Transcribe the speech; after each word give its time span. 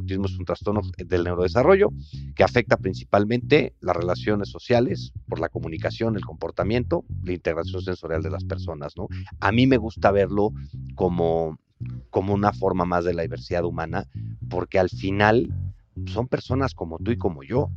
autismo 0.00 0.26
es 0.26 0.38
un 0.38 0.44
trastorno 0.44 0.82
del 0.96 1.24
neurodesarrollo 1.24 1.90
que 2.34 2.44
afecta 2.44 2.76
principalmente 2.76 3.74
las 3.80 3.96
relaciones 3.96 4.48
sociales 4.48 5.12
por 5.28 5.40
la 5.40 5.48
comunicación, 5.48 6.16
el 6.16 6.24
comportamiento, 6.24 7.04
la 7.22 7.32
integración 7.32 7.82
sensorial 7.82 8.22
de 8.22 8.30
las 8.30 8.44
personas. 8.44 8.94
A 9.40 9.52
mí 9.52 9.66
me 9.66 9.76
gusta 9.76 10.10
verlo 10.10 10.52
como, 10.94 11.58
como 12.10 12.34
una 12.34 12.52
forma 12.52 12.84
más 12.84 13.04
de 13.04 13.14
la 13.14 13.22
diversidad 13.22 13.64
humana, 13.64 14.06
porque 14.48 14.78
al 14.78 14.90
final 14.90 15.52
son 16.06 16.28
personas 16.28 16.74
como 16.74 16.98
tú 16.98 17.10
y 17.10 17.16
como 17.16 17.42
yo. 17.42 17.70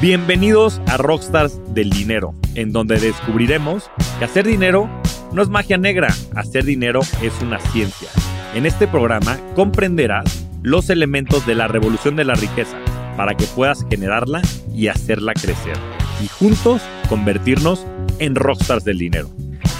Bienvenidos 0.00 0.80
a 0.88 0.96
Rockstars 0.96 1.60
del 1.74 1.90
Dinero, 1.90 2.34
en 2.56 2.72
donde 2.72 2.98
descubriremos 2.98 3.88
que 4.18 4.24
hacer 4.24 4.44
dinero 4.44 4.88
no 5.32 5.42
es 5.42 5.48
magia 5.48 5.78
negra, 5.78 6.08
hacer 6.34 6.64
dinero 6.64 7.00
es 7.22 7.40
una 7.40 7.58
ciencia. 7.58 8.08
En 8.54 8.66
este 8.66 8.86
programa 8.86 9.38
comprenderás 9.54 10.41
los 10.62 10.90
elementos 10.90 11.46
de 11.46 11.54
la 11.54 11.68
revolución 11.68 12.16
de 12.16 12.24
la 12.24 12.34
riqueza 12.34 12.76
para 13.16 13.36
que 13.36 13.44
puedas 13.46 13.84
generarla 13.90 14.42
y 14.74 14.88
hacerla 14.88 15.34
crecer. 15.34 15.76
Y 16.22 16.28
juntos 16.28 16.82
convertirnos 17.08 17.86
en 18.18 18.34
rockstars 18.34 18.84
del 18.84 18.98
dinero. 18.98 19.28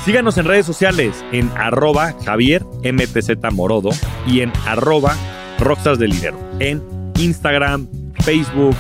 Síganos 0.05 0.37
en 0.37 0.47
redes 0.47 0.67
sociales 0.67 1.25
en 1.31 1.49
arroba 1.57 2.15
Javier 2.25 2.65
Morodo 3.53 3.91
y 4.27 4.41
en 4.41 4.53
arroba 4.67 5.17
Rockstars 5.61 5.99
del 6.01 6.11
Dinero. 6.11 6.39
En 6.59 6.83
Instagram, 7.19 7.87
Facebook, 8.25 8.75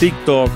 TikTok, 0.00 0.50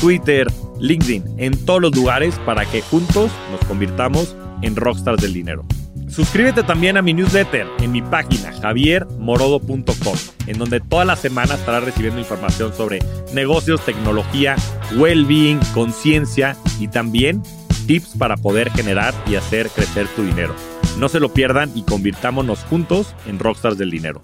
Twitter, 0.00 0.48
LinkedIn, 0.80 1.24
en 1.38 1.64
todos 1.64 1.80
los 1.80 1.94
lugares 1.94 2.38
para 2.44 2.66
que 2.66 2.82
juntos 2.82 3.30
nos 3.52 3.64
convirtamos 3.66 4.36
en 4.62 4.74
Rockstars 4.74 5.22
del 5.22 5.32
Dinero. 5.34 5.64
Suscríbete 6.10 6.64
también 6.64 6.96
a 6.96 7.02
mi 7.02 7.14
newsletter 7.14 7.66
en 7.78 7.92
mi 7.92 8.02
página 8.02 8.52
javiermorodo.com, 8.60 10.16
en 10.46 10.58
donde 10.58 10.80
toda 10.80 11.04
la 11.04 11.16
semana 11.16 11.54
estarás 11.54 11.84
recibiendo 11.84 12.18
información 12.18 12.74
sobre 12.74 12.98
negocios, 13.32 13.84
tecnología, 13.84 14.56
well-being, 14.96 15.60
conciencia 15.72 16.56
y 16.80 16.88
también 16.88 17.42
tips 17.86 18.16
para 18.18 18.36
poder 18.36 18.70
generar 18.70 19.14
y 19.26 19.36
hacer 19.36 19.68
crecer 19.68 20.08
tu 20.08 20.22
dinero. 20.22 20.54
No 20.98 21.08
se 21.08 21.20
lo 21.20 21.32
pierdan 21.32 21.70
y 21.76 21.82
convirtámonos 21.82 22.64
juntos 22.64 23.14
en 23.26 23.38
Rockstars 23.38 23.78
del 23.78 23.90
Dinero. 23.90 24.22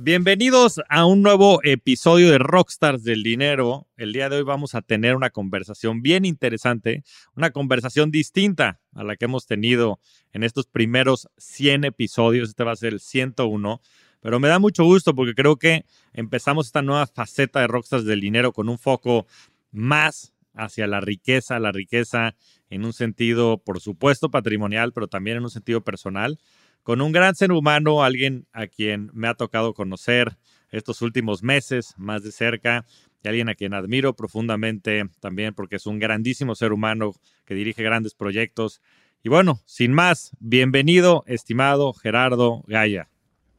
Bienvenidos 0.00 0.80
a 0.88 1.06
un 1.06 1.22
nuevo 1.22 1.58
episodio 1.64 2.30
de 2.30 2.38
Rockstars 2.38 3.02
del 3.02 3.24
Dinero. 3.24 3.88
El 3.96 4.12
día 4.12 4.28
de 4.28 4.36
hoy 4.36 4.42
vamos 4.44 4.76
a 4.76 4.80
tener 4.80 5.16
una 5.16 5.30
conversación 5.30 6.02
bien 6.02 6.24
interesante, 6.24 7.02
una 7.34 7.50
conversación 7.50 8.12
distinta 8.12 8.78
a 8.94 9.02
la 9.02 9.16
que 9.16 9.24
hemos 9.24 9.48
tenido 9.48 9.98
en 10.32 10.44
estos 10.44 10.66
primeros 10.66 11.28
100 11.38 11.82
episodios. 11.82 12.50
Este 12.50 12.62
va 12.62 12.70
a 12.70 12.76
ser 12.76 12.92
el 12.92 13.00
101. 13.00 13.80
Pero 14.20 14.38
me 14.38 14.46
da 14.46 14.60
mucho 14.60 14.84
gusto 14.84 15.16
porque 15.16 15.34
creo 15.34 15.56
que 15.56 15.84
empezamos 16.12 16.66
esta 16.66 16.80
nueva 16.80 17.08
faceta 17.08 17.58
de 17.58 17.66
Rockstars 17.66 18.04
del 18.04 18.20
Dinero 18.20 18.52
con 18.52 18.68
un 18.68 18.78
foco 18.78 19.26
más 19.72 20.32
hacia 20.54 20.86
la 20.86 21.00
riqueza, 21.00 21.58
la 21.58 21.72
riqueza 21.72 22.36
en 22.70 22.84
un 22.84 22.92
sentido, 22.92 23.58
por 23.58 23.80
supuesto, 23.80 24.30
patrimonial, 24.30 24.92
pero 24.92 25.08
también 25.08 25.38
en 25.38 25.42
un 25.42 25.50
sentido 25.50 25.82
personal 25.82 26.38
con 26.88 27.02
un 27.02 27.12
gran 27.12 27.34
ser 27.34 27.52
humano, 27.52 28.02
alguien 28.02 28.46
a 28.50 28.66
quien 28.66 29.10
me 29.12 29.28
ha 29.28 29.34
tocado 29.34 29.74
conocer 29.74 30.38
estos 30.70 31.02
últimos 31.02 31.42
meses 31.42 31.92
más 31.98 32.22
de 32.22 32.32
cerca 32.32 32.86
y 33.22 33.28
alguien 33.28 33.50
a 33.50 33.54
quien 33.54 33.74
admiro 33.74 34.16
profundamente 34.16 35.04
también 35.20 35.52
porque 35.52 35.76
es 35.76 35.84
un 35.84 35.98
grandísimo 35.98 36.54
ser 36.54 36.72
humano 36.72 37.12
que 37.44 37.52
dirige 37.52 37.82
grandes 37.82 38.14
proyectos. 38.14 38.80
Y 39.22 39.28
bueno, 39.28 39.60
sin 39.66 39.92
más, 39.92 40.30
bienvenido, 40.40 41.24
estimado 41.26 41.92
Gerardo 41.92 42.64
Gaya. 42.66 43.10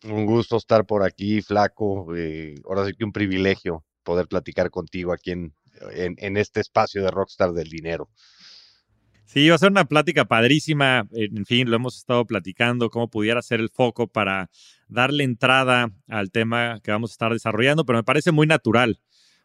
Un 0.06 0.26
gusto 0.26 0.58
estar 0.58 0.88
por 0.88 1.04
aquí, 1.04 1.44
flaco. 1.44 2.16
Eh, 2.16 2.56
ahora 2.66 2.88
sí 2.88 2.94
que 2.94 3.06
un 3.06 3.14
privilegio 3.14 3.86
poder 4.02 4.28
platicar 4.28 4.72
contigo 4.72 5.14
aquí 5.14 5.34
en, 5.34 5.54
en 5.94 6.36
este 6.36 6.62
espacio 6.62 7.04
de 7.04 7.12
Rockstar 7.12 7.54
del 7.54 7.70
Dinero. 7.70 8.10
Sí, 9.32 9.48
va 9.48 9.54
a 9.54 9.60
ser 9.60 9.70
una 9.70 9.86
plática 9.86 10.26
padrísima. 10.26 11.08
En 11.12 11.46
fin, 11.46 11.70
lo 11.70 11.76
hemos 11.76 11.98
estado 11.98 12.26
platicando, 12.26 12.90
cómo 12.90 13.12
pudiera 13.12 13.44
ser 13.44 13.60
el 13.60 13.70
foco 13.70 14.08
para 14.08 14.50
darle 14.88 15.24
entrada 15.24 15.92
al 16.08 16.32
tema 16.32 16.80
que 16.84 16.90
vamos 16.90 17.12
a 17.12 17.14
estar 17.14 17.32
desarrollando, 17.32 17.86
pero 17.86 18.00
me 18.00 18.04
parece 18.04 18.32
muy 18.32 18.48
natural, 18.48 19.00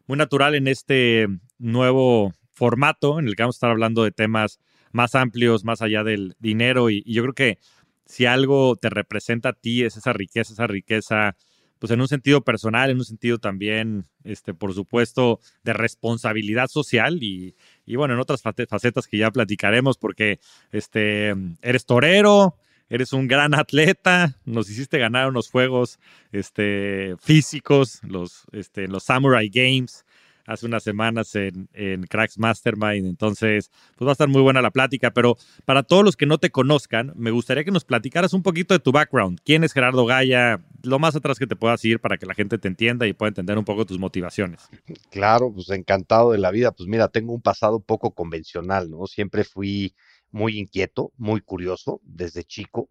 muy 0.07 0.17
natural 0.17 0.55
en 0.55 0.67
este 0.67 1.27
nuevo 1.59 2.33
formato 2.53 3.19
en 3.19 3.27
el 3.27 3.35
que 3.35 3.43
vamos 3.43 3.57
a 3.57 3.59
estar 3.59 3.69
hablando 3.69 4.03
de 4.03 4.11
temas 4.11 4.59
más 4.91 5.13
amplios, 5.13 5.63
más 5.63 5.83
allá 5.83 6.03
del 6.03 6.35
dinero. 6.39 6.89
Y, 6.89 7.03
y 7.05 7.13
yo 7.13 7.21
creo 7.21 7.35
que 7.35 7.59
si 8.07 8.25
algo 8.25 8.77
te 8.77 8.89
representa 8.89 9.49
a 9.49 9.53
ti 9.53 9.83
es 9.83 9.97
esa 9.97 10.13
riqueza, 10.13 10.53
esa 10.53 10.65
riqueza 10.65 11.35
pues 11.79 11.91
en 11.91 12.01
un 12.01 12.07
sentido 12.07 12.43
personal, 12.43 12.89
en 12.89 12.97
un 12.97 13.05
sentido 13.05 13.37
también, 13.37 14.07
este, 14.23 14.53
por 14.53 14.73
supuesto, 14.73 15.39
de 15.63 15.73
responsabilidad 15.73 16.67
social 16.67 17.21
y, 17.21 17.55
bueno, 17.93 18.13
en 18.13 18.19
otras 18.19 18.41
facetas 18.41 19.07
que 19.07 19.17
ya 19.17 19.29
platicaremos, 19.29 19.97
porque 19.97 20.39
este, 20.71 21.35
eres 21.61 21.85
torero, 21.85 22.55
eres 22.89 23.13
un 23.13 23.27
gran 23.27 23.53
atleta, 23.53 24.37
nos 24.45 24.69
hiciste 24.69 24.97
ganar 24.97 25.29
unos 25.29 25.49
juegos 25.49 25.99
este, 26.31 27.15
físicos, 27.19 28.01
los, 28.03 28.45
este, 28.51 28.87
los 28.87 29.03
Samurai 29.03 29.49
Games, 29.49 30.04
hace 30.45 30.65
unas 30.65 30.83
semanas 30.83 31.35
en, 31.35 31.69
en, 31.73 32.03
Cracks 32.03 32.37
Mastermind. 32.37 33.07
Entonces, 33.07 33.71
pues 33.95 34.05
va 34.05 34.11
a 34.11 34.13
estar 34.13 34.27
muy 34.27 34.41
buena 34.41 34.61
la 34.61 34.71
plática. 34.71 35.11
Pero 35.11 35.37
para 35.65 35.83
todos 35.83 36.03
los 36.03 36.15
que 36.15 36.25
no 36.25 36.37
te 36.37 36.51
conozcan, 36.51 37.13
me 37.15 37.31
gustaría 37.31 37.63
que 37.63 37.71
nos 37.71 37.85
platicaras 37.85 38.33
un 38.33 38.43
poquito 38.43 38.73
de 38.73 38.79
tu 38.79 38.91
background. 38.91 39.39
¿Quién 39.43 39.63
es 39.63 39.73
Gerardo 39.73 40.05
Gaya? 40.05 40.61
Lo 40.83 40.99
más 40.99 41.15
atrás 41.15 41.39
que 41.39 41.47
te 41.47 41.55
puedas 41.55 41.83
ir 41.85 41.99
para 41.99 42.17
que 42.17 42.25
la 42.25 42.33
gente 42.33 42.57
te 42.57 42.67
entienda 42.67 43.07
y 43.07 43.13
pueda 43.13 43.29
entender 43.29 43.57
un 43.57 43.65
poco 43.65 43.85
tus 43.85 43.99
motivaciones. 43.99 44.61
Claro, 45.09 45.51
pues 45.53 45.69
encantado 45.69 46.31
de 46.31 46.37
la 46.37 46.51
vida. 46.51 46.71
Pues 46.71 46.87
mira, 46.87 47.07
tengo 47.07 47.33
un 47.33 47.41
pasado 47.41 47.79
poco 47.79 48.11
convencional, 48.11 48.89
¿no? 48.89 49.07
Siempre 49.07 49.43
fui 49.43 49.95
muy 50.31 50.59
inquieto, 50.59 51.11
muy 51.17 51.41
curioso 51.41 52.01
desde 52.03 52.43
chico 52.43 52.89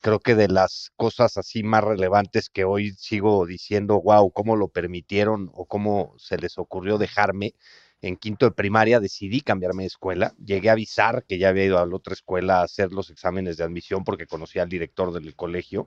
creo 0.00 0.20
que 0.20 0.34
de 0.34 0.48
las 0.48 0.92
cosas 0.96 1.36
así 1.36 1.62
más 1.62 1.84
relevantes 1.84 2.50
que 2.50 2.64
hoy 2.64 2.92
sigo 2.92 3.46
diciendo, 3.46 4.00
wow, 4.00 4.32
cómo 4.32 4.56
lo 4.56 4.68
permitieron 4.68 5.50
o 5.54 5.66
cómo 5.66 6.14
se 6.18 6.38
les 6.38 6.58
ocurrió 6.58 6.98
dejarme. 6.98 7.54
En 8.02 8.16
quinto 8.16 8.46
de 8.46 8.52
primaria 8.52 8.98
decidí 8.98 9.42
cambiarme 9.42 9.82
de 9.82 9.88
escuela. 9.88 10.34
Llegué 10.42 10.70
a 10.70 10.72
avisar 10.72 11.24
que 11.26 11.38
ya 11.38 11.50
había 11.50 11.66
ido 11.66 11.78
a 11.78 11.86
la 11.86 11.94
otra 11.94 12.14
escuela 12.14 12.60
a 12.60 12.64
hacer 12.64 12.92
los 12.92 13.10
exámenes 13.10 13.58
de 13.58 13.64
admisión 13.64 14.04
porque 14.04 14.26
conocía 14.26 14.62
al 14.62 14.70
director 14.70 15.12
del 15.12 15.36
colegio. 15.36 15.86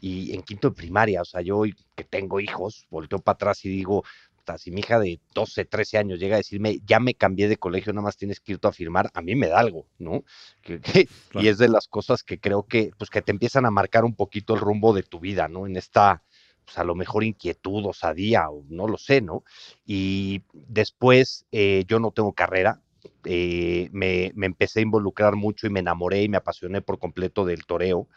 Y 0.00 0.34
en 0.34 0.42
quinto 0.42 0.68
de 0.68 0.76
primaria, 0.76 1.22
o 1.22 1.24
sea, 1.24 1.40
yo 1.40 1.58
hoy 1.58 1.74
que 1.96 2.04
tengo 2.04 2.38
hijos, 2.38 2.86
volteo 2.90 3.18
para 3.18 3.34
atrás 3.34 3.64
y 3.64 3.68
digo, 3.68 4.04
si 4.56 4.70
mi 4.70 4.80
hija 4.80 4.98
de 4.98 5.20
12, 5.34 5.66
13 5.66 5.98
años 5.98 6.18
llega 6.18 6.36
a 6.36 6.38
decirme, 6.38 6.78
ya 6.86 7.00
me 7.00 7.14
cambié 7.14 7.48
de 7.48 7.58
colegio, 7.58 7.92
nada 7.92 8.04
más 8.04 8.16
tienes 8.16 8.40
que 8.40 8.52
irte 8.52 8.68
a 8.68 8.72
firmar, 8.72 9.10
a 9.12 9.20
mí 9.20 9.34
me 9.34 9.48
da 9.48 9.58
algo, 9.58 9.86
¿no? 9.98 10.24
Y 11.34 11.48
es 11.48 11.58
de 11.58 11.68
las 11.68 11.88
cosas 11.88 12.22
que 12.22 12.40
creo 12.40 12.62
que, 12.62 12.92
pues, 12.96 13.10
que 13.10 13.20
te 13.20 13.32
empiezan 13.32 13.66
a 13.66 13.70
marcar 13.70 14.04
un 14.04 14.14
poquito 14.14 14.54
el 14.54 14.60
rumbo 14.60 14.94
de 14.94 15.02
tu 15.02 15.20
vida, 15.20 15.48
¿no? 15.48 15.66
En 15.66 15.76
esta, 15.76 16.22
pues, 16.64 16.78
a 16.78 16.84
lo 16.84 16.94
mejor 16.94 17.24
inquietud, 17.24 17.84
osadía, 17.84 18.48
o 18.48 18.64
no 18.68 18.86
lo 18.88 18.96
sé, 18.96 19.20
¿no? 19.20 19.44
Y 19.84 20.42
después 20.52 21.44
eh, 21.52 21.84
yo 21.86 22.00
no 22.00 22.12
tengo 22.12 22.32
carrera, 22.32 22.80
eh, 23.24 23.88
me, 23.92 24.32
me, 24.34 24.46
empecé 24.46 24.80
a 24.80 24.82
involucrar 24.82 25.36
mucho 25.36 25.66
y 25.66 25.70
me 25.70 25.80
enamoré 25.80 26.22
y 26.22 26.28
me 26.28 26.38
apasioné 26.38 26.80
por 26.80 26.98
completo 26.98 27.44
del 27.44 27.66
toreo. 27.66 28.08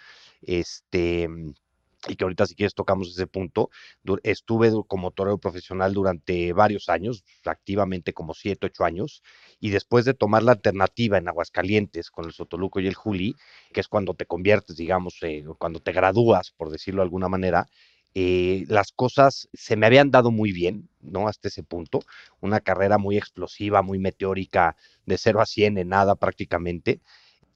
Este, 0.42 1.30
y 2.08 2.16
que 2.16 2.24
ahorita 2.24 2.46
si 2.46 2.56
quieres 2.56 2.74
tocamos 2.74 3.10
ese 3.10 3.28
punto. 3.28 3.70
Estuve 4.24 4.72
como 4.88 5.12
torero 5.12 5.38
profesional 5.38 5.94
durante 5.94 6.54
varios 6.54 6.90
años, 6.90 7.24
activamente 7.46 8.14
como 8.14 8.34
siete, 8.34 8.68
ocho 8.68 8.84
años, 8.86 9.22
y 9.60 9.70
después 9.70 10.06
de 10.06 10.14
tomar 10.14 10.44
la 10.44 10.54
alternativa 10.54 11.18
en 11.18 11.28
Aguascalientes 11.28 12.10
con 12.10 12.26
el 12.26 12.34
Sotoluco 12.34 12.80
y 12.80 12.88
el 12.88 12.96
Juli, 12.96 13.36
que 13.74 13.82
es 13.82 13.88
cuando 13.88 14.14
te 14.16 14.26
conviertes, 14.26 14.78
digamos, 14.78 15.18
eh, 15.22 15.44
cuando 15.60 15.80
te 15.80 15.92
gradúas, 15.92 16.52
por 16.52 16.72
decirlo 16.72 17.02
de 17.02 17.06
alguna 17.06 17.30
manera, 17.30 17.68
eh, 18.14 18.66
las 18.68 18.92
cosas 18.92 19.48
se 19.54 19.78
me 19.78 19.86
habían 19.86 20.12
dado 20.12 20.32
muy 20.32 20.52
bien, 20.52 20.90
¿no? 21.00 21.28
Hasta 21.30 21.48
ese 21.48 21.64
punto, 21.64 22.02
una 22.42 22.60
carrera 22.60 22.98
muy 22.98 23.18
explosiva, 23.18 23.82
muy 23.84 24.00
meteórica, 24.00 24.76
de 25.06 25.18
0 25.18 25.40
a 25.42 25.46
100 25.46 25.78
en 25.78 25.90
nada 25.90 26.16
prácticamente, 26.16 27.00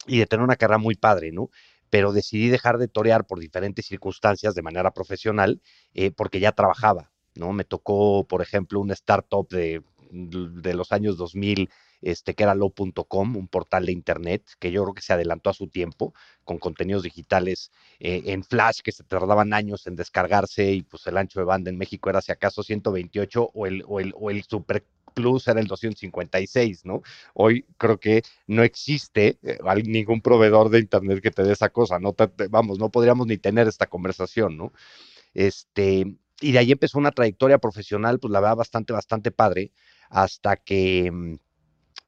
y 0.08 0.20
de 0.20 0.28
tener 0.28 0.44
una 0.44 0.56
carrera 0.56 0.78
muy 0.78 0.96
padre, 0.96 1.32
¿no? 1.32 1.50
Pero 1.90 2.12
decidí 2.12 2.50
dejar 2.50 2.78
de 2.78 2.88
torear 2.88 3.26
por 3.26 3.40
diferentes 3.40 3.86
circunstancias 3.86 4.56
de 4.56 4.62
manera 4.62 4.92
profesional 4.92 5.62
eh, 5.94 6.12
porque 6.12 6.40
ya 6.40 6.52
trabajaba, 6.52 7.12
¿no? 7.36 7.54
Me 7.54 7.64
tocó, 7.64 8.26
por 8.28 8.42
ejemplo, 8.42 8.80
una 8.80 8.94
startup 8.94 9.48
de, 9.50 9.82
de 10.12 10.74
los 10.74 10.92
años 10.92 11.18
2000, 11.18 11.70
este, 12.02 12.36
que 12.36 12.44
era 12.44 12.56
low.com, 12.56 13.36
un 13.36 13.48
portal 13.48 13.86
de 13.86 13.92
internet 13.92 14.44
que 14.60 14.72
yo 14.72 14.84
creo 14.84 14.94
que 14.94 15.02
se 15.02 15.14
adelantó 15.14 15.50
a 15.50 15.54
su 15.54 15.68
tiempo 15.68 16.14
con 16.44 16.60
contenidos 16.60 17.04
digitales 17.04 17.72
eh, 18.00 18.22
en 18.26 18.44
Flash 18.44 18.80
que 18.84 18.92
se 18.92 19.04
tardaban 19.04 19.54
años 19.54 19.88
en 19.88 19.96
descargarse 19.96 20.72
y 20.72 20.84
pues 20.84 21.06
el 21.08 21.18
ancho 21.18 21.40
de 21.40 21.46
banda 21.46 21.70
en 21.70 21.78
México 21.78 22.10
era 22.10 22.22
si 22.22 22.32
acaso 22.32 22.64
128 22.64 23.52
o 23.54 23.66
el, 23.66 23.84
o 23.88 24.00
el, 24.00 24.14
o 24.18 24.30
el 24.30 24.44
super 24.44 24.86
Plus 25.16 25.48
era 25.48 25.60
el 25.60 25.68
256, 25.68 26.86
¿no? 26.86 27.02
Hoy 27.34 27.66
creo 27.78 28.00
que 28.00 28.22
no 28.46 28.62
existe 28.62 29.40
eh, 29.42 29.58
ningún 29.86 30.22
proveedor 30.22 30.70
de 30.70 30.80
Internet 30.80 31.22
que 31.24 31.32
te 31.32 31.44
dé 31.44 31.54
esa 31.54 31.70
cosa, 31.70 31.98
no 32.00 32.16
vamos, 32.52 32.78
no 32.78 32.92
podríamos 32.92 33.26
ni 33.26 33.38
tener 33.38 33.68
esta 33.68 33.88
conversación, 33.88 34.58
¿no? 34.58 34.74
Este, 35.34 36.06
y 36.42 36.52
de 36.52 36.60
ahí 36.60 36.72
empezó 36.72 37.00
una 37.00 37.12
trayectoria 37.12 37.58
profesional, 37.60 38.20
pues 38.20 38.32
la 38.32 38.42
verdad, 38.42 38.58
bastante, 38.58 38.94
bastante 38.94 39.32
padre, 39.32 39.72
hasta 40.10 40.58
que 40.58 41.10
mm, 41.12 41.36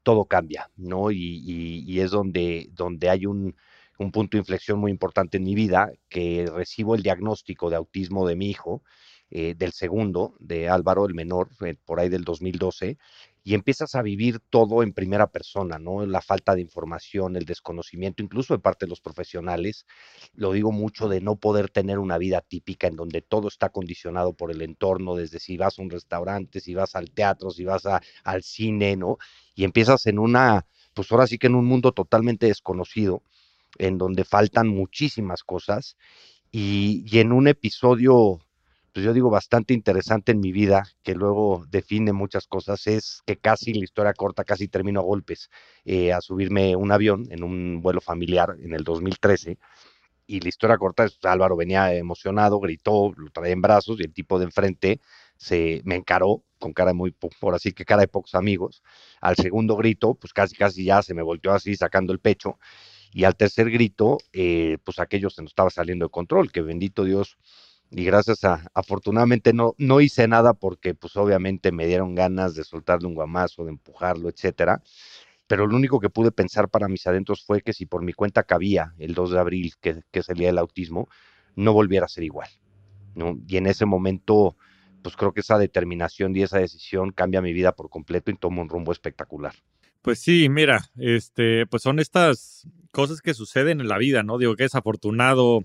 todo 0.02 0.26
cambia, 0.26 0.70
¿no? 0.76 1.10
Y, 1.10 2.00
es 2.00 2.10
donde, 2.10 2.68
donde 2.72 3.10
hay 3.10 3.26
un, 3.26 3.56
un 3.98 4.12
punto 4.12 4.36
de 4.36 4.40
inflexión 4.40 4.78
muy 4.78 4.90
importante 4.90 5.38
en 5.38 5.44
mi 5.44 5.54
vida, 5.54 5.92
que 6.08 6.46
recibo 6.54 6.94
el 6.94 7.02
diagnóstico 7.02 7.70
de 7.70 7.76
autismo 7.76 8.26
de 8.26 8.36
mi 8.36 8.50
hijo, 8.50 8.82
eh, 9.30 9.54
del 9.54 9.72
segundo, 9.72 10.34
de 10.38 10.70
Álvaro, 10.70 11.04
el 11.04 11.14
menor, 11.14 11.50
eh, 11.60 11.74
por 11.84 12.00
ahí 12.00 12.08
del 12.08 12.24
2012, 12.24 12.96
y 13.44 13.54
empiezas 13.54 13.94
a 13.94 14.02
vivir 14.02 14.40
todo 14.50 14.82
en 14.82 14.94
primera 14.94 15.26
persona, 15.26 15.78
¿no? 15.78 16.06
La 16.06 16.22
falta 16.22 16.54
de 16.54 16.62
información, 16.62 17.36
el 17.36 17.44
desconocimiento, 17.44 18.22
incluso 18.22 18.54
de 18.54 18.60
parte 18.60 18.86
de 18.86 18.90
los 18.90 19.00
profesionales. 19.00 19.86
Lo 20.34 20.52
digo 20.52 20.72
mucho 20.72 21.08
de 21.08 21.20
no 21.20 21.36
poder 21.36 21.68
tener 21.68 21.98
una 21.98 22.16
vida 22.16 22.40
típica 22.40 22.86
en 22.86 22.96
donde 22.96 23.20
todo 23.20 23.48
está 23.48 23.68
condicionado 23.68 24.32
por 24.32 24.50
el 24.50 24.62
entorno, 24.62 25.14
desde 25.14 25.40
si 25.40 25.58
vas 25.58 25.78
a 25.78 25.82
un 25.82 25.90
restaurante, 25.90 26.60
si 26.60 26.74
vas 26.74 26.96
al 26.96 27.10
teatro, 27.10 27.50
si 27.50 27.64
vas 27.64 27.84
al 28.24 28.42
cine, 28.42 28.96
¿no? 28.96 29.18
Y 29.54 29.64
empiezas 29.64 30.06
en 30.06 30.18
una, 30.18 30.66
pues 30.94 31.12
ahora 31.12 31.26
sí 31.26 31.38
que 31.38 31.48
en 31.48 31.54
un 31.54 31.66
mundo 31.66 31.92
totalmente 31.92 32.46
desconocido, 32.46 33.22
en 33.78 33.98
donde 33.98 34.24
faltan 34.24 34.68
muchísimas 34.68 35.42
cosas. 35.42 35.96
Y, 36.50 37.04
y 37.06 37.18
en 37.20 37.32
un 37.32 37.46
episodio 37.46 38.40
pues 38.98 39.06
yo 39.06 39.12
digo, 39.12 39.30
bastante 39.30 39.74
interesante 39.74 40.32
en 40.32 40.40
mi 40.40 40.50
vida, 40.50 40.82
que 41.04 41.14
luego 41.14 41.64
define 41.70 42.12
muchas 42.12 42.48
cosas, 42.48 42.84
es 42.88 43.22
que 43.24 43.36
casi 43.36 43.72
la 43.72 43.84
historia 43.84 44.12
corta, 44.12 44.42
casi 44.42 44.66
termino 44.66 44.98
a 44.98 45.04
golpes, 45.04 45.50
eh, 45.84 46.12
a 46.12 46.20
subirme 46.20 46.74
un 46.74 46.90
avión 46.90 47.24
en 47.30 47.44
un 47.44 47.80
vuelo 47.80 48.00
familiar 48.00 48.56
en 48.60 48.74
el 48.74 48.82
2013. 48.82 49.56
Y 50.26 50.40
la 50.40 50.48
historia 50.48 50.78
corta 50.78 51.04
es, 51.04 51.16
Álvaro 51.22 51.54
venía 51.54 51.94
emocionado, 51.94 52.58
gritó, 52.58 53.12
lo 53.16 53.30
traía 53.30 53.52
en 53.52 53.62
brazos 53.62 54.00
y 54.00 54.02
el 54.02 54.12
tipo 54.12 54.36
de 54.40 54.46
enfrente 54.46 55.00
se 55.36 55.80
me 55.84 55.94
encaró 55.94 56.42
con 56.58 56.72
cara 56.72 56.92
muy, 56.92 57.12
por 57.12 57.54
así 57.54 57.70
que 57.70 57.84
cara 57.84 58.00
de 58.00 58.08
pocos 58.08 58.34
amigos. 58.34 58.82
Al 59.20 59.36
segundo 59.36 59.76
grito, 59.76 60.16
pues 60.16 60.32
casi, 60.32 60.56
casi 60.56 60.86
ya 60.86 61.02
se 61.02 61.14
me 61.14 61.22
volteó 61.22 61.52
así 61.52 61.76
sacando 61.76 62.12
el 62.12 62.18
pecho. 62.18 62.58
Y 63.12 63.22
al 63.22 63.36
tercer 63.36 63.70
grito, 63.70 64.18
eh, 64.32 64.78
pues 64.82 64.98
aquello 64.98 65.30
se 65.30 65.42
nos 65.42 65.52
estaba 65.52 65.70
saliendo 65.70 66.06
de 66.06 66.10
control, 66.10 66.50
que 66.50 66.62
bendito 66.62 67.04
Dios, 67.04 67.38
y 67.90 68.04
gracias 68.04 68.44
a, 68.44 68.70
afortunadamente 68.74 69.52
no, 69.52 69.74
no 69.78 70.00
hice 70.00 70.28
nada 70.28 70.52
porque 70.54 70.94
pues 70.94 71.16
obviamente 71.16 71.72
me 71.72 71.86
dieron 71.86 72.14
ganas 72.14 72.54
de 72.54 72.64
soltarle 72.64 73.08
un 73.08 73.14
guamazo, 73.14 73.64
de 73.64 73.70
empujarlo, 73.70 74.28
etcétera. 74.28 74.82
Pero 75.46 75.66
lo 75.66 75.76
único 75.76 75.98
que 75.98 76.10
pude 76.10 76.30
pensar 76.30 76.68
para 76.68 76.88
mis 76.88 77.06
adentros 77.06 77.42
fue 77.44 77.62
que 77.62 77.72
si 77.72 77.86
por 77.86 78.02
mi 78.02 78.12
cuenta 78.12 78.42
cabía 78.42 78.94
el 78.98 79.14
2 79.14 79.30
de 79.30 79.38
abril, 79.38 79.72
que, 79.80 80.02
que 80.10 80.18
es 80.20 80.28
el 80.28 80.38
del 80.38 80.58
autismo, 80.58 81.08
no 81.56 81.72
volviera 81.72 82.04
a 82.04 82.08
ser 82.08 82.24
igual. 82.24 82.50
¿no? 83.14 83.38
Y 83.48 83.56
en 83.56 83.66
ese 83.66 83.86
momento, 83.86 84.56
pues 85.02 85.16
creo 85.16 85.32
que 85.32 85.40
esa 85.40 85.56
determinación 85.56 86.36
y 86.36 86.42
esa 86.42 86.58
decisión 86.58 87.12
cambia 87.12 87.40
mi 87.40 87.54
vida 87.54 87.72
por 87.72 87.88
completo 87.88 88.30
y 88.30 88.36
toma 88.36 88.60
un 88.60 88.68
rumbo 88.68 88.92
espectacular. 88.92 89.54
Pues 90.02 90.18
sí, 90.20 90.48
mira, 90.50 90.90
este, 90.96 91.66
pues 91.66 91.82
son 91.82 91.98
estas 91.98 92.68
cosas 92.92 93.22
que 93.22 93.34
suceden 93.34 93.80
en 93.80 93.88
la 93.88 93.98
vida, 93.98 94.22
¿no? 94.22 94.36
Digo 94.36 94.54
que 94.54 94.64
es 94.64 94.74
afortunado 94.74 95.64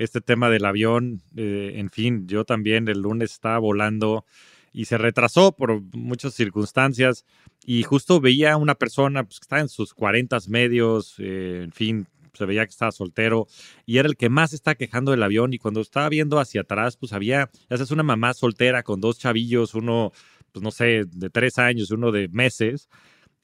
este 0.00 0.22
tema 0.22 0.48
del 0.48 0.64
avión. 0.64 1.20
Eh, 1.36 1.74
en 1.76 1.90
fin, 1.90 2.26
yo 2.26 2.44
también 2.44 2.88
el 2.88 3.00
lunes 3.00 3.32
estaba 3.32 3.58
volando 3.58 4.24
y 4.72 4.86
se 4.86 4.96
retrasó 4.96 5.52
por 5.52 5.82
muchas 5.94 6.32
circunstancias 6.34 7.26
y 7.66 7.82
justo 7.82 8.20
veía 8.20 8.56
una 8.56 8.76
persona 8.76 9.24
pues, 9.24 9.40
que 9.40 9.44
estaba 9.44 9.60
en 9.60 9.68
sus 9.68 9.92
40 9.92 10.38
medios, 10.48 11.16
eh, 11.18 11.60
en 11.64 11.72
fin, 11.72 12.06
se 12.32 12.46
veía 12.46 12.64
que 12.64 12.70
estaba 12.70 12.92
soltero 12.92 13.46
y 13.84 13.98
era 13.98 14.08
el 14.08 14.16
que 14.16 14.30
más 14.30 14.54
está 14.54 14.74
quejando 14.74 15.10
del 15.10 15.22
avión 15.22 15.52
y 15.52 15.58
cuando 15.58 15.82
estaba 15.82 16.08
viendo 16.08 16.38
hacia 16.38 16.62
atrás, 16.62 16.96
pues 16.96 17.12
había, 17.12 17.50
esa 17.68 17.82
es 17.82 17.90
una 17.90 18.02
mamá 18.02 18.32
soltera 18.32 18.82
con 18.82 19.02
dos 19.02 19.18
chavillos, 19.18 19.74
uno, 19.74 20.12
pues 20.52 20.62
no 20.62 20.70
sé, 20.70 21.04
de 21.04 21.28
tres 21.28 21.58
años, 21.58 21.90
uno 21.90 22.10
de 22.10 22.28
meses 22.28 22.88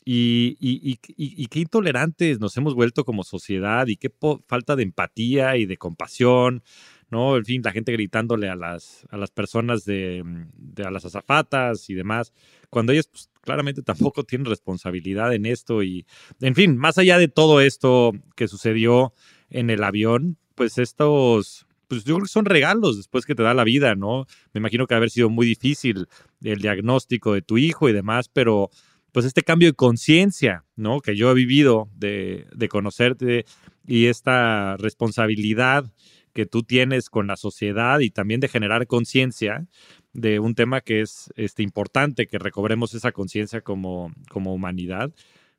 y, 0.09 1.49
qué 1.49 1.59
intolerantes 1.59 2.39
nos 2.39 2.57
hemos 2.57 2.75
vuelto 2.75 3.05
como 3.05 3.25
sociedad 3.25 3.89
y 3.89 3.97
qué 3.97 4.09
falta 4.47 4.77
de 4.77 4.85
empatía 4.85 5.57
y 5.57 5.67
de 5.67 5.77
compasión, 5.77 6.63
¿no? 7.11 7.37
En 7.37 7.45
fin, 7.45 7.61
la 7.65 7.73
gente 7.73 7.91
gritándole 7.91 8.49
a 8.49 8.55
las, 8.55 9.05
a 9.11 9.17
las 9.17 9.33
personas 9.33 9.85
de, 9.85 10.23
de 10.57 10.85
a 10.85 10.93
las 10.93 11.05
azafatas 11.05 11.91
y 11.91 11.95
demás, 11.95 12.33
cuando 12.71 12.93
ellos 12.93 13.09
pues, 13.09 13.31
claramente 13.41 13.83
tampoco 13.83 14.23
tienen 14.23 14.47
responsabilidad 14.47 15.35
en 15.35 15.45
esto 15.45 15.83
y, 15.83 16.07
en 16.41 16.55
fin, 16.55 16.77
más 16.77 16.99
allá 16.99 17.19
de 17.19 17.29
todo 17.29 17.61
esto 17.61 18.13
que 18.37 18.47
sucedió 18.47 19.13
en 19.51 19.71
el 19.71 19.83
avión, 19.83 20.39
pues 20.55 20.79
estos, 20.79 21.67
pues 21.89 22.05
yo 22.05 22.15
creo 22.15 22.27
que 22.27 22.33
son 22.33 22.45
regalos 22.45 22.97
después 22.97 23.27
que 23.27 23.35
te 23.35 23.43
da 23.43 23.55
la 23.55 23.65
vida, 23.65 23.97
¿no? 23.97 24.27
Me 24.53 24.61
imagino 24.61 24.87
que 24.87 24.95
haber 24.95 25.11
sido 25.11 25.31
muy 25.31 25.47
difícil 25.47 26.07
el 26.43 26.61
diagnóstico 26.61 27.33
de 27.33 27.43
tu 27.43 27.59
hijo 27.59 27.89
y 27.89 27.93
demás, 27.93 28.29
pero 28.29 28.71
pues 29.17 29.25
este 29.25 29.45
cambio 29.45 29.69
de 29.69 29.75
conciencia, 29.75 30.67
¿no? 30.77 31.01
Que 31.01 31.17
yo 31.17 31.31
he 31.31 31.35
vivido 31.35 31.89
de, 31.95 32.47
de 32.55 32.69
conocerte 32.69 33.47
y 33.87 34.09
esta 34.09 34.77
responsabilidad 34.77 35.91
que 36.35 36.45
tú 36.45 36.65
tienes 36.65 37.09
con 37.09 37.27
la 37.27 37.37
sociedad 37.37 38.01
y 38.01 38.11
también 38.11 38.41
de 38.41 38.49
generar 38.49 38.87
conciencia 38.87 39.67
de 40.13 40.39
un 40.39 40.55
tema 40.55 40.83
que 40.83 41.01
es 41.01 41.33
este, 41.35 41.63
importante, 41.63 42.27
que 42.27 42.39
recobremos 42.39 42.93
esa 42.93 43.11
conciencia 43.11 43.63
como, 43.63 44.13
como 44.29 44.53
humanidad 44.53 45.11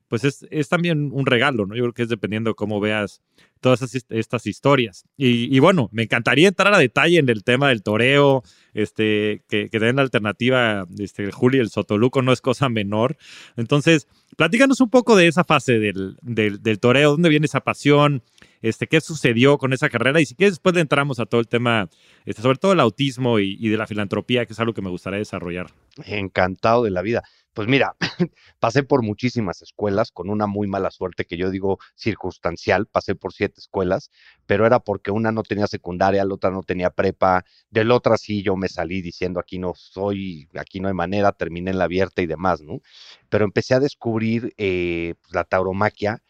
pues 0.07 0.23
es, 0.23 0.69
también 0.69 1.09
un 1.11 1.25
regalo, 1.25 1.65
¿no? 1.65 1.75
Yo 1.75 1.83
creo 1.83 1.93
que 1.93 2.03
es 2.03 2.09
dependiendo 2.09 2.55
cómo 2.55 2.79
veas 2.79 3.21
todas 3.59 3.81
estas 4.09 4.45
historias. 4.45 5.05
Y, 5.17 5.59
bueno, 5.59 5.89
me 5.91 6.03
encantaría 6.03 6.47
entrar 6.47 6.73
a 6.73 6.77
detalle 6.77 7.19
en 7.19 7.29
el 7.29 7.43
tema 7.43 7.69
del 7.69 7.83
toreo, 7.83 8.43
este, 8.73 9.43
que, 9.49 9.69
que 9.69 9.79
den 9.79 9.97
la 9.97 10.03
alternativa, 10.03 10.85
este, 10.99 11.31
Juli, 11.31 11.59
el 11.59 11.69
Sotoluco 11.69 12.21
no 12.21 12.31
es 12.31 12.41
cosa 12.41 12.69
menor. 12.69 13.17
Entonces, 13.55 14.07
platícanos 14.35 14.81
un 14.81 14.89
poco 14.89 15.15
de 15.15 15.27
esa 15.27 15.43
fase 15.43 15.79
del, 15.79 16.17
del, 16.21 16.79
toreo, 16.79 17.11
dónde 17.11 17.29
viene 17.29 17.45
esa 17.45 17.61
pasión, 17.61 18.23
este, 18.61 18.87
qué 18.87 19.01
sucedió 19.01 19.57
con 19.57 19.73
esa 19.73 19.89
carrera 19.89 20.21
y 20.21 20.25
si 20.25 20.35
quieres 20.35 20.53
después 20.53 20.75
le 20.75 20.81
entramos 20.81 21.19
a 21.19 21.25
todo 21.25 21.41
el 21.41 21.47
tema, 21.47 21.89
este, 22.25 22.41
sobre 22.41 22.57
todo 22.57 22.73
el 22.73 22.79
autismo 22.79 23.39
y, 23.39 23.57
y 23.59 23.69
de 23.69 23.77
la 23.77 23.87
filantropía, 23.87 24.45
que 24.45 24.53
es 24.53 24.59
algo 24.59 24.73
que 24.73 24.81
me 24.81 24.89
gustaría 24.89 25.19
desarrollar. 25.19 25.67
Encantado 26.05 26.83
de 26.83 26.91
la 26.91 27.01
vida. 27.01 27.23
Pues 27.57 27.67
mira, 27.67 27.95
pasé 28.59 28.83
por 28.83 29.01
muchísimas 29.01 29.63
escuelas 29.63 30.11
con 30.11 30.29
una 30.29 30.45
muy 30.45 30.67
mala 30.67 30.91
suerte 30.91 31.25
que 31.25 31.37
yo 31.37 31.49
digo 31.49 31.79
circunstancial, 31.95 32.85
pasé 32.85 33.15
por 33.15 33.33
siete 33.33 33.46
escuelas, 33.55 34.11
pero 34.45 34.65
era 34.65 34.79
porque 34.79 35.11
una 35.11 35.31
no 35.31 35.43
tenía 35.43 35.67
secundaria, 35.67 36.25
la 36.25 36.33
otra 36.33 36.51
no 36.51 36.63
tenía 36.63 36.89
prepa, 36.89 37.45
de 37.69 37.83
la 37.85 37.95
otra 37.95 38.17
sí 38.17 38.43
yo 38.43 38.55
me 38.55 38.67
salí 38.67 39.01
diciendo 39.01 39.39
aquí 39.39 39.59
no 39.59 39.73
soy, 39.75 40.49
aquí 40.55 40.79
no 40.79 40.87
hay 40.87 40.93
manera, 40.93 41.31
terminé 41.31 41.71
en 41.71 41.77
la 41.77 41.85
abierta 41.85 42.21
y 42.21 42.25
demás, 42.27 42.61
¿no? 42.61 42.81
Pero 43.29 43.45
empecé 43.45 43.73
a 43.73 43.79
descubrir 43.79 44.53
eh, 44.57 45.15
pues, 45.21 45.33
la 45.33 45.43
tauromaquia 45.43 46.21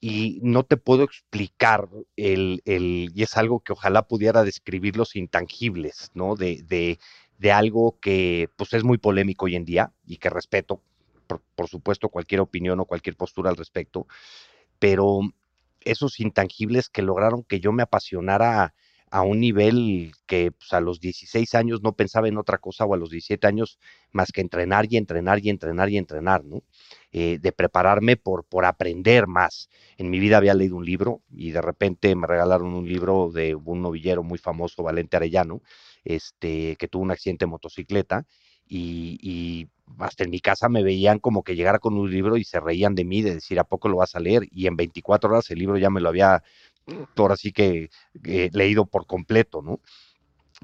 y 0.00 0.40
no 0.42 0.64
te 0.64 0.76
puedo 0.76 1.02
explicar 1.02 1.88
el, 2.16 2.60
el, 2.66 3.10
y 3.14 3.22
es 3.22 3.36
algo 3.38 3.60
que 3.60 3.72
ojalá 3.72 4.06
pudiera 4.06 4.44
describir 4.44 4.96
los 4.96 5.16
intangibles, 5.16 6.10
¿no? 6.12 6.36
De, 6.36 6.62
de, 6.62 6.98
de 7.38 7.52
algo 7.52 7.98
que 8.00 8.48
pues 8.56 8.72
es 8.74 8.84
muy 8.84 8.98
polémico 8.98 9.46
hoy 9.46 9.56
en 9.56 9.64
día 9.64 9.92
y 10.06 10.18
que 10.18 10.30
respeto, 10.30 10.82
por, 11.56 11.68
supuesto, 11.68 12.08
cualquier 12.08 12.40
opinión 12.40 12.80
o 12.80 12.84
cualquier 12.84 13.16
postura 13.16 13.50
al 13.50 13.56
respecto, 13.56 14.06
pero 14.78 15.20
esos 15.84 16.20
intangibles 16.20 16.88
que 16.88 17.02
lograron 17.02 17.44
que 17.44 17.60
yo 17.60 17.72
me 17.72 17.82
apasionara 17.82 18.74
a 19.14 19.22
un 19.22 19.38
nivel 19.38 20.10
que 20.26 20.50
pues, 20.50 20.72
a 20.72 20.80
los 20.80 20.98
16 20.98 21.54
años 21.54 21.82
no 21.82 21.92
pensaba 21.92 22.26
en 22.26 22.36
otra 22.36 22.58
cosa 22.58 22.84
o 22.84 22.94
a 22.94 22.96
los 22.96 23.10
17 23.10 23.46
años 23.46 23.78
más 24.10 24.32
que 24.32 24.40
entrenar 24.40 24.86
y 24.90 24.96
entrenar 24.96 25.38
y 25.38 25.50
entrenar 25.50 25.88
y 25.88 25.98
entrenar, 25.98 26.44
¿no? 26.44 26.64
Eh, 27.12 27.38
de 27.40 27.52
prepararme 27.52 28.16
por, 28.16 28.44
por 28.44 28.64
aprender 28.64 29.28
más. 29.28 29.68
En 29.98 30.10
mi 30.10 30.18
vida 30.18 30.38
había 30.38 30.54
leído 30.54 30.74
un 30.74 30.84
libro 30.84 31.22
y 31.30 31.52
de 31.52 31.62
repente 31.62 32.16
me 32.16 32.26
regalaron 32.26 32.74
un 32.74 32.88
libro 32.88 33.30
de 33.30 33.54
un 33.54 33.82
novillero 33.82 34.24
muy 34.24 34.38
famoso, 34.38 34.82
Valente 34.82 35.16
Arellano, 35.16 35.62
este, 36.02 36.74
que 36.74 36.88
tuvo 36.88 37.04
un 37.04 37.12
accidente 37.12 37.44
de 37.44 37.50
motocicleta 37.50 38.26
y, 38.66 39.68
hasta 39.98 40.24
en 40.24 40.30
mi 40.30 40.40
casa 40.40 40.68
me 40.68 40.82
veían 40.82 41.18
como 41.18 41.42
que 41.42 41.56
llegara 41.56 41.78
con 41.78 41.96
un 41.96 42.10
libro 42.10 42.36
y 42.36 42.44
se 42.44 42.60
reían 42.60 42.94
de 42.94 43.04
mí, 43.04 43.22
de 43.22 43.34
decir, 43.34 43.58
¿a 43.58 43.64
poco 43.64 43.88
lo 43.88 43.98
vas 43.98 44.14
a 44.14 44.20
leer? 44.20 44.46
Y 44.50 44.66
en 44.66 44.76
24 44.76 45.30
horas 45.30 45.50
el 45.50 45.58
libro 45.58 45.78
ya 45.78 45.90
me 45.90 46.00
lo 46.00 46.08
había, 46.08 46.42
ahora 47.16 47.36
sí 47.36 47.52
que 47.52 47.90
eh, 48.24 48.50
leído 48.52 48.86
por 48.86 49.06
completo, 49.06 49.62
¿no? 49.62 49.80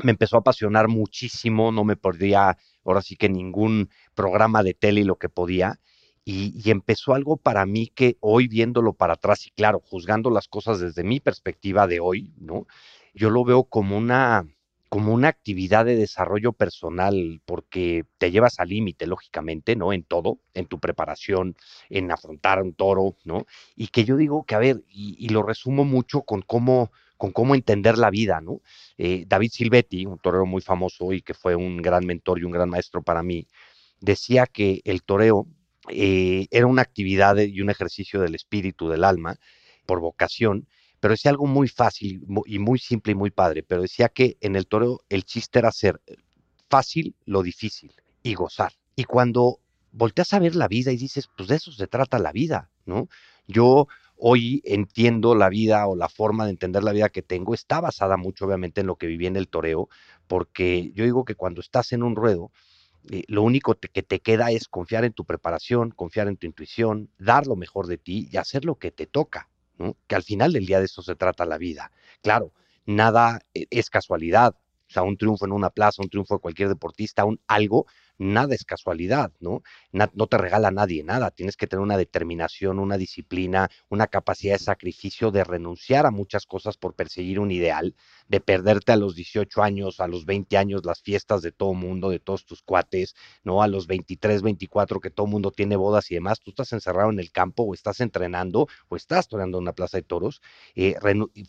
Me 0.03 0.13
empezó 0.13 0.37
a 0.37 0.41
apasionar 0.41 0.89
muchísimo, 0.89 1.73
no 1.73 1.85
me 1.85 1.97
perdía 1.97 2.57
ahora 2.85 3.03
sí 3.03 3.17
que 3.17 3.29
ningún 3.29 3.91
programa 4.15 4.63
de 4.63 4.75
tele 4.75 5.05
lo 5.05 5.17
que 5.17 5.29
podía. 5.29 5.81
Y, 6.25 6.71
empezó 6.71 7.15
algo 7.15 7.39
para 7.39 7.67
mí 7.67 7.89
que 7.89 8.17
hoy 8.21 8.47
viéndolo 8.47 8.93
para 8.93 9.15
atrás 9.15 9.47
y 9.47 9.51
claro, 9.51 9.81
juzgando 9.81 10.31
las 10.31 10.47
cosas 10.49 10.79
desde 10.79 11.03
mi 11.03 11.19
perspectiva 11.19 11.87
de 11.89 11.99
hoy, 11.99 12.33
¿no? 12.39 12.67
Yo 13.15 13.31
lo 13.31 13.43
veo 13.45 13.65
como 13.65 13.97
una, 13.97 14.47
como 14.91 15.15
una 15.15 15.29
actividad 15.29 15.85
de 15.85 15.95
desarrollo 15.97 16.53
personal, 16.53 17.41
porque 17.47 18.05
te 18.19 18.33
llevas 18.33 18.59
al 18.59 18.71
límite, 18.71 19.07
lógicamente, 19.07 19.77
¿no? 19.77 19.93
En 19.93 20.03
todo, 20.03 20.41
en 20.53 20.67
tu 20.67 20.81
preparación, 20.81 21.57
en 21.91 22.11
afrontar 22.11 22.61
un 22.61 22.75
toro, 22.75 23.17
¿no? 23.25 23.47
Y 23.77 23.87
que 23.89 24.05
yo 24.05 24.17
digo 24.17 24.45
que, 24.45 24.57
a 24.57 24.59
ver, 24.59 24.83
y, 24.89 25.29
lo 25.29 25.45
resumo 25.45 25.85
mucho 25.85 26.23
con 26.23 26.43
cómo, 26.43 26.91
con 27.17 27.31
cómo 27.31 27.55
entender 27.55 27.99
la 27.99 28.11
vida, 28.11 28.41
¿no? 28.41 28.63
Eh, 28.99 29.25
David 29.29 29.51
Silvetti, 29.53 30.07
un 30.07 30.19
torero 30.19 30.45
muy 30.45 30.61
famoso 30.61 31.13
y 31.13 31.23
que 31.23 31.35
fue 31.35 31.55
un 31.55 31.77
gran 31.77 32.05
mentor 32.05 32.41
y 32.41 32.45
un 32.45 32.51
gran 32.53 32.69
maestro 32.69 33.01
para 33.03 33.23
mí, 33.23 33.47
decía 34.01 34.47
que 34.47 34.81
el 34.85 35.05
toreo 35.05 35.47
eh, 35.89 36.49
era 36.51 36.67
una 36.67 36.83
actividad 36.83 37.37
y 37.39 37.61
un 37.61 37.71
ejercicio 37.71 38.21
del 38.21 38.35
espíritu, 38.35 38.89
del 38.89 39.05
alma, 39.05 39.37
por 39.87 40.01
vocación, 40.01 40.67
pero 41.01 41.13
decía 41.13 41.31
algo 41.31 41.47
muy 41.47 41.69
fácil 41.69 42.25
y 42.47 42.59
muy 42.59 42.79
simple 42.79 43.13
y 43.13 43.15
muy 43.15 43.31
padre, 43.31 43.63
pero 43.63 43.83
decía 43.83 44.09
que 44.11 44.37
en 44.41 44.55
el 44.55 44.67
toreo 44.67 45.01
el 45.09 45.25
chiste 45.25 45.59
era 45.59 45.71
hacer 45.71 46.01
fácil 46.69 47.17
lo 47.25 47.43
difícil 47.43 47.93
y 48.23 48.35
gozar. 48.35 48.73
Y 48.95 49.05
cuando 49.05 49.61
volteas 49.93 50.33
a 50.35 50.39
ver 50.39 50.55
la 50.55 50.69
vida 50.69 50.93
y 50.93 50.97
dices, 50.97 51.29
pues 51.37 51.49
de 51.49 51.57
eso 51.57 51.73
se 51.73 51.87
trata 51.87 52.19
la 52.19 52.33
vida, 52.33 52.71
¿no? 52.85 53.09
Yo 53.47 53.89
hoy 54.17 54.63
entiendo 54.65 55.35
la 55.35 55.49
vida 55.49 55.87
o 55.87 55.97
la 55.97 56.09
forma 56.09 56.45
de 56.45 56.51
entender 56.51 56.85
la 56.85 56.93
vida 56.93 57.09
que 57.09 57.23
tengo 57.23 57.55
está 57.55 57.81
basada 57.81 58.19
mucho 58.19 58.45
obviamente 58.45 58.83
en 58.83 58.87
lo 58.87 58.97
que 58.97 59.07
viví 59.07 59.27
en 59.27 59.37
el 59.37 59.49
toreo, 59.49 59.89
porque 60.29 60.93
yo 60.95 61.05
digo 61.05 61.25
que 61.25 61.35
cuando 61.35 61.63
estás 61.63 61.93
en 61.93 62.03
un 62.03 62.15
ruedo, 62.15 62.53
eh, 63.11 63.25
lo 63.29 63.43
único 63.43 63.75
que 63.75 64.03
te 64.03 64.21
queda 64.21 64.51
es 64.51 64.69
confiar 64.69 65.05
en 65.05 65.15
tu 65.15 65.25
preparación, 65.25 65.91
confiar 65.91 66.29
en 66.29 66.37
tu 66.37 66.47
intuición, 66.47 67.11
dar 67.19 67.47
lo 67.47 67.57
mejor 67.57 67.87
de 67.87 67.97
ti 67.97 68.29
y 68.31 68.37
hacer 68.37 68.67
lo 68.67 68.77
que 68.77 68.91
te 68.91 69.07
toca, 69.07 69.49
que 70.07 70.15
al 70.15 70.23
final 70.23 70.53
del 70.53 70.67
día 70.67 70.79
de 70.79 70.87
eso 70.87 71.03
se 71.03 71.17
trata 71.17 71.45
la 71.47 71.59
vida. 71.59 71.93
Claro, 72.23 72.53
nada 72.87 73.41
eh, 73.55 73.67
es 73.71 73.91
casualidad, 73.91 74.55
o 74.89 74.93
sea, 74.93 75.03
un 75.03 75.17
triunfo 75.17 75.47
en 75.47 75.53
una 75.53 75.71
plaza, 75.71 76.03
un 76.03 76.09
triunfo 76.11 76.35
de 76.35 76.41
cualquier 76.41 76.69
deportista, 76.69 77.25
un 77.25 77.41
algo 77.47 77.87
nada 78.21 78.55
es 78.55 78.65
casualidad, 78.65 79.33
¿no? 79.41 79.63
no 79.93 80.27
te 80.27 80.37
regala 80.37 80.71
nadie 80.71 81.03
nada, 81.03 81.31
tienes 81.31 81.57
que 81.57 81.67
tener 81.67 81.83
una 81.83 81.97
determinación, 81.97 82.79
una 82.79 82.99
disciplina, 82.99 83.71
una 83.89 84.09
capacidad 84.09 84.55
de 84.55 84.65
sacrificio, 84.65 85.31
de 85.31 85.43
renunciar 85.43 86.05
a 86.05 86.11
muchas 86.11 86.45
cosas 86.45 86.77
por 86.77 86.95
perseguir 86.95 87.41
un 87.41 87.51
ideal, 87.51 87.95
de 88.29 88.41
perderte 88.41 88.93
a 88.93 88.97
los 88.97 89.15
18 89.15 89.63
años, 89.63 90.01
a 90.01 90.07
los 90.07 90.27
20 90.27 90.59
años, 90.59 90.85
las 90.85 91.01
fiestas 91.01 91.41
de 91.41 91.51
todo 91.51 91.73
mundo, 91.73 92.11
de 92.11 92.21
todos 92.21 92.45
tus 92.45 92.63
cuates, 92.63 93.15
¿no? 93.43 93.63
A 93.63 93.69
los 93.69 93.87
23, 93.87 94.43
24, 94.43 95.01
que 95.01 95.11
todo 95.11 95.27
mundo 95.27 95.51
tiene 95.51 95.77
bodas 95.77 96.11
y 96.11 96.15
demás, 96.15 96.41
tú 96.41 96.51
estás 96.51 96.73
encerrado 96.75 97.11
en 97.11 97.21
el 97.21 97.33
campo 97.33 97.63
o 97.63 97.73
estás 97.73 98.01
entrenando 98.01 98.69
o 98.89 98.97
estás 98.97 99.29
toreando 99.29 99.57
en 99.59 99.63
una 99.63 99.73
plaza 99.73 99.97
de 99.97 100.03
toros, 100.03 100.43
eh, 100.75 100.95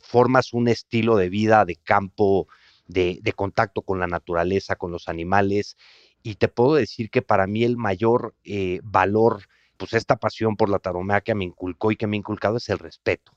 formas 0.01 0.53
un 0.53 0.69
estilo 0.69 1.17
de 1.17 1.27
vida 1.27 1.65
de 1.65 1.75
campo, 1.75 2.47
de, 2.87 3.19
de, 3.21 3.33
contacto 3.33 3.83
con 3.83 3.99
la 3.99 4.07
naturaleza, 4.07 4.75
con 4.75 4.91
los 4.91 5.07
animales, 5.07 5.77
y 6.23 6.35
te 6.35 6.47
puedo 6.47 6.75
decir 6.75 7.09
que 7.09 7.21
para 7.21 7.47
mí 7.47 7.63
el 7.63 7.77
mayor 7.77 8.35
eh, 8.43 8.79
valor, 8.83 9.43
pues 9.77 9.93
esta 9.93 10.17
pasión 10.17 10.55
por 10.55 10.69
la 10.69 10.79
taromea 10.79 11.21
que 11.21 11.35
me 11.35 11.45
inculcó 11.45 11.91
y 11.91 11.95
que 11.95 12.07
me 12.07 12.17
ha 12.17 12.19
inculcado 12.19 12.57
es 12.57 12.69
el 12.69 12.79
respeto, 12.79 13.31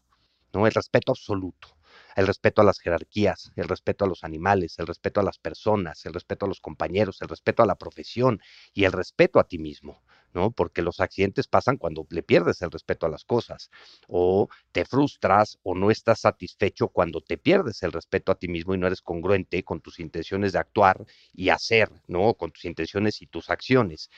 ¿no? 0.53 0.67
El 0.67 0.73
respeto 0.73 1.13
absoluto, 1.13 1.77
el 2.17 2.27
respeto 2.27 2.61
a 2.63 2.65
las 2.65 2.79
jerarquías, 2.81 3.53
el 3.57 3.69
respeto 3.69 4.05
a 4.05 4.09
los 4.09 4.25
animales, 4.25 4.79
el 4.79 4.87
respeto 4.87 5.21
a 5.21 5.25
las 5.25 5.39
personas, 5.39 6.05
el 6.07 6.13
respeto 6.13 6.47
a 6.47 6.49
los 6.49 6.61
compañeros, 6.61 7.23
el 7.23 7.29
respeto 7.29 7.63
a 7.63 7.67
la 7.67 7.77
profesión 7.77 8.41
y 8.73 8.85
el 8.85 8.93
respeto 8.93 9.39
a 9.39 9.45
ti 9.45 9.59
mismo. 9.59 10.03
¿No? 10.35 10.51
Porque 10.51 10.83
los 10.83 11.01
accidentes 11.01 11.49
pasan 11.49 11.77
cuando 11.77 12.07
le 12.11 12.23
pierdes 12.23 12.63
el 12.63 12.71
respeto 12.71 13.07
a 13.07 13.09
las 13.09 13.25
cosas, 13.25 13.71
o 14.09 14.49
te 14.73 14.85
frustras 14.85 15.59
o 15.63 15.75
no 15.75 15.91
estás 15.91 16.21
satisfecho 16.21 16.89
cuando 16.89 17.21
te 17.21 17.39
pierdes 17.39 17.83
el 17.83 17.93
respeto 17.93 18.33
a 18.33 18.37
ti 18.37 18.49
mismo 18.49 18.75
y 18.75 18.79
no 18.79 18.87
eres 18.87 19.03
congruente 19.03 19.63
con 19.63 19.81
tus 19.81 20.01
intenciones 20.01 20.53
de 20.53 20.59
actuar 20.59 21.05
y 21.33 21.49
hacer, 21.49 21.91
¿no? 22.07 22.35
Con 22.35 22.51
tus 22.51 22.65
intenciones 22.65 23.23
y 23.23 23.27
tus 23.27 23.51
acciones. 23.51 24.11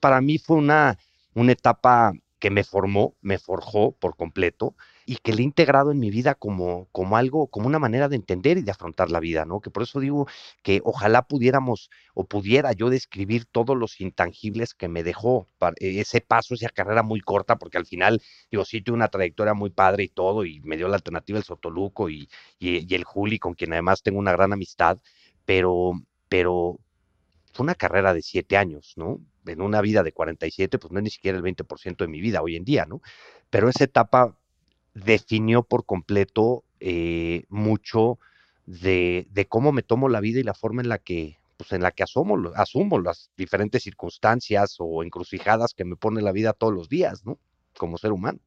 para 0.00 0.20
mí 0.20 0.38
fue 0.38 0.56
una, 0.56 0.98
una 1.34 1.52
etapa 1.52 2.12
que 2.38 2.50
me 2.50 2.64
formó, 2.64 3.14
me 3.20 3.38
forjó 3.38 3.92
por 3.92 4.16
completo 4.16 4.74
y 5.10 5.16
que 5.16 5.32
le 5.32 5.40
he 5.40 5.44
integrado 5.44 5.90
en 5.90 5.98
mi 5.98 6.08
vida 6.08 6.36
como, 6.36 6.86
como 6.92 7.16
algo, 7.16 7.48
como 7.48 7.66
una 7.66 7.80
manera 7.80 8.08
de 8.08 8.14
entender 8.14 8.58
y 8.58 8.62
de 8.62 8.70
afrontar 8.70 9.10
la 9.10 9.18
vida, 9.18 9.44
¿no? 9.44 9.60
Que 9.60 9.68
por 9.68 9.82
eso 9.82 9.98
digo 9.98 10.28
que 10.62 10.80
ojalá 10.84 11.22
pudiéramos 11.22 11.90
o 12.14 12.26
pudiera 12.26 12.70
yo 12.74 12.90
describir 12.90 13.44
todos 13.44 13.76
los 13.76 14.00
intangibles 14.00 14.72
que 14.72 14.86
me 14.86 15.02
dejó 15.02 15.48
e, 15.80 15.98
ese 15.98 16.20
paso, 16.20 16.54
esa 16.54 16.68
carrera 16.68 17.02
muy 17.02 17.20
corta, 17.22 17.56
porque 17.58 17.76
al 17.76 17.86
final, 17.86 18.22
digo, 18.52 18.64
sí 18.64 18.82
tuve 18.82 18.94
una 18.94 19.08
trayectoria 19.08 19.52
muy 19.52 19.70
padre 19.70 20.04
y 20.04 20.08
todo, 20.10 20.44
y 20.44 20.60
me 20.60 20.76
dio 20.76 20.86
la 20.86 20.94
alternativa 20.94 21.40
el 21.40 21.44
Sotoluco 21.44 22.08
y, 22.08 22.28
y, 22.60 22.86
y 22.88 22.94
el 22.94 23.02
Juli, 23.02 23.40
con 23.40 23.54
quien 23.54 23.72
además 23.72 24.02
tengo 24.04 24.20
una 24.20 24.30
gran 24.30 24.52
amistad, 24.52 25.00
pero, 25.44 25.90
pero 26.28 26.78
fue 27.52 27.64
una 27.64 27.74
carrera 27.74 28.14
de 28.14 28.22
siete 28.22 28.56
años, 28.56 28.92
¿no? 28.94 29.20
En 29.44 29.60
una 29.60 29.80
vida 29.80 30.04
de 30.04 30.12
47, 30.12 30.78
pues 30.78 30.92
no 30.92 31.00
es 31.00 31.02
ni 31.02 31.10
siquiera 31.10 31.36
el 31.36 31.42
20% 31.42 32.04
de 32.04 32.08
mi 32.08 32.20
vida 32.20 32.42
hoy 32.42 32.54
en 32.54 32.64
día, 32.64 32.86
¿no? 32.86 33.02
Pero 33.50 33.68
esa 33.68 33.82
etapa 33.82 34.36
definió 35.04 35.62
por 35.62 35.84
completo 35.84 36.64
eh, 36.80 37.44
mucho 37.48 38.18
de, 38.66 39.26
cómo 39.48 39.72
me 39.72 39.82
tomo 39.82 40.08
la 40.08 40.20
vida 40.20 40.40
y 40.40 40.44
la 40.44 40.54
forma 40.54 40.82
en 40.82 40.88
la 40.88 40.98
que, 40.98 41.38
pues 41.56 41.72
en 41.72 41.82
la 41.82 41.90
que 41.92 42.02
asumo, 42.02 42.36
las 42.98 43.30
diferentes 43.36 43.82
circunstancias 43.82 44.76
o 44.78 45.02
encrucijadas 45.02 45.74
que 45.74 45.84
me 45.84 45.96
pone 45.96 46.22
la 46.22 46.32
vida 46.32 46.52
todos 46.52 46.72
los 46.72 46.88
días, 46.88 47.24
¿no? 47.24 47.38
Como 47.76 47.98
ser 47.98 48.12
humano. 48.12 48.38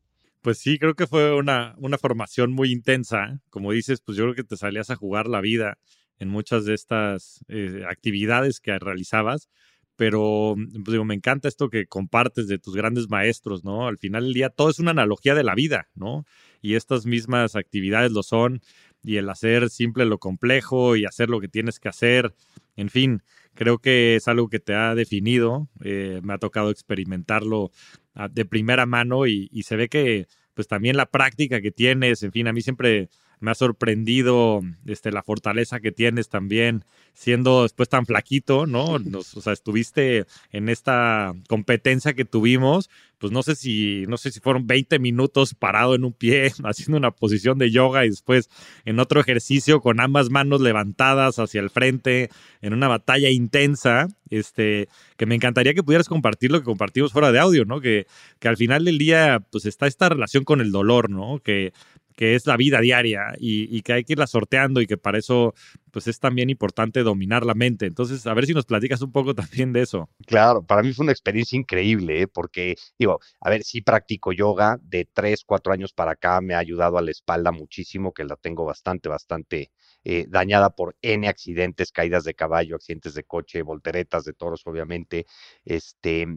Pues 0.42 0.58
sí, 0.58 0.78
creo 0.78 0.96
que 0.96 1.08
fue 1.08 1.34
una, 1.34 1.76
una 1.78 1.98
formación 1.98 2.52
muy 2.52 2.72
intensa. 2.72 3.40
Como 3.50 3.72
dices, 3.72 4.02
pues 4.02 4.18
yo 4.18 4.26
creo 4.26 4.36
que 4.36 4.44
te 4.44 4.58
salías 4.58 4.90
a 4.90 4.96
jugar 4.96 5.28
la 5.28 5.42
vida 5.42 5.78
en 6.20 6.30
muchas 6.30 6.66
de 6.66 6.74
estas 6.74 7.44
eh, 7.48 7.84
actividades 7.90 8.60
que 8.60 8.78
realizabas 8.78 9.50
pero 9.96 10.56
pues 10.56 10.92
digo, 10.92 11.06
me 11.06 11.14
encanta 11.14 11.48
esto 11.48 11.70
que 11.70 11.86
compartes 11.86 12.48
de 12.48 12.60
tus 12.60 12.76
grandes 12.76 13.10
maestros, 13.10 13.64
¿no? 13.64 13.88
Al 13.88 13.98
final 13.98 14.24
del 14.26 14.34
día 14.34 14.50
todo 14.50 14.70
es 14.70 14.80
una 14.80 14.92
analogía 14.92 15.36
de 15.36 15.44
la 15.44 15.56
vida, 15.56 15.88
¿no? 15.96 16.26
Y 16.62 16.76
estas 16.76 17.06
mismas 17.06 17.56
actividades 17.56 18.12
lo 18.12 18.24
son, 18.24 18.62
y 19.04 19.18
el 19.18 19.30
hacer 19.30 19.70
simple 19.70 20.06
lo 20.06 20.18
complejo 20.18 20.96
y 20.96 21.06
hacer 21.06 21.30
lo 21.30 21.40
que 21.40 21.48
tienes 21.48 21.80
que 21.80 21.90
hacer, 21.90 22.34
en 22.76 22.90
fin, 22.90 23.22
creo 23.54 23.80
que 23.80 24.16
es 24.16 24.28
algo 24.28 24.50
que 24.50 24.60
te 24.60 24.74
ha 24.74 24.96
definido, 24.96 25.70
eh, 25.84 26.22
me 26.24 26.34
ha 26.34 26.38
tocado 26.38 26.70
experimentarlo 26.72 27.72
ah, 28.16 28.30
de 28.30 28.46
primera 28.46 28.86
mano 28.86 29.28
y, 29.28 29.50
y 29.52 29.64
se 29.64 29.76
ve 29.76 29.90
que 29.90 30.28
pues 30.54 30.68
también 30.68 30.98
la 30.98 31.08
práctica 31.08 31.62
que 31.62 31.72
tienes, 31.72 32.24
en 32.24 32.32
fin, 32.32 32.48
a 32.48 32.54
mí 32.54 32.62
siempre 32.62 33.10
me 33.44 33.52
ha 33.52 33.56
sorprendido 33.56 34.62
este, 34.86 35.12
la 35.12 35.22
fortaleza 35.22 35.82
que 35.82 35.92
tienes 35.92 36.30
también, 36.30 36.86
siendo 37.14 37.64
después 37.64 37.90
tan 37.90 38.06
flaquito, 38.06 38.66
¿no? 38.66 38.86
o 39.36 39.42
sea, 39.42 39.52
estuviste 39.52 40.26
en 40.54 40.70
esta 40.70 41.34
competencia 41.50 42.14
que 42.14 42.24
tuvimos, 42.24 42.90
pues 43.18 43.34
no 43.34 43.44
sé 43.44 43.56
si, 43.56 44.06
no 44.08 44.16
sé 44.16 44.32
si 44.32 44.40
fueron 44.40 44.66
20 44.66 44.98
minutos 45.00 45.56
parado 45.56 45.94
en 45.94 46.06
un 46.06 46.14
pie, 46.14 46.54
haciendo 46.64 46.98
una 46.98 47.12
posición 47.12 47.58
de 47.58 47.70
yoga 47.70 48.06
y 48.06 48.12
después 48.12 48.50
en 48.86 49.00
otro 49.00 49.20
ejercicio 49.20 49.82
con 49.82 50.00
ambas 50.00 50.30
manos 50.30 50.62
levantadas 50.62 51.38
hacia 51.38 51.60
el 51.60 51.70
frente, 51.70 52.30
en 52.62 52.74
una 52.74 52.88
batalla 52.88 53.30
intensa, 53.30 54.08
este, 54.30 54.88
que 55.18 55.26
me 55.26 55.36
encantaría 55.36 55.74
que 55.74 55.84
pudieras 55.84 56.08
compartir 56.08 56.50
lo 56.50 56.60
que 56.60 56.66
compartimos 56.66 57.12
fuera 57.12 57.34
de 57.34 57.40
audio, 57.40 57.66
¿no? 57.66 57.82
Que, 57.82 58.08
que 58.40 58.48
al 58.48 58.56
final 58.56 58.86
del 58.86 58.98
día, 58.98 59.46
pues 59.52 59.66
está 59.66 59.86
esta 59.86 60.08
relación 60.08 60.46
con 60.46 60.62
el 60.62 60.72
dolor, 60.72 61.10
¿no? 61.10 61.40
Que 61.44 61.74
que 62.16 62.36
es 62.36 62.46
la 62.46 62.58
vida 62.58 62.80
diaria 62.80 63.34
y, 63.38 63.82
que 63.82 63.94
hay 63.94 64.04
que 64.04 64.14
irla 64.14 64.28
sorteando 64.28 64.82
y 64.82 64.88
que 64.88 64.98
para 64.98 65.18
eso 65.18 65.54
pues 65.92 66.08
es 66.08 66.20
también 66.20 66.50
importante 66.50 67.04
dominar 67.04 67.46
la 67.46 67.54
mente. 67.54 67.86
Entonces, 67.86 68.26
a 68.26 68.34
ver 68.34 68.46
si 68.48 68.54
nos 68.54 68.66
platicas 68.66 69.02
un 69.02 69.12
poco 69.12 69.36
también 69.36 69.74
de 69.74 69.82
eso. 69.82 70.10
Claro, 70.26 70.66
para 70.66 70.82
mí 70.82 70.94
fue 70.94 71.04
una 71.04 71.12
experiencia 71.12 71.58
increíble, 71.58 72.22
¿eh? 72.22 72.28
porque 72.28 72.76
digo, 72.98 73.20
a 73.42 73.50
ver, 73.50 73.64
sí 73.64 73.82
practico 73.82 74.32
yoga, 74.32 74.80
de 74.82 75.06
tres, 75.06 75.44
cuatro 75.46 75.74
años 75.74 75.94
para 75.94 76.12
acá 76.12 76.42
me 76.42 76.56
ha 76.56 76.60
ayudado 76.60 76.98
a 76.98 77.02
la 77.02 77.12
espalda 77.12 77.52
muchísimo, 77.52 78.14
que 78.14 78.24
la 78.24 78.36
tengo 78.36 78.66
bastante, 78.66 79.10
bastante 79.10 79.72
eh, 80.04 80.26
dañada 80.28 80.72
por 80.72 80.96
N 81.02 81.28
accidentes, 81.28 81.92
caídas 81.92 82.24
de 82.24 82.34
caballo, 82.34 82.76
accidentes 82.76 83.14
de 83.14 83.24
coche, 83.24 83.62
volteretas 83.62 84.26
de 84.26 84.34
toros, 84.34 84.66
obviamente, 84.66 85.26
este, 85.64 86.28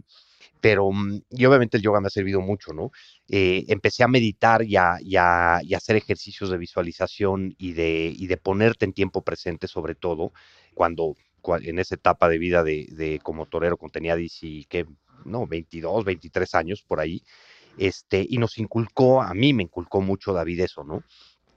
pero, 0.61 0.90
mm, 0.90 1.23
y 1.31 1.45
obviamente 1.45 1.76
el 1.76 1.83
yoga 1.83 2.00
me 2.00 2.09
ha 2.09 2.11
servido 2.11 2.40
mucho, 2.40 2.73
¿no? 2.73 2.90
Eh, 3.28 3.64
empecé 3.69 4.05
a 4.05 4.09
meditar 4.09 4.62
y 4.64 4.76
a, 4.76 4.99
hacer 5.76 5.97
ejercicios 5.97 6.50
de 6.50 6.59
visualización 6.59 7.55
y 7.59 7.73
de, 7.73 8.14
de 8.19 8.37
ponerte 8.37 8.85
en 8.85 8.93
tiempo 8.93 9.23
presente, 9.23 9.69
sobre 9.69 9.95
todo, 9.95 10.33
cuando, 10.75 11.14
en 11.62 11.78
esa 11.78 11.95
etapa 11.95 12.28
de 12.28 12.38
vida 12.38 12.62
de, 12.64 13.21
como 13.23 13.47
torero, 13.47 13.76
cuando 13.76 13.93
tenía 13.93 14.16
que, 14.69 14.87
no, 15.25 15.47
22, 15.47 16.05
23 16.05 16.55
años 16.55 16.83
por 16.83 17.00
ahí, 17.00 17.23
este, 17.78 18.26
y 18.28 18.38
nos 18.38 18.59
inculcó, 18.59 19.23
a 19.23 19.35
mí 19.35 19.52
me 19.52 19.64
inculcó 19.64 20.00
mucho 20.00 20.33
David 20.33 20.61
eso, 20.61 20.83
¿no? 20.85 21.05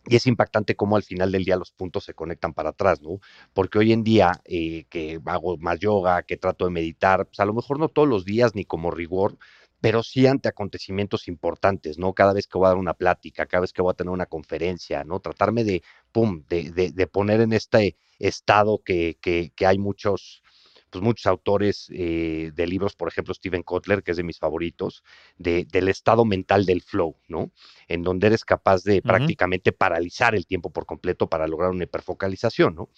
Y 0.09 0.15
es 0.15 0.25
impactante 0.25 0.75
cómo 0.75 0.95
al 0.95 1.03
final 1.03 1.31
del 1.31 1.45
día 1.45 1.55
los 1.55 1.71
puntos 1.71 2.03
se 2.03 2.15
conectan 2.15 2.53
para 2.53 2.69
atrás, 2.69 2.99
¿no? 3.01 3.19
Porque 3.53 3.77
hoy 3.77 3.91
en 3.93 4.03
día 4.03 4.41
eh, 4.45 4.85
que 4.89 5.19
hago 5.25 5.57
más 5.57 5.79
yoga, 5.79 6.23
que 6.23 6.35
trato 6.35 6.65
de 6.65 6.71
meditar, 6.71 7.27
pues 7.27 7.39
a 7.39 7.45
lo 7.45 7.53
mejor 7.53 7.77
no 7.77 7.89
todos 7.89 8.07
los 8.07 8.25
días 8.25 8.55
ni 8.55 8.65
como 8.65 8.89
rigor, 8.89 9.37
pero 9.81 10.03
sí 10.03 10.27
ante 10.27 10.49
acontecimientos 10.49 11.27
importantes, 11.27 11.97
¿no? 11.97 12.13
Cada 12.13 12.33
vez 12.33 12.47
que 12.47 12.57
voy 12.57 12.65
a 12.65 12.69
dar 12.69 12.77
una 12.77 12.95
plática, 12.95 13.45
cada 13.45 13.61
vez 13.61 13.71
que 13.71 13.81
voy 13.81 13.91
a 13.91 13.95
tener 13.95 14.11
una 14.11 14.25
conferencia, 14.25 15.03
¿no? 15.03 15.19
Tratarme 15.19 15.63
de, 15.63 15.83
pum, 16.11 16.43
de, 16.49 16.91
de, 16.91 17.07
poner 17.07 17.41
en 17.41 17.53
este 17.53 17.95
estado 18.17 18.81
que, 18.83 19.17
que, 19.21 19.51
que 19.55 19.65
hay 19.65 19.77
muchos, 19.77 20.41
pues 20.89 21.03
muchos 21.03 21.25
autores 21.27 21.87
eh, 21.93 22.51
de 22.53 22.67
libros, 22.67 22.95
por 22.95 23.07
ejemplo, 23.07 23.33
Steven 23.33 23.63
Kotler, 23.63 24.03
que 24.03 24.11
es 24.11 24.17
de 24.17 24.23
mis 24.23 24.39
favoritos, 24.39 25.03
de, 25.37 25.65
del 25.65 25.87
estado 25.87 26.25
mental 26.25 26.65
del 26.65 26.81
flow, 26.81 27.17
¿no? 27.27 27.51
En 27.87 28.03
donde 28.03 28.27
eres 28.27 28.45
capaz 28.45 28.83
de 28.83 29.01
prácticamente 29.01 29.71
paralizar 29.71 30.35
el 30.35 30.45
tiempo 30.45 30.71
por 30.71 30.85
completo 30.85 31.27
para 31.29 31.47
lograr 31.47 31.71
una 31.71 31.83
hiperfocalización, 31.83 32.75
¿no? 32.75 32.89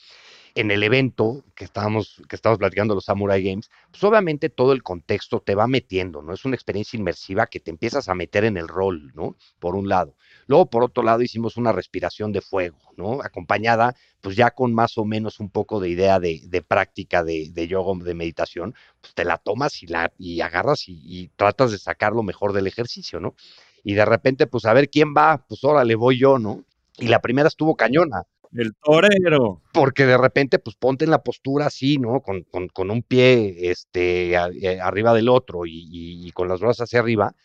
En 0.56 0.72
el 0.72 0.84
evento 0.84 1.44
que 1.56 1.64
estábamos, 1.64 2.22
que 2.28 2.36
estábamos 2.36 2.60
platicando 2.60 2.96
los 2.96 3.06
Samurai 3.06 3.42
Games, 3.44 3.70
pues 3.90 4.04
obviamente 4.04 4.50
todo 4.50 4.74
el 4.74 4.84
contexto 4.84 5.40
te 5.40 5.56
va 5.56 5.68
metiendo, 5.68 6.22
¿no? 6.22 6.34
Es 6.34 6.46
una 6.46 6.56
experiencia 6.56 6.98
inmersiva 6.98 7.48
que 7.48 7.60
te 7.60 7.72
empiezas 7.72 8.10
a 8.10 8.16
meter 8.16 8.44
en 8.44 8.58
el 8.58 8.68
rol, 8.68 9.12
¿no? 9.16 9.36
Por 9.60 9.76
un 9.76 9.88
lado. 9.88 10.16
Luego, 10.48 10.70
por 10.70 10.84
otro 10.84 11.04
lado, 11.04 11.22
hicimos 11.22 11.58
una 11.58 11.72
respiración 11.72 12.32
de 12.32 12.42
fuego, 12.42 12.78
¿no? 12.98 13.22
Acompañada, 13.22 13.96
pues 14.20 14.36
ya 14.36 14.52
con 14.52 14.74
más 14.74 14.98
o 14.98 15.06
menos 15.06 15.40
un 15.40 15.50
poco 15.50 15.80
de 15.80 15.90
idea 15.90 16.20
de, 16.20 16.66
práctica 16.68 17.24
de, 17.24 17.50
de, 17.52 17.68
yoga, 17.68 18.04
de 18.04 18.14
meditación, 18.14 18.76
pues 19.00 19.14
te 19.14 19.24
la 19.24 19.38
tomas 19.38 19.82
y, 19.84 19.88
la, 19.88 20.12
y 20.18 20.42
agarras 20.42 20.90
y, 20.90 21.02
y 21.06 21.30
tratas 21.30 21.72
de 21.72 21.78
sacar 21.78 22.14
lo 22.14 22.24
mejor 22.24 22.54
del 22.54 22.68
ejercicio, 22.68 23.20
¿no? 23.20 23.36
Y 23.84 23.94
de 23.94 24.06
repente, 24.06 24.48
pues 24.48 24.66
a 24.66 24.74
ver 24.74 24.90
quién 24.90 25.14
va, 25.16 25.46
pues 25.48 25.64
ahora 25.64 25.84
le 25.84 25.96
voy 25.96 26.20
yo, 26.20 26.38
¿no? 26.38 26.64
Y 26.98 27.08
la 27.08 27.22
primera 27.22 27.48
estuvo 27.48 27.76
cañona. 27.76 28.24
El 28.54 28.74
torero. 28.76 29.62
Porque 29.74 30.06
de 30.06 30.18
repente, 30.18 30.60
pues 30.60 30.76
ponte 30.76 31.06
en 31.06 31.12
la 31.12 31.24
postura 31.24 31.68
así, 31.68 31.98
¿no? 31.98 32.22
Con, 32.22 32.44
con, 32.44 32.92
un 32.92 33.02
pie 33.02 33.72
este, 33.72 34.34
eh, 34.34 34.82
arriba 34.82 35.14
del 35.14 35.30
otro 35.30 35.62
y, 35.66 36.30
con 36.34 36.48
las 36.48 36.60
brazos 36.60 36.82
hacia 36.82 37.00
arriba. 37.00 37.36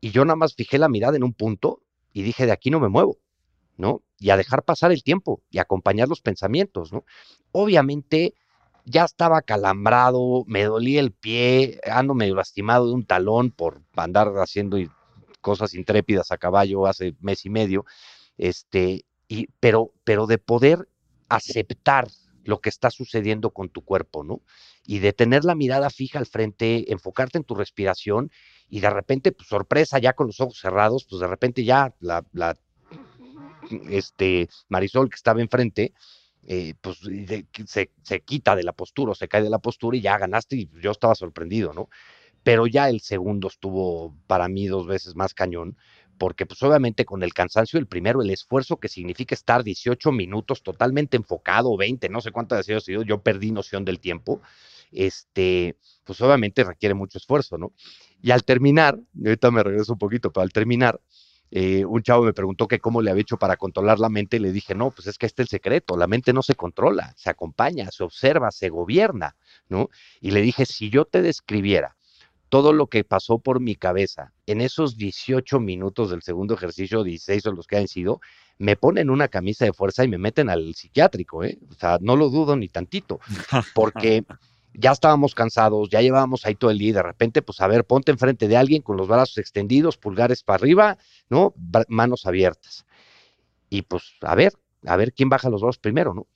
Y 0.00 0.10
yo 0.10 0.24
nada 0.24 0.36
más 0.36 0.54
fijé 0.54 0.78
la 0.78 0.88
mirada 0.88 1.16
en 1.16 1.24
un 1.24 1.34
punto 1.34 1.82
y 2.12 2.22
dije, 2.22 2.46
de 2.46 2.52
aquí 2.52 2.70
no 2.70 2.80
me 2.80 2.88
muevo, 2.88 3.18
¿no? 3.76 4.02
Y 4.18 4.30
a 4.30 4.36
dejar 4.36 4.62
pasar 4.62 4.92
el 4.92 5.02
tiempo 5.02 5.42
y 5.50 5.58
acompañar 5.58 6.08
los 6.08 6.22
pensamientos, 6.22 6.92
¿no? 6.92 7.04
Obviamente 7.52 8.34
ya 8.84 9.04
estaba 9.04 9.42
calambrado, 9.42 10.44
me 10.46 10.64
dolía 10.64 11.00
el 11.00 11.12
pie, 11.12 11.80
ando 11.84 12.14
medio 12.14 12.36
lastimado 12.36 12.86
de 12.86 12.94
un 12.94 13.04
talón 13.04 13.50
por 13.50 13.82
andar 13.96 14.28
haciendo 14.38 14.78
cosas 15.40 15.74
intrépidas 15.74 16.30
a 16.30 16.38
caballo 16.38 16.86
hace 16.86 17.14
mes 17.20 17.44
y 17.44 17.50
medio, 17.50 17.84
este, 18.38 19.04
pero, 19.60 19.92
pero 20.04 20.26
de 20.26 20.38
poder 20.38 20.88
aceptar 21.28 22.08
lo 22.44 22.60
que 22.60 22.68
está 22.68 22.90
sucediendo 22.90 23.50
con 23.50 23.68
tu 23.68 23.82
cuerpo, 23.82 24.22
¿no? 24.22 24.40
Y 24.84 25.00
de 25.00 25.12
tener 25.12 25.44
la 25.44 25.56
mirada 25.56 25.90
fija 25.90 26.18
al 26.18 26.26
frente, 26.26 26.92
enfocarte 26.92 27.38
en 27.38 27.44
tu 27.44 27.54
respiración 27.54 28.30
y 28.68 28.80
de 28.80 28.90
repente, 28.90 29.32
pues 29.32 29.48
sorpresa, 29.48 29.98
ya 29.98 30.12
con 30.12 30.28
los 30.28 30.40
ojos 30.40 30.58
cerrados, 30.60 31.06
pues 31.08 31.20
de 31.20 31.26
repente 31.26 31.64
ya 31.64 31.92
la, 32.00 32.24
la 32.32 32.56
este 33.90 34.48
Marisol 34.68 35.10
que 35.10 35.16
estaba 35.16 35.40
enfrente, 35.40 35.92
eh, 36.46 36.74
pues 36.80 36.98
se, 37.66 37.90
se, 38.02 38.20
quita 38.20 38.54
de 38.54 38.62
la 38.62 38.72
postura 38.72 39.12
o 39.12 39.14
se 39.16 39.26
cae 39.26 39.42
de 39.42 39.50
la 39.50 39.58
postura 39.58 39.96
y 39.96 40.00
ya 40.00 40.16
ganaste 40.18 40.56
y 40.56 40.70
yo 40.80 40.92
estaba 40.92 41.16
sorprendido, 41.16 41.72
¿no? 41.72 41.88
Pero 42.44 42.68
ya 42.68 42.88
el 42.88 43.00
segundo 43.00 43.48
estuvo 43.48 44.14
para 44.28 44.46
mí 44.46 44.68
dos 44.68 44.86
veces 44.86 45.16
más 45.16 45.34
cañón, 45.34 45.76
porque 46.18 46.46
pues 46.46 46.62
obviamente 46.62 47.04
con 47.04 47.22
el 47.22 47.34
cansancio 47.34 47.78
el 47.78 47.86
primero, 47.86 48.22
el 48.22 48.30
esfuerzo 48.30 48.78
que 48.78 48.88
significa 48.88 49.34
estar 49.34 49.64
18 49.64 50.12
minutos 50.12 50.62
totalmente 50.62 51.16
enfocado, 51.16 51.76
20, 51.76 52.08
no 52.08 52.20
sé 52.20 52.32
cuánto 52.32 52.54
ha 52.54 52.62
sido, 52.62 53.02
yo 53.02 53.22
perdí 53.22 53.50
noción 53.50 53.84
del 53.84 54.00
tiempo, 54.00 54.40
este, 54.92 55.76
pues 56.04 56.20
obviamente 56.20 56.64
requiere 56.64 56.94
mucho 56.94 57.18
esfuerzo, 57.18 57.58
¿no? 57.58 57.72
Y 58.22 58.30
al 58.30 58.44
terminar, 58.44 58.98
ahorita 59.24 59.50
me 59.50 59.62
regreso 59.62 59.92
un 59.92 59.98
poquito, 59.98 60.32
pero 60.32 60.42
al 60.42 60.52
terminar, 60.52 61.00
eh, 61.50 61.84
un 61.84 62.02
chavo 62.02 62.24
me 62.24 62.32
preguntó 62.32 62.66
que 62.66 62.80
cómo 62.80 63.02
le 63.02 63.10
había 63.10 63.22
hecho 63.22 63.36
para 63.36 63.56
controlar 63.56 64.00
la 64.00 64.08
mente 64.08 64.36
y 64.36 64.40
le 64.40 64.52
dije, 64.52 64.74
no, 64.74 64.90
pues 64.90 65.06
es 65.06 65.18
que 65.18 65.26
este 65.26 65.42
es 65.42 65.46
el 65.46 65.50
secreto, 65.50 65.96
la 65.96 66.06
mente 66.06 66.32
no 66.32 66.42
se 66.42 66.54
controla, 66.54 67.14
se 67.16 67.30
acompaña, 67.30 67.90
se 67.90 68.02
observa, 68.02 68.50
se 68.50 68.68
gobierna, 68.68 69.36
¿no? 69.68 69.88
Y 70.20 70.32
le 70.32 70.40
dije, 70.42 70.66
si 70.66 70.90
yo 70.90 71.04
te 71.04 71.22
describiera 71.22 71.95
todo 72.56 72.72
lo 72.72 72.86
que 72.86 73.04
pasó 73.04 73.38
por 73.38 73.60
mi 73.60 73.74
cabeza 73.74 74.32
en 74.46 74.62
esos 74.62 74.96
18 74.96 75.60
minutos 75.60 76.08
del 76.08 76.22
segundo 76.22 76.54
ejercicio, 76.54 77.04
16 77.04 77.44
o 77.44 77.52
los 77.52 77.66
que 77.66 77.76
han 77.76 77.86
sido, 77.86 78.22
me 78.56 78.76
ponen 78.76 79.10
una 79.10 79.28
camisa 79.28 79.66
de 79.66 79.74
fuerza 79.74 80.04
y 80.04 80.08
me 80.08 80.16
meten 80.16 80.48
al 80.48 80.74
psiquiátrico, 80.74 81.44
¿eh? 81.44 81.58
O 81.70 81.74
sea, 81.74 81.98
no 82.00 82.16
lo 82.16 82.30
dudo 82.30 82.56
ni 82.56 82.68
tantito, 82.68 83.20
porque 83.74 84.24
ya 84.72 84.92
estábamos 84.92 85.34
cansados, 85.34 85.90
ya 85.90 86.00
llevábamos 86.00 86.46
ahí 86.46 86.54
todo 86.54 86.70
el 86.70 86.78
día 86.78 86.88
y 86.88 86.92
de 86.92 87.02
repente, 87.02 87.42
pues 87.42 87.60
a 87.60 87.66
ver, 87.66 87.84
ponte 87.84 88.10
enfrente 88.10 88.48
de 88.48 88.56
alguien 88.56 88.80
con 88.80 88.96
los 88.96 89.06
brazos 89.06 89.36
extendidos, 89.36 89.98
pulgares 89.98 90.42
para 90.42 90.56
arriba, 90.56 90.96
¿no? 91.28 91.52
Manos 91.88 92.24
abiertas. 92.24 92.86
Y 93.68 93.82
pues, 93.82 94.14
a 94.22 94.34
ver, 94.34 94.54
a 94.86 94.96
ver 94.96 95.12
quién 95.12 95.28
baja 95.28 95.50
los 95.50 95.60
brazos 95.60 95.78
primero, 95.78 96.14
¿no? 96.14 96.26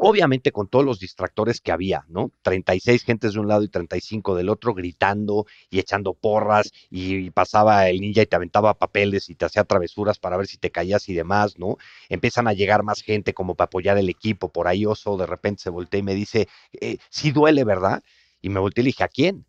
Obviamente 0.00 0.52
con 0.52 0.68
todos 0.68 0.84
los 0.84 1.00
distractores 1.00 1.60
que 1.60 1.72
había, 1.72 2.04
¿no? 2.08 2.30
36 2.42 3.02
gentes 3.02 3.32
de 3.32 3.40
un 3.40 3.48
lado 3.48 3.62
y 3.64 3.68
35 3.68 4.36
del 4.36 4.48
otro 4.48 4.72
gritando 4.72 5.46
y 5.70 5.80
echando 5.80 6.14
porras 6.14 6.72
y 6.88 7.30
pasaba 7.30 7.88
el 7.88 8.00
ninja 8.00 8.22
y 8.22 8.26
te 8.26 8.36
aventaba 8.36 8.74
papeles 8.74 9.28
y 9.28 9.34
te 9.34 9.44
hacía 9.44 9.64
travesuras 9.64 10.18
para 10.18 10.36
ver 10.36 10.46
si 10.46 10.56
te 10.56 10.70
caías 10.70 11.08
y 11.08 11.14
demás, 11.14 11.58
¿no? 11.58 11.76
Empiezan 12.08 12.46
a 12.46 12.52
llegar 12.52 12.84
más 12.84 13.02
gente 13.02 13.34
como 13.34 13.56
para 13.56 13.66
apoyar 13.66 13.98
el 13.98 14.08
equipo, 14.08 14.48
por 14.50 14.68
ahí 14.68 14.86
Oso 14.86 15.16
de 15.16 15.26
repente 15.26 15.62
se 15.62 15.70
voltea 15.70 16.00
y 16.00 16.04
me 16.04 16.14
dice, 16.14 16.48
eh, 16.80 16.98
sí 17.10 17.32
duele, 17.32 17.64
¿verdad? 17.64 18.02
Y 18.40 18.50
me 18.50 18.60
volteé 18.60 18.82
y 18.82 18.84
le 18.84 18.88
dije, 18.88 19.04
¿a 19.04 19.08
quién? 19.08 19.44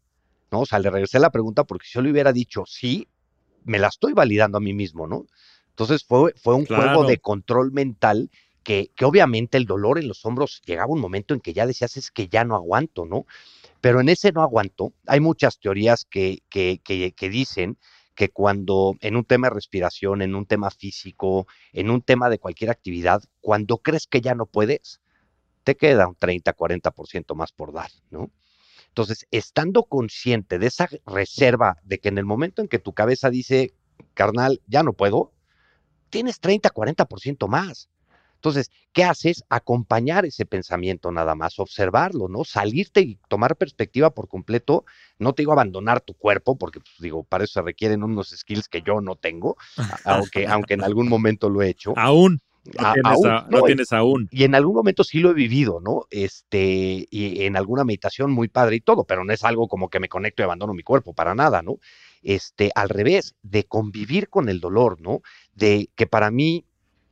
¿No? 0.51 0.61
O 0.61 0.65
sea, 0.65 0.79
le 0.79 0.89
regresé 0.89 1.19
la 1.19 1.29
pregunta 1.29 1.63
porque 1.63 1.85
si 1.85 1.93
yo 1.93 2.01
le 2.01 2.11
hubiera 2.11 2.33
dicho 2.33 2.63
sí, 2.65 3.07
me 3.65 3.77
la 3.77 3.87
estoy 3.87 4.13
validando 4.13 4.57
a 4.57 4.61
mí 4.61 4.73
mismo, 4.73 5.05
¿no? 5.05 5.27
Entonces 5.69 6.03
fue, 6.03 6.33
fue 6.35 6.55
un 6.55 6.65
juego 6.65 7.05
de 7.05 7.19
control 7.19 7.71
mental 7.71 8.29
que, 8.69 9.03
obviamente 9.03 9.57
el 9.57 9.65
dolor 9.65 9.97
en 9.97 10.07
los 10.07 10.23
hombros 10.27 10.61
llegaba 10.63 10.93
un 10.93 10.99
momento 10.99 11.33
en 11.33 11.39
que 11.39 11.53
ya 11.53 11.65
decías 11.65 11.97
es 11.97 12.11
que 12.11 12.27
ya 12.27 12.43
no 12.43 12.53
aguanto, 12.53 13.07
¿no? 13.07 13.25
Pero 13.81 13.99
en 13.99 14.09
ese 14.09 14.31
no 14.31 14.43
aguanto, 14.43 14.93
hay 15.07 15.19
muchas 15.19 15.59
teorías 15.59 16.05
que, 16.05 16.43
que, 16.51 16.79
que, 16.83 17.29
dicen 17.29 17.79
que 18.13 18.29
cuando 18.29 18.95
en 19.01 19.15
un 19.15 19.25
tema 19.25 19.47
de 19.47 19.55
respiración, 19.55 20.21
en 20.21 20.35
un 20.35 20.45
tema 20.45 20.69
físico, 20.69 21.47
en 21.73 21.89
un 21.89 22.03
tema 22.03 22.29
de 22.29 22.37
cualquier 22.37 22.69
actividad, 22.69 23.23
cuando 23.41 23.79
crees 23.79 24.05
que 24.05 24.21
ya 24.21 24.35
no 24.35 24.45
puedes, 24.45 25.01
te 25.63 25.75
queda 25.75 26.07
un 26.07 26.13
30, 26.13 26.55
40% 26.55 27.33
más 27.33 27.51
por 27.51 27.73
dar, 27.73 27.89
¿no? 28.11 28.29
Entonces, 28.89 29.25
estando 29.31 29.85
consciente 29.85 30.59
de 30.59 30.67
esa 30.67 30.87
reserva, 31.07 31.77
de 31.83 31.97
que 31.99 32.09
en 32.09 32.19
el 32.19 32.25
momento 32.25 32.61
en 32.61 32.67
que 32.67 32.77
tu 32.77 32.93
cabeza 32.93 33.31
dice, 33.31 33.73
carnal, 34.13 34.61
ya 34.67 34.83
no 34.83 34.93
puedo, 34.93 35.33
tienes 36.11 36.39
30, 36.39 36.69
40% 36.69 37.47
más. 37.47 37.89
Entonces, 38.39 38.71
¿qué 38.93 39.03
haces? 39.03 39.43
Acompañar 39.49 40.25
ese 40.25 40.45
pensamiento 40.45 41.11
nada 41.11 41.35
más, 41.35 41.59
observarlo, 41.59 42.29
¿no? 42.29 42.45
Salirte 42.45 43.01
y 43.01 43.19
tomar 43.27 43.57
perspectiva 43.57 44.11
por 44.11 44.29
completo. 44.29 44.85
No 45.17 45.33
te 45.33 45.41
digo 45.41 45.51
abandonar 45.51 45.99
tu 45.99 46.13
cuerpo, 46.13 46.57
porque, 46.57 46.79
pues, 46.79 46.93
digo, 46.99 47.23
para 47.23 47.43
eso 47.43 47.59
se 47.59 47.61
requieren 47.61 48.01
unos 48.01 48.29
skills 48.29 48.69
que 48.69 48.81
yo 48.81 49.01
no 49.01 49.17
tengo, 49.17 49.57
aunque, 50.05 50.47
aunque 50.47 50.75
en 50.75 50.83
algún 50.83 51.09
momento 51.09 51.49
lo 51.49 51.61
he 51.61 51.69
hecho. 51.69 51.93
Aún. 51.97 52.41
No, 53.49 53.63
tienes, 53.63 53.91
aún. 53.91 54.27
Y 54.31 54.43
en 54.43 54.55
algún 54.55 54.75
momento 54.75 55.03
sí 55.03 55.19
lo 55.19 55.31
he 55.31 55.33
vivido, 55.33 55.79
¿no? 55.81 56.05
Este, 56.09 57.07
y 57.09 57.43
en 57.43 57.57
alguna 57.57 57.83
meditación 57.83 58.31
muy 58.31 58.47
padre 58.47 58.77
y 58.77 58.81
todo, 58.81 59.03
pero 59.05 59.23
no 59.23 59.33
es 59.33 59.43
algo 59.43 59.67
como 59.67 59.89
que 59.89 59.99
me 59.99 60.07
conecto 60.07 60.43
y 60.43 60.45
abandono 60.45 60.73
mi 60.73 60.83
cuerpo, 60.83 61.13
para 61.13 61.35
nada, 61.35 61.61
¿no? 61.61 61.77
Este, 62.21 62.71
al 62.75 62.89
revés, 62.89 63.35
de 63.41 63.63
convivir 63.63 64.29
con 64.29 64.49
el 64.49 64.59
dolor, 64.59 65.01
¿no? 65.01 65.21
De 65.55 65.89
que 65.95 66.05
para 66.05 66.31
mí 66.31 66.65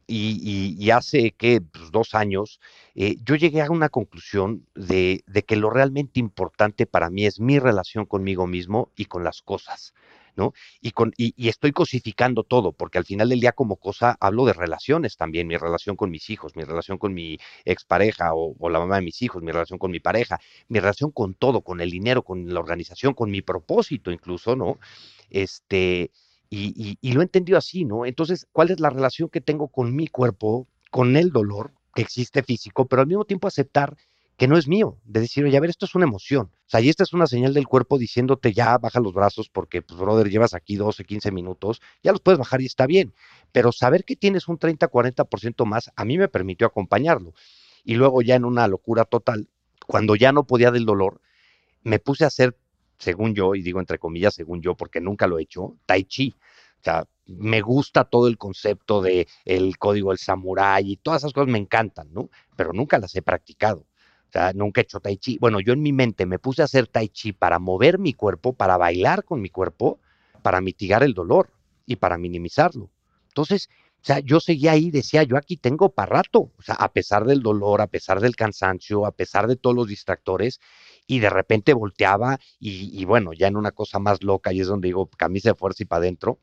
y, 0.07 0.89
hace 0.91 1.31
que 1.31 1.61
pues, 1.61 1.91
dos 1.91 2.15
años 2.15 2.59
eh, 2.95 3.17
yo 3.23 3.35
llegué 3.35 3.61
a 3.61 3.69
una 3.69 3.89
conclusión 3.89 4.65
de, 4.75 5.23
que 5.45 5.55
lo 5.55 5.69
realmente 5.69 6.19
importante 6.19 6.85
para 6.85 7.09
mí 7.09 7.25
es 7.25 7.39
mi 7.39 7.59
relación 7.59 8.05
conmigo 8.05 8.47
mismo 8.47 8.91
y 8.95 9.05
con 9.05 9.23
las 9.23 9.41
cosas. 9.41 9.93
¿no? 10.35 10.53
Y, 10.81 10.91
con, 10.91 11.13
y, 11.17 11.49
estoy 11.49 11.71
cosificando 11.71 12.43
todo, 12.43 12.71
porque 12.71 12.99
al 12.99 13.05
final 13.05 13.29
del 13.29 13.39
día 13.39 13.53
como 13.53 13.77
cosa 13.77 14.15
hablo 14.19 14.45
de 14.45 14.53
relaciones 14.53 15.17
también, 15.17 15.47
mi 15.47 15.57
relación 15.57 15.95
con 15.95 16.11
mis 16.11 16.29
hijos, 16.29 16.55
mi 16.55 16.63
relación 16.63 16.99
con 16.99 17.15
mi 17.15 17.39
expareja 17.65 18.35
o, 18.35 18.55
o 18.59 18.69
la 18.69 18.77
mamá 18.77 18.97
de 18.97 19.01
mis 19.01 19.19
hijos, 19.23 19.41
mi 19.41 19.51
relación 19.51 19.79
con 19.79 19.89
mi 19.89 19.99
pareja, 19.99 20.39
mi 20.67 20.79
relación 20.79 21.09
con 21.11 21.33
todo, 21.33 21.61
con 21.61 21.81
el 21.81 21.89
dinero, 21.89 22.21
con 22.21 22.53
la 22.53 22.59
organización, 22.59 23.15
con 23.15 23.31
mi 23.31 23.41
propósito 23.41 24.11
incluso, 24.11 24.55
¿no? 24.55 24.77
Este, 25.31 26.11
y, 26.49 27.11
lo 27.13 27.21
he 27.21 27.23
entendido 27.23 27.57
así, 27.57 27.85
¿no? 27.85 28.05
Entonces, 28.05 28.47
¿cuál 28.51 28.71
es 28.71 28.79
la 28.79 28.89
relación 28.89 29.29
que 29.29 29.41
tengo 29.41 29.67
con 29.67 29.95
mi 29.95 30.07
cuerpo, 30.07 30.67
con 30.91 31.15
el 31.17 31.31
dolor 31.31 31.73
que 31.93 32.01
existe 32.01 32.43
físico, 32.43 32.85
pero 32.87 33.01
al 33.01 33.07
mismo 33.07 33.25
tiempo 33.25 33.47
aceptar 33.47 33.97
que 34.37 34.47
no 34.47 34.55
es 34.55 34.67
mío, 34.67 34.99
de 35.03 35.21
decir, 35.21 35.43
oye, 35.43 35.57
a 35.57 35.59
ver, 35.59 35.71
esto 35.71 35.87
es 35.87 35.95
una 35.95 36.05
emoción. 36.05 36.51
O 36.67 36.69
sea, 36.69 36.79
y 36.79 36.89
esta 36.89 37.03
es 37.03 37.11
una 37.11 37.25
señal 37.25 37.55
del 37.55 37.67
cuerpo 37.67 37.97
diciéndote, 37.97 38.53
ya 38.53 38.77
baja 38.77 38.99
los 38.99 39.13
brazos 39.13 39.49
porque, 39.49 39.81
pues, 39.81 39.99
brother, 39.99 40.29
llevas 40.29 40.53
aquí 40.53 40.75
12, 40.75 41.05
15 41.05 41.31
minutos, 41.31 41.81
ya 42.03 42.11
los 42.11 42.21
puedes 42.21 42.37
bajar 42.37 42.61
y 42.61 42.67
está 42.67 42.85
bien. 42.85 43.13
Pero 43.51 43.71
saber 43.71 44.05
que 44.05 44.15
tienes 44.15 44.47
un 44.47 44.59
30, 44.59 44.91
40% 44.91 45.65
más, 45.65 45.91
a 45.95 46.05
mí 46.05 46.19
me 46.19 46.27
permitió 46.27 46.67
acompañarlo. 46.67 47.33
Y 47.83 47.95
luego 47.95 48.21
ya 48.21 48.35
en 48.35 48.45
una 48.45 48.67
locura 48.67 49.05
total, 49.05 49.49
cuando 49.87 50.15
ya 50.15 50.31
no 50.31 50.45
podía 50.45 50.69
del 50.69 50.85
dolor, 50.85 51.19
me 51.81 51.97
puse 51.97 52.23
a 52.23 52.27
hacer 52.27 52.55
según 52.97 53.35
yo, 53.35 53.55
y 53.55 53.61
digo 53.61 53.79
entre 53.79 53.99
comillas, 53.99 54.33
según 54.33 54.61
yo, 54.61 54.75
porque 54.75 54.99
nunca 55.01 55.27
lo 55.27 55.39
he 55.39 55.43
hecho, 55.43 55.75
tai 55.85 56.03
chi. 56.03 56.35
O 56.79 56.83
sea, 56.83 57.05
me 57.25 57.61
gusta 57.61 58.05
todo 58.05 58.27
el 58.27 58.37
concepto 58.37 59.01
de 59.01 59.27
el 59.45 59.77
código 59.77 60.09
del 60.09 60.19
samurái 60.19 60.91
y 60.91 60.97
todas 60.97 61.21
esas 61.21 61.33
cosas 61.33 61.49
me 61.49 61.57
encantan, 61.57 62.13
¿no? 62.13 62.29
Pero 62.55 62.73
nunca 62.73 62.99
las 62.99 63.15
he 63.15 63.21
practicado. 63.21 63.79
O 63.79 64.31
sea, 64.31 64.53
nunca 64.53 64.81
he 64.81 64.83
hecho 64.83 64.99
tai 64.99 65.17
chi. 65.17 65.37
Bueno, 65.39 65.59
yo 65.59 65.73
en 65.73 65.81
mi 65.81 65.93
mente 65.93 66.25
me 66.25 66.39
puse 66.39 66.61
a 66.61 66.65
hacer 66.65 66.87
tai 66.87 67.09
chi 67.09 67.33
para 67.33 67.59
mover 67.59 67.97
mi 67.99 68.13
cuerpo, 68.13 68.53
para 68.53 68.77
bailar 68.77 69.23
con 69.23 69.41
mi 69.41 69.49
cuerpo, 69.49 69.99
para 70.41 70.61
mitigar 70.61 71.03
el 71.03 71.13
dolor 71.13 71.51
y 71.85 71.97
para 71.97 72.17
minimizarlo. 72.17 72.89
Entonces, 73.29 73.69
o 74.01 74.05
sea, 74.05 74.19
yo 74.19 74.39
seguía 74.39 74.71
ahí, 74.71 74.91
decía, 74.91 75.23
yo 75.23 75.37
aquí 75.37 75.57
tengo 75.57 75.89
para 75.89 76.17
rato, 76.17 76.51
o 76.57 76.61
sea, 76.61 76.75
a 76.75 76.91
pesar 76.91 77.25
del 77.25 77.41
dolor, 77.41 77.81
a 77.81 77.87
pesar 77.87 78.19
del 78.21 78.35
cansancio, 78.35 79.05
a 79.05 79.11
pesar 79.11 79.47
de 79.47 79.55
todos 79.55 79.75
los 79.75 79.87
distractores, 79.87 80.59
y 81.07 81.19
de 81.19 81.29
repente 81.29 81.73
volteaba 81.73 82.39
y, 82.59 83.03
bueno, 83.05 83.33
ya 83.33 83.47
en 83.47 83.55
una 83.55 83.71
cosa 83.71 83.97
más 83.97 84.21
loca, 84.23 84.53
y 84.53 84.59
es 84.61 84.67
donde 84.67 84.89
digo, 84.89 85.07
camisa 85.07 85.49
de 85.49 85.55
fuerza 85.55 85.83
y 85.83 85.85
para 85.85 86.01
adentro, 86.01 86.39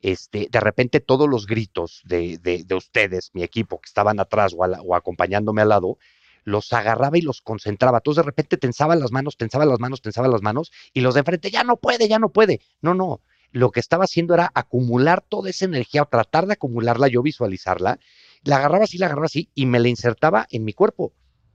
este, 0.00 0.48
de 0.50 0.60
repente 0.60 1.00
todos 1.00 1.28
los 1.28 1.46
gritos 1.46 2.00
de, 2.04 2.38
de, 2.38 2.74
ustedes, 2.74 3.30
mi 3.34 3.42
equipo, 3.42 3.80
que 3.80 3.88
estaban 3.88 4.20
atrás 4.20 4.54
o, 4.54 4.58
o 4.58 4.94
acompañándome 4.94 5.62
al 5.62 5.70
lado, 5.70 5.98
los 6.44 6.72
agarraba 6.72 7.18
y 7.18 7.22
los 7.22 7.40
concentraba. 7.40 7.98
Entonces 7.98 8.22
de 8.22 8.26
repente 8.26 8.56
tensaba 8.56 8.94
las 8.96 9.10
manos, 9.10 9.36
tensaba 9.36 9.64
las 9.64 9.80
manos, 9.80 10.02
tensaba 10.02 10.28
las 10.28 10.42
manos, 10.42 10.70
y 10.92 11.00
los 11.00 11.14
de 11.14 11.20
enfrente, 11.20 11.50
ya 11.50 11.64
no 11.64 11.76
puede, 11.76 12.06
ya 12.06 12.18
no 12.18 12.28
puede. 12.28 12.60
No, 12.82 12.94
no, 12.94 13.20
lo 13.50 13.70
que 13.70 13.80
estaba 13.80 14.04
haciendo 14.04 14.34
era 14.34 14.50
acumular 14.54 15.22
toda 15.22 15.50
esa 15.50 15.64
energía 15.64 16.02
o 16.02 16.06
tratar 16.06 16.46
de 16.46 16.52
acumularla, 16.52 17.08
yo 17.08 17.22
visualizarla, 17.22 17.98
la 18.42 18.56
agarraba 18.56 18.84
así, 18.84 18.98
la 18.98 19.06
agarraba 19.06 19.26
así 19.26 19.48
y 19.54 19.66
me 19.66 19.80
la 19.80 19.88
insertaba 19.88 20.46
en 20.50 20.64
mi 20.64 20.72
cuerpo 20.72 21.12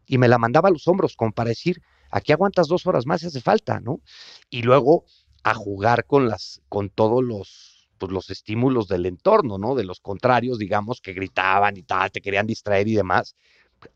y 0.07 0.17
me 0.17 0.27
la 0.27 0.37
mandaba 0.39 0.69
a 0.69 0.71
los 0.71 0.87
hombros 0.87 1.15
como 1.15 1.33
para 1.33 1.49
decir, 1.49 1.81
aquí 2.09 2.31
aguantas 2.31 2.67
dos 2.67 2.85
horas 2.87 3.05
más 3.05 3.21
si 3.21 3.27
hace 3.27 3.41
falta, 3.41 3.79
¿no? 3.79 4.01
Y 4.49 4.61
luego 4.61 5.05
a 5.43 5.53
jugar 5.53 6.05
con 6.05 6.27
las, 6.27 6.61
con 6.69 6.89
todos 6.89 7.23
los, 7.23 7.89
pues, 7.97 8.11
los 8.11 8.29
estímulos 8.29 8.87
del 8.87 9.05
entorno, 9.05 9.57
¿no? 9.57 9.75
De 9.75 9.83
los 9.83 9.99
contrarios, 9.99 10.59
digamos, 10.59 11.01
que 11.01 11.13
gritaban 11.13 11.77
y 11.77 11.83
tal, 11.83 12.11
te 12.11 12.21
querían 12.21 12.47
distraer 12.47 12.87
y 12.87 12.95
demás 12.95 13.35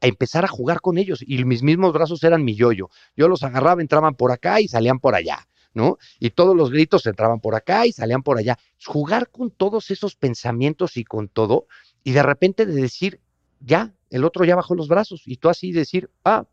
a 0.01 0.07
empezar 0.07 0.45
a 0.45 0.47
jugar 0.47 0.79
con 0.79 0.97
ellos 0.97 1.21
y 1.25 1.43
mis 1.43 1.61
mismos 1.61 1.93
brazos 1.93 2.23
eran 2.23 2.43
mi 2.45 2.55
yoyo. 2.55 2.89
Yo 3.17 3.27
los 3.27 3.43
agarraba, 3.43 3.81
entraban 3.81 4.15
por 4.15 4.31
acá 4.31 4.61
y 4.61 4.67
salían 4.67 4.99
por 4.99 5.15
allá. 5.15 5.45
¿no? 5.73 5.97
Y 6.19 6.29
todos 6.29 6.55
los 6.55 6.69
gritos 6.69 7.05
entraban 7.05 7.39
por 7.39 7.55
acá 7.55 7.85
y 7.85 7.91
salían 7.91 8.23
por 8.23 8.37
allá. 8.37 8.57
Jugar 8.85 9.29
con 9.29 9.49
todos 9.51 9.89
esos 9.91 10.15
pensamientos 10.15 10.97
y 10.97 11.03
con 11.03 11.27
todo, 11.27 11.67
y 12.03 12.11
de 12.11 12.23
repente 12.23 12.65
de 12.65 12.73
decir, 12.73 13.19
ya, 13.59 13.93
el 14.09 14.23
otro 14.23 14.45
ya 14.45 14.55
bajó 14.55 14.75
los 14.75 14.87
brazos, 14.87 15.23
y 15.25 15.37
tú 15.37 15.49
así 15.49 15.71
decir, 15.71 16.11
ah, 16.23 16.45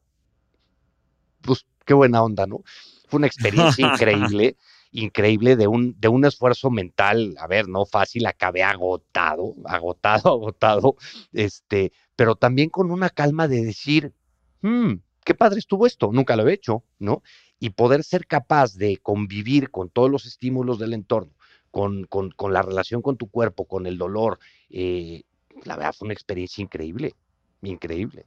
pues 1.43 1.67
qué 1.85 1.95
buena 1.95 2.23
onda, 2.23 2.47
¿no? 2.47 2.63
Fue 3.09 3.19
una 3.19 3.27
experiencia 3.27 3.87
increíble, 3.93 4.57
increíble 4.93 5.57
de 5.57 5.67
un, 5.67 5.99
de 6.01 6.09
un 6.09 6.25
esfuerzo 6.25 6.71
mental, 6.71 7.35
a 7.39 7.47
ver, 7.47 7.69
no 7.69 7.87
fácil, 7.87 8.27
acabé 8.27 8.63
agotado, 8.63 9.55
agotado, 9.65 10.29
agotado, 10.35 10.97
este, 11.33 11.93
pero 12.17 12.37
también 12.37 12.71
con 12.71 12.91
una 12.91 13.11
calma 13.11 13.49
de 13.49 13.65
decir, 13.65 14.13
hmm, 14.63 14.95
qué 15.25 15.35
padre 15.35 15.59
estuvo 15.59 15.87
esto, 15.87 16.11
nunca 16.13 16.37
lo 16.37 16.49
he 16.49 16.53
hecho, 16.53 16.85
¿no? 16.99 17.23
y 17.61 17.71
poder 17.71 18.03
ser 18.03 18.27
capaz 18.27 18.75
de 18.75 18.97
convivir 18.97 19.71
con 19.71 19.91
todos 19.91 20.11
los 20.11 20.25
estímulos 20.25 20.79
del 20.79 20.95
entorno, 20.95 21.33
con, 21.71 22.05
con, 22.07 22.53
la 22.53 22.63
relación 22.63 23.03
con 23.03 23.19
tu 23.19 23.29
cuerpo, 23.29 23.67
con 23.67 23.87
el 23.87 23.99
dolor, 23.99 24.39
eh, 24.71 25.23
la 25.65 25.77
verdad 25.77 25.95
fue 25.97 26.07
una 26.07 26.15
experiencia 26.15 26.63
increíble, 26.63 27.15
increíble. 27.61 28.25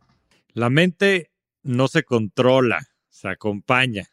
La 0.54 0.70
mente 0.70 1.32
no 1.64 1.88
se 1.88 2.04
controla, 2.04 2.88
se 3.14 3.30
acompaña. 3.30 4.08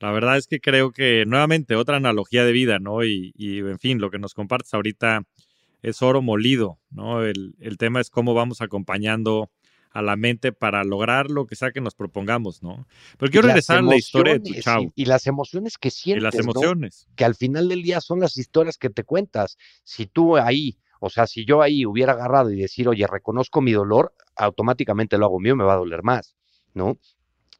La 0.00 0.12
verdad 0.12 0.36
es 0.36 0.46
que 0.46 0.60
creo 0.60 0.92
que 0.92 1.24
nuevamente 1.26 1.74
otra 1.74 1.96
analogía 1.96 2.44
de 2.44 2.52
vida, 2.52 2.78
¿no? 2.78 3.02
Y, 3.02 3.32
y 3.36 3.58
en 3.58 3.78
fin, 3.78 4.00
lo 4.00 4.10
que 4.10 4.18
nos 4.18 4.34
compartes 4.34 4.72
ahorita 4.74 5.22
es 5.82 6.02
oro 6.02 6.22
molido, 6.22 6.78
¿no? 6.90 7.24
El, 7.24 7.56
el 7.58 7.78
tema 7.78 8.00
es 8.00 8.10
cómo 8.10 8.34
vamos 8.34 8.60
acompañando 8.60 9.50
a 9.90 10.02
la 10.02 10.14
mente 10.14 10.52
para 10.52 10.84
lograr 10.84 11.30
lo 11.30 11.46
que 11.46 11.56
sea 11.56 11.72
que 11.72 11.80
nos 11.80 11.94
propongamos, 11.94 12.62
¿no? 12.62 12.86
Pero 13.16 13.32
quiero 13.32 13.46
regresar 13.48 13.78
a 13.78 13.82
la 13.82 13.96
historia 13.96 14.34
de 14.34 14.40
tu 14.40 14.60
chavo. 14.60 14.92
Y, 14.94 15.06
las 15.06 15.26
emociones 15.26 15.78
que 15.78 15.90
sientes. 15.90 16.20
Y 16.20 16.24
las 16.24 16.34
emociones. 16.34 17.08
Que 17.16 17.24
al 17.24 17.34
final 17.34 17.68
del 17.68 17.82
día 17.82 18.02
son 18.02 18.20
las 18.20 18.36
historias 18.36 18.76
que 18.76 18.90
te 18.90 19.04
cuentas. 19.04 19.56
Si 19.84 20.06
tú 20.06 20.36
ahí, 20.36 20.78
o 21.00 21.08
sea, 21.08 21.26
si 21.26 21.46
yo 21.46 21.62
ahí 21.62 21.86
hubiera 21.86 22.12
agarrado 22.12 22.52
y 22.52 22.60
decir, 22.60 22.88
oye, 22.88 23.06
reconozco 23.06 23.62
mi 23.62 23.72
dolor, 23.72 24.12
automáticamente 24.36 25.16
lo 25.16 25.24
hago 25.24 25.40
mío, 25.40 25.56
me 25.56 25.64
va 25.64 25.72
a 25.72 25.78
doler 25.78 26.02
más, 26.02 26.36
¿no? 26.74 26.98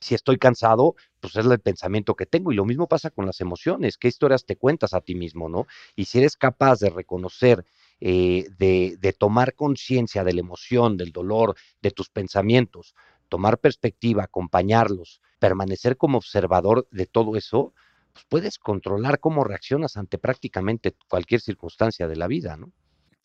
Si 0.00 0.14
estoy 0.14 0.38
cansado, 0.38 0.94
pues 1.20 1.36
es 1.36 1.44
el 1.44 1.58
pensamiento 1.60 2.14
que 2.14 2.26
tengo. 2.26 2.52
Y 2.52 2.54
lo 2.54 2.64
mismo 2.64 2.86
pasa 2.86 3.10
con 3.10 3.26
las 3.26 3.40
emociones. 3.40 3.98
¿Qué 3.98 4.08
historias 4.08 4.44
te 4.44 4.56
cuentas 4.56 4.94
a 4.94 5.00
ti 5.00 5.14
mismo, 5.14 5.48
no? 5.48 5.66
Y 5.96 6.04
si 6.04 6.18
eres 6.18 6.36
capaz 6.36 6.78
de 6.78 6.90
reconocer 6.90 7.64
eh, 8.00 8.46
de, 8.58 9.12
tomar 9.18 9.54
conciencia 9.54 10.22
de 10.22 10.32
la 10.32 10.40
emoción, 10.40 10.96
del 10.96 11.10
dolor, 11.10 11.56
de 11.82 11.90
tus 11.90 12.08
pensamientos, 12.10 12.94
tomar 13.28 13.58
perspectiva, 13.58 14.22
acompañarlos, 14.22 15.20
permanecer 15.40 15.96
como 15.96 16.18
observador 16.18 16.86
de 16.92 17.06
todo 17.06 17.36
eso, 17.36 17.74
pues 18.12 18.24
puedes 18.28 18.58
controlar 18.58 19.18
cómo 19.18 19.42
reaccionas 19.42 19.96
ante 19.96 20.18
prácticamente 20.18 20.94
cualquier 21.08 21.40
circunstancia 21.40 22.06
de 22.06 22.16
la 22.16 22.28
vida, 22.28 22.56
¿no? 22.56 22.70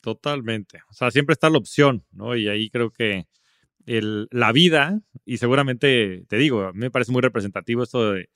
Totalmente. 0.01 0.81
O 0.89 0.93
sea, 0.93 1.11
siempre 1.11 1.33
está 1.33 1.49
la 1.49 1.59
opción, 1.59 2.03
¿no? 2.11 2.35
Y 2.35 2.49
ahí 2.49 2.69
creo 2.69 2.89
que 2.89 3.27
el, 3.85 4.27
la 4.31 4.51
vida, 4.51 5.01
y 5.25 5.37
seguramente 5.37 6.25
te 6.27 6.37
digo, 6.37 6.63
a 6.63 6.73
mí 6.73 6.79
me 6.79 6.91
parece 6.91 7.11
muy 7.11 7.21
representativo 7.21 7.83
esto 7.83 8.13
de, 8.13 8.29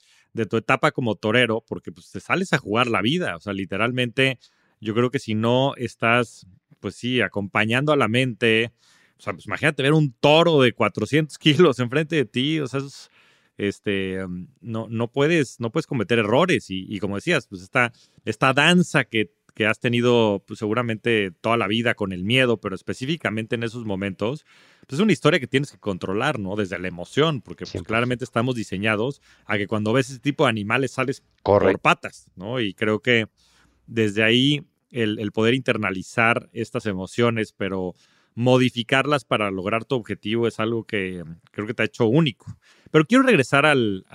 tu 0.49 0.57
etapa 0.57 0.91
como 0.91 1.15
torero, 1.15 1.63
porque 1.67 1.91
pues 1.91 2.11
te 2.11 2.19
sales 2.19 2.53
a 2.53 2.59
jugar 2.59 2.87
la 2.87 3.01
vida, 3.01 3.35
o 3.35 3.39
sea, 3.39 3.53
literalmente 3.53 4.37
yo 4.79 4.93
creo 4.93 5.09
que 5.09 5.17
si 5.17 5.33
no 5.33 5.73
estás, 5.77 6.45
pues 6.79 6.95
sí, 6.95 7.21
acompañando 7.21 7.91
a 7.91 7.95
la 7.95 8.07
mente, 8.07 8.71
o 9.17 9.21
sea, 9.21 9.33
pues 9.33 9.47
imagínate 9.47 9.81
ver 9.81 9.93
un 9.93 10.13
toro 10.13 10.61
de 10.61 10.73
400 10.73 11.37
kilos 11.39 11.79
enfrente 11.79 12.15
de 12.15 12.25
ti, 12.25 12.59
o 12.59 12.67
sea, 12.67 12.81
este, 13.57 14.25
mm, 14.25 14.47
no, 14.61 14.87
no, 14.89 15.11
puedes, 15.11 15.59
no 15.59 15.71
puedes 15.71 15.87
cometer 15.87 16.19
errores 16.19 16.67
y, 16.69 16.99
como 16.99 17.15
decías, 17.15 17.47
pues 17.47 17.63
esta, 17.63 17.91
esta 18.23 18.53
danza 18.53 19.05
que, 19.05 19.31
que 19.57 19.65
has 19.65 19.79
tenido 19.79 20.43
pues, 20.45 20.59
seguramente 20.59 21.31
toda 21.31 21.57
la 21.57 21.65
vida 21.65 21.95
con 21.95 22.11
el 22.11 22.23
miedo, 22.23 22.61
pero 22.61 22.75
específicamente 22.75 23.55
en 23.55 23.63
esos 23.63 23.85
momentos, 23.85 24.45
pues 24.81 24.99
es 24.99 24.99
una 24.99 25.13
historia 25.13 25.39
que 25.39 25.47
tienes 25.47 25.71
que 25.71 25.79
controlar, 25.79 26.37
¿no? 26.37 26.55
Desde 26.55 26.77
la 26.77 26.87
emoción, 26.87 27.41
porque 27.41 27.65
pues, 27.65 27.81
claramente 27.81 28.23
estamos 28.23 28.53
diseñados 28.53 29.19
a 29.47 29.57
que 29.57 29.65
cuando 29.65 29.93
ves 29.93 30.11
ese 30.11 30.19
tipo 30.19 30.43
de 30.43 30.51
animales 30.51 30.91
sales 30.91 31.23
por 31.41 31.79
patas, 31.79 32.29
¿no? 32.35 32.59
Y 32.59 32.75
creo 32.75 32.99
que 32.99 33.29
desde 33.87 34.21
ahí 34.21 34.63
el, 34.91 35.31
poder 35.31 35.55
internalizar 35.55 36.51
estas 36.53 36.85
emociones, 36.85 37.51
pero 37.51 37.95
modificarlas 38.35 39.25
para 39.25 39.49
lograr 39.49 39.85
tu 39.85 39.95
objetivo 39.95 40.47
es 40.47 40.59
algo 40.59 40.83
que 40.83 41.23
creo 41.49 41.65
que 41.65 41.73
te 41.73 41.81
ha 41.81 41.85
hecho 41.87 42.05
único. 42.05 42.45
Pero 42.91 43.05
quiero 43.05 43.23
regresar 43.23 43.65
al, 43.65 44.05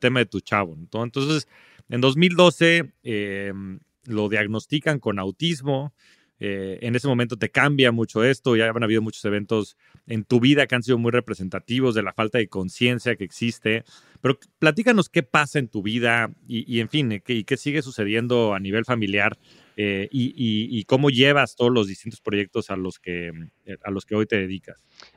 tema 0.00 0.20
de 0.20 0.26
tu 0.26 0.40
chavo. 0.40 0.74
Entonces, 0.74 1.48
en 1.90 2.00
2012 2.00 2.94
em, 3.02 3.80
lo 4.06 4.28
diagnostican 4.28 4.98
con 4.98 5.18
autismo. 5.18 5.94
Eh, 6.38 6.78
en 6.82 6.94
ese 6.94 7.08
momento 7.08 7.38
te 7.38 7.50
cambia 7.50 7.92
mucho 7.92 8.22
esto, 8.22 8.56
ya 8.56 8.68
han 8.68 8.82
habido 8.82 9.00
muchos 9.00 9.24
eventos 9.24 9.76
en 10.06 10.24
tu 10.24 10.38
vida 10.38 10.66
que 10.66 10.74
han 10.74 10.82
sido 10.82 10.98
muy 10.98 11.10
representativos 11.10 11.94
de 11.94 12.02
la 12.02 12.12
falta 12.12 12.36
de 12.36 12.48
conciencia 12.48 13.16
que 13.16 13.24
existe, 13.24 13.84
pero 14.20 14.38
platícanos 14.58 15.08
qué 15.08 15.22
pasa 15.22 15.58
en 15.58 15.68
tu 15.68 15.82
vida 15.82 16.30
y, 16.46 16.80
en 16.80 16.90
fin, 16.90 17.22
y 17.26 17.44
qué 17.44 17.56
sigue 17.56 17.80
sucediendo 17.80 18.52
a 18.52 18.60
nivel 18.60 18.84
familiar 18.84 19.38
eh, 19.78 20.08
y, 20.10 20.84
cómo 20.84 21.10
llevas 21.10 21.54
todos 21.54 21.72
los 21.72 21.86
distintos 21.86 22.20
proyectos 22.20 22.70
a 22.70 22.76
los 22.76 22.98
que, 22.98 23.28
eh, 23.66 23.76
a 23.84 23.90
los 23.90 24.06
que 24.06 24.14
hoy 24.14 24.26
te 24.26 24.36
dedicas. 24.36 24.76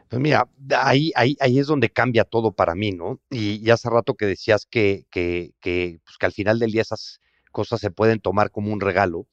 Pues 0.10 0.22
mira, 0.22 0.50
ahí, 0.78 1.12
ahí, 1.16 1.36
ahí 1.40 1.60
es 1.60 1.68
donde 1.68 1.90
cambia 1.90 2.24
todo 2.24 2.52
para 2.52 2.76
mí, 2.76 2.92
¿no? 2.92 3.22
Y, 3.30 3.66
y 3.66 3.70
hace 3.70 3.90
rato 3.90 4.16
que 4.16 4.26
decías 4.26 4.66
que, 4.66 5.06
que, 5.12 5.52
que, 5.62 6.00
pues 6.04 6.18
que 6.18 6.26
al 6.26 6.34
final 6.34 6.60
del 6.60 6.72
día 6.72 6.82
esas 6.82 7.22
cosas 7.52 7.82
se 7.82 7.92
pueden 7.92 8.20
tomar 8.20 8.52
como 8.52 8.72
un 8.72 8.82
regalo. 8.82 9.28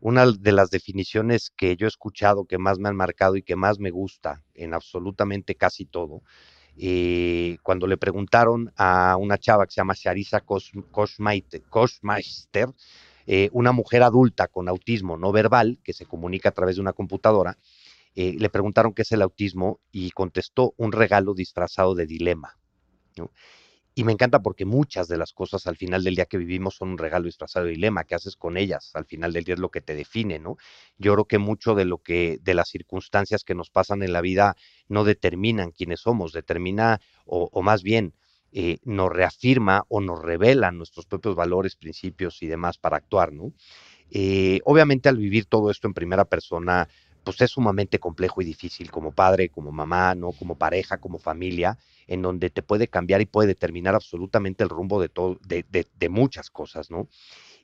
Una 0.00 0.26
de 0.26 0.52
las 0.52 0.70
definiciones 0.70 1.50
que 1.50 1.76
yo 1.76 1.86
he 1.86 1.88
escuchado 1.88 2.46
que 2.46 2.58
más 2.58 2.78
me 2.78 2.88
han 2.88 2.96
marcado 2.96 3.36
y 3.36 3.42
que 3.42 3.56
más 3.56 3.78
me 3.78 3.90
gusta 3.90 4.42
en 4.54 4.72
absolutamente 4.72 5.54
casi 5.54 5.84
todo, 5.84 6.22
eh, 6.78 7.58
cuando 7.62 7.86
le 7.86 7.98
preguntaron 7.98 8.72
a 8.76 9.16
una 9.18 9.36
chava 9.36 9.66
que 9.66 9.72
se 9.72 9.80
llama 9.80 9.94
Sharisa 9.94 10.40
Koshmeister, 10.40 11.62
eh, 13.26 13.50
una 13.52 13.72
mujer 13.72 14.02
adulta 14.02 14.48
con 14.48 14.68
autismo 14.68 15.18
no 15.18 15.32
verbal, 15.32 15.78
que 15.84 15.92
se 15.92 16.06
comunica 16.06 16.48
a 16.48 16.52
través 16.52 16.76
de 16.76 16.82
una 16.82 16.94
computadora, 16.94 17.58
eh, 18.14 18.36
le 18.38 18.50
preguntaron 18.50 18.92
qué 18.92 19.02
es 19.02 19.12
el 19.12 19.22
autismo 19.22 19.80
y 19.92 20.10
contestó 20.10 20.74
un 20.76 20.92
regalo 20.92 21.34
disfrazado 21.34 21.94
de 21.94 22.06
dilema. 22.06 22.56
Y 24.00 24.04
me 24.04 24.12
encanta 24.12 24.40
porque 24.40 24.64
muchas 24.64 25.08
de 25.08 25.18
las 25.18 25.34
cosas 25.34 25.66
al 25.66 25.76
final 25.76 26.02
del 26.02 26.14
día 26.14 26.24
que 26.24 26.38
vivimos 26.38 26.76
son 26.76 26.92
un 26.92 26.96
regalo 26.96 27.26
disfrazado 27.26 27.66
de 27.66 27.72
dilema. 27.72 28.04
¿Qué 28.04 28.14
haces 28.14 28.34
con 28.34 28.56
ellas? 28.56 28.92
Al 28.94 29.04
final 29.04 29.34
del 29.34 29.44
día 29.44 29.52
es 29.52 29.60
lo 29.60 29.70
que 29.70 29.82
te 29.82 29.94
define, 29.94 30.38
¿no? 30.38 30.56
Yo 30.96 31.12
creo 31.12 31.26
que 31.26 31.36
mucho 31.36 31.74
de 31.74 31.84
lo 31.84 31.98
que, 31.98 32.38
de 32.40 32.54
las 32.54 32.70
circunstancias 32.70 33.44
que 33.44 33.54
nos 33.54 33.68
pasan 33.68 34.02
en 34.02 34.14
la 34.14 34.22
vida 34.22 34.56
no 34.88 35.04
determinan 35.04 35.72
quiénes 35.72 36.00
somos, 36.00 36.32
determina, 36.32 37.02
o 37.26 37.60
más 37.60 37.82
bien, 37.82 38.14
eh, 38.52 38.78
nos 38.82 39.10
reafirma 39.12 39.84
o 39.88 40.00
nos 40.00 40.20
revela 40.20 40.72
nuestros 40.72 41.06
propios 41.06 41.36
valores, 41.36 41.76
principios 41.76 42.42
y 42.42 42.48
demás 42.48 42.78
para 42.78 42.96
actuar, 42.96 43.32
¿no? 43.32 43.52
Eh, 44.10 44.58
obviamente 44.64 45.08
al 45.08 45.18
vivir 45.18 45.46
todo 45.46 45.70
esto 45.70 45.86
en 45.86 45.94
primera 45.94 46.24
persona, 46.24 46.88
pues 47.30 47.40
es 47.42 47.50
sumamente 47.52 47.98
complejo 47.98 48.42
y 48.42 48.44
difícil 48.44 48.90
como 48.90 49.12
padre, 49.12 49.48
como 49.50 49.72
mamá, 49.72 50.14
¿no? 50.14 50.32
Como 50.32 50.56
pareja, 50.58 50.98
como 50.98 51.18
familia, 51.18 51.78
en 52.06 52.22
donde 52.22 52.50
te 52.50 52.62
puede 52.62 52.88
cambiar 52.88 53.20
y 53.20 53.26
puede 53.26 53.48
determinar 53.48 53.94
absolutamente 53.94 54.64
el 54.64 54.70
rumbo 54.70 55.00
de, 55.00 55.08
todo, 55.08 55.38
de, 55.46 55.64
de 55.70 56.08
muchas 56.08 56.50
cosas, 56.50 56.90
¿no? 56.90 57.08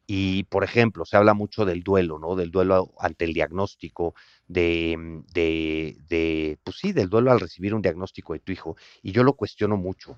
Y, 0.07 0.45
por 0.45 0.63
ejemplo, 0.63 1.05
se 1.05 1.17
habla 1.17 1.35
mucho 1.35 1.65
del 1.65 1.83
duelo, 1.83 2.19
¿no? 2.19 2.37
Del 2.37 2.53
duelo 2.53 2.93
ante 3.01 3.25
el 3.25 3.35
diagnóstico, 3.35 4.15
de, 4.47 4.95
mm, 4.97 5.27
de, 5.33 5.97
de, 6.09 6.59
pues 6.63 6.77
sí, 6.79 6.93
del 6.93 7.09
duelo 7.09 7.33
al 7.33 7.41
recibir 7.41 7.75
un 7.75 7.83
diagnóstico 7.83 8.33
de 8.33 8.39
tu 8.39 8.53
hijo. 8.53 8.77
Y 9.03 9.13
yo 9.13 9.25
lo 9.25 9.33
cuestiono 9.35 9.77
mucho, 9.77 10.17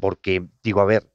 porque 0.00 0.46
digo, 0.62 0.80
a 0.80 0.84
ver, 0.84 1.10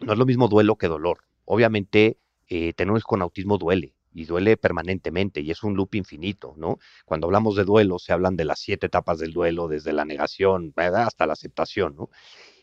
no 0.00 0.12
es 0.12 0.18
lo 0.18 0.26
mismo 0.26 0.48
duelo 0.48 0.76
que 0.76 0.88
dolor. 0.88 1.20
Obviamente, 1.44 2.18
eh, 2.48 2.72
tener 2.74 2.92
un 2.92 2.98
hijo 2.98 3.08
con 3.08 3.22
autismo 3.22 3.58
duele, 3.58 3.94
y 4.18 4.24
duele 4.24 4.56
permanentemente 4.56 5.40
y 5.40 5.50
es 5.52 5.62
un 5.62 5.76
loop 5.76 5.94
infinito, 5.94 6.54
¿no? 6.56 6.78
Cuando 7.04 7.28
hablamos 7.28 7.54
de 7.54 7.64
duelo 7.64 8.00
se 8.00 8.12
hablan 8.12 8.34
de 8.36 8.44
las 8.44 8.58
siete 8.58 8.86
etapas 8.86 9.20
del 9.20 9.32
duelo, 9.32 9.68
desde 9.68 9.92
la 9.92 10.04
negación 10.04 10.72
hasta 10.76 11.26
la 11.26 11.34
aceptación, 11.34 11.94
¿no? 11.94 12.10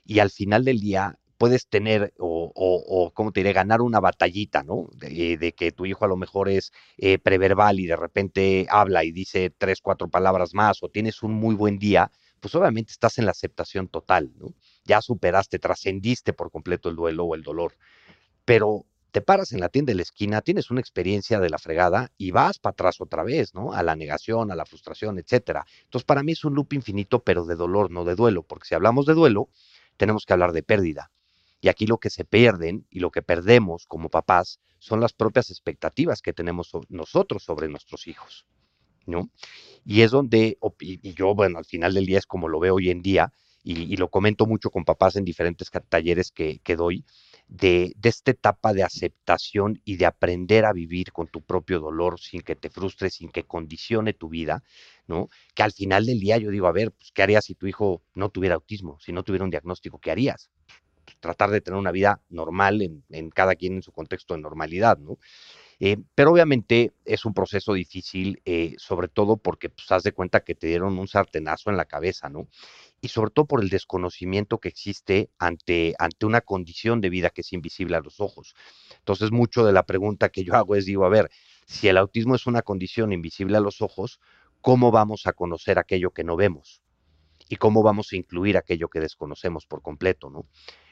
Y 0.05 0.19
al 0.19 0.31
final 0.31 0.65
del 0.65 0.81
día 0.81 1.17
puedes 1.37 1.67
tener 1.67 2.13
o, 2.19 2.51
o, 2.53 3.11
¿cómo 3.13 3.31
te 3.31 3.39
diré? 3.39 3.53
Ganar 3.53 3.81
una 3.81 4.01
batallita, 4.01 4.63
¿no? 4.63 4.89
De, 4.97 5.53
que 5.55 5.71
tu 5.71 5.85
hijo 5.85 6.03
a 6.03 6.09
lo 6.09 6.17
mejor 6.17 6.49
es 6.49 6.73
eh, 6.97 7.19
preverbal 7.19 7.79
y 7.79 7.87
de 7.87 7.95
repente 7.95 8.67
habla 8.69 9.05
y 9.05 9.13
dice 9.13 9.49
tres, 9.49 9.79
cuatro 9.81 10.09
palabras 10.09 10.53
más 10.53 10.83
o 10.83 10.89
tienes 10.89 11.23
un 11.23 11.33
muy 11.33 11.55
buen 11.55 11.79
día, 11.79 12.11
pues 12.41 12.53
obviamente 12.55 12.91
estás 12.91 13.17
en 13.17 13.25
la 13.25 13.31
aceptación 13.31 13.87
total, 13.87 14.33
¿no? 14.37 14.53
Ya 14.83 15.01
superaste, 15.01 15.57
trascendiste 15.57 16.33
por 16.33 16.51
completo 16.51 16.89
el 16.89 16.97
duelo 16.97 17.23
o 17.23 17.35
el 17.35 17.43
dolor. 17.43 17.77
Pero 18.43 18.85
te 19.15 19.21
paras 19.21 19.53
en 19.53 19.61
la 19.61 19.69
tienda 19.69 19.91
de 19.91 19.95
la 19.95 20.01
esquina, 20.01 20.41
tienes 20.41 20.71
una 20.71 20.81
experiencia 20.81 21.39
de 21.39 21.49
la 21.49 21.57
fregada 21.57 22.11
y 22.17 22.31
vas 22.31 22.59
para 22.59 22.73
atrás 22.73 22.99
otra 22.99 23.23
vez, 23.23 23.53
¿no? 23.53 23.71
A 23.71 23.81
la 23.81 23.95
negación, 23.95 24.51
a 24.51 24.55
la 24.55 24.65
frustración, 24.65 25.17
etcétera. 25.17 25.65
Entonces, 25.85 26.03
para 26.05 26.21
mí 26.21 26.33
es 26.33 26.43
un 26.43 26.53
loop 26.53 26.73
infinito, 26.73 27.23
pero 27.23 27.45
de 27.45 27.55
dolor, 27.55 27.91
no 27.91 28.03
de 28.03 28.13
duelo, 28.15 28.43
porque 28.43 28.67
si 28.67 28.75
hablamos 28.75 29.05
de 29.05 29.13
duelo, 29.13 29.47
tenemos 29.95 30.25
que 30.25 30.33
hablar 30.33 30.51
de 30.51 30.63
pérdida. 30.63 31.11
Y 31.61 31.69
aquí 31.69 31.87
lo 31.87 31.97
que 31.97 32.09
se 32.09 32.25
pierden 32.25 32.87
y 32.89 32.99
lo 32.99 33.09
que 33.09 33.21
perdemos 33.21 33.85
como 33.87 34.09
papás 34.09 34.59
son 34.79 34.99
las 34.99 35.13
propias 35.13 35.49
expectativas 35.49 36.21
que 36.21 36.33
tenemos 36.33 36.71
nosotros 36.89 37.41
sobre 37.41 37.69
nuestros 37.69 38.07
hijos, 38.07 38.45
¿no? 39.05 39.29
Y 39.85 40.01
es 40.01 40.11
donde, 40.11 40.57
y 40.81 41.13
yo, 41.13 41.33
bueno, 41.33 41.57
al 41.57 41.65
final 41.65 41.93
del 41.93 42.05
día 42.05 42.17
es 42.17 42.25
como 42.25 42.49
lo 42.49 42.59
veo 42.59 42.75
hoy 42.75 42.89
en 42.89 43.01
día, 43.01 43.31
y, 43.65 43.97
lo 43.97 44.09
comento 44.09 44.45
mucho 44.45 44.69
con 44.69 44.85
papás 44.85 45.15
en 45.15 45.25
diferentes 45.25 45.71
talleres 45.89 46.31
que, 46.31 46.75
doy, 46.77 47.03
de, 47.47 47.93
de, 47.97 48.09
esta 48.09 48.31
etapa 48.31 48.73
de 48.73 48.83
aceptación 48.83 49.81
y 49.85 49.97
de 49.97 50.05
aprender 50.05 50.65
a 50.65 50.73
vivir 50.73 51.11
con 51.11 51.27
tu 51.27 51.41
propio 51.41 51.79
dolor 51.79 52.19
sin 52.19 52.41
que 52.41 52.55
te 52.55 52.69
frustre, 52.69 53.09
sin 53.09 53.29
que 53.29 53.43
condicione 53.43 54.13
tu 54.13 54.29
vida, 54.29 54.63
¿no? 55.07 55.29
Que 55.53 55.63
al 55.63 55.71
final 55.71 56.05
del 56.05 56.19
día 56.19 56.37
yo 56.37 56.49
digo, 56.49 56.67
a 56.67 56.71
ver, 56.71 56.91
pues, 56.91 57.11
¿qué 57.11 57.23
harías 57.23 57.45
si 57.45 57.55
tu 57.55 57.67
hijo 57.67 58.01
no 58.13 58.29
tuviera 58.29 58.55
autismo, 58.55 58.99
si 58.99 59.13
no 59.13 59.23
tuviera 59.23 59.45
un 59.45 59.51
diagnóstico? 59.51 59.99
¿Qué 59.99 60.11
harías? 60.11 60.49
tratar 61.19 61.49
de 61.49 61.61
tener 61.61 61.79
una 61.79 61.91
vida 61.91 62.21
normal 62.29 62.81
en, 62.81 63.29
cada 63.31 63.55
quien 63.55 63.75
en 63.75 63.81
su 63.81 63.91
contexto 63.91 64.33
de 64.33 64.41
normalidad, 64.41 64.97
¿no? 64.97 65.17
Eh, 65.79 65.97
pero 66.13 66.31
obviamente 66.31 66.93
es 67.03 67.25
un 67.25 67.33
proceso 67.33 67.73
difícil, 67.73 68.41
eh, 68.45 68.75
sobre 68.77 69.09
todo 69.09 69.35
porque 69.35 69.69
pues, 69.69 69.91
haz 69.91 70.03
de 70.03 70.13
cuenta 70.13 70.39
que 70.39 70.55
te 70.55 70.67
dieron 70.67 70.97
un 70.97 71.07
sartenazo 71.07 71.69
en 71.69 71.77
la 71.77 71.85
cabeza, 71.85 72.29
¿no? 72.29 72.47
Y 73.05 73.07
sobre 73.07 73.29
todo 73.29 73.45
por 73.45 73.61
el 73.61 73.69
desconocimiento 73.69 74.57
que 74.57 74.67
existe 74.67 75.29
ante, 75.37 75.93
ante 75.99 76.25
una 76.25 76.41
condición 76.41 77.01
de 77.01 77.11
vida 77.11 77.29
que 77.29 77.41
es 77.41 77.53
invisible 77.53 77.95
a 77.97 77.99
los 77.99 78.19
ojos. 78.19 78.55
Entonces, 78.97 79.29
mucho 79.29 79.63
de 79.63 79.73
la 79.73 79.85
pregunta 79.85 80.29
que 80.29 80.43
yo 80.43 80.55
hago 80.55 80.75
es, 80.75 80.87
digo, 80.87 81.05
a 81.05 81.09
ver, 81.09 81.29
si 81.67 81.87
el 81.87 81.99
autismo 81.99 82.33
es 82.33 82.47
una 82.47 82.63
condición 82.63 83.13
invisible 83.13 83.57
a 83.57 83.59
los 83.59 83.83
ojos, 83.83 84.19
¿cómo 84.59 84.89
vamos 84.89 85.27
a 85.27 85.33
conocer 85.33 85.77
aquello 85.77 86.09
que 86.15 86.23
no 86.23 86.35
vemos? 86.35 86.81
¿Y 87.47 87.57
cómo 87.57 87.83
vamos 87.83 88.11
a 88.11 88.15
incluir 88.15 88.57
aquello 88.57 88.87
que 88.87 88.99
desconocemos 89.01 89.67
por 89.67 89.83
completo, 89.83 90.31
¿no? 90.31 90.47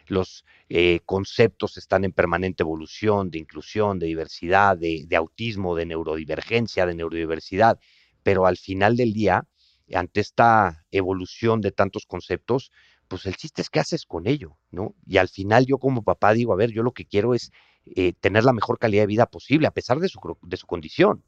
los 0.06 0.45
eh, 0.69 0.99
conceptos 1.08 1.78
están 1.78 2.04
en 2.04 2.12
permanente 2.12 2.62
evolución 2.62 3.32
de 3.32 3.39
inclusión, 3.39 3.97
de 3.97 4.06
diversidad, 4.06 4.78
de, 4.78 5.08
autismo, 5.15 5.76
de 5.76 5.88
neurodivergencia, 5.88 6.86
de 6.86 6.93
neurodiversidad, 6.93 7.80
pero 8.21 8.45
al 8.45 8.58
final 8.58 8.97
del 8.97 9.13
día, 9.13 9.47
ante 9.93 10.22
esta 10.22 10.86
evolución 10.91 11.62
de 11.62 11.72
tantos 11.72 12.06
conceptos, 12.06 12.72
pues 13.08 13.26
el 13.26 13.36
chiste 13.36 13.62
es 13.62 13.69
qué 13.69 13.80
haces 13.80 14.06
con 14.06 14.28
ello, 14.28 14.58
¿no? 14.72 14.96
Y 15.06 15.17
al 15.17 15.30
final 15.30 15.65
yo 15.65 15.78
como 15.78 16.04
papá 16.04 16.34
digo, 16.34 16.54
a 16.54 16.56
ver, 16.56 16.72
yo 16.72 16.84
lo 16.84 16.93
que 16.93 17.06
quiero 17.06 17.34
es 17.34 17.52
eh, 17.86 18.13
tener 18.19 18.43
la 18.43 18.54
mejor 18.54 18.80
calidad 18.80 19.04
de 19.04 19.08
vida 19.08 19.26
posible, 19.26 19.67
a 19.67 19.72
pesar 19.72 20.00
de 20.00 20.10
su, 20.10 20.19
condición. 20.65 21.24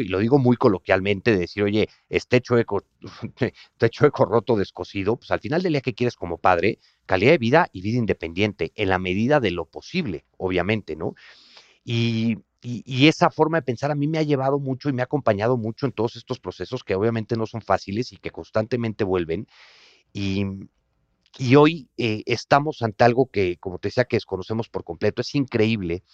Y 0.00 0.08
lo 0.08 0.18
digo 0.18 0.38
muy 0.38 0.56
coloquialmente, 0.56 1.32
de 1.32 1.40
decir, 1.40 1.62
oye, 1.62 1.88
este 2.08 2.40
chueco, 2.40 2.84
este 3.38 3.90
chueco 3.90 4.24
roto, 4.24 4.56
descosido, 4.56 5.16
pues 5.16 5.30
al 5.30 5.40
final 5.40 5.62
del 5.62 5.74
día, 5.74 5.82
¿qué 5.82 5.92
quieres 5.92 6.16
como 6.16 6.38
padre? 6.38 6.78
Calidad 7.04 7.32
de 7.32 7.38
vida 7.38 7.68
y 7.70 7.82
vida 7.82 7.98
independiente, 7.98 8.72
en 8.76 8.88
la 8.88 8.98
medida 8.98 9.40
de 9.40 9.50
lo 9.50 9.66
posible, 9.66 10.24
obviamente, 10.38 10.96
¿no? 10.96 11.14
Y, 11.84 12.38
y, 12.64 13.08
esa 13.08 13.28
forma 13.28 13.58
de 13.58 13.62
pensar 13.62 13.90
a 13.90 13.94
mí 13.94 14.06
me 14.08 14.18
ha 14.18 14.22
llevado 14.22 14.58
mucho 14.58 14.88
y 14.88 14.94
me 14.94 15.02
ha 15.02 15.04
acompañado 15.04 15.58
mucho 15.58 15.84
en 15.84 15.92
todos 15.92 16.16
estos 16.16 16.40
procesos 16.40 16.82
que 16.82 16.94
obviamente 16.94 17.36
no 17.36 17.46
son 17.46 17.60
fáciles 17.60 18.12
y 18.12 18.16
que 18.16 18.30
constantemente 18.30 19.04
vuelven. 19.04 19.46
Y, 20.14 20.46
y 21.36 21.56
hoy 21.56 21.90
eh, 21.98 22.22
estamos 22.24 22.80
ante 22.80 23.04
algo 23.04 23.26
que, 23.26 23.58
como 23.58 23.78
te 23.78 23.88
decía, 23.88 24.06
que 24.06 24.16
desconocemos 24.16 24.70
por 24.70 24.82
completo. 24.82 25.20
Es 25.20 25.34
increíble 25.34 26.04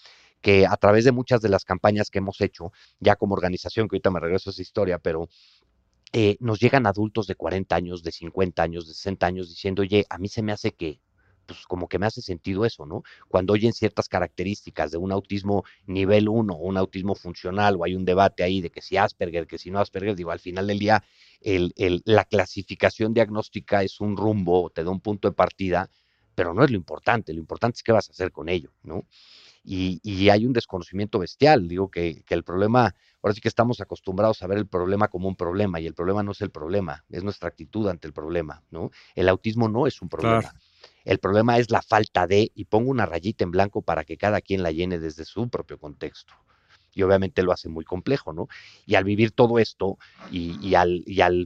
que 0.41 0.67
a 0.67 0.77
través 0.77 1.05
de 1.05 1.13
muchas 1.13 1.41
de 1.41 1.51
las 1.51 1.65
campañas 1.65 2.11
que 2.11 2.19
hemos 2.19 2.41
hecho, 2.41 2.73
ya 2.99 3.15
como 3.15 3.35
organización, 3.35 3.87
que 3.89 3.97
ahorita 3.97 4.11
me 4.11 4.21
regreso 4.21 4.51
a 4.51 4.53
esa 4.53 4.63
historia, 4.63 4.99
pero 4.99 5.29
eh, 6.13 6.37
nos 6.41 6.59
llegan 6.59 6.87
adultos 6.87 7.29
de 7.29 7.37
40 7.37 7.77
años, 7.77 8.03
de 8.03 8.11
50 8.11 8.61
años, 8.61 8.89
de 8.89 8.95
60 8.95 9.27
años 9.27 9.49
diciendo, 9.49 9.83
oye, 9.83 10.05
a 10.11 10.19
mí 10.19 10.29
se 10.29 10.43
me 10.43 10.51
hace 10.51 10.73
que, 10.73 11.01
pues 11.55 11.67
como 11.67 11.89
que 11.89 11.99
me 11.99 12.07
hace 12.07 12.23
sentido 12.23 12.65
eso, 12.65 12.87
¿no? 12.87 13.03
Cuando 13.29 13.53
oyen 13.53 13.73
ciertas 13.73 14.09
características 14.09 14.91
de 14.91 14.99
un 14.99 15.13
autismo 15.13 15.65
nivel 15.87 16.29
1 16.29 16.53
o 16.53 16.59
un 16.59 16.77
autismo 16.77 17.15
funcional, 17.15 17.77
o 17.77 17.85
hay 17.85 17.95
un 17.95 18.05
debate 18.05 18.43
ahí 18.43 18.61
de 18.61 18.71
que 18.71 18.83
si 18.83 18.97
Asperger, 18.97 19.47
que 19.47 19.59
si 19.59 19.71
no 19.71 19.81
Asperger, 19.81 20.17
digo, 20.17 20.31
al 20.31 20.41
final 20.41 20.67
del 20.67 20.79
día, 20.79 21.05
el, 21.41 21.73
el, 21.77 22.03
la 22.05 22.25
clasificación 22.25 23.15
diagnóstica 23.15 23.83
es 23.83 24.01
un 24.01 24.17
rumbo, 24.17 24.71
te 24.71 24.85
da 24.85 24.91
un 24.91 25.01
punto 25.01 25.29
de 25.29 25.35
partida, 25.35 25.91
pero 26.35 26.55
no 26.55 26.65
es 26.65 26.71
lo 26.71 26.77
importante, 26.77 27.33
lo 27.33 27.41
importante 27.41 27.77
es 27.77 27.83
qué 27.83 27.93
vas 27.93 28.09
a 28.09 28.13
hacer 28.13 28.33
con 28.33 28.49
ello, 28.49 28.73
¿no? 28.83 29.05
y, 29.65 30.29
hay 30.31 30.47
un 30.47 30.53
desconocimiento 30.53 31.19
bestial. 31.19 31.69
Digo 31.69 31.91
que, 31.91 32.25
el 32.29 32.45
problema, 32.45 32.95
ahora 33.23 33.35
sí 33.35 33.41
que 33.41 33.49
estamos 33.49 33.81
acostumbrados 33.81 34.43
a 34.43 34.47
ver 34.47 34.59
el 34.59 34.67
problema 34.67 35.09
como 35.09 35.29
un 35.29 35.37
problema 35.37 35.81
y 35.81 35.87
el 35.87 35.95
problema 35.95 36.23
no 36.23 36.33
es 36.33 36.41
el 36.41 36.51
problema, 36.51 37.05
es 37.11 37.23
nuestra 37.23 37.49
actitud 37.49 37.89
ante 37.89 38.07
el 38.07 38.13
problema, 38.13 38.63
¿no? 38.71 38.91
El 39.15 39.29
autismo 39.29 39.69
no 39.69 39.87
es 39.87 40.01
un 40.03 40.09
problema. 40.09 40.53
El 41.05 41.19
problema 41.19 41.59
es 41.59 41.71
la 41.71 41.83
falta 41.83 42.27
de, 42.27 42.51
y 42.55 42.65
pongo 42.65 42.91
una 42.91 43.07
rayita 43.07 43.45
en 43.45 43.51
blanco 43.51 43.83
para 43.83 44.05
que 44.05 44.17
cada 44.17 44.41
quien 44.41 44.63
la 44.63 44.71
llene 44.71 44.99
desde 44.99 45.25
su 45.25 45.49
propio 45.49 45.79
contexto. 45.79 46.35
Y 46.93 47.03
obviamente 47.03 47.43
lo 47.43 47.53
hace 47.53 47.69
muy 47.69 47.85
complejo, 47.85 48.33
¿no? 48.33 48.49
Y 48.85 48.97
al 48.97 49.05
vivir 49.05 49.31
todo 49.31 49.61
esto 49.61 49.97
y, 50.33 50.75
al, 50.75 51.05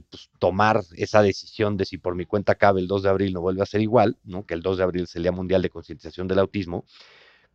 pues, 0.09 0.29
tomar 0.39 0.81
esa 0.95 1.21
decisión 1.21 1.77
de 1.77 1.85
si 1.85 1.97
por 1.97 2.15
mi 2.15 2.25
cuenta 2.25 2.55
cabe 2.55 2.81
el 2.81 2.87
2 2.87 3.03
de 3.03 3.09
abril 3.09 3.33
no 3.33 3.41
vuelve 3.41 3.61
a 3.61 3.67
ser 3.67 3.81
igual, 3.81 4.17
¿no? 4.23 4.45
Que 4.45 4.55
el 4.55 4.61
2 4.61 4.77
de 4.77 4.83
abril 4.83 5.03
es 5.03 5.15
el 5.15 5.31
Mundial 5.31 5.61
de 5.61 5.69
Concientización 5.69 6.27
del 6.27 6.39
Autismo, 6.39 6.85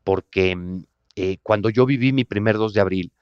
porque 0.04 0.54
mm, 0.54 0.84
eh, 1.16 1.38
cuando 1.42 1.68
yo 1.68 1.84
viví 1.84 2.12
mi 2.12 2.24
primer 2.24 2.56
2 2.56 2.72
de 2.74 2.80
abril, 2.80 3.12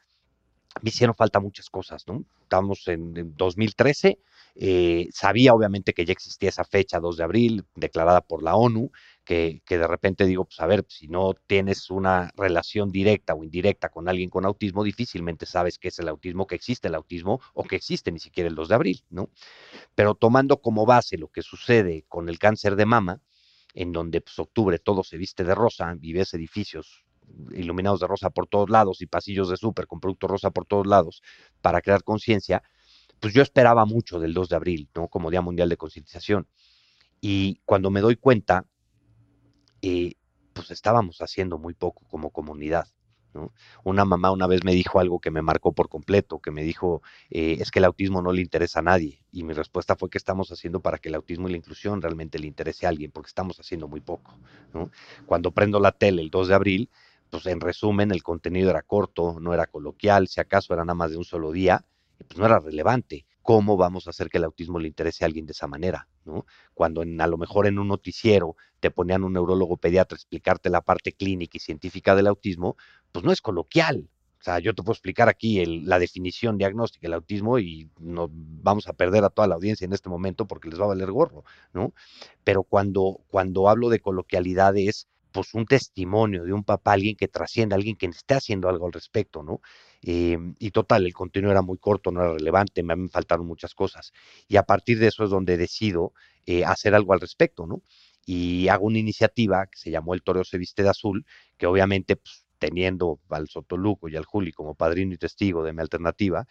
me 0.83 0.91
hicieron 0.91 1.15
falta 1.15 1.41
muchas 1.41 1.71
cosas, 1.71 2.07
¿no? 2.07 2.25
Estábamos 2.43 2.87
en, 2.89 3.35
2013, 3.37 4.19
eh, 4.61 5.09
sabía 5.13 5.55
obviamente 5.55 5.95
que 5.95 6.05
ya 6.05 6.13
existía 6.13 6.49
esa 6.49 6.65
fecha, 6.65 6.99
2 6.99 7.17
de 7.17 7.23
abril, 7.23 7.65
declarada 7.77 8.23
por 8.23 8.43
la 8.43 8.57
ONU, 8.57 8.91
que, 9.25 9.63
de 9.69 9.87
repente 9.87 10.27
digo, 10.27 10.47
pues 10.47 10.59
a 10.59 10.67
ver, 10.67 10.85
si 10.89 11.07
no 11.07 11.35
tienes 11.47 11.91
una 11.91 12.33
relación 12.37 12.91
directa 12.91 13.35
o 13.35 13.45
indirecta 13.45 13.89
con 13.89 14.09
alguien 14.09 14.31
con 14.31 14.45
autismo, 14.45 14.83
difícilmente 14.83 15.47
sabes 15.47 15.79
qué 15.79 15.89
es 15.89 15.99
el 16.01 16.09
autismo, 16.09 16.49
que 16.49 16.57
existe 16.57 16.89
el 16.89 16.97
autismo 16.97 17.41
o 17.55 17.63
que 17.63 17.77
existe 17.77 18.11
ni 18.11 18.19
siquiera 18.19 18.49
el 18.49 18.57
2 18.57 18.69
de 18.69 18.75
abril, 18.75 19.05
¿no? 19.11 19.31
Pero 19.95 20.17
tomando 20.17 20.61
como 20.61 20.87
base 20.87 21.19
lo 21.19 21.29
que 21.29 21.43
sucede 21.43 22.05
con 22.09 22.29
el 22.29 22.41
cáncer 22.41 22.75
de 22.75 22.87
mama, 22.87 23.21
en 23.75 23.93
donde 23.93 24.21
pues 24.23 24.39
octubre 24.41 24.81
todo 24.81 25.05
se 25.05 25.19
viste 25.19 25.45
de 25.45 25.55
rosa 25.55 25.97
y 26.03 26.13
ves 26.13 26.35
edificios 26.35 27.05
iluminados 27.53 28.01
de 28.01 28.07
rosa 28.09 28.31
por 28.31 28.49
todos 28.49 28.71
lados 28.71 29.03
y 29.03 29.07
pasillos 29.07 29.51
de 29.51 29.57
súper 29.57 29.87
con 29.87 30.01
producto 30.01 30.27
rosa 30.27 30.51
por 30.51 30.67
todos 30.67 30.87
lados 30.87 31.23
para 31.61 31.81
crear 31.81 32.03
conciencia, 32.03 32.63
pues 33.21 33.35
yo 33.35 33.43
esperaba 33.43 33.85
mucho 33.85 34.19
del 34.21 34.35
2 34.35 34.49
de 34.49 34.57
abril, 34.57 34.89
¿no? 34.95 35.09
Como 35.09 35.31
Día 35.31 35.41
Mundial 35.41 35.69
de 35.69 35.77
Concientización. 35.77 36.47
Y 37.21 37.61
cuando 37.65 37.91
me 37.91 38.01
doy 38.01 38.17
cuenta, 38.17 38.65
eh, 39.83 40.15
pues 40.53 40.71
estábamos 40.71 41.21
haciendo 41.21 41.59
muy 41.59 41.75
poco 41.75 42.05
como 42.09 42.31
comunidad. 42.31 42.89
Una 43.85 44.05
mamá 44.05 44.31
una 44.33 44.47
vez 44.47 44.65
me 44.65 44.73
dijo 44.73 44.99
algo 44.99 45.21
que 45.21 45.31
me 45.31 45.43
marcó 45.43 45.73
por 45.73 45.89
completo, 45.89 46.41
que 46.41 46.51
me 46.51 46.63
dijo, 46.63 47.03
eh, 47.31 47.59
es 47.61 47.71
que 47.71 47.79
el 47.79 47.85
autismo 47.85 48.23
no 48.23 48.33
le 48.33 48.41
interesa 48.41 48.81
a 48.81 48.83
nadie. 48.83 49.23
Y 49.31 49.45
mi 49.45 49.53
respuesta 49.53 49.97
fue 49.97 50.11
que 50.11 50.19
estamos 50.19 50.51
haciendo 50.51 50.81
para 50.81 50.99
que 50.99 51.09
el 51.09 51.15
autismo 51.15 51.49
y 51.49 51.53
la 51.53 51.59
inclusión 51.59 52.03
realmente 52.03 52.39
le 52.39 52.47
interese 52.47 52.87
a 52.87 52.89
alguien, 52.89 53.11
porque 53.13 53.29
estamos 53.29 53.59
haciendo 53.61 53.87
muy 53.87 54.01
poco. 54.01 54.35
Cuando 55.27 55.53
prendo 55.53 55.79
la 55.79 55.93
tele 55.93 56.23
el 56.23 56.31
2 56.31 56.49
de 56.49 56.55
abril, 56.55 56.91
pues 57.31 57.47
en 57.47 57.61
resumen 57.61 58.11
el 58.11 58.23
contenido 58.23 58.71
era 58.71 58.83
corto, 58.83 59.39
no 59.41 59.53
era 59.55 59.67
coloquial, 59.67 60.29
si 60.29 60.41
acaso 60.41 60.73
era 60.75 60.85
nada 60.85 60.95
más 60.95 61.11
de 61.11 61.19
un 61.19 61.25
solo 61.25 61.53
día, 61.53 61.85
pues 62.27 62.39
no 62.39 62.47
era 62.47 62.59
relevante. 62.59 63.27
¿Cómo 63.43 63.77
vamos 63.77 64.07
a 64.07 64.11
hacer 64.11 64.29
que 64.29 64.39
el 64.39 64.45
autismo 64.45 64.79
le 64.79 64.89
interese 64.89 65.25
a 65.25 65.27
alguien 65.27 65.47
de 65.47 65.53
esa 65.53 65.67
manera? 65.67 66.09
¿no? 66.25 66.45
Cuando 66.75 67.03
a 67.03 67.27
lo 67.27 67.39
mejor 67.39 67.67
en 67.67 67.79
un 67.79 67.89
noticiero 67.89 68.57
te 68.81 68.91
ponían 68.91 69.25
un 69.25 69.33
neurólogo 69.33 69.77
pediatra 69.77 70.17
a 70.17 70.19
explicarte 70.19 70.69
la 70.71 70.83
parte 70.83 71.13
clínica 71.13 71.57
y 71.57 71.61
científica 71.61 72.15
del 72.15 72.27
autismo, 72.27 72.77
pues 73.13 73.25
no 73.25 73.33
es 73.33 73.41
coloquial, 73.41 74.09
o 74.41 74.43
sea, 74.43 74.61
yo 74.61 74.73
te 74.75 74.83
puedo 74.83 74.93
explicar 74.93 75.29
aquí 75.29 75.65
la 75.85 75.99
definición 75.99 76.59
diagnóstica 76.59 77.03
del 77.07 77.15
autismo 77.15 77.59
y 77.59 77.91
nos 77.99 78.29
vamos 78.31 78.87
a 78.87 78.93
perder 78.93 79.25
a 79.25 79.31
toda 79.31 79.49
la 79.49 79.57
audiencia 79.57 79.85
en 79.85 79.93
este 79.93 80.09
momento 80.09 80.47
porque 80.47 80.69
les 80.69 80.79
va 80.81 80.85
a 80.85 80.89
valer 80.89 81.11
gorro, 81.11 81.45
¿no? 81.73 81.93
Pero 82.45 82.63
cuando, 82.63 83.21
cuando 83.29 83.69
hablo 83.69 83.89
de 83.89 84.01
coloquialidad 84.01 84.77
es 84.77 85.09
pues 85.33 85.55
un 85.55 85.67
testimonio 85.67 86.45
de 86.45 86.53
un 86.53 86.65
papá, 86.65 86.93
alguien 86.93 87.17
que 87.17 87.29
trasciende, 87.29 87.75
alguien 87.75 87.97
que 87.97 88.07
esté 88.07 88.35
haciendo 88.35 88.69
algo 88.69 88.87
al 88.87 88.93
respecto, 88.93 89.43
¿no? 89.43 89.61
Em, 90.03 90.55
y 90.59 90.71
total, 90.71 91.07
el 91.07 91.13
contenido 91.13 91.51
era 91.51 91.63
muy 91.63 91.79
corto, 91.79 92.11
no 92.11 92.21
era 92.21 92.33
relevante, 92.35 92.83
me, 92.83 93.09
faltaron 93.09 93.47
muchas 93.47 93.75
cosas. 93.75 94.13
Y 94.47 94.57
a 94.57 94.63
partir 94.63 94.99
de 94.99 95.09
eso 95.09 95.25
es 95.25 95.31
donde 95.31 95.57
decido 95.57 96.13
eh, 96.47 96.65
hacer 96.65 96.95
algo 96.95 97.13
al 97.13 97.21
respecto, 97.21 97.67
¿no? 97.67 97.83
Y 98.25 98.69
hago 98.69 98.87
una 98.87 98.99
iniciativa 98.99 99.67
que 99.67 99.79
se 99.79 99.91
llamó 99.91 100.15
El 100.15 100.23
Toreo 100.23 100.45
se 100.45 100.59
viste 100.59 100.83
de 100.83 100.91
azul, 100.91 101.27
que 101.57 101.67
obviamente 101.67 102.17
pues, 102.17 102.47
teniendo 102.59 103.21
al 103.31 103.49
Sotoluco 103.49 104.09
y 104.09 104.17
al 104.17 104.25
Juli 104.25 104.53
como 104.53 104.75
padrino 104.75 105.15
y 105.15 105.19
testigo 105.19 105.65
de 105.65 105.73
mi 105.73 105.81
alternativa, 105.81 106.47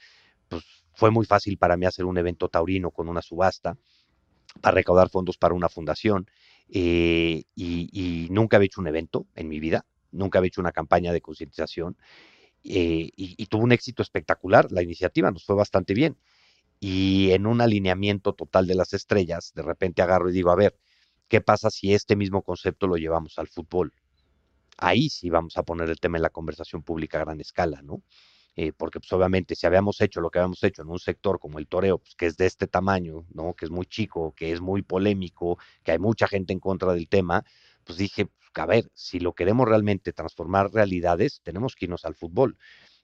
pues 0.49 0.63
fue 0.93 1.11
muy 1.11 1.25
fácil 1.25 1.57
para 1.57 1.77
mí 1.77 1.85
hacer 1.85 2.05
un 2.05 2.17
evento 2.17 2.49
taurino 2.49 2.91
con 2.91 3.09
una 3.09 3.21
subasta 3.21 3.77
para 4.61 4.75
recaudar 4.75 5.09
fondos 5.09 5.37
para 5.37 5.53
una 5.53 5.69
fundación. 5.69 6.27
Eh, 6.69 7.43
y, 7.55 8.27
nunca 8.31 8.57
había 8.57 8.65
hecho 8.65 8.81
un 8.81 8.87
evento 8.87 9.27
en 9.35 9.47
mi 9.47 9.59
vida, 9.59 9.85
nunca 10.11 10.39
había 10.39 10.47
hecho 10.47 10.61
una 10.61 10.71
campaña 10.71 11.13
de 11.13 11.21
concientización. 11.21 11.97
Eh, 12.69 13.09
y, 13.15 13.45
tuvo 13.47 13.63
un 13.63 13.71
éxito 13.71 14.01
espectacular. 14.01 14.71
La 14.71 14.83
iniciativa 14.83 15.31
nos 15.31 15.45
fue 15.45 15.55
bastante 15.55 15.93
bien. 15.93 16.17
Y 16.79 17.31
en 17.31 17.47
un 17.47 17.61
alineamiento 17.61 18.33
total 18.33 18.67
de 18.67 18.75
las 18.75 18.93
estrellas, 18.93 19.53
de 19.55 19.63
repente 19.63 20.01
agarro 20.01 20.29
y 20.29 20.33
digo, 20.33 20.51
a 20.51 20.55
ver, 20.55 20.77
¿qué 21.27 21.41
pasa 21.41 21.69
si 21.71 21.93
este 21.93 22.15
mismo 22.15 22.43
concepto 22.43 22.87
lo 22.87 22.97
llevamos 22.97 23.39
al 23.39 23.47
fútbol? 23.47 23.93
ahí 24.77 25.09
sí 25.09 25.29
vamos 25.29 25.57
a 25.57 25.63
poner 25.63 25.89
el 25.89 25.99
tema 25.99 26.17
en 26.17 26.23
la 26.23 26.29
conversación 26.29 26.83
pública 26.83 27.17
a 27.17 27.25
gran 27.25 27.39
escala, 27.41 27.81
¿no? 27.81 28.03
Eh, 28.55 28.73
porque 28.73 28.99
pues 28.99 29.11
obviamente 29.13 29.55
si 29.55 29.67
habíamos 29.67 30.01
hecho 30.01 30.19
lo 30.19 30.31
que 30.31 30.39
habíamos 30.39 30.63
hecho 30.63 30.81
en 30.81 30.89
un 30.89 30.97
sector 30.97 31.39
como 31.39 31.59
el 31.59 31.67
toreo, 31.67 31.99
pues, 31.99 32.15
que 32.15 32.25
es 32.25 32.37
de 32.37 32.47
este 32.47 32.65
tamaño, 32.65 33.25
¿no? 33.33 33.53
Que 33.53 33.65
es 33.65 33.71
muy 33.71 33.85
chico, 33.85 34.33
que 34.35 34.51
es 34.51 34.61
muy 34.61 34.81
polémico, 34.81 35.59
que 35.83 35.91
hay 35.91 35.99
mucha 35.99 36.27
gente 36.27 36.53
en 36.53 36.59
contra 36.59 36.93
del 36.93 37.07
tema, 37.07 37.43
pues 37.87 37.97
dije, 37.97 38.27
a 38.53 38.65
ver, 38.65 38.91
si 38.93 39.19
lo 39.19 39.33
queremos 39.33 39.67
realmente 39.67 40.13
transformar 40.13 40.71
realidades, 40.73 41.41
tenemos 41.43 41.75
que 41.75 41.85
irnos 41.85 42.05
al 42.05 42.15
fútbol. 42.15 42.57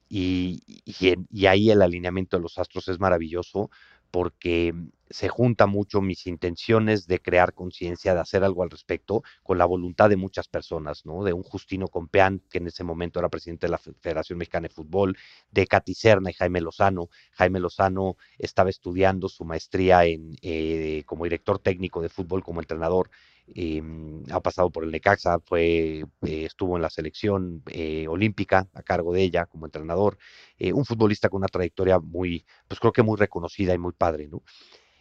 Y, 0.10 0.62
y, 0.86 1.46
ahí 1.48 1.72
el 1.72 1.82
alineamiento 1.82 2.38
de 2.38 2.44
los 2.44 2.60
astros 2.60 2.88
es 2.90 3.00
maravilloso 3.00 3.72
porque 4.12 4.76
se 5.10 5.28
junta 5.28 5.66
mucho 5.66 6.02
mis 6.02 6.28
intenciones 6.28 7.08
de 7.08 7.20
crear 7.20 7.54
conciencia, 7.54 8.14
de 8.14 8.20
hacer 8.20 8.44
algo 8.44 8.62
al 8.62 8.70
respecto, 8.70 9.24
con 9.42 9.58
la 9.58 9.66
voluntad 9.66 10.10
de 10.10 10.18
muchas 10.18 10.48
personas, 10.48 11.04
¿no? 11.06 11.24
De 11.24 11.34
un 11.34 11.42
Justino 11.42 11.88
Compeán, 11.88 12.44
que 12.52 12.60
en 12.60 12.68
ese 12.68 12.84
momento 12.84 13.18
era 13.18 13.30
presidente 13.30 13.66
de 13.66 13.72
la 13.72 13.80
Federación 13.80 14.38
Mexicana 14.38 14.68
de 14.68 14.74
Fútbol, 14.74 15.18
de 15.50 15.66
Katy 15.66 15.96
Serna 15.96 16.30
y 16.30 16.34
Jaime 16.34 16.62
Lozano. 16.62 17.10
Jaime 17.32 17.60
Lozano 17.60 18.18
estaba 18.38 18.70
estudiando 18.70 19.30
su 19.30 19.46
maestría 19.46 20.06
en, 20.06 20.36
eh, 20.44 21.02
como 21.08 21.24
director 21.24 21.58
técnico 21.58 22.02
de 22.02 22.10
fútbol, 22.10 22.44
como 22.44 22.60
entrenador 22.60 23.10
Em, 23.48 24.24
ha 24.32 24.40
pasado 24.40 24.70
por 24.72 24.86
el 24.86 24.92
Necaxa, 24.92 25.40
fue, 25.40 26.06
eh, 26.22 26.46
estuvo 26.46 26.78
en 26.78 26.82
la 26.82 26.90
selección 26.90 27.62
eh, 27.68 28.08
olímpica 28.08 28.70
a 28.74 28.82
cargo 28.84 29.14
de 29.14 29.22
ella 29.22 29.46
como 29.48 29.66
entrenador, 29.66 30.18
eh, 30.58 30.72
un 30.72 30.86
futbolista 30.86 31.30
con 31.30 31.40
una 31.40 31.50
trayectoria 31.50 32.00
muy, 32.00 32.46
pues 32.68 32.80
creo 32.80 32.94
que 32.94 33.04
muy 33.04 33.18
reconocida 33.18 33.74
y 33.74 33.78
muy 33.78 33.94
padre, 33.94 34.28
¿no? 34.28 34.44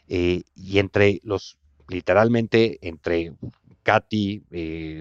y 0.08 0.78
entre 0.78 1.20
los, 1.22 1.56
literalmente, 1.88 2.78
entre 2.86 3.32
Katy, 3.82 4.42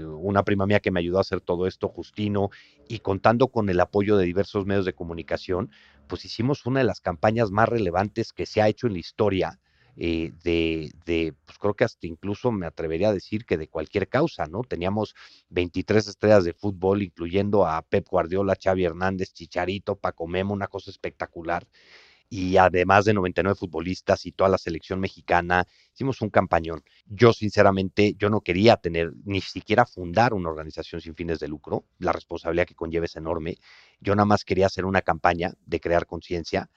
una 0.06 0.44
prima 0.44 0.66
mía 0.66 0.80
que 0.80 0.92
me 0.92 1.02
ayudó 1.02 1.18
a 1.18 1.22
hacer 1.22 1.42
todo 1.42 1.68
esto, 1.68 1.90
Justino, 1.90 2.50
y 2.88 3.00
contando 3.00 3.50
con 3.50 3.70
el 3.70 3.82
apoyo 3.82 4.16
de 4.16 4.26
diversos 4.26 4.66
medios 4.66 4.86
de 4.86 4.94
comunicación, 4.94 5.70
pues 6.08 6.24
hicimos 6.24 6.66
una 6.66 6.80
de 6.80 6.86
las 6.86 7.02
campañas 7.02 7.52
más 7.52 7.68
relevantes 7.68 8.32
que 8.32 8.46
se 8.46 8.62
ha 8.62 8.70
hecho 8.70 8.88
en 8.88 8.94
la 8.94 9.00
historia 9.00 9.60
eh, 9.98 10.32
de, 10.44 10.92
de, 11.06 11.34
pues 11.46 11.58
creo 11.58 11.74
que 11.74 11.84
hasta 11.84 12.08
incluso 12.08 12.52
me 12.52 12.66
atrevería 12.66 13.10
a 13.10 13.14
decir 13.14 13.46
que 13.46 13.58
de 13.58 13.68
cualquier 13.68 14.08
causa, 14.08 14.46
¿no? 14.46 14.62
Teníamos 14.64 15.16
23 15.50 16.08
estrellas 16.08 16.44
de 16.44 16.54
fútbol, 16.54 17.02
incluyendo 17.04 17.68
a 17.68 17.82
Pep 17.82 18.08
Guardiola, 18.10 18.56
Xavi 18.62 18.86
Hernández, 18.86 19.34
Chicharito, 19.34 19.96
Paco 19.96 20.28
Memo, 20.28 20.54
una 20.54 20.68
cosa 20.68 20.92
espectacular. 20.92 21.68
Y 22.30 22.56
además 22.56 23.04
de 23.04 23.14
99 23.14 23.56
futbolistas 23.56 24.26
y 24.26 24.32
toda 24.32 24.50
la 24.50 24.58
selección 24.58 25.02
mexicana, 25.02 25.68
hicimos 25.94 26.22
un 26.22 26.30
campañón. 26.30 26.82
Yo, 27.06 27.34
sinceramente, 27.34 28.14
yo 28.18 28.30
no 28.30 28.40
quería 28.40 28.78
tener, 28.78 29.12
ni 29.26 29.42
siquiera 29.42 29.86
fundar 29.86 30.34
una 30.34 30.50
organización 30.50 31.02
sin 31.02 31.14
fines 31.14 31.40
de 31.40 31.50
lucro. 31.50 31.84
La 32.00 32.14
responsabilidad 32.14 32.66
que 32.66 32.76
conlleva 32.76 33.04
es 33.06 33.18
enorme. 33.18 33.58
Yo 34.00 34.16
nada 34.16 34.26
más 34.26 34.46
quería 34.46 34.68
hacer 34.68 34.86
una 34.86 35.02
campaña 35.02 35.54
de 35.66 35.82
crear 35.82 36.06
conciencia 36.06 36.70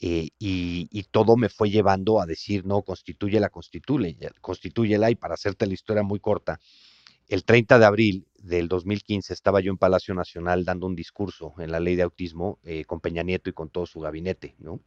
eh, 0.00 0.28
y, 0.38 1.02
todo 1.10 1.36
me 1.36 1.48
fue 1.48 1.70
llevando 1.70 2.20
a 2.20 2.26
decir, 2.26 2.64
no, 2.64 2.82
constituyela, 2.82 3.48
constituyela, 3.48 4.30
constituyela, 4.40 5.10
y 5.10 5.16
para 5.16 5.34
hacerte 5.34 5.66
la 5.66 5.74
historia 5.74 6.02
muy 6.02 6.20
corta, 6.20 6.60
el 7.26 7.44
30 7.44 7.78
de 7.78 7.84
abril 7.84 8.26
del 8.38 8.68
2015 8.68 9.32
estaba 9.32 9.60
yo 9.60 9.70
en 9.70 9.78
Palacio 9.78 10.14
Nacional 10.14 10.64
dando 10.64 10.86
un 10.86 10.94
discurso 10.94 11.54
en 11.58 11.72
la 11.72 11.80
ley 11.80 11.96
de 11.96 12.02
autismo 12.02 12.58
eh, 12.62 12.84
con 12.84 13.00
Peña 13.00 13.22
Nieto 13.22 13.50
y 13.50 13.52
con 13.52 13.70
todo 13.70 13.86
su 13.86 14.00
gabinete, 14.00 14.54
¿no? 14.58 14.80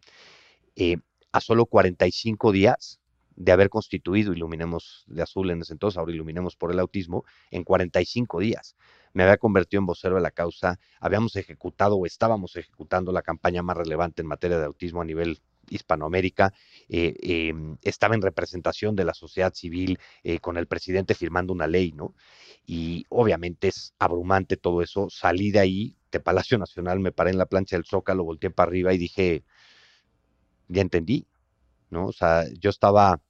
Eh, 0.76 0.98
a 1.34 1.42
solo 1.42 1.66
45 1.66 2.52
días 2.52 3.01
de 3.36 3.52
haber 3.52 3.70
constituido 3.70 4.34
Iluminemos 4.34 5.06
de 5.08 5.22
Azul 5.22 5.50
en 5.52 5.62
ese 5.62 5.74
entonces, 5.74 5.98
ahora 5.98 6.12
Iluminemos 6.12 6.56
por 6.56 6.72
el 6.72 6.80
Autismo, 6.80 7.26
en 7.50 7.64
45 7.64 8.40
días 8.40 8.76
me 9.14 9.24
había 9.24 9.38
convertido 9.38 9.80
en 9.80 9.86
vocero 9.86 10.16
de 10.16 10.22
la 10.22 10.32
causa, 10.32 10.80
habíamos 11.00 11.36
ejecutado 11.36 11.96
o 11.98 12.06
estábamos 12.06 12.56
ejecutando 12.56 13.12
la 13.12 13.22
campaña 13.22 13.62
más 13.62 13.78
relevante 13.78 14.22
en 14.22 14.28
materia 14.28 14.58
de 14.58 14.66
autismo 14.66 15.02
a 15.02 15.06
nivel 15.06 15.40
Hispanoamérica, 15.70 16.54
eh, 16.90 17.16
em, 17.22 17.78
estaba 17.82 18.16
en 18.16 18.22
representación 18.22 18.96
de 18.96 19.06
la 19.06 19.14
sociedad 19.14 19.54
civil 19.54 20.00
eh, 20.24 20.40
con 20.40 20.58
el 20.58 20.68
presidente 20.68 21.16
firmando 21.16 21.54
una 21.54 21.68
ley, 21.68 21.92
¿no? 21.94 22.14
Y 22.66 23.06
obviamente 23.10 23.70
es 23.70 23.94
abrumante 24.00 24.58
todo 24.58 24.82
eso. 24.82 25.10
Salí 25.10 25.52
de 25.52 25.60
ahí, 25.60 25.96
de 26.12 26.20
Palacio 26.20 26.58
Nacional, 26.58 27.00
me 27.00 27.12
paré 27.12 27.32
en 27.32 27.38
la 27.38 27.46
plancha 27.46 27.76
del 27.76 27.86
Zócalo, 27.86 28.24
volteé 28.24 28.50
para 28.50 28.70
arriba 28.70 28.94
y 28.94 28.98
dije, 28.98 29.44
ya 30.68 30.82
entendí, 30.82 31.26
¿no? 31.92 32.08
O 32.08 32.14
sea, 32.14 32.46
yo 32.60 32.70
estaba, 32.70 33.22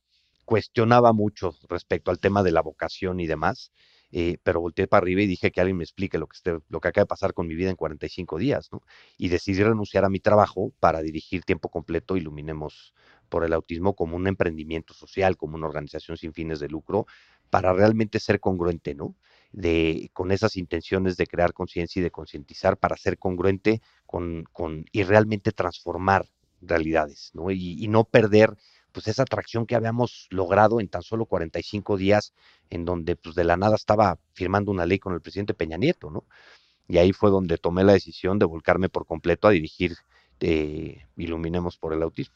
cuestionaba 0.46 1.14
mucho 1.14 1.56
respecto 1.70 2.12
al 2.12 2.20
tema 2.20 2.44
de 2.44 2.52
la 2.52 2.62
vocación 2.62 3.20
y 3.20 3.28
demás, 3.28 3.72
eh, 4.12 4.38
pero 4.44 4.60
volteé 4.60 4.88
para 4.88 5.04
arriba 5.04 5.22
y 5.22 5.28
dije 5.28 5.52
que 5.52 5.62
alguien 5.62 5.78
me 5.78 5.84
explique 5.84 6.18
lo 6.18 6.28
que, 6.28 6.36
esté, 6.36 6.60
lo 6.68 6.80
que 6.82 6.88
acaba 6.90 7.04
de 7.04 7.08
pasar 7.08 7.34
con 7.34 7.48
mi 7.48 7.56
vida 7.56 7.70
en 7.70 7.78
45 7.78 8.38
días, 8.38 8.70
¿no? 8.72 8.82
Y 9.18 9.30
decidí 9.30 9.64
renunciar 9.64 10.04
a 10.04 10.10
mi 10.10 10.20
trabajo 10.20 10.74
para 10.80 11.02
dirigir 11.02 11.44
tiempo 11.44 11.70
completo 11.70 12.18
Iluminemos 12.18 12.94
por 13.30 13.46
el 13.46 13.54
Autismo 13.54 13.96
como 13.96 14.18
un 14.18 14.28
emprendimiento 14.28 14.94
social, 14.94 15.38
como 15.38 15.56
una 15.56 15.68
organización 15.68 16.18
sin 16.18 16.34
fines 16.34 16.60
de 16.60 16.68
lucro, 16.68 17.06
para 17.50 17.74
realmente 17.74 18.20
ser 18.20 18.40
congruente, 18.42 18.96
¿no? 18.96 19.16
De, 19.54 20.10
con 20.14 20.32
esas 20.32 20.58
intenciones 20.58 21.18
de 21.18 21.28
crear 21.28 21.54
conciencia 21.54 22.00
y 22.00 22.04
de 22.04 22.12
concientizar 22.12 22.78
para 22.78 22.98
ser 22.98 23.18
congruente 23.18 23.82
con, 24.06 24.44
con, 24.52 24.86
y 24.92 25.04
realmente 25.04 25.52
transformar 25.52 26.26
realidades, 26.62 27.32
¿no? 27.34 27.52
Y, 27.52 27.88
no 27.88 28.04
perder 28.04 28.56
pues 28.92 29.08
esa 29.08 29.24
atracción 29.24 29.66
que 29.66 29.76
habíamos 29.76 30.28
logrado 30.32 30.80
en 30.80 30.90
tan 30.90 31.02
solo 31.02 31.26
45 31.26 31.98
días, 31.98 32.34
en 32.70 32.86
donde 32.86 33.16
pues 33.16 33.36
de 33.36 33.44
la 33.44 33.58
nada 33.58 33.76
estaba 33.76 34.20
firmando 34.34 34.72
una 34.72 34.86
ley 34.86 35.00
con 35.00 35.14
el 35.14 35.22
presidente 35.22 35.54
Peña 35.54 35.78
Nieto, 35.78 36.10
¿no? 36.12 36.26
Y 36.88 36.98
ahí 36.98 37.14
fue 37.14 37.30
donde 37.30 37.58
tomé 37.58 37.84
la 37.84 37.94
decisión 37.94 38.38
de 38.38 38.46
volcarme 38.46 38.90
por 38.90 39.06
completo 39.06 39.48
a 39.48 39.52
dirigir 39.52 39.96
eh, 40.42 41.06
Iluminemos 41.16 41.78
por 41.78 41.94
el 41.94 42.02
Autismo. 42.02 42.36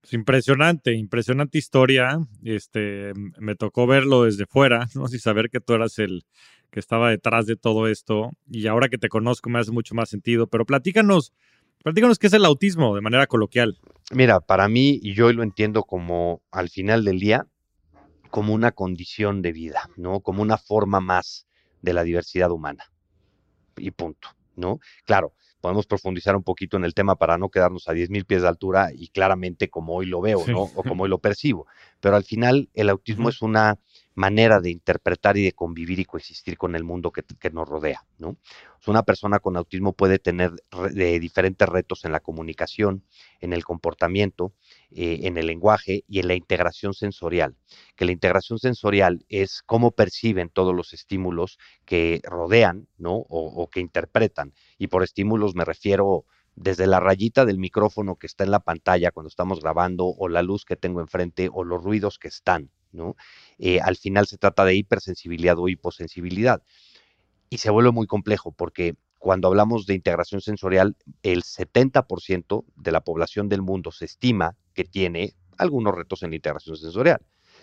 Pues 0.00 0.14
impresionante, 0.14 0.94
impresionante 0.94 1.58
historia. 1.58 2.18
Este, 2.42 3.12
me 3.38 3.54
tocó 3.54 3.86
verlo 3.86 4.24
desde 4.24 4.46
fuera, 4.46 4.88
¿no? 4.94 5.06
Sin 5.06 5.20
saber 5.20 5.50
que 5.50 5.60
tú 5.60 5.74
eras 5.74 5.98
el 5.98 6.24
que 6.70 6.80
estaba 6.80 7.10
detrás 7.10 7.46
de 7.46 7.56
todo 7.56 7.86
esto. 7.86 8.30
Y 8.50 8.66
ahora 8.66 8.88
que 8.88 8.98
te 8.98 9.08
conozco 9.08 9.50
me 9.50 9.58
hace 9.58 9.72
mucho 9.72 9.94
más 9.94 10.08
sentido. 10.08 10.46
Pero 10.46 10.64
platícanos, 10.64 11.32
Platícanos 11.82 12.18
qué 12.18 12.26
es 12.26 12.32
el 12.34 12.44
autismo 12.44 12.94
de 12.94 13.00
manera 13.00 13.26
coloquial. 13.26 13.78
Mira, 14.12 14.40
para 14.40 14.68
mí, 14.68 14.98
y 15.02 15.14
yo 15.14 15.32
lo 15.32 15.42
entiendo 15.42 15.84
como 15.84 16.42
al 16.50 16.68
final 16.68 17.04
del 17.04 17.18
día, 17.18 17.46
como 18.30 18.52
una 18.52 18.72
condición 18.72 19.40
de 19.40 19.52
vida, 19.52 19.88
¿no? 19.96 20.20
Como 20.20 20.42
una 20.42 20.58
forma 20.58 21.00
más 21.00 21.46
de 21.80 21.94
la 21.94 22.04
diversidad 22.04 22.50
humana. 22.50 22.92
Y 23.76 23.92
punto, 23.92 24.28
¿no? 24.56 24.78
Claro, 25.06 25.32
podemos 25.60 25.86
profundizar 25.86 26.36
un 26.36 26.42
poquito 26.42 26.76
en 26.76 26.84
el 26.84 26.92
tema 26.92 27.16
para 27.16 27.38
no 27.38 27.48
quedarnos 27.48 27.88
a 27.88 27.92
10.000 27.92 28.26
pies 28.26 28.42
de 28.42 28.48
altura 28.48 28.90
y 28.94 29.08
claramente 29.08 29.70
como 29.70 29.94
hoy 29.94 30.06
lo 30.06 30.20
veo, 30.20 30.44
¿no? 30.46 30.62
O 30.62 30.82
como 30.82 31.04
hoy 31.04 31.08
lo 31.08 31.18
percibo. 31.20 31.66
Pero 32.00 32.14
al 32.16 32.24
final 32.24 32.68
el 32.74 32.90
autismo 32.90 33.30
es 33.30 33.40
una 33.40 33.78
manera 34.14 34.60
de 34.60 34.70
interpretar 34.70 35.36
y 35.36 35.44
de 35.44 35.52
convivir 35.52 36.00
y 36.00 36.04
coexistir 36.04 36.58
con 36.58 36.74
el 36.74 36.84
mundo 36.84 37.10
que, 37.12 37.50
nos 37.50 37.68
rodea. 37.68 38.04
¿no? 38.18 38.36
una 38.86 39.02
persona 39.02 39.38
con 39.40 39.56
autismo 39.56 39.92
puede 39.92 40.18
tener 40.18 40.52
diferentes 41.20 41.68
retos 41.68 42.04
en 42.04 42.12
la 42.12 42.20
comunicación, 42.20 43.04
en 43.40 43.52
el 43.52 43.64
comportamiento, 43.64 44.52
eh, 44.90 45.20
en 45.22 45.36
el 45.36 45.46
lenguaje 45.46 46.04
y 46.08 46.20
en 46.20 46.28
la 46.28 46.34
integración 46.34 46.94
sensorial. 46.94 47.56
Que 47.94 48.04
la 48.04 48.12
integración 48.12 48.58
sensorial 48.58 49.24
es 49.28 49.62
cómo 49.64 49.92
perciben 49.92 50.48
todos 50.48 50.74
los 50.74 50.92
estímulos 50.92 51.58
que 51.84 52.20
rodean 52.24 52.88
¿no? 52.98 53.14
o, 53.14 53.26
o 53.28 53.68
que 53.68 53.80
interpretan. 53.80 54.54
Y 54.78 54.88
por 54.88 55.02
estímulos 55.02 55.54
me 55.54 55.64
refiero 55.64 56.24
desde 56.56 56.86
la 56.86 57.00
rayita 57.00 57.44
del 57.44 57.58
micrófono 57.58 58.16
que 58.16 58.26
está 58.26 58.44
en 58.44 58.50
la 58.50 58.60
pantalla 58.60 59.12
cuando 59.12 59.28
estamos 59.28 59.60
grabando, 59.60 60.06
o 60.06 60.28
la 60.28 60.42
luz 60.42 60.64
que 60.64 60.76
tengo 60.76 61.00
enfrente, 61.00 61.48
o 61.52 61.64
los 61.64 61.82
ruidos 61.82 62.18
que 62.18 62.28
están, 62.28 62.70
¿no? 62.92 63.16
Eh, 63.58 63.80
al 63.80 63.96
final 63.96 64.26
se 64.26 64.38
trata 64.38 64.64
de 64.64 64.74
hipersensibilidad 64.74 65.58
o 65.58 65.68
hiposensibilidad. 65.68 66.62
Y 67.48 67.58
se 67.58 67.70
vuelve 67.70 67.90
muy 67.90 68.06
complejo 68.06 68.52
porque 68.52 68.94
cuando 69.18 69.48
hablamos 69.48 69.86
de 69.86 69.94
integración 69.94 70.40
sensorial, 70.40 70.96
el 71.22 71.42
70% 71.42 72.64
de 72.76 72.92
la 72.92 73.02
población 73.02 73.48
del 73.48 73.60
mundo 73.60 73.92
se 73.92 74.06
estima 74.06 74.56
que 74.72 74.84
tiene 74.84 75.34
algunos 75.58 75.94
retos 75.94 76.22
en 76.22 76.30
la 76.30 76.36
integración 76.36 76.76
sensorial. 76.76 77.20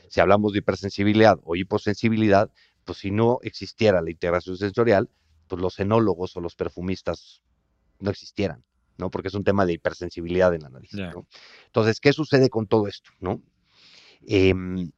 Si 0.10 0.20
hablamos 0.20 0.54
de 0.54 0.60
hipersensibilidad 0.60 1.40
o 1.44 1.56
hiposensibilidad, 1.56 2.52
pues 2.86 3.00
si 3.00 3.12
no 3.12 3.40
existiera 3.42 4.02
la 4.02 4.12
integración 4.12 4.56
sensorial, 4.56 5.10
pues 5.48 5.62
los 5.62 5.80
enólogos 5.80 6.38
o 6.38 6.42
los 6.42 6.56
perfumistas 6.56 7.42
no 8.00 8.12
existieran. 8.12 8.64
¿no? 8.98 9.10
Porque 9.10 9.30
es 9.30 9.34
un 9.34 9.44
tema 9.44 9.66
de 9.66 9.74
hipersensibilidad 9.74 10.54
en 10.54 10.62
la 10.62 10.70
nariz, 10.70 10.92
Entonces, 11.66 12.00
¿qué 12.00 12.14
sucede 12.14 12.50
con 12.50 12.68
todo 12.68 12.88
esto, 12.88 13.12
no? 13.20 13.42
Em, 14.26 14.92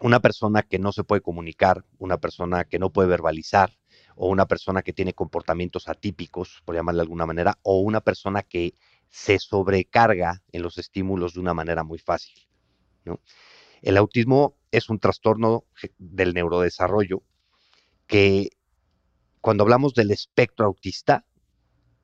una 0.00 0.20
persona 0.20 0.62
que 0.62 0.78
no 0.78 0.92
se 0.92 1.04
puede 1.04 1.22
comunicar, 1.22 1.84
una 1.98 2.18
persona 2.18 2.64
que 2.64 2.78
no 2.78 2.90
puede 2.90 3.08
verbalizar, 3.08 3.76
o 4.16 4.28
una 4.28 4.46
persona 4.46 4.82
que 4.82 4.92
tiene 4.92 5.14
comportamientos 5.14 5.88
atípicos, 5.88 6.62
por 6.64 6.74
llamarle 6.74 6.98
de 6.98 7.02
alguna 7.02 7.26
manera, 7.26 7.58
o 7.62 7.80
una 7.80 8.00
persona 8.00 8.42
que 8.42 8.74
se 9.08 9.38
sobrecarga 9.38 10.42
en 10.52 10.62
los 10.62 10.78
estímulos 10.78 11.34
de 11.34 11.40
una 11.40 11.54
manera 11.54 11.84
muy 11.84 11.98
fácil. 11.98 12.34
El 13.82 13.96
autismo 13.96 14.56
es 14.70 14.88
un 14.88 14.98
trastorno 14.98 15.64
del 15.98 16.34
neurodesarrollo 16.34 17.22
que 18.06 18.50
cuando 19.40 19.62
hablamos 19.62 19.94
del 19.94 20.10
espectro 20.10 20.66
autista, 20.66 21.24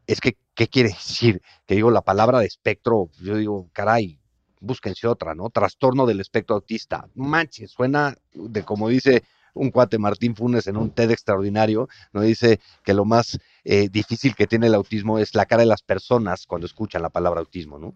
es 0.06 0.20
que, 0.20 0.36
¿qué 0.54 0.68
quiere 0.68 0.90
decir? 0.90 1.42
Que 1.66 1.74
digo, 1.74 1.90
la 1.90 2.02
palabra 2.02 2.40
de 2.40 2.46
espectro, 2.46 3.10
yo 3.20 3.36
digo, 3.36 3.70
caray, 3.72 4.19
búsquense 4.60 5.06
otra, 5.06 5.34
¿no? 5.34 5.50
Trastorno 5.50 6.06
del 6.06 6.20
espectro 6.20 6.56
autista. 6.56 7.08
Manches, 7.14 7.70
suena 7.70 8.16
de 8.32 8.62
como 8.62 8.88
dice 8.88 9.24
un 9.52 9.70
cuate 9.70 9.98
Martín 9.98 10.36
Funes 10.36 10.68
en 10.68 10.76
un 10.76 10.90
TED 10.90 11.10
extraordinario, 11.10 11.88
¿no? 12.12 12.20
Dice 12.20 12.60
que 12.84 12.94
lo 12.94 13.04
más 13.04 13.38
eh, 13.64 13.88
difícil 13.88 14.34
que 14.34 14.46
tiene 14.46 14.68
el 14.68 14.74
autismo 14.74 15.18
es 15.18 15.34
la 15.34 15.46
cara 15.46 15.62
de 15.62 15.66
las 15.66 15.82
personas 15.82 16.46
cuando 16.46 16.66
escuchan 16.66 17.02
la 17.02 17.10
palabra 17.10 17.40
autismo, 17.40 17.78
¿no? 17.78 17.94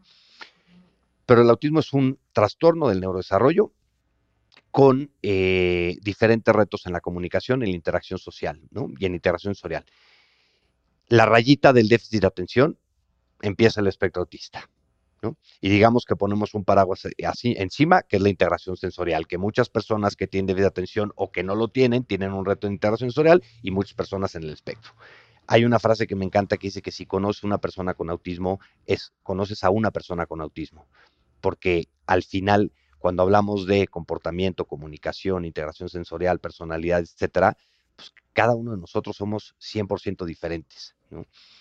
Pero 1.26 1.42
el 1.42 1.50
autismo 1.50 1.80
es 1.80 1.92
un 1.92 2.18
trastorno 2.32 2.88
del 2.88 3.00
neurodesarrollo 3.00 3.72
con 4.70 5.10
eh, 5.22 5.96
diferentes 6.02 6.54
retos 6.54 6.86
en 6.86 6.92
la 6.92 7.00
comunicación, 7.00 7.62
en 7.62 7.70
la 7.70 7.76
interacción 7.76 8.18
social, 8.18 8.60
¿no? 8.70 8.88
Y 8.98 9.06
en 9.06 9.14
integración 9.14 9.54
social 9.54 9.84
la 11.08 11.26
rayita 11.26 11.72
del 11.72 11.88
déficit 11.88 12.22
de 12.22 12.26
atención, 12.26 12.78
empieza 13.42 13.80
el 13.80 13.86
espectro 13.86 14.22
autista. 14.22 14.68
¿No? 15.24 15.36
Y 15.60 15.70
digamos 15.70 16.04
que 16.04 16.14
ponemos 16.14 16.54
un 16.54 16.64
paraguas 16.64 17.06
eh, 17.06 17.26
así 17.26 17.54
encima, 17.58 18.02
que 18.02 18.16
es 18.16 18.22
la 18.22 18.28
integración 18.28 18.76
sensorial, 18.76 19.26
que 19.26 19.38
muchas 19.38 19.68
personas 19.68 20.14
que 20.14 20.26
tienen 20.26 20.46
déficit 20.46 20.62
de 20.62 20.68
atención 20.68 21.12
o 21.16 21.32
que 21.32 21.42
no 21.42 21.56
lo 21.56 21.68
tienen, 21.68 22.04
tienen 22.04 22.32
un 22.32 22.44
reto 22.44 22.66
de 22.66 22.74
integración 22.74 23.10
sensorial 23.10 23.42
y 23.62 23.70
muchas 23.70 23.94
personas 23.94 24.34
en 24.34 24.44
el 24.44 24.50
espectro. 24.50 24.92
Hay 25.46 25.64
una 25.64 25.78
frase 25.78 26.06
que 26.06 26.14
me 26.16 26.24
encanta 26.24 26.56
que 26.56 26.68
dice 26.68 26.82
que 26.82 26.90
si 26.90 27.06
conoces 27.06 27.44
una 27.44 27.58
persona 27.58 27.94
con 27.94 28.10
autismo, 28.10 28.60
es 28.86 29.12
conoces 29.22 29.64
a 29.64 29.70
una 29.70 29.90
persona 29.90 30.26
con 30.26 30.40
autismo, 30.40 30.86
porque 31.40 31.88
al 32.06 32.22
final, 32.22 32.72
cuando 32.98 33.22
hablamos 33.22 33.66
de 33.66 33.86
comportamiento, 33.88 34.64
comunicación, 34.64 35.44
integración 35.44 35.88
sensorial, 35.88 36.38
personalidad, 36.38 37.00
etcétera, 37.00 37.56
pues 37.96 38.12
cada 38.32 38.54
uno 38.54 38.72
de 38.72 38.78
nosotros 38.78 39.16
somos 39.16 39.54
100% 39.60 40.24
diferentes. 40.24 40.96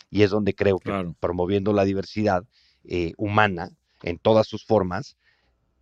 Y 0.09 0.23
es 0.23 0.31
donde 0.31 0.55
creo 0.55 0.79
que 0.79 1.13
promoviendo 1.19 1.73
la 1.73 1.83
diversidad 1.83 2.43
eh, 2.85 3.13
humana 3.17 3.71
en 4.01 4.19
todas 4.19 4.47
sus 4.47 4.65
formas, 4.65 5.17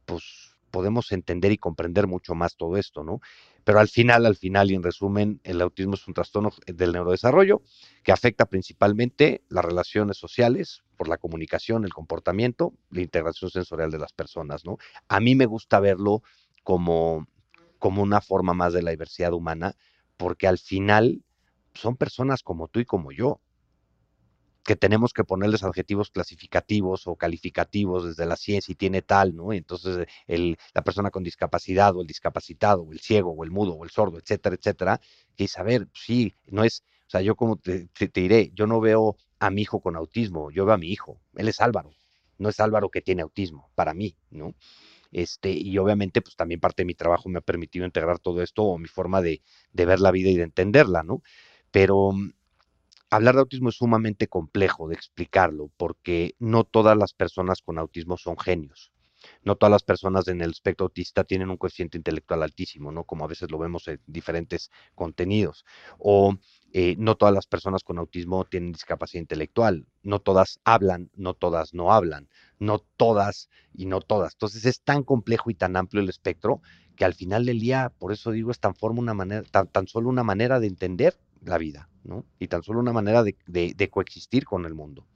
pues 0.05 0.51
podemos 0.71 1.11
entender 1.11 1.51
y 1.51 1.57
comprender 1.57 2.07
mucho 2.07 2.33
más 2.33 2.55
todo 2.55 2.77
esto, 2.77 3.03
¿no? 3.03 3.19
Pero 3.63 3.79
al 3.79 3.89
final, 3.89 4.25
al 4.25 4.35
final 4.35 4.71
y 4.71 4.75
en 4.75 4.81
resumen, 4.81 5.39
el 5.43 5.61
autismo 5.61 5.93
es 5.93 6.07
un 6.07 6.15
trastorno 6.15 6.51
del 6.65 6.93
neurodesarrollo 6.93 7.61
que 8.03 8.11
afecta 8.11 8.45
principalmente 8.45 9.43
las 9.49 9.63
relaciones 9.63 10.17
sociales 10.17 10.81
por 10.97 11.07
la 11.07 11.17
comunicación, 11.17 11.83
el 11.83 11.93
comportamiento, 11.93 12.73
la 12.89 13.01
integración 13.01 13.51
sensorial 13.51 13.91
de 13.91 13.99
las 13.99 14.13
personas, 14.13 14.65
¿no? 14.65 14.77
A 15.07 15.19
mí 15.19 15.35
me 15.35 15.45
gusta 15.45 15.79
verlo 15.79 16.23
como, 16.63 17.27
como 17.77 18.01
una 18.01 18.21
forma 18.21 18.53
más 18.53 18.73
de 18.73 18.81
la 18.81 18.91
diversidad 18.91 19.33
humana, 19.33 19.75
porque 20.17 20.47
al 20.47 20.57
final 20.57 21.21
son 21.73 21.97
personas 21.97 22.41
como 22.41 22.67
tú 22.67 22.79
y 22.79 22.85
como 22.85 23.11
yo, 23.11 23.39
que 24.63 24.75
tenemos 24.75 25.13
que 25.13 25.23
ponerles 25.23 25.63
adjetivos 25.63 26.11
clasificativos 26.11 27.07
o 27.07 27.15
calificativos 27.15 28.05
desde 28.05 28.25
la 28.25 28.35
ciencia 28.35 28.71
y 28.71 28.75
tiene 28.75 29.01
tal, 29.01 29.35
¿no? 29.35 29.53
Entonces 29.53 30.07
la 30.27 30.83
persona 30.83 31.09
con 31.11 31.23
discapacidad 31.23 31.95
o 31.95 32.01
el 32.01 32.07
discapacitado 32.07 32.83
o 32.83 32.91
el 32.91 32.99
ciego 32.99 33.31
o 33.31 33.43
el 33.43 33.51
mudo 33.51 33.73
o 33.73 33.83
el 33.83 33.89
sordo, 33.89 34.19
etcétera, 34.19 34.55
etcétera, 34.55 35.01
que 35.35 35.45
es, 35.45 35.57
a 35.57 35.63
ver, 35.63 35.87
sí, 35.93 36.35
no 36.47 36.63
es, 36.63 36.83
o 37.07 37.09
sea, 37.09 37.21
yo 37.21 37.35
como 37.35 37.57
te, 37.57 37.87
te 37.87 38.21
diré, 38.21 38.51
yo 38.53 38.67
no 38.67 38.79
veo 38.79 39.17
a 39.39 39.49
mi 39.49 39.61
hijo 39.63 39.81
con 39.81 39.95
autismo, 39.95 40.51
yo 40.51 40.65
veo 40.65 40.75
a 40.75 40.77
mi 40.77 40.89
hijo, 40.91 41.19
él 41.35 41.47
es 41.47 41.59
Álvaro, 41.61 41.91
no 42.37 42.49
es 42.49 42.59
Álvaro 42.59 42.89
que 42.89 43.01
tiene 43.01 43.23
autismo, 43.23 43.71
para 43.75 43.93
mí, 43.93 44.15
¿no? 44.29 44.55
Este, 45.11 45.51
y 45.51 45.77
obviamente, 45.77 46.21
pues 46.21 46.35
también 46.35 46.59
parte 46.59 46.83
de 46.83 46.85
mi 46.85 46.95
trabajo 46.95 47.29
me 47.29 47.39
ha 47.39 47.41
permitido 47.41 47.85
integrar 47.85 48.19
todo 48.19 48.41
esto 48.41 48.63
o 48.63 48.77
mi 48.77 48.87
forma 48.87 49.21
de, 49.21 49.41
de 49.73 49.85
ver 49.85 49.99
la 49.99 50.11
vida 50.11 50.29
y 50.29 50.37
de 50.37 50.43
entenderla, 50.43 51.03
¿no? 51.03 51.21
Pero 51.71 52.13
hablar 53.11 53.35
de 53.35 53.41
autismo 53.41 53.69
es 53.69 53.75
sumamente 53.75 54.27
complejo 54.27 54.87
de 54.87 54.95
explicarlo 54.95 55.69
porque 55.77 56.35
no 56.39 56.63
todas 56.63 56.97
las 56.97 57.13
personas 57.13 57.61
con 57.61 57.77
autismo 57.77 58.17
son 58.17 58.37
genios. 58.39 58.91
No 59.43 59.55
todas 59.55 59.71
las 59.71 59.83
personas 59.83 60.27
en 60.29 60.41
el 60.41 60.49
espectro 60.49 60.85
autista 60.85 61.23
tienen 61.23 61.51
un 61.51 61.57
coeficiente 61.57 61.97
intelectual 61.97 62.41
altísimo, 62.41 62.91
¿no? 62.91 63.03
Como 63.03 63.23
a 63.23 63.27
veces 63.27 63.51
lo 63.51 63.59
vemos 63.59 63.87
en 63.87 63.99
diferentes 64.07 64.71
contenidos. 64.95 65.63
O 65.99 66.35
eh, 66.73 66.95
no 66.97 67.15
todas 67.17 67.33
las 67.33 67.45
personas 67.45 67.83
con 67.83 67.99
autismo 67.99 68.45
tienen 68.45 68.71
discapacidad 68.71 69.21
intelectual, 69.21 69.85
no 70.01 70.19
todas 70.21 70.59
hablan, 70.63 71.11
no 71.15 71.35
todas 71.35 71.73
no 71.75 71.91
hablan, 71.91 72.29
no 72.57 72.79
todas 72.79 73.49
y 73.73 73.85
no 73.85 74.01
todas. 74.01 74.33
Entonces 74.33 74.65
es 74.65 74.81
tan 74.81 75.03
complejo 75.03 75.51
y 75.51 75.53
tan 75.53 75.75
amplio 75.75 76.01
el 76.01 76.09
espectro 76.09 76.61
que 76.95 77.05
al 77.05 77.13
final 77.13 77.45
del 77.45 77.59
día, 77.59 77.91
por 77.99 78.11
eso 78.11 78.31
digo, 78.31 78.51
es 78.51 78.59
tan, 78.59 78.75
forma 78.75 79.01
una 79.01 79.13
manera, 79.13 79.43
tan, 79.43 79.87
solo 79.87 80.09
una 80.09 80.23
manera 80.23 80.59
de 80.59 80.67
entender 80.67 81.17
la 81.41 81.57
vida, 81.57 81.89
¿no? 82.03 82.25
Y 82.39 82.47
tan 82.47 82.63
solo 82.63 82.79
una 82.79 82.93
manera 82.93 83.23
de, 83.23 83.89
coexistir 83.89 84.45
con 84.45 84.65
el 84.65 84.73
mundo. 84.73 85.07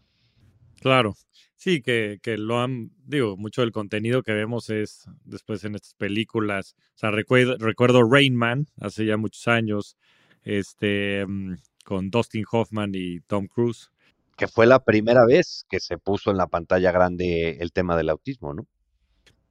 Claro, 0.82 1.16
sí, 1.56 1.82
que, 1.82 2.20
lo 2.38 2.60
han, 2.60 2.92
digo, 3.06 3.38
mucho 3.38 3.62
del 3.62 3.72
contenido 3.72 4.24
que 4.24 4.34
vemos 4.34 4.70
es 4.70 5.06
después 5.24 5.64
en 5.64 5.76
estas 5.76 5.94
películas. 5.96 6.76
O 6.96 6.98
sea, 6.98 7.12
recuerdo, 7.12 7.58
recuerdo 7.58 8.04
Rain 8.04 8.36
Man 8.36 8.68
hace 8.80 9.06
ya 9.06 9.18
muchos 9.18 9.48
años, 9.48 9.98
este, 10.44 11.26
mm, 11.26 11.56
con 11.84 12.10
Dustin 12.10 12.46
Hoffman 12.52 12.92
y 12.94 13.22
Tom 13.22 13.48
Cruise. 13.48 13.92
Que 14.38 14.48
fue 14.48 14.66
la 14.66 14.84
primera 14.84 15.26
vez 15.26 15.66
que 15.70 15.80
se 15.80 15.98
puso 15.98 16.30
en 16.30 16.38
la 16.38 16.48
pantalla 16.48 16.92
grande 16.92 17.58
el 17.62 17.72
tema 17.72 17.96
del 17.96 18.10
autismo, 18.10 18.54
¿no? 18.54 18.68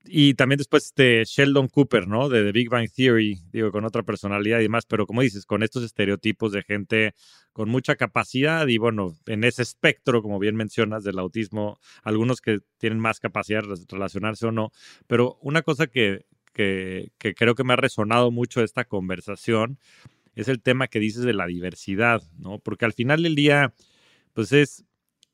Y 0.07 0.35
también 0.35 0.59
después 0.59 0.93
de 0.95 1.25
Sheldon 1.27 1.69
Cooper, 1.69 2.07
¿no? 2.07 2.29
De 2.29 2.45
The 2.45 2.53
Big 2.53 2.69
Bang 2.69 2.91
Theory, 2.95 3.41
digo, 3.53 3.73
con 3.73 3.85
otra 3.85 4.03
personalidad 4.03 4.61
y 4.61 4.65
demás, 4.65 4.85
pero 4.87 5.07
como 5.07 5.23
dices, 5.23 5.47
con 5.47 5.63
estos 5.63 5.83
estereotipos 5.83 6.53
de 6.53 6.63
gente 6.63 7.15
con 7.55 7.71
mucha 7.71 7.97
capacidad 7.97 8.67
y 8.67 8.79
bueno, 8.79 9.17
en 9.27 9.45
ese 9.45 9.63
espectro, 9.63 10.23
como 10.23 10.39
bien 10.39 10.57
mencionas, 10.57 11.05
del 11.05 11.19
autismo, 11.19 11.79
algunos 12.03 12.41
que 12.41 12.61
tienen 12.79 12.99
más 12.99 13.21
capacidad 13.21 13.63
de 13.63 13.77
relacionarse 13.89 14.47
o 14.47 14.53
no, 14.53 14.73
pero 15.07 15.39
una 15.41 15.63
cosa 15.63 15.87
que, 15.87 16.27
que, 16.53 17.13
que 17.17 17.35
creo 17.35 17.55
que 17.55 17.65
me 17.65 17.73
ha 17.73 17.77
resonado 17.77 18.31
mucho 18.31 18.63
esta 18.63 18.85
conversación 18.85 19.79
es 20.35 20.49
el 20.49 20.61
tema 20.61 20.89
que 20.89 20.99
dices 20.99 21.23
de 21.23 21.33
la 21.33 21.47
diversidad, 21.47 22.23
¿no? 22.39 22.59
Porque 22.59 22.85
al 22.85 22.93
final 22.93 23.23
del 23.23 23.37
día, 23.37 23.73
pues 24.33 24.53
es 24.53 24.85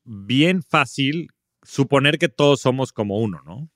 bien 0.04 0.62
fácil 0.62 1.30
suponer 1.62 2.18
que 2.18 2.28
todos 2.28 2.60
somos 2.60 2.92
como 2.92 3.18
uno, 3.18 3.40
¿no? 3.44 3.70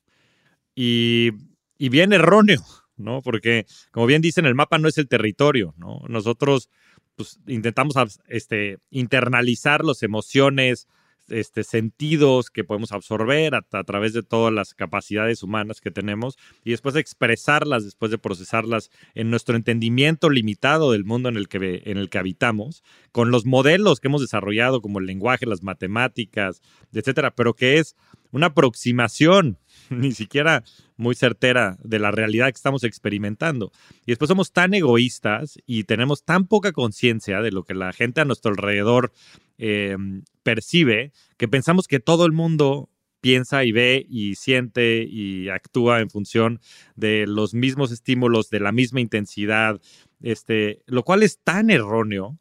Y, 0.74 1.30
bien 1.78 2.12
erróneo, 2.12 2.62
¿no? 2.96 3.22
Porque, 3.22 3.66
como 3.90 4.06
bien 4.06 4.22
dicen, 4.22 4.46
el 4.46 4.54
mapa 4.54 4.78
no 4.78 4.88
es 4.88 4.98
el 4.98 5.08
territorio, 5.08 5.74
¿no? 5.76 6.02
Nosotros 6.08 6.70
pues, 7.16 7.38
intentamos 7.46 7.94
este, 8.28 8.78
internalizar 8.90 9.84
las 9.84 10.02
emociones, 10.02 10.88
este, 11.28 11.64
sentidos 11.64 12.50
que 12.50 12.64
podemos 12.64 12.92
absorber 12.92 13.54
a, 13.54 13.62
través 13.84 14.12
de 14.12 14.22
todas 14.22 14.52
las 14.52 14.74
capacidades 14.74 15.42
humanas 15.42 15.80
que 15.80 15.90
tenemos 15.90 16.36
y 16.64 16.72
después 16.72 16.96
expresarlas, 16.96 17.84
después 17.84 18.10
de 18.10 18.18
procesarlas 18.18 18.90
en 19.14 19.30
nuestro 19.30 19.56
entendimiento 19.56 20.28
limitado 20.28 20.92
del 20.92 21.04
mundo 21.04 21.28
en 21.28 21.36
el 21.36 21.48
que, 21.48 21.82
en 21.86 21.96
el 21.96 22.10
que 22.10 22.18
habitamos, 22.18 22.82
con 23.10 23.30
los 23.30 23.46
modelos 23.46 24.00
que 24.00 24.08
hemos 24.08 24.20
desarrollado 24.20 24.82
como 24.82 24.98
el 24.98 25.06
lenguaje, 25.06 25.46
las 25.46 25.62
matemáticas, 25.62 26.60
etcétera, 26.92 27.34
pero 27.34 27.54
que 27.54 27.78
es 27.78 27.96
una 28.30 28.46
aproximación 28.46 29.58
ni 29.90 30.12
siquiera 30.12 30.64
muy 30.96 31.14
certera 31.14 31.76
de 31.82 31.98
la 31.98 32.10
realidad 32.10 32.46
que 32.46 32.56
estamos 32.56 32.84
experimentando. 32.84 33.72
Y 34.06 34.12
después 34.12 34.28
somos 34.28 34.52
tan 34.52 34.74
egoístas 34.74 35.58
y 35.66 35.84
tenemos 35.84 36.24
tan 36.24 36.46
poca 36.46 36.72
conciencia 36.72 37.40
de 37.40 37.52
lo 37.52 37.64
que 37.64 37.74
la 37.74 37.92
gente 37.92 38.20
a 38.20 38.24
nuestro 38.24 38.50
alrededor 38.50 39.12
eh, 39.58 39.96
percibe 40.42 41.12
que 41.36 41.48
pensamos 41.48 41.86
que 41.86 42.00
todo 42.00 42.26
el 42.26 42.32
mundo 42.32 42.90
piensa 43.20 43.64
y 43.64 43.72
ve 43.72 44.04
y 44.08 44.34
siente 44.34 45.02
y 45.08 45.48
actúa 45.48 46.00
en 46.00 46.10
función 46.10 46.60
de 46.94 47.26
los 47.26 47.54
mismos 47.54 47.90
estímulos, 47.90 48.50
de 48.50 48.60
la 48.60 48.70
misma 48.70 49.00
intensidad, 49.00 49.80
este, 50.20 50.82
lo 50.86 51.04
cual 51.04 51.22
es 51.22 51.38
tan 51.38 51.70
erróneo 51.70 52.38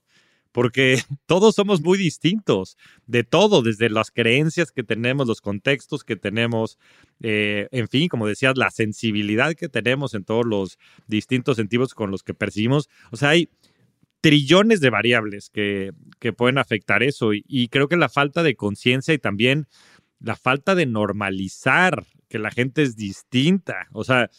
porque 0.53 1.01
todos 1.25 1.55
somos 1.55 1.81
muy 1.81 1.97
distintos 1.97 2.77
de 3.05 3.25
todo, 3.25 3.61
desde 3.61 3.89
las 3.89 4.11
creencias 4.11 4.71
que 4.71 4.83
tenemos, 4.83 5.27
los 5.27 5.41
contextos 5.41 6.05
que 6.05 6.15
tenemos, 6.15 6.79
eh, 7.21 7.67
en 7.71 7.89
fin, 7.89 8.07
como 8.07 8.27
decías, 8.27 8.57
la 8.57 8.71
sensibilidad 8.71 9.53
que 9.55 9.67
tenemos 9.67 10.13
en 10.13 10.23
todos 10.23 10.45
los 10.45 10.79
distintos 11.07 11.57
sentidos 11.57 11.93
con 11.93 12.09
los 12.11 12.23
que 12.23 12.33
percibimos. 12.33 12.89
O 13.11 13.17
sea, 13.17 13.29
hay 13.29 13.49
trillones 14.21 14.79
de 14.79 14.89
variables 14.89 15.49
que, 15.49 15.91
que 16.19 16.31
pueden 16.31 16.57
afectar 16.57 17.03
eso 17.03 17.33
y, 17.33 17.43
y 17.45 17.67
creo 17.67 17.89
que 17.89 17.97
la 17.97 18.07
falta 18.07 18.41
de 18.41 18.55
conciencia 18.55 19.13
y 19.13 19.17
también 19.17 19.67
la 20.21 20.37
falta 20.37 20.75
de 20.75 20.85
normalizar 20.85 22.05
que 22.29 22.39
la 22.39 22.49
gente 22.49 22.81
es 22.81 22.95
distinta. 22.95 23.87
O 23.91 24.03
sea, 24.03 24.31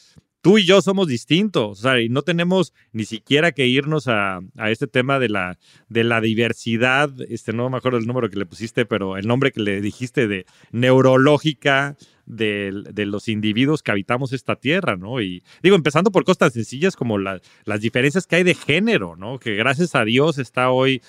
tú 0.44 0.58
y 0.58 0.66
yo 0.66 0.82
somos 0.82 1.08
distintos, 1.08 1.78
o 1.78 1.82
sea, 1.82 2.02
y 2.02 2.10
no 2.10 2.20
tenemos 2.20 2.74
ni 2.92 3.06
siquiera 3.06 3.52
que 3.52 3.66
irnos 3.66 4.08
a, 4.08 4.40
este 4.66 4.86
tema 4.86 5.18
de 5.18 5.30
la, 5.30 5.58
de 5.88 6.04
la 6.04 6.20
diversidad, 6.20 7.10
este, 7.30 7.54
no 7.54 7.70
me 7.70 7.78
acuerdo 7.78 7.96
el 7.96 8.06
número 8.06 8.28
que 8.28 8.38
le 8.38 8.44
pusiste, 8.44 8.84
pero 8.84 9.16
el 9.16 9.26
nombre 9.26 9.52
que 9.52 9.62
le 9.62 9.80
dijiste 9.80 10.28
de 10.28 10.44
neurológica 10.70 11.96
de, 12.26 12.92
los 13.06 13.28
individuos 13.28 13.82
que 13.82 13.90
habitamos 13.90 14.34
esta 14.34 14.56
tierra, 14.56 14.96
¿no? 14.96 15.22
Y 15.22 15.42
digo, 15.62 15.76
empezando 15.76 16.12
por 16.12 16.24
cosas 16.24 16.52
sencillas 16.52 16.94
como 16.94 17.16
las 17.18 17.40
diferencias 17.80 18.26
que 18.26 18.36
hay 18.36 18.42
de 18.42 18.54
género, 18.54 19.16
¿no? 19.16 19.38
Que 19.38 19.54
gracias 19.54 19.94
a 19.94 20.04
Dios 20.04 20.36
está 20.36 20.68
hoy 20.68 21.00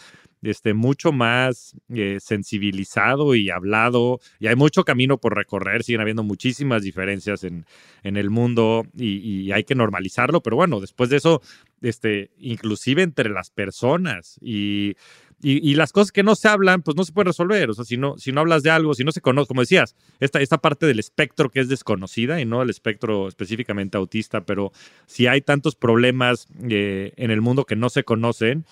este, 0.46 0.76
mucho 0.76 1.12
más 1.12 1.76
eh, 1.89 2.20
sensibilizado 2.22 3.34
y 3.34 3.50
hablado, 3.50 4.20
y 4.39 4.46
hay 4.46 4.56
mucho 4.56 4.84
camino 4.84 5.18
por 5.18 5.36
recorrer, 5.36 5.84
siguen 5.84 6.02
habiendo 6.02 6.24
muchísimas 6.24 6.84
diferencias 6.84 7.43
en, 7.43 7.66
en 8.04 8.16
el 8.16 8.30
mundo 8.30 8.86
y, 8.96 9.52
hay 9.52 9.64
que 9.64 9.76
normalizarlo, 9.76 10.41
pero 10.41 10.56
bueno, 10.56 10.80
después 10.80 11.10
de 11.10 11.18
eso, 11.18 11.41
este, 11.82 12.30
inclusive 12.38 13.02
entre 13.02 13.30
las 13.30 13.50
personas 13.50 14.38
y, 14.41 14.96
y, 15.41 15.76
las 15.76 15.91
cosas 15.91 16.12
que 16.12 16.24
no 16.24 16.36
se 16.36 16.48
hablan, 16.48 16.82
pues 16.82 16.96
no 16.98 17.04
se 17.04 17.12
pueden 17.12 17.28
resolver. 17.28 17.70
O 17.70 17.74
sea, 17.74 17.86
si 17.86 17.98
no, 17.98 18.18
si 18.18 18.32
no 18.32 18.41
hablas 18.41 18.64
de 18.64 18.72
algo, 18.72 18.93
si 18.93 19.04
no 19.04 19.12
se 19.12 19.22
conoce, 19.22 19.48
como 19.48 19.62
decías, 19.62 19.96
esta, 20.20 20.41
esta 20.41 20.60
parte 20.60 20.86
del 20.86 21.00
espectro 21.00 21.50
que 21.50 21.60
es 21.60 21.70
desconocida 21.70 22.41
y 22.41 22.46
no 22.46 22.62
el 22.62 22.70
espectro 22.70 23.28
específicamente 23.28 23.98
autista, 23.98 24.41
pero 24.41 24.72
si 25.06 25.28
hay 25.28 25.41
tantos 25.41 25.76
problemas 25.76 26.48
eh, 26.70 27.14
en 27.18 27.32
el 27.32 27.41
mundo 27.41 27.66
que 27.66 27.76
no 27.76 27.89
se 27.89 28.04
conocen, 28.04 28.66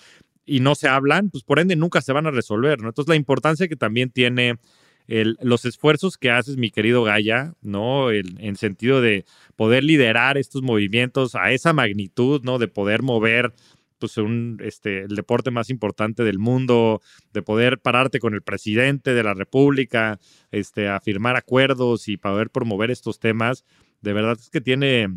y 0.46 0.60
no 0.60 0.74
se 0.74 0.88
hablan, 0.88 1.30
pues 1.30 1.44
por 1.44 1.58
ende 1.58 1.76
nunca 1.76 2.00
se 2.00 2.12
van 2.12 2.26
a 2.26 2.30
resolver. 2.30 2.78
Entonces 2.80 3.08
la 3.08 3.16
importancia 3.16 3.68
que 3.68 3.76
también 3.76 4.10
tiene 4.10 4.58
los 5.06 5.64
esfuerzos 5.66 6.16
que 6.16 6.30
haces, 6.30 6.56
mi 6.56 6.70
querido 6.70 7.04
Gaya, 7.04 7.54
¿no? 7.60 8.10
El, 8.10 8.36
en 8.38 8.56
sentido 8.56 9.02
de 9.02 9.26
poder 9.54 9.84
liderar 9.84 10.38
estos 10.38 10.62
movimientos 10.62 11.34
a 11.34 11.52
esa 11.52 11.72
magnitud, 11.74 12.40
¿no? 12.42 12.58
De 12.58 12.68
poder 12.68 13.02
mover 13.02 13.52
pues 13.98 14.16
un, 14.16 14.58
este, 14.62 15.02
el 15.02 15.14
deporte 15.14 15.50
más 15.50 15.70
importante 15.70 16.24
del 16.24 16.38
mundo, 16.38 17.00
de 17.32 17.42
poder 17.42 17.80
pararte 17.80 18.18
con 18.18 18.34
el 18.34 18.42
presidente 18.42 19.14
de 19.14 19.22
la 19.22 19.34
República, 19.34 20.18
este, 20.50 20.88
a 20.88 21.00
firmar 21.00 21.36
acuerdos 21.36 22.08
y 22.08 22.16
poder 22.16 22.50
promover 22.50 22.90
estos 22.90 23.18
temas, 23.18 23.64
de 24.00 24.12
verdad 24.12 24.36
es 24.38 24.50
que 24.50 24.60
tiene, 24.60 25.08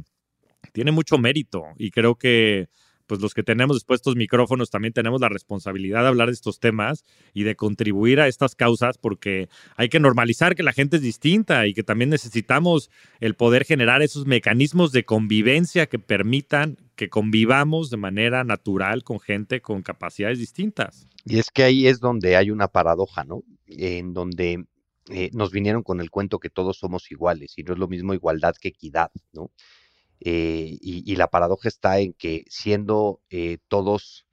tiene 0.73 0.91
mucho 0.91 1.17
mérito 1.17 1.63
y 1.77 1.91
creo 1.91 2.15
que 2.15 2.69
pues 3.07 3.21
los 3.21 3.33
que 3.33 3.43
tenemos 3.43 3.77
después 3.77 3.99
estos 3.99 4.15
micrófonos 4.15 4.69
también 4.69 4.93
tenemos 4.93 5.21
la 5.21 5.29
responsabilidad 5.29 6.01
de 6.01 6.09
hablar 6.09 6.27
de 6.27 6.33
estos 6.33 6.59
temas 6.59 7.05
y 7.33 7.43
de 7.43 7.55
contribuir 7.55 8.19
a 8.19 8.27
estas 8.27 8.55
causas 8.55 8.97
porque 8.97 9.49
hay 9.75 9.89
que 9.89 9.99
normalizar 9.99 10.55
que 10.55 10.63
la 10.63 10.73
gente 10.73 10.97
es 10.97 11.01
distinta 11.01 11.65
y 11.65 11.73
que 11.73 11.83
también 11.83 12.09
necesitamos 12.09 12.91
el 13.19 13.35
poder 13.35 13.65
generar 13.65 14.01
esos 14.01 14.27
mecanismos 14.27 14.91
de 14.91 15.05
convivencia 15.05 15.87
que 15.87 15.99
permitan 15.99 16.77
que 16.95 17.09
convivamos 17.09 17.89
de 17.89 17.97
manera 17.97 18.43
natural 18.43 19.03
con 19.03 19.19
gente 19.19 19.61
con 19.61 19.81
capacidades 19.81 20.39
distintas. 20.39 21.07
Y 21.25 21.39
es 21.39 21.49
que 21.51 21.63
ahí 21.63 21.87
es 21.87 21.99
donde 21.99 22.35
hay 22.35 22.51
una 22.51 22.67
paradoja, 22.67 23.23
¿no? 23.23 23.43
En 23.67 24.13
donde 24.13 24.65
eh, 25.09 25.29
nos 25.33 25.51
vinieron 25.51 25.83
con 25.83 26.01
el 26.01 26.09
cuento 26.09 26.39
que 26.39 26.49
todos 26.49 26.77
somos 26.77 27.09
iguales 27.11 27.53
y 27.57 27.63
no 27.63 27.73
es 27.73 27.79
lo 27.79 27.87
mismo 27.87 28.13
igualdad 28.13 28.55
que 28.59 28.69
equidad, 28.69 29.11
¿no? 29.31 29.51
Eh, 30.19 30.77
y, 30.81 31.15
la 31.15 31.27
paradoja 31.27 31.67
está 31.67 31.99
en 31.99 32.13
que 32.13 32.43
siendo 32.49 33.21
eh, 33.29 33.59
todos, 33.67 34.25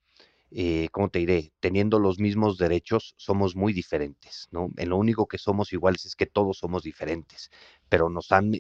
eh, 0.51 0.89
¿cómo 0.93 1.11
te 1.11 1.19
diré? 1.19 1.53
Teniendo 1.61 1.99
los 1.99 2.19
mismos 2.19 2.57
derechos, 2.59 3.15
somos 3.19 3.55
muy 3.57 3.73
diferentes, 3.73 4.49
¿no? 4.51 4.71
En 4.77 4.91
lo 4.91 4.97
único 4.97 5.27
que 5.27 5.39
somos 5.39 5.73
iguales 5.73 6.07
es 6.07 6.17
que 6.17 6.27
todos 6.27 6.59
somos 6.59 6.83
diferentes, 6.85 7.51
pero 7.89 8.09
nos 8.09 8.33
han 8.33 8.53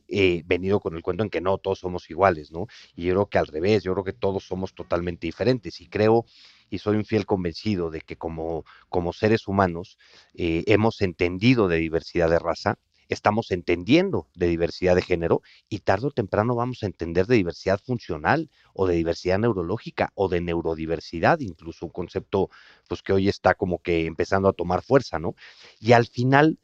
venido 0.44 0.80
con 0.80 0.96
el 0.96 1.02
cuento 1.02 1.24
en 1.24 1.30
que 1.30 1.40
no, 1.40 1.58
todos 1.58 1.78
somos 1.80 2.10
iguales, 2.10 2.52
¿no? 2.52 2.66
Y 2.94 3.04
yo 3.04 3.14
creo 3.14 3.26
que 3.26 3.38
al 3.38 3.46
revés, 3.46 3.84
yo 3.84 3.92
creo 3.94 4.04
que 4.04 4.12
todos 4.12 4.44
somos 4.44 4.74
totalmente 4.74 5.26
diferentes 5.26 5.80
y 5.80 5.88
creo 5.88 6.26
y 6.70 6.78
soy 6.78 6.96
un 6.96 7.04
fiel 7.04 7.26
convencido 7.26 7.90
de 7.90 8.00
que 8.00 8.16
como, 8.16 8.64
como 8.88 9.12
seres 9.12 9.48
humanos 9.48 9.98
hemos 10.34 11.00
entendido 11.02 11.68
de 11.68 11.76
diversidad 11.78 12.30
de 12.30 12.38
raza 12.38 12.78
estamos 13.08 13.50
entendiendo 13.50 14.28
de 14.34 14.48
diversidad 14.48 14.94
de 14.94 15.02
género 15.02 15.42
y 15.68 15.80
tarde 15.80 16.08
o 16.08 16.10
temprano 16.10 16.54
vamos 16.54 16.82
a 16.82 16.86
entender 16.86 17.26
de 17.26 17.36
diversidad 17.36 17.80
funcional 17.80 18.50
o 18.72 18.86
de 18.86 18.94
diversidad 18.96 19.38
neurológica 19.38 20.10
o 20.14 20.28
de 20.28 20.40
neurodiversidad, 20.40 21.40
incluso 21.40 21.86
un 21.86 21.92
concepto 21.92 22.50
pues 22.88 23.02
que 23.02 23.12
hoy 23.12 23.28
está 23.28 23.54
como 23.54 23.78
que 23.78 24.06
empezando 24.06 24.48
a 24.48 24.52
tomar 24.52 24.82
fuerza, 24.82 25.18
¿no? 25.18 25.34
Y 25.80 25.92
al 25.92 26.06
final 26.06 26.58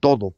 todo, 0.00 0.34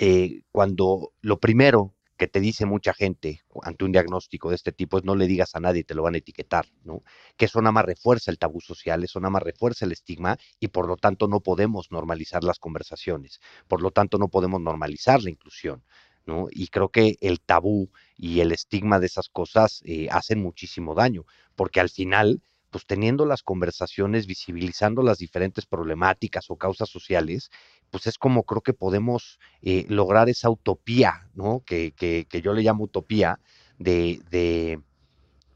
eh, 0.00 0.42
cuando 0.50 1.12
lo 1.20 1.38
primero 1.38 1.93
que 2.16 2.28
te 2.28 2.40
dice 2.40 2.66
mucha 2.66 2.94
gente 2.94 3.42
ante 3.62 3.84
un 3.84 3.92
diagnóstico 3.92 4.48
de 4.50 4.56
este 4.56 4.72
tipo 4.72 4.98
es 4.98 5.04
no 5.04 5.16
le 5.16 5.26
digas 5.26 5.54
a 5.54 5.60
nadie, 5.60 5.84
te 5.84 5.94
lo 5.94 6.02
van 6.02 6.14
a 6.14 6.18
etiquetar, 6.18 6.66
¿no? 6.84 7.02
Que 7.36 7.46
eso 7.46 7.60
nada 7.60 7.72
más 7.72 7.84
refuerza 7.84 8.30
el 8.30 8.38
tabú 8.38 8.60
social, 8.60 9.02
eso 9.02 9.20
nada 9.20 9.30
más 9.30 9.42
refuerza 9.42 9.84
el 9.84 9.92
estigma 9.92 10.36
y 10.60 10.68
por 10.68 10.86
lo 10.86 10.96
tanto 10.96 11.28
no 11.28 11.40
podemos 11.40 11.90
normalizar 11.90 12.44
las 12.44 12.58
conversaciones, 12.58 13.40
por 13.68 13.82
lo 13.82 13.90
tanto 13.90 14.18
no 14.18 14.28
podemos 14.28 14.60
normalizar 14.60 15.22
la 15.22 15.30
inclusión, 15.30 15.84
¿no? 16.26 16.46
Y 16.50 16.68
creo 16.68 16.90
que 16.90 17.16
el 17.20 17.40
tabú 17.40 17.90
y 18.16 18.40
el 18.40 18.52
estigma 18.52 19.00
de 19.00 19.06
esas 19.06 19.28
cosas 19.28 19.82
eh, 19.84 20.08
hacen 20.10 20.40
muchísimo 20.40 20.94
daño, 20.94 21.24
porque 21.56 21.80
al 21.80 21.90
final 21.90 22.42
pues 22.74 22.86
teniendo 22.86 23.24
las 23.24 23.44
conversaciones, 23.44 24.26
visibilizando 24.26 25.04
las 25.04 25.18
diferentes 25.18 25.64
problemáticas 25.64 26.50
o 26.50 26.56
causas 26.56 26.88
sociales, 26.88 27.52
pues 27.92 28.08
es 28.08 28.18
como 28.18 28.42
creo 28.42 28.62
que 28.62 28.72
podemos 28.72 29.38
eh, 29.62 29.86
lograr 29.88 30.28
esa 30.28 30.50
utopía, 30.50 31.28
¿no? 31.34 31.62
Que, 31.64 31.92
que, 31.92 32.26
que, 32.28 32.42
yo 32.42 32.52
le 32.52 32.62
llamo 32.62 32.82
utopía 32.82 33.38
de, 33.78 34.20
de 34.28 34.80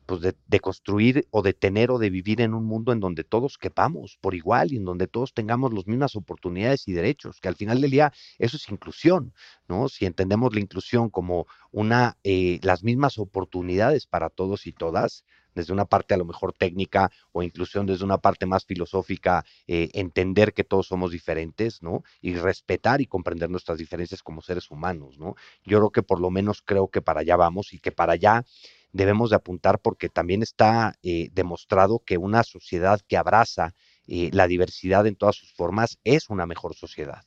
pues 0.07 0.21
de, 0.23 0.61
construir 0.61 1.27
o 1.33 1.43
de 1.43 1.55
tener 1.55 1.91
o 1.91 1.99
de 1.99 2.09
vivir 2.09 2.41
en 2.41 2.55
un 2.55 2.65
mundo 2.65 2.93
en 2.93 3.01
donde 3.01 3.25
todos 3.25 3.59
quepamos 3.59 4.17
por 4.21 4.37
igual 4.37 4.73
y 4.73 4.77
en 4.77 4.85
donde 4.85 5.09
todos 5.09 5.35
tengamos 5.35 5.75
las 5.75 5.89
mismas 5.89 6.15
oportunidades 6.15 6.87
y 6.87 6.93
derechos, 6.93 7.41
que 7.41 7.49
al 7.49 7.57
final 7.57 7.81
del 7.81 7.91
día 7.91 8.13
eso 8.39 8.57
es 8.57 8.71
inclusión, 8.71 9.35
¿no? 9.69 9.89
Si 9.89 10.07
entendemos 10.07 10.55
la 10.55 10.61
inclusión 10.61 11.11
como 11.11 11.47
una, 11.73 12.17
eh, 12.23 12.61
las 12.63 12.85
mismas 12.85 13.19
oportunidades 13.19 14.07
para 14.07 14.31
todos 14.31 14.69
y 14.69 14.73
todas, 14.73 15.25
desde 15.59 15.73
una 15.73 15.87
parte 15.87 16.15
a 16.15 16.17
lo 16.17 16.25
mejor 16.25 16.53
técnica 16.53 17.11
o 17.33 17.43
inclusión 17.43 17.85
desde 17.85 18.05
una 18.05 18.19
parte 18.19 18.47
más 18.47 18.65
filosófica, 18.65 19.45
eh, 19.67 19.91
entender 19.93 20.55
que 20.55 20.63
todos 20.63 20.87
somos 20.87 21.11
diferentes, 21.11 21.83
¿no? 21.83 22.05
Y 22.21 22.35
respetar 22.35 23.01
y 23.01 23.07
comprender 23.07 23.51
nuestras 23.51 23.79
diferencias 23.79 24.23
como 24.23 24.41
seres 24.41 24.71
humanos, 24.71 25.19
¿no? 25.19 25.35
Yo 25.65 25.79
creo 25.79 25.91
que 25.91 26.05
por 26.05 26.21
lo 26.21 26.31
menos 26.31 26.63
creo 26.63 26.87
que 26.89 27.03
para 27.03 27.21
allá 27.21 27.35
vamos 27.35 27.73
y 27.73 27.81
que 27.81 27.91
para 27.91 28.13
allá 28.13 28.45
debemos 28.93 29.31
de 29.31 29.37
apuntar 29.37 29.81
porque 29.81 30.09
también 30.09 30.43
está 30.43 30.95
eh, 31.03 31.29
demostrado 31.33 31.99
que 32.07 32.19
una 32.19 32.45
sociedad 32.45 33.01
que 33.09 33.17
abraza 33.17 33.75
eh, 34.07 34.31
la 34.33 34.47
diversidad 34.47 35.09
en 35.09 35.17
todas 35.17 35.35
sus 35.35 35.53
formas 35.53 35.99
es 36.05 36.31
una 36.31 36.47
mejor 36.47 36.75
sociedad. 36.75 37.25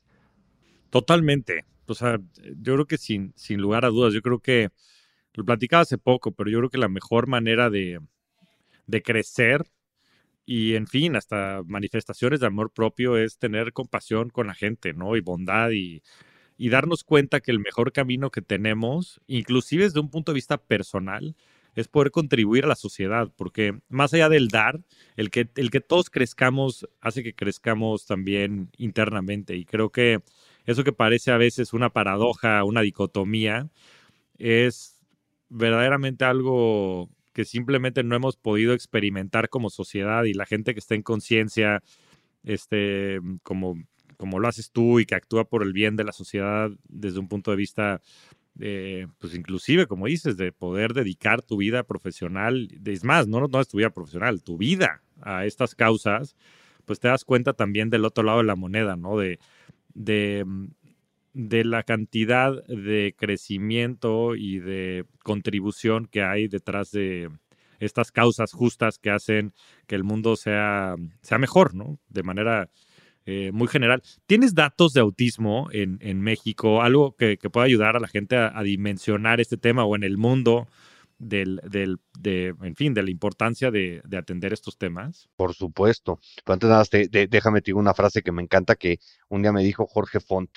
Totalmente. 0.90 1.66
O 1.86 1.96
sea, 1.96 2.18
yo 2.62 2.74
creo 2.76 2.86
que 2.86 2.98
sin, 2.98 3.34
sin 3.36 3.60
lugar 3.60 3.84
a 3.84 3.90
dudas, 3.90 4.14
yo 4.14 4.22
creo 4.22 4.40
que 4.40 4.70
lo 5.34 5.46
platicaba 5.46 5.82
hace 5.82 5.98
poco, 5.98 6.32
pero 6.32 6.50
yo 6.50 6.58
creo 6.60 6.70
que 6.70 6.78
la 6.78 6.90
mejor 6.90 7.28
manera 7.28 7.70
de, 7.70 8.00
de 8.92 9.02
crecer 9.02 9.64
y 10.46 10.76
en 10.76 10.88
fin, 10.88 11.16
hasta 11.16 11.62
manifestaciones 11.66 12.40
de 12.40 12.48
amor 12.48 12.72
propio 12.72 13.18
es 13.18 13.38
tener 13.38 13.74
compasión 13.74 14.30
con 14.30 14.48
la 14.48 14.54
gente, 14.54 14.94
¿no? 14.94 15.16
Y 15.16 15.22
bondad 15.22 15.72
y, 15.72 16.04
y 16.58 16.70
darnos 16.70 17.04
cuenta 17.04 17.40
que 17.40 17.52
el 17.52 17.60
mejor 17.60 17.92
camino 17.94 18.32
que 18.32 18.42
tenemos, 18.42 19.22
inclusive 19.28 19.86
desde 19.86 20.00
un 20.00 20.10
punto 20.10 20.32
de 20.32 20.36
vista 20.36 20.58
personal, 20.58 21.36
es 21.76 21.88
poder 21.88 22.12
contribuir 22.12 22.66
a 22.66 22.68
la 22.68 22.76
sociedad, 22.76 23.32
porque 23.36 23.80
más 23.90 24.14
allá 24.14 24.30
del 24.30 24.50
dar, 24.50 24.82
el 25.16 25.30
que, 25.30 25.50
el 25.56 25.72
que 25.72 25.80
todos 25.80 26.10
crezcamos 26.10 26.88
hace 27.00 27.24
que 27.24 27.34
crezcamos 27.34 28.06
también 28.06 28.70
internamente. 28.78 29.56
Y 29.56 29.66
creo 29.66 29.90
que 29.90 30.22
eso 30.66 30.84
que 30.84 30.94
parece 30.94 31.32
a 31.32 31.38
veces 31.38 31.74
una 31.74 31.92
paradoja, 31.92 32.64
una 32.64 32.82
dicotomía, 32.82 33.70
es 34.38 34.98
verdaderamente 35.50 36.26
algo 36.26 37.10
que 37.34 37.46
simplemente 37.46 38.04
no 38.04 38.16
hemos 38.16 38.38
podido 38.38 38.74
experimentar 38.74 39.50
como 39.50 39.70
sociedad 39.70 40.24
y 40.26 40.34
la 40.34 40.46
gente 40.46 40.74
que 40.74 40.80
está 40.80 40.96
en 40.96 41.04
conciencia, 41.04 41.82
este, 42.44 43.20
como, 43.44 43.76
como 44.18 44.40
lo 44.40 44.48
haces 44.48 44.72
tú 44.72 45.00
y 45.00 45.06
que 45.06 45.16
actúa 45.16 45.46
por 45.46 45.64
el 45.64 45.74
bien 45.74 45.96
de 45.96 46.04
la 46.04 46.12
sociedad 46.12 46.70
desde 46.88 47.20
un 47.20 47.28
punto 47.28 47.52
de 47.52 47.58
vista, 47.58 48.02
eh, 48.60 49.08
pues 49.20 49.34
inclusive, 49.36 49.88
como 49.88 50.08
dices, 50.08 50.38
de 50.38 50.52
poder 50.52 50.94
dedicar 50.94 51.42
tu 51.42 51.58
vida 51.58 51.84
profesional, 51.84 52.68
es 52.86 53.04
más, 53.04 53.28
no, 53.28 53.48
no 53.48 53.62
es 53.62 53.68
tu 53.68 53.78
vida 53.78 53.90
profesional, 53.92 54.44
tu 54.44 54.58
vida 54.58 55.02
a 55.22 55.46
estas 55.46 55.76
causas, 55.76 56.36
pues 56.86 57.00
te 57.00 57.08
das 57.08 57.24
cuenta 57.26 57.54
también 57.54 57.90
del 57.90 58.06
otro 58.06 58.24
lado 58.24 58.40
de 58.40 58.46
la 58.46 58.56
moneda, 58.56 58.96
¿no? 58.96 59.18
De, 59.18 59.40
de 59.94 60.46
de 61.34 61.64
la 61.64 61.84
cantidad 61.84 62.66
de 62.68 63.16
crecimiento 63.18 64.36
y 64.36 64.60
de 64.60 65.06
contribución 65.24 66.08
que 66.08 66.24
hay 66.24 66.48
detrás 66.48 66.92
de 66.92 67.30
estas 67.80 68.12
causas 68.12 68.52
justas 68.54 69.00
que 69.00 69.10
hacen 69.10 69.54
que 69.88 69.96
el 69.96 70.04
mundo 70.04 70.36
sea, 70.36 70.96
sea 71.22 71.38
mejor, 71.38 71.74
¿no? 71.74 72.00
De 72.10 72.24
manera 72.24 72.70
eh, 73.26 73.52
muy 73.52 73.68
general. 73.68 74.02
¿Tienes 74.26 74.56
datos 74.56 74.94
de 74.94 75.02
autismo 75.02 75.70
en, 75.72 76.22
México? 76.22 76.82
¿Algo 76.82 77.16
que, 77.16 77.38
pueda 77.38 77.66
ayudar 77.66 77.96
a 77.96 78.00
la 78.00 78.08
gente 78.08 78.36
a, 78.36 78.62
dimensionar 78.64 79.40
este 79.40 79.58
tema 79.58 79.86
o 79.86 79.96
en 79.96 80.04
el 80.04 80.18
mundo? 80.18 80.68
Del, 81.24 81.62
del, 81.70 82.00
de, 82.18 82.56
en 82.64 82.76
fin, 82.76 82.96
de 82.96 83.04
la 83.04 83.12
importancia 83.12 83.70
de, 83.70 84.02
atender 84.18 84.54
estos 84.54 84.80
temas? 84.80 85.30
Por 85.36 85.54
supuesto. 85.54 86.20
Pero 86.44 86.54
antes 86.54 86.68
nada, 86.68 86.84
déjame 87.30 87.60
decir 87.60 87.76
una 87.76 87.94
frase 87.94 88.24
que 88.24 88.32
me 88.32 88.42
encanta 88.42 88.76
que 88.76 88.98
un 89.30 89.44
día 89.44 89.52
me 89.52 89.64
dijo 89.64 89.86
Jorge 89.86 90.20
Font, 90.20 90.50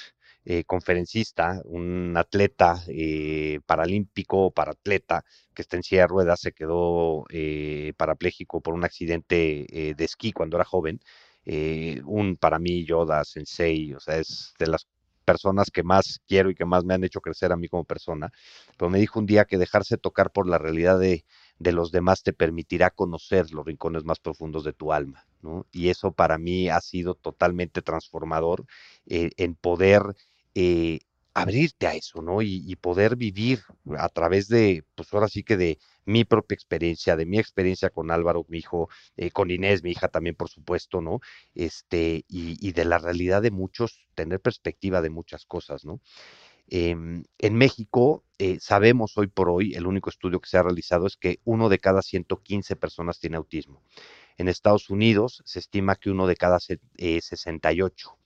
eh, 0.47 0.65
conferencista, 0.65 1.63
un 1.65 2.15
atleta 2.19 2.83
eh, 2.89 3.61
paralímpico, 3.65 4.51
paratleta, 4.51 5.25
que 5.55 5.63
está 5.63 5.77
en 5.77 5.83
silla 5.83 6.03
de 6.03 6.07
ruedas, 6.09 6.41
se 6.41 6.53
quedó 6.53 7.25
eh, 7.31 7.95
parapléjico 7.97 8.61
por 8.61 8.75
un 8.75 8.85
accidente 8.85 9.95
de 9.97 10.05
esquí 10.05 10.33
cuando 10.33 10.57
era 10.57 10.65
joven. 10.65 11.01
un 12.05 12.37
para 12.37 12.59
mí 12.59 12.85
Yoda, 12.85 13.25
Sensei, 13.25 13.95
o 13.95 14.01
sea, 14.01 14.19
es 14.19 14.55
de 14.59 14.67
las 14.67 14.87
personas 15.25 15.71
que 15.71 15.83
más 15.83 16.21
quiero 16.29 16.51
y 16.51 16.55
que 16.55 16.67
más 16.67 16.85
me 16.85 16.95
han 16.95 17.05
hecho 17.05 17.21
crecer 17.23 17.51
a 17.53 17.57
mí 17.57 17.69
como 17.69 17.85
persona, 17.85 18.31
pero 18.77 18.91
me 18.91 18.99
dijo 18.99 19.19
un 19.19 19.27
día 19.27 19.47
que 19.47 19.57
dejarse 19.59 19.97
tocar 19.97 20.31
por 20.31 20.47
la 20.47 20.59
realidad 20.59 20.99
de, 20.99 21.25
de 21.59 21.73
los 21.73 21.91
demás 21.91 22.23
te 22.23 22.35
permitirá 22.35 22.91
conocer 22.91 23.51
los 23.53 23.65
rincones 23.65 24.05
más 24.05 24.21
profundos 24.21 24.65
de 24.65 24.75
tu 24.75 24.93
alma, 24.93 25.27
¿no? 25.41 25.67
Y 25.73 25.89
eso 25.89 26.13
para 26.13 26.37
mí 26.39 26.69
ha 26.69 26.81
sido 26.81 27.15
totalmente 27.15 27.81
transformador 27.81 28.67
en 29.07 29.55
poder 29.55 30.03
eh, 30.55 31.01
abrirte 31.35 31.87
a 31.89 31.95
eso, 31.95 32.23
¿no? 32.23 32.43
Y, 32.43 32.77
poder 32.77 33.17
vivir 33.17 33.61
a 33.99 34.09
través 34.09 34.49
de, 34.49 34.85
pues 34.95 35.13
ahora 35.13 35.29
sí 35.29 35.43
que 35.43 35.57
de 35.57 35.79
mi 36.07 36.25
propia 36.25 36.55
experiencia, 36.55 37.17
de 37.17 37.27
mi 37.27 37.39
experiencia 37.39 37.91
con 37.91 38.11
Álvaro, 38.13 38.47
mi 38.49 38.59
hijo, 38.59 38.89
eh, 39.17 39.31
con 39.33 39.51
Inés, 39.51 39.83
mi 39.83 39.91
hija 39.91 40.09
también, 40.09 40.37
por 40.37 40.49
supuesto, 40.49 41.01
¿no? 41.01 41.21
Este, 41.55 42.25
y, 42.29 42.73
de 42.73 42.85
la 42.85 42.99
realidad 42.99 43.43
de 43.43 43.51
muchos, 43.51 44.07
tener 44.15 44.41
perspectiva 44.41 45.03
de 45.03 45.11
muchas 45.11 45.45
cosas, 45.45 45.85
¿no? 45.85 46.01
Em, 46.69 47.25
en 47.39 47.55
México, 47.57 48.25
eh, 48.39 48.59
sabemos 48.61 49.19
hoy 49.19 49.27
por 49.27 49.51
hoy, 49.51 49.75
el 49.75 49.87
único 49.87 50.11
estudio 50.11 50.41
que 50.41 50.49
se 50.49 50.59
ha 50.59 50.63
realizado 50.63 51.07
es 51.07 51.17
que 51.17 51.41
uno 51.45 51.69
de 51.69 51.79
cada 51.79 52.03
115 52.03 52.77
personas 52.77 53.19
tiene 53.21 53.37
autismo. 53.37 53.83
En 54.39 54.49
Estados 54.49 54.91
Unidos 54.91 55.43
se 55.45 55.59
estima 55.59 55.97
que 55.97 56.11
uno 56.11 56.27
de 56.27 56.37
cada 56.37 56.59
68 56.61 58.19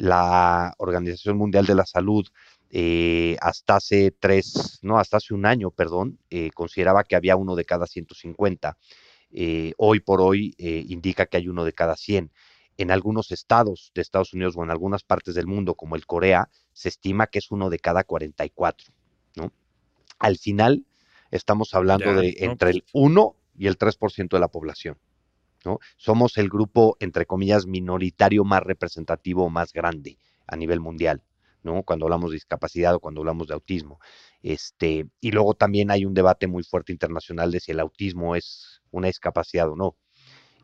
la 0.00 0.72
Organización 0.78 1.36
Mundial 1.36 1.66
de 1.66 1.74
la 1.74 1.84
Salud 1.84 2.26
eh, 2.70 3.36
hasta 3.40 3.76
hace 3.76 4.12
tres, 4.18 4.78
no, 4.82 4.98
hasta 4.98 5.18
hace 5.18 5.34
un 5.34 5.44
año, 5.44 5.70
perdón, 5.70 6.18
eh, 6.30 6.50
consideraba 6.54 7.04
que 7.04 7.16
había 7.16 7.36
uno 7.36 7.54
de 7.54 7.66
cada 7.66 7.86
150. 7.86 8.78
Eh, 9.32 9.74
hoy 9.76 10.00
por 10.00 10.22
hoy 10.22 10.54
indica 10.58 11.26
que 11.26 11.36
hay 11.36 11.48
uno 11.48 11.64
de 11.64 11.74
cada 11.74 11.96
100. 11.96 12.32
En 12.78 12.90
algunos 12.90 13.30
estados 13.30 13.92
de 13.94 14.00
Estados 14.00 14.32
Unidos 14.32 14.54
o 14.56 14.64
en 14.64 14.70
algunas 14.70 15.02
partes 15.02 15.34
del 15.34 15.46
mundo, 15.46 15.74
como 15.74 15.96
el 15.96 16.06
Corea, 16.06 16.48
se 16.72 16.88
estima 16.88 17.26
que 17.26 17.38
es 17.38 17.50
uno 17.50 17.68
de 17.68 17.78
cada 17.78 18.02
44. 18.02 18.90
¿no? 19.36 19.52
Al 20.18 20.38
final, 20.38 20.86
estamos 21.30 21.74
hablando 21.74 22.14
de 22.14 22.36
entre 22.38 22.70
el 22.70 22.84
1 22.94 23.34
pues 23.34 23.36
y 23.58 23.66
el 23.66 23.76
3% 23.76 24.30
de 24.30 24.40
la 24.40 24.48
población. 24.48 24.96
Somos 25.96 26.38
el 26.38 26.48
grupo, 26.48 26.96
entre 27.00 27.26
comillas, 27.26 27.66
minoritario 27.66 28.44
más 28.44 28.62
representativo 28.62 29.50
más 29.50 29.72
grande 29.72 30.18
a 30.46 30.56
nivel 30.56 30.80
mundial, 30.80 31.22
¿no? 31.62 31.82
Cuando 31.82 32.06
hablamos 32.06 32.30
de 32.30 32.36
discapacidad 32.36 32.94
o 32.94 33.00
cuando 33.00 33.20
hablamos 33.20 33.48
de 33.48 33.54
autismo. 33.54 34.00
Este, 34.42 35.06
y 35.20 35.30
luego 35.32 35.54
también 35.54 35.90
hay 35.90 36.04
un 36.04 36.14
debate 36.14 36.46
muy 36.46 36.62
fuerte 36.62 36.92
internacional 36.92 37.50
de 37.50 37.60
si 37.60 37.72
el 37.72 37.80
autismo 37.80 38.36
es 38.36 38.80
una 38.90 39.08
discapacidad 39.08 39.68
o 39.68 39.76
no. 39.76 39.96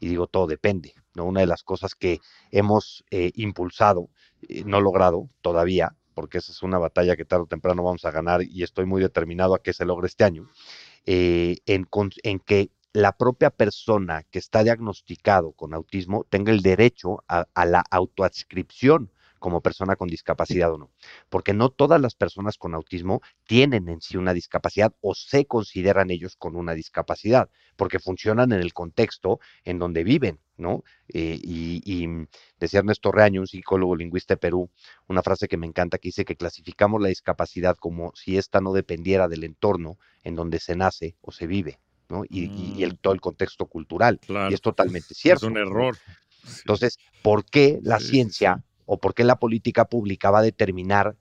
Y 0.00 0.08
digo, 0.08 0.26
todo 0.26 0.46
depende. 0.46 0.94
Una 1.14 1.40
de 1.40 1.46
las 1.46 1.62
cosas 1.62 1.94
que 1.94 2.20
hemos 2.50 3.04
eh, 3.10 3.32
impulsado, 3.34 4.10
eh, 4.48 4.64
no 4.64 4.80
logrado 4.80 5.30
todavía, 5.40 5.96
porque 6.14 6.38
esa 6.38 6.52
es 6.52 6.62
una 6.62 6.78
batalla 6.78 7.16
que 7.16 7.24
tarde 7.24 7.44
o 7.44 7.46
temprano 7.46 7.82
vamos 7.82 8.04
a 8.04 8.10
ganar 8.10 8.42
y 8.42 8.62
estoy 8.62 8.86
muy 8.86 9.02
determinado 9.02 9.54
a 9.54 9.62
que 9.62 9.72
se 9.72 9.84
logre 9.84 10.06
este 10.06 10.24
año, 10.24 10.48
eh, 11.04 11.58
en, 11.66 11.86
que 12.40 12.70
la 12.96 13.12
propia 13.12 13.50
persona 13.50 14.22
que 14.30 14.38
está 14.38 14.64
diagnosticado 14.64 15.52
con 15.52 15.74
autismo 15.74 16.24
tenga 16.30 16.50
el 16.50 16.62
derecho 16.62 17.22
a, 17.28 17.46
la 17.66 17.84
autoadscripción 17.90 19.12
como 19.38 19.60
persona 19.60 19.96
con 19.96 20.08
discapacidad 20.08 20.72
o 20.72 20.78
no. 20.78 20.90
Porque 21.28 21.52
no 21.52 21.68
todas 21.68 22.00
las 22.00 22.14
personas 22.14 22.56
con 22.56 22.74
autismo 22.74 23.20
tienen 23.46 23.90
en 23.90 24.00
sí 24.00 24.16
una 24.16 24.32
discapacidad 24.32 24.94
o 25.02 25.14
se 25.14 25.44
consideran 25.44 26.10
ellos 26.10 26.36
con 26.36 26.56
una 26.56 26.72
discapacidad, 26.72 27.50
porque 27.76 27.98
funcionan 27.98 28.52
en 28.52 28.60
el 28.62 28.72
contexto 28.72 29.40
en 29.64 29.78
donde 29.78 30.02
viven, 30.02 30.40
¿no? 30.56 30.82
Eh, 31.08 31.38
y, 31.42 31.82
y, 31.84 32.08
decía 32.58 32.80
Ernesto 32.80 33.12
Reaño, 33.12 33.42
un 33.42 33.46
psicólogo 33.46 33.94
lingüista 33.94 34.34
de 34.34 34.38
Perú, 34.38 34.70
una 35.06 35.22
frase 35.22 35.48
que 35.48 35.58
me 35.58 35.66
encanta 35.66 35.98
que 35.98 36.08
dice 36.08 36.24
que 36.24 36.36
clasificamos 36.36 37.02
la 37.02 37.08
discapacidad 37.08 37.76
como 37.76 38.12
si 38.14 38.38
ésta 38.38 38.62
no 38.62 38.72
dependiera 38.72 39.28
del 39.28 39.44
entorno 39.44 39.98
en 40.24 40.34
donde 40.34 40.60
se 40.60 40.76
nace 40.76 41.14
o 41.20 41.30
se 41.30 41.46
vive. 41.46 41.78
Y, 42.28 42.82
el, 42.82 42.94
mm. 42.94 42.96
todo 43.00 43.14
el 43.14 43.20
contexto 43.20 43.66
cultural. 43.66 44.20
Y 44.50 44.54
es 44.54 44.60
totalmente 44.60 45.14
cierto. 45.14 45.46
Es 45.46 45.50
un 45.50 45.58
error. 45.58 45.96
Entonces, 46.58 46.98
¿por 47.22 47.44
qué 47.44 47.80
la 47.82 47.98
ciencia 48.00 48.62
o 48.84 48.98
por 48.98 49.14
qué 49.14 49.24
la 49.24 49.38
política 49.38 49.86
pública 49.86 50.30
va 50.30 50.40
a 50.40 50.42
determinar 50.42 51.16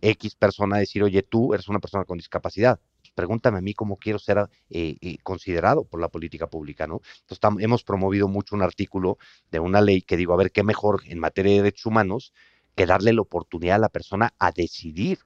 X 0.00 0.34
persona 0.34 0.76
a 0.76 0.78
decir, 0.80 1.02
oye, 1.02 1.22
tú 1.22 1.54
eres 1.54 1.68
una 1.68 1.78
persona 1.78 2.04
con 2.04 2.18
discapacidad? 2.18 2.80
Pregúntame 3.14 3.58
a 3.58 3.60
mí 3.60 3.74
cómo 3.74 3.96
quiero 3.96 4.18
ser 4.18 4.48
eh, 4.70 4.96
eh, 5.00 5.18
considerado 5.22 5.84
por 5.84 6.00
la 6.00 6.08
política 6.08 6.46
pública, 6.46 6.86
¿no? 6.86 7.02
Entonces, 7.28 7.62
hemos 7.62 7.84
promovido 7.84 8.28
mucho 8.28 8.54
un 8.54 8.62
artículo 8.62 9.18
de 9.50 9.60
una 9.60 9.80
ley 9.80 10.02
que 10.02 10.16
digo, 10.16 10.32
a 10.32 10.36
ver, 10.36 10.52
qué 10.52 10.62
mejor 10.62 11.02
en 11.06 11.18
materia 11.18 11.52
de 11.52 11.58
derechos 11.58 11.86
humanos 11.86 12.32
que 12.74 12.86
darle 12.86 13.12
la 13.12 13.20
oportunidad 13.22 13.76
a 13.76 13.80
la 13.80 13.88
persona 13.88 14.32
a 14.38 14.52
decidir 14.52 15.18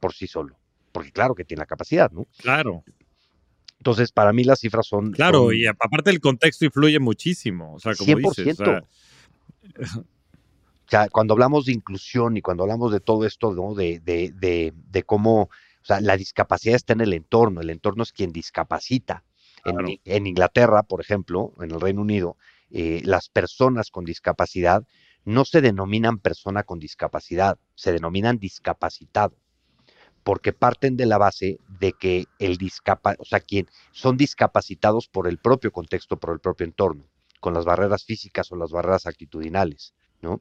por 0.00 0.12
sí 0.12 0.26
solo. 0.26 0.58
Porque 0.90 1.12
claro 1.12 1.34
que 1.34 1.44
tiene 1.44 1.60
la 1.60 1.66
capacidad, 1.66 2.10
¿no? 2.10 2.26
Claro. 2.38 2.84
Entonces, 3.82 4.12
para 4.12 4.32
mí 4.32 4.44
las 4.44 4.60
cifras 4.60 4.86
son... 4.86 5.10
Claro, 5.10 5.52
y 5.52 5.66
aparte 5.66 6.10
el 6.10 6.20
contexto 6.20 6.64
influye 6.64 7.00
muchísimo, 7.00 7.74
o 7.74 7.80
sea, 7.80 7.96
como 7.96 8.12
100%. 8.12 8.36
dices. 8.36 8.58
O 10.86 10.88
sea... 10.92 11.08
cuando 11.08 11.34
hablamos 11.34 11.64
de 11.64 11.72
inclusión 11.72 12.36
y 12.36 12.42
cuando 12.42 12.62
hablamos 12.62 12.92
de 12.92 13.00
todo 13.00 13.26
esto, 13.26 13.52
¿no? 13.54 13.74
de, 13.74 13.98
de, 13.98 14.32
de, 14.38 14.72
de, 14.76 15.02
cómo, 15.02 15.42
o 15.42 15.84
sea, 15.84 16.00
la 16.00 16.16
discapacidad 16.16 16.76
está 16.76 16.92
en 16.92 17.00
el 17.00 17.12
entorno, 17.12 17.60
el 17.60 17.70
entorno 17.70 18.04
es 18.04 18.12
quien 18.12 18.30
discapacita. 18.30 19.24
En, 19.64 19.98
en, 20.04 20.26
Inglaterra, 20.28 20.84
por 20.84 21.00
ejemplo, 21.00 21.52
en 21.60 21.72
el 21.72 21.80
Reino 21.80 22.02
Unido, 22.02 22.36
eh, 22.70 23.00
las 23.04 23.30
personas 23.30 23.90
con 23.90 24.04
discapacidad 24.04 24.86
no 25.24 25.44
se 25.44 25.60
denominan 25.60 26.18
persona 26.18 26.62
con 26.62 26.78
discapacidad, 26.78 27.58
se 27.74 27.90
denominan 27.90 28.38
discapacitado 28.38 29.34
porque 30.24 30.52
parten 30.52 30.96
de 30.96 31.06
la 31.06 31.18
base 31.18 31.58
de 31.80 31.92
que 31.92 32.26
el 32.38 32.56
discapa, 32.56 33.16
o 33.18 33.24
sea, 33.24 33.40
quien 33.40 33.68
son 33.90 34.16
discapacitados 34.16 35.08
por 35.08 35.26
el 35.26 35.38
propio 35.38 35.72
contexto, 35.72 36.18
por 36.18 36.32
el 36.32 36.40
propio 36.40 36.64
entorno, 36.66 37.04
con 37.40 37.54
las 37.54 37.64
barreras 37.64 38.04
físicas 38.04 38.50
o 38.52 38.56
las 38.56 38.70
barreras 38.70 39.06
actitudinales, 39.06 39.94
¿no? 40.20 40.40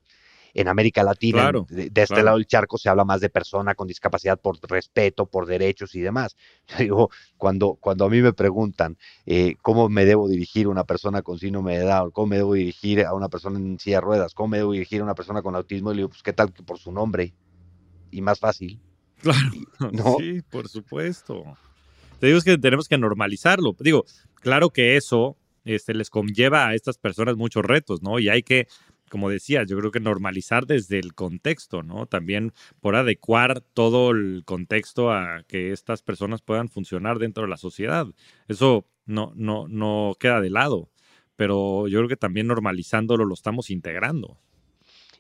en 0.54 0.68
América 0.68 1.04
Latina, 1.04 1.52
de, 1.70 1.92
este 1.96 2.24
lado 2.24 2.38
del 2.38 2.48
charco, 2.48 2.78
se 2.78 2.90
habla 2.90 3.06
más 3.06 3.22
de 3.22 3.30
persona 3.30 3.76
con 3.76 3.88
discapacidad 3.88 4.40
por 4.40 4.58
respeto, 4.70 5.26
por 5.26 5.46
derechos 5.46 5.96
y 5.96 6.02
demás. 6.02 6.36
Yo 6.68 6.78
digo, 6.78 7.10
cuando, 7.38 7.78
cuando 7.80 8.06
a 8.06 8.10
mí 8.10 8.22
me 8.22 8.34
preguntan 8.34 8.98
eh, 9.26 9.56
cómo 9.62 9.90
me 9.90 10.06
debo 10.06 10.28
dirigir 10.28 10.66
a 10.66 10.70
una 10.70 10.84
persona 10.84 11.22
con 11.22 11.40
síndrome 11.40 11.78
de 11.78 11.86
Down, 11.86 12.12
cómo 12.12 12.28
me 12.28 12.38
debo 12.38 12.54
dirigir 12.54 13.06
a 13.06 13.14
una 13.14 13.30
persona 13.30 13.60
en 13.60 13.80
silla 13.80 13.98
de 13.98 14.02
ruedas, 14.02 14.34
cómo 14.34 14.50
me 14.50 14.58
debo 14.58 14.74
dirigir 14.74 15.02
a 15.02 15.04
una 15.04 15.16
persona 15.16 15.42
con 15.42 15.56
autismo, 15.56 15.92
le 15.92 15.98
digo, 15.98 16.10
pues 16.10 16.24
qué 16.24 16.34
tal 16.34 16.54
que 16.54 16.64
por 16.64 16.78
su 16.78 16.92
nombre 16.92 17.34
y 18.12 18.22
más 18.22 18.40
fácil. 18.40 18.80
Claro, 19.22 19.52
sí, 20.20 20.42
por 20.50 20.68
supuesto. 20.68 21.44
Te 22.20 22.28
digo 22.28 22.38
es 22.38 22.44
que 22.44 22.58
tenemos 22.58 22.88
que 22.88 22.98
normalizarlo. 22.98 23.76
Digo, 23.80 24.06
claro 24.36 24.70
que 24.70 24.96
eso 24.96 25.38
este, 25.66 25.94
les 25.94 26.10
conlleva 26.10 26.68
a 26.68 26.76
estas 26.76 26.98
personas 26.98 27.36
muchos 27.36 27.64
retos, 27.64 28.02
¿no? 28.02 28.20
Y 28.20 28.30
hay 28.30 28.44
que, 28.44 28.68
como 29.10 29.30
decía, 29.30 29.64
yo 29.64 29.78
creo 29.78 29.92
que 29.92 30.00
normalizar 30.00 30.66
desde 30.66 31.00
el 31.00 31.14
contexto, 31.14 31.84
¿no? 31.84 32.06
También 32.06 32.54
por 32.80 32.96
adecuar 32.96 33.62
todo 33.62 34.12
el 34.12 34.44
contexto 34.46 35.12
a 35.12 35.44
que 35.48 35.72
estas 35.72 36.02
personas 36.02 36.42
puedan 36.42 36.70
funcionar 36.70 37.20
dentro 37.20 37.44
de 37.44 37.50
la 37.50 37.58
sociedad. 37.58 38.08
Eso 38.48 38.88
no, 39.06 39.34
no, 39.36 39.68
no 39.68 40.16
queda 40.20 40.42
de 40.42 40.50
lado, 40.50 40.90
pero 41.36 41.88
yo 41.88 42.00
creo 42.00 42.10
que 42.10 42.18
también 42.18 42.48
normalizándolo 42.48 43.26
lo 43.26 43.34
estamos 43.34 43.70
integrando 43.70 44.40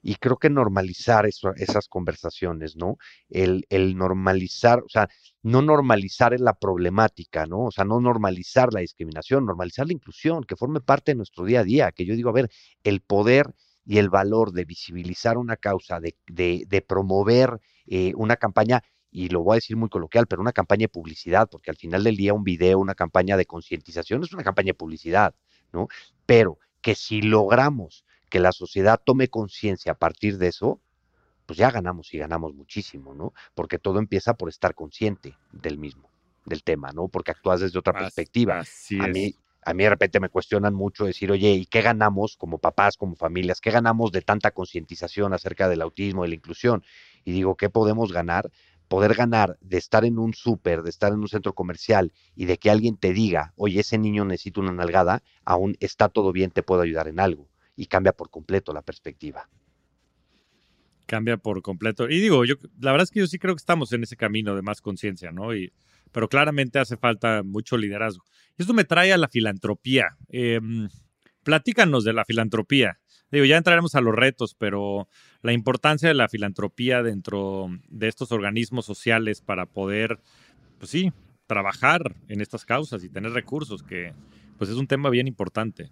y 0.01 0.15
creo 0.15 0.37
que 0.37 0.49
normalizar 0.49 1.27
esas 1.27 1.87
conversaciones, 1.87 2.75
¿no? 2.75 2.97
El, 3.29 3.65
el, 3.69 3.95
normalizar, 3.95 4.79
o 4.79 4.89
sea, 4.89 5.09
no 5.43 5.61
normalizar 5.61 6.37
la 6.39 6.53
problemática, 6.53 7.45
¿no? 7.45 7.65
O 7.65 7.71
sea, 7.71 7.85
no 7.85 7.99
normalizar 7.99 8.73
la 8.73 8.81
discriminación, 8.81 9.45
normalizar 9.45 9.85
la 9.87 9.93
inclusión, 9.93 10.43
que 10.43 10.55
forme 10.55 10.81
parte 10.81 11.11
de 11.11 11.17
nuestro 11.17 11.45
día 11.45 11.59
a 11.59 11.63
día, 11.63 11.91
que 11.91 12.05
yo 12.05 12.15
digo, 12.15 12.29
a 12.29 12.33
ver, 12.33 12.49
el 12.83 13.01
poder 13.01 13.53
y 13.85 13.97
el 13.97 14.09
valor 14.09 14.51
de 14.51 14.65
visibilizar 14.65 15.37
una 15.37 15.57
causa, 15.57 15.99
de, 15.99 16.15
de, 16.27 16.81
promover 16.81 17.59
eh, 17.87 18.13
una 18.15 18.37
campaña, 18.37 18.83
y 19.11 19.29
lo 19.29 19.43
voy 19.43 19.55
a 19.55 19.55
decir 19.55 19.75
muy 19.75 19.89
coloquial, 19.89 20.27
pero 20.27 20.41
una 20.41 20.53
campaña 20.53 20.83
de 20.83 20.89
publicidad, 20.89 21.49
porque 21.49 21.71
al 21.71 21.77
final 21.77 22.03
del 22.03 22.15
día 22.15 22.33
un 22.33 22.43
video, 22.43 22.79
una 22.79 22.95
campaña 22.95 23.37
de 23.37 23.45
concientización 23.45 24.23
es 24.23 24.33
una 24.33 24.43
campaña 24.43 24.67
de 24.67 24.75
publicidad, 24.75 25.35
¿no? 25.73 25.87
Pero 26.25 26.59
que 26.81 26.95
si 26.95 27.21
logramos 27.21 28.05
que 28.31 28.39
la 28.39 28.51
sociedad 28.51 28.99
tome 29.03 29.27
conciencia 29.27 29.91
a 29.91 29.95
partir 29.95 30.39
de 30.39 30.47
eso, 30.47 30.81
pues 31.45 31.59
ya 31.59 31.69
ganamos 31.69 32.11
y 32.13 32.17
ganamos 32.17 32.55
muchísimo, 32.55 33.13
¿no? 33.13 33.33
Porque 33.53 33.77
todo 33.77 33.99
empieza 33.99 34.33
por 34.33 34.49
estar 34.49 34.73
consciente 34.73 35.35
del 35.51 35.77
mismo, 35.77 36.09
del 36.45 36.63
tema, 36.63 36.91
¿no? 36.93 37.09
Porque 37.09 37.31
actúas 37.31 37.59
desde 37.59 37.77
otra 37.77 37.93
perspectiva. 37.93 38.63
a 38.99 39.07
mí, 39.07 39.35
a 39.63 39.73
mí 39.73 39.83
de 39.83 39.89
repente 39.89 40.21
me 40.21 40.29
cuestionan 40.29 40.73
mucho 40.73 41.05
decir, 41.05 41.29
oye, 41.29 41.51
¿y 41.51 41.65
qué 41.65 41.81
ganamos 41.81 42.37
como 42.37 42.57
papás, 42.57 42.95
como 42.95 43.15
familias? 43.15 43.59
¿Qué 43.59 43.69
ganamos 43.69 44.13
de 44.13 44.21
tanta 44.21 44.51
concientización 44.51 45.33
acerca 45.33 45.67
del 45.67 45.81
autismo, 45.81 46.23
de 46.23 46.29
la 46.29 46.35
inclusión? 46.35 46.83
Y 47.25 47.33
digo, 47.33 47.57
¿qué 47.57 47.69
podemos 47.69 48.13
ganar? 48.13 48.49
Poder 48.87 49.13
ganar 49.13 49.57
de 49.59 49.77
estar 49.77 50.05
en 50.05 50.19
un 50.19 50.33
súper, 50.33 50.83
de 50.83 50.89
estar 50.89 51.11
en 51.11 51.19
un 51.19 51.27
centro 51.27 51.53
comercial 51.53 52.13
y 52.33 52.45
de 52.45 52.57
que 52.57 52.71
alguien 52.71 52.95
te 52.95 53.11
diga, 53.11 53.53
oye, 53.57 53.81
ese 53.81 53.97
niño 53.97 54.23
necesita 54.23 54.61
una 54.61 54.71
nalgada, 54.71 55.21
aún 55.43 55.75
está 55.81 56.07
todo 56.07 56.31
bien, 56.31 56.51
te 56.51 56.63
puedo 56.63 56.81
ayudar 56.81 57.09
en 57.09 57.19
algo 57.19 57.50
y 57.75 57.85
cambia 57.85 58.13
por 58.13 58.29
completo 58.29 58.73
la 58.73 58.81
perspectiva. 58.81 59.49
Cambia 61.05 61.37
por 61.37 61.61
completo. 61.61 62.09
Y 62.09 62.19
digo, 62.19 62.45
yo 62.45 62.55
la 62.79 62.91
verdad 62.91 63.03
es 63.03 63.11
que 63.11 63.19
yo 63.19 63.27
sí 63.27 63.39
creo 63.39 63.55
que 63.55 63.61
estamos 63.61 63.91
en 63.93 64.03
ese 64.03 64.15
camino 64.15 64.55
de 64.55 64.61
más 64.61 64.81
conciencia, 64.81 65.31
¿no? 65.31 65.55
Y, 65.55 65.73
pero 66.11 66.29
claramente 66.29 66.79
hace 66.79 66.97
falta 66.97 67.43
mucho 67.43 67.77
liderazgo. 67.77 68.23
Esto 68.57 68.73
me 68.73 68.83
trae 68.83 69.13
a 69.13 69.17
la 69.17 69.27
filantropía. 69.27 70.17
Em, 70.29 70.89
platícanos 71.43 72.03
de 72.03 72.13
la 72.13 72.25
filantropía. 72.25 72.99
Digo, 73.31 73.45
ya 73.45 73.57
entraremos 73.57 73.95
a 73.95 74.01
los 74.01 74.13
retos, 74.13 74.55
pero 74.55 75.07
la 75.41 75.53
importancia 75.53 76.09
de 76.09 76.15
la 76.15 76.27
filantropía 76.27 77.01
dentro 77.01 77.69
de 77.87 78.07
estos 78.07 78.31
organismos 78.31 78.85
sociales 78.85 79.41
para 79.41 79.65
poder, 79.65 80.19
pues 80.77 80.91
sí, 80.91 81.13
trabajar 81.47 82.15
en 82.27 82.41
estas 82.41 82.65
causas 82.65 83.03
y 83.03 83.09
tener 83.09 83.31
recursos, 83.31 83.83
que 83.83 84.13
pues 84.57 84.69
es 84.69 84.75
un 84.75 84.87
tema 84.87 85.09
bien 85.09 85.27
importante. 85.27 85.89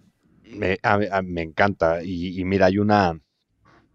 Me, 0.50 0.80
me 1.24 1.42
encanta. 1.44 2.04
Y, 2.04 2.44
mira, 2.44 2.68
hay 2.68 2.80
una, 2.80 3.20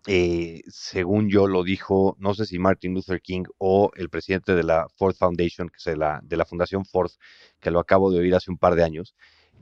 eh, 0.07 0.63
según 0.69 1.29
yo 1.29 1.49
lo 1.49 1.65
dijo, 1.65 2.17
no 2.19 2.35
sé 2.35 2.47
si 2.47 2.59
Martin 2.59 2.95
Luther 2.95 3.21
King 3.21 3.45
o 3.59 3.91
el 3.97 4.09
presidente 4.09 4.55
de 4.55 4.63
la 4.63 4.89
Ford 4.97 5.17
Foundation, 5.17 5.69
que 5.69 5.91
es 5.91 5.99
la, 5.99 6.21
de 6.23 6.37
la 6.37 6.45
Fundación 6.45 6.85
Ford, 6.85 7.11
que 7.61 7.71
lo 7.71 7.81
acabo 7.81 8.11
de 8.11 8.21
oír 8.21 8.35
hace 8.35 8.51
un 8.51 8.59
par 8.59 8.77
de 8.77 8.85
años, 8.85 9.17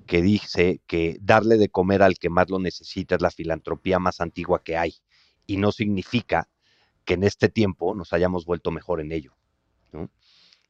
que 0.07 0.21
dice 0.21 0.83
que 0.87 1.17
darle 1.21 1.57
de 1.57 1.71
comer 1.71 2.03
al 2.03 2.19
que 2.19 2.29
más 2.31 2.51
lo 2.51 2.59
necesita 2.59 3.15
es 3.15 3.23
la 3.23 3.31
filantropía 3.31 3.99
más 3.99 4.21
antigua 4.21 4.63
que 4.63 4.77
hay. 4.77 4.95
Y 5.47 5.57
no 5.57 5.73
significa 5.73 6.49
que 7.05 7.15
en 7.15 7.25
este 7.25 7.49
tiempo 7.49 7.95
nos 7.95 8.13
hayamos 8.13 8.45
vuelto 8.45 8.71
mejor 8.71 9.01
en 9.01 9.13
ello. 9.13 9.35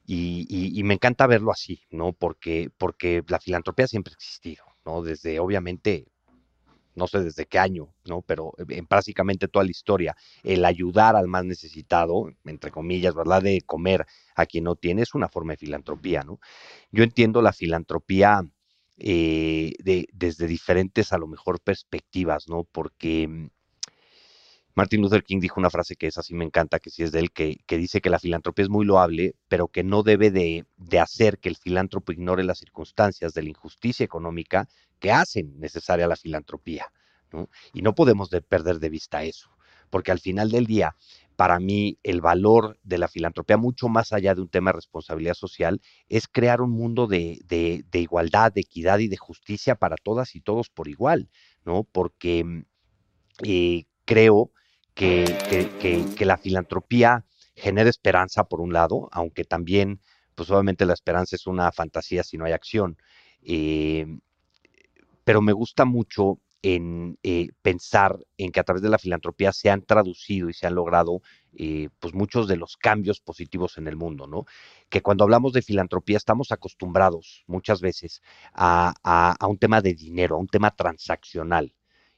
Y, 0.05 0.47
y, 0.77 0.83
me 0.83 0.95
encanta 0.95 1.27
verlo 1.27 1.51
así, 1.51 1.81
¿no? 1.89 2.11
Porque, 2.11 2.69
porque 2.77 3.23
la 3.27 3.39
filantropía 3.39 3.87
siempre 3.87 4.11
ha 4.11 4.15
existido, 4.15 4.65
¿no? 4.85 5.01
Desde 5.01 5.39
obviamente 5.39 6.12
no 6.95 7.07
sé 7.07 7.21
desde 7.21 7.45
qué 7.45 7.59
año, 7.59 7.93
¿no? 8.05 8.21
Pero 8.21 8.53
eh, 8.57 8.65
en 8.69 8.85
prácticamente 8.85 9.47
toda 9.47 9.65
la 9.65 9.71
historia, 9.71 10.15
el 10.43 10.65
ayudar 10.65 11.15
al 11.15 11.27
más 11.27 11.45
necesitado, 11.45 12.29
entre 12.45 12.71
comillas, 12.71 13.15
¿verdad? 13.15 13.41
De 13.41 13.61
comer 13.61 14.05
a 14.35 14.45
quien 14.45 14.65
no 14.65 14.75
tiene, 14.75 15.01
es 15.01 15.13
una 15.15 15.29
forma 15.29 15.53
de 15.53 15.57
filantropía, 15.57 16.21
¿no? 16.23 16.39
Yo 16.91 17.03
entiendo 17.03 17.41
la 17.41 17.53
filantropía 17.53 18.43
eh, 18.97 19.73
de, 19.79 20.07
desde 20.13 20.47
diferentes, 20.47 21.13
a 21.13 21.17
lo 21.17 21.27
mejor, 21.27 21.59
perspectivas, 21.61 22.47
¿no? 22.47 22.63
Porque 22.63 23.27
mm, 23.27 23.49
Martin 24.75 25.01
Luther 25.01 25.23
King 25.23 25.39
dijo 25.39 25.59
una 25.59 25.69
frase 25.69 25.95
que 25.95 26.07
es 26.07 26.17
así, 26.17 26.33
me 26.33 26.45
encanta, 26.45 26.79
que 26.79 26.89
sí 26.89 27.03
es 27.03 27.11
de 27.11 27.19
él, 27.19 27.31
que, 27.31 27.57
que 27.67 27.77
dice 27.77 28.01
que 28.01 28.09
la 28.09 28.19
filantropía 28.19 28.63
es 28.63 28.69
muy 28.69 28.85
loable, 28.85 29.35
pero 29.47 29.67
que 29.67 29.83
no 29.83 30.03
debe 30.03 30.31
de, 30.31 30.65
de, 30.77 30.99
hacer 30.99 31.37
que 31.39 31.49
el 31.49 31.57
filántropo 31.57 32.11
ignore 32.11 32.43
las 32.43 32.59
circunstancias 32.59 33.33
de 33.33 33.43
la 33.43 33.49
injusticia 33.49 34.03
económica 34.03 34.67
que 35.03 35.11
hacen 35.11 35.59
necesaria 35.59 36.07
la 36.07 36.15
filantropía. 36.15 36.87
¿no? 37.33 37.49
Y 37.73 37.81
no 37.81 37.93
podemos 37.93 38.29
perder 38.47 38.79
de 38.79 38.89
vista 38.89 39.25
eso, 39.25 39.49
porque 39.89 40.11
al 40.11 40.19
final 40.19 40.49
del 40.49 40.65
día, 40.65 40.95
para 41.35 41.59
mí, 41.59 41.99
el 42.03 42.21
valor 42.21 42.79
de 42.83 42.97
la 42.97 43.09
filantropía, 43.09 43.57
mucho 43.57 43.89
más 43.89 44.13
allá 44.13 44.33
de 44.33 44.39
un 44.39 44.47
tema 44.47 44.69
de 44.71 44.77
responsabilidad 44.77 45.33
social, 45.33 45.81
es 46.07 46.29
crear 46.29 46.61
un 46.61 46.71
mundo 46.71 47.07
de, 47.07 47.41
de, 47.45 47.99
igualdad, 47.99 48.53
de 48.53 48.61
equidad 48.61 48.99
y 48.99 49.09
de 49.09 49.17
justicia 49.17 49.75
para 49.75 49.97
todas 49.97 50.35
y 50.35 50.41
todos 50.41 50.69
por 50.69 50.87
igual, 50.87 51.29
¿no? 51.65 51.83
Porque 51.83 52.63
eh, 53.43 53.83
creo 54.05 54.51
que, 54.93 56.15
la 56.19 56.37
filantropía 56.37 57.25
genera 57.57 57.89
esperanza 57.89 58.45
por 58.45 58.61
un 58.61 58.71
lado, 58.71 59.09
aunque 59.11 59.43
también, 59.43 59.99
pues 60.33 60.49
obviamente 60.49 60.85
la 60.85 60.93
esperanza 60.93 61.35
es 61.35 61.45
una 61.45 61.73
fantasía 61.73 62.23
si 62.23 62.37
no 62.37 62.45
hay 62.45 62.53
acción. 62.53 62.95
Eh, 63.41 64.05
pero 65.23 65.41
me 65.41 65.53
gusta 65.53 65.85
mucho 65.85 66.39
en 66.61 67.19
eh, 67.23 67.49
pensar 67.61 68.17
en 68.37 68.51
que 68.51 68.59
a 68.61 68.63
través 68.63 68.81
de 68.81 68.89
la 68.89 68.97
filantropía 68.97 69.51
se 69.51 69.69
han 69.69 69.81
traducido 69.81 70.49
y 70.49 70.53
se 70.53 70.65
han 70.65 70.75
logrado 70.75 71.21
eh, 71.57 71.89
pues 71.99 72.13
muchos 72.13 72.47
de 72.47 72.55
los 72.55 72.77
cambios 72.77 73.19
positivos 73.19 73.77
en 73.77 73.87
el 73.87 73.97
mundo, 73.97 74.27
¿no? 74.27 74.45
Que 74.89 75.01
cuando 75.01 75.25
hablamos 75.25 75.51
de 75.53 75.61
filantropía 75.61 76.17
estamos 76.17 76.51
acostumbrados 76.51 77.43
muchas 77.47 77.81
veces 77.81 78.21
a, 78.53 78.93
a 79.03 79.47
un 79.47 79.57
tema 79.57 79.81
de 79.81 79.93
dinero, 79.93 80.35
a 80.35 80.39
un 80.39 80.47
tema 80.47 80.71
transaccional 80.71 81.73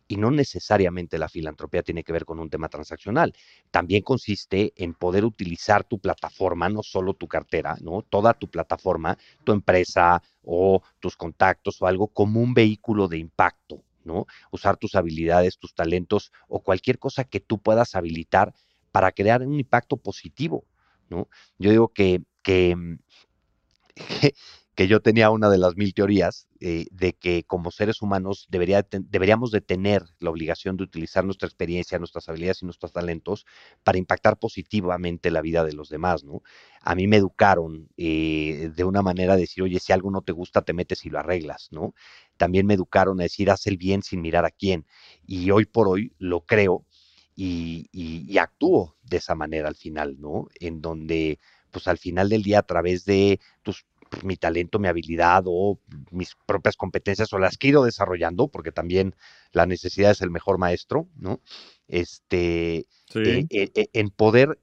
y 0.07 0.17
no 0.17 0.31
necesariamente 0.31 1.17
la 1.17 1.29
filantropía 1.29 1.83
tiene 1.83 2.03
que 2.03 2.13
ver 2.13 2.25
con 2.25 2.39
un 2.39 2.49
tema 2.49 2.69
transaccional. 2.69 3.33
También 3.71 4.03
consiste 4.03 4.73
en 4.75 4.93
poder 4.93 5.25
utilizar 5.25 5.83
tu 5.83 5.99
plataforma, 5.99 6.69
no 6.69 6.83
solo 6.83 7.13
tu 7.13 7.27
cartera, 7.27 7.75
¿no? 7.81 8.03
Toda 8.03 8.33
tu 8.33 8.47
plataforma, 8.49 9.17
tu 9.43 9.51
empresa 9.51 10.21
o 10.43 10.81
tus 10.99 11.15
contactos 11.15 11.81
o 11.81 11.87
algo 11.87 12.07
como 12.07 12.41
un 12.41 12.53
vehículo 12.53 13.07
de 13.07 13.17
impacto, 13.17 13.83
¿no? 14.03 14.25
Usar 14.51 14.77
tus 14.77 14.95
habilidades, 14.95 15.57
tus 15.57 15.73
talentos 15.73 16.31
o 16.47 16.61
cualquier 16.61 16.99
cosa 16.99 17.23
que 17.23 17.39
tú 17.39 17.59
puedas 17.59 17.95
habilitar 17.95 18.53
para 18.91 19.11
crear 19.11 19.41
un 19.41 19.59
impacto 19.59 19.97
positivo, 19.97 20.65
¿no? 21.09 21.27
Yo 21.57 21.71
digo 21.71 21.89
que, 21.89 22.21
que 22.43 22.75
que 24.75 24.87
yo 24.87 25.01
tenía 25.01 25.29
una 25.29 25.49
de 25.49 25.57
las 25.57 25.77
mil 25.77 25.93
teorías 25.93 26.49
eh, 26.59 26.85
de 26.91 27.13
que 27.13 27.43
como 27.43 27.71
seres 27.71 28.01
humanos 28.01 28.45
debería, 28.49 28.85
deberíamos 28.91 29.51
de 29.51 29.61
tener 29.61 30.03
la 30.19 30.29
obligación 30.29 30.75
de 30.75 30.83
utilizar 30.83 31.23
nuestra 31.23 31.47
experiencia, 31.47 31.97
nuestras 31.97 32.27
habilidades 32.27 32.61
y 32.61 32.65
nuestros 32.65 32.91
talentos 32.91 33.45
para 33.83 33.97
impactar 33.97 34.37
positivamente 34.37 35.31
la 35.31 35.41
vida 35.41 35.63
de 35.63 35.71
los 35.73 35.87
demás, 35.87 36.25
¿no? 36.25 36.41
A 36.81 36.93
mí 36.93 37.07
me 37.07 37.15
educaron 37.15 37.87
eh, 37.95 38.69
de 38.75 38.83
una 38.83 39.01
manera 39.01 39.35
de 39.35 39.41
decir, 39.41 39.63
oye, 39.63 39.79
si 39.79 39.93
algo 39.93 40.11
no 40.11 40.21
te 40.21 40.33
gusta, 40.33 40.61
te 40.61 40.73
metes 40.73 41.05
y 41.05 41.09
lo 41.09 41.19
arreglas, 41.19 41.69
¿no? 41.71 41.93
También 42.35 42.65
me 42.65 42.73
educaron 42.73 43.21
a 43.21 43.23
decir, 43.23 43.49
haz 43.49 43.67
el 43.67 43.77
bien 43.77 44.03
sin 44.03 44.21
mirar 44.21 44.43
a 44.45 44.51
quién. 44.51 44.85
Y 45.25 45.51
hoy 45.51 45.65
por 45.65 45.87
hoy 45.87 46.13
lo 46.19 46.41
creo 46.45 46.85
y, 47.33 47.87
y 47.93 48.37
actúo 48.39 48.97
de 49.03 49.17
esa 49.17 49.35
manera 49.35 49.69
al 49.69 49.75
final, 49.75 50.19
¿no? 50.19 50.47
En 50.59 50.81
donde 50.81 51.39
pues 51.75 51.89
al 51.89 51.97
final 51.97 52.29
del 52.29 52.41
día 52.41 52.59
a 52.59 52.63
través 52.63 53.03
de 53.03 53.41
tus 53.61 53.85
mi 54.23 54.37
talento, 54.37 54.79
mi 54.79 54.87
habilidad 54.87 55.43
o 55.45 55.79
mis 56.11 56.35
propias 56.45 56.75
competencias 56.75 57.33
o 57.33 57.39
las 57.39 57.57
que 57.57 57.67
he 57.67 57.69
ido 57.71 57.83
desarrollando, 57.83 58.47
porque 58.47 58.71
también 58.71 59.15
la 59.51 59.65
necesidad 59.65 60.11
es 60.11 60.21
el 60.21 60.31
mejor 60.31 60.57
maestro, 60.57 61.07
¿no? 61.15 61.41
este, 61.87 62.77
eh, 62.77 63.45
eh, 63.49 63.71
eh, 63.75 63.87
en 63.93 64.09
poder 64.09 64.59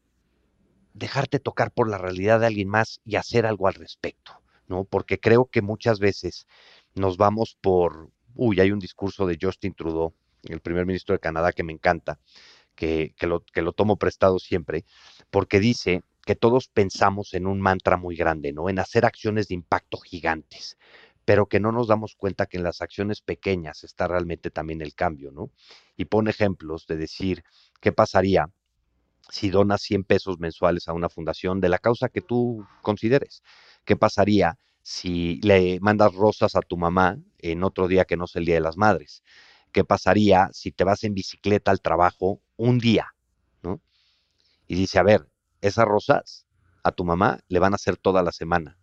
dejarte 0.94 1.38
tocar 1.38 1.72
por 1.72 1.88
la 1.88 1.98
realidad 1.98 2.40
de 2.40 2.46
alguien 2.46 2.68
más 2.68 3.00
y 3.04 3.16
hacer 3.16 3.46
algo 3.46 3.68
al 3.68 3.74
respecto, 3.74 4.40
¿no? 4.66 4.84
Porque 4.84 5.18
creo 5.18 5.46
que 5.46 5.62
muchas 5.62 6.00
veces 6.00 6.46
nos 6.94 7.16
vamos 7.16 7.56
por, 7.60 8.10
uy, 8.34 8.60
hay 8.60 8.72
un 8.72 8.78
discurso 8.78 9.26
de 9.26 9.38
Justin 9.40 9.74
Trudeau, 9.74 10.14
el 10.44 10.60
primer 10.60 10.86
ministro 10.86 11.14
de 11.14 11.20
Canadá, 11.20 11.52
que 11.52 11.62
me 11.62 11.72
encanta, 11.72 12.18
que, 12.74 13.14
que, 13.16 13.26
lo, 13.26 13.40
que 13.40 13.62
lo 13.62 13.72
tomo 13.72 13.96
prestado 13.96 14.38
siempre, 14.38 14.84
porque 15.30 15.60
dice 15.60 16.02
que 16.24 16.36
todos 16.36 16.68
pensamos 16.68 17.34
en 17.34 17.46
un 17.46 17.60
mantra 17.60 17.96
muy 17.96 18.16
grande, 18.16 18.52
¿no? 18.52 18.68
En 18.68 18.78
hacer 18.78 19.04
acciones 19.04 19.48
de 19.48 19.54
impacto 19.54 19.98
gigantes, 19.98 20.78
pero 21.24 21.46
que 21.46 21.60
no 21.60 21.72
nos 21.72 21.88
damos 21.88 22.14
cuenta 22.14 22.46
que 22.46 22.56
en 22.56 22.64
las 22.64 22.80
acciones 22.80 23.20
pequeñas 23.20 23.84
está 23.84 24.08
realmente 24.08 24.50
también 24.50 24.82
el 24.82 24.94
cambio, 24.94 25.32
¿no? 25.32 25.50
Y 25.96 26.06
pone 26.06 26.30
ejemplos 26.30 26.86
de 26.86 26.96
decir, 26.96 27.44
¿qué 27.80 27.92
pasaría 27.92 28.50
si 29.30 29.50
donas 29.50 29.82
100 29.82 30.04
pesos 30.04 30.38
mensuales 30.38 30.88
a 30.88 30.92
una 30.92 31.08
fundación 31.08 31.60
de 31.60 31.68
la 31.68 31.78
causa 31.78 32.08
que 32.08 32.20
tú 32.20 32.66
consideres? 32.82 33.42
¿Qué 33.84 33.96
pasaría 33.96 34.58
si 34.82 35.40
le 35.42 35.80
mandas 35.80 36.14
rosas 36.14 36.54
a 36.56 36.60
tu 36.60 36.76
mamá 36.76 37.18
en 37.38 37.64
otro 37.64 37.88
día 37.88 38.04
que 38.04 38.16
no 38.16 38.24
es 38.26 38.36
el 38.36 38.44
Día 38.44 38.56
de 38.56 38.60
las 38.60 38.76
Madres? 38.76 39.22
¿Qué 39.72 39.84
pasaría 39.84 40.50
si 40.52 40.70
te 40.70 40.84
vas 40.84 41.02
en 41.04 41.14
bicicleta 41.14 41.70
al 41.70 41.80
trabajo 41.80 42.40
un 42.56 42.78
día? 42.78 43.14
¿no? 43.62 43.80
Y 44.66 44.74
dice, 44.74 44.98
a 44.98 45.02
ver, 45.02 45.31
esas 45.62 45.86
rosas 45.86 46.46
a 46.82 46.92
tu 46.92 47.04
mamá 47.04 47.40
le 47.48 47.58
van 47.58 47.72
a 47.72 47.76
hacer 47.76 47.96
toda 47.96 48.22
la 48.22 48.32
semana. 48.32 48.76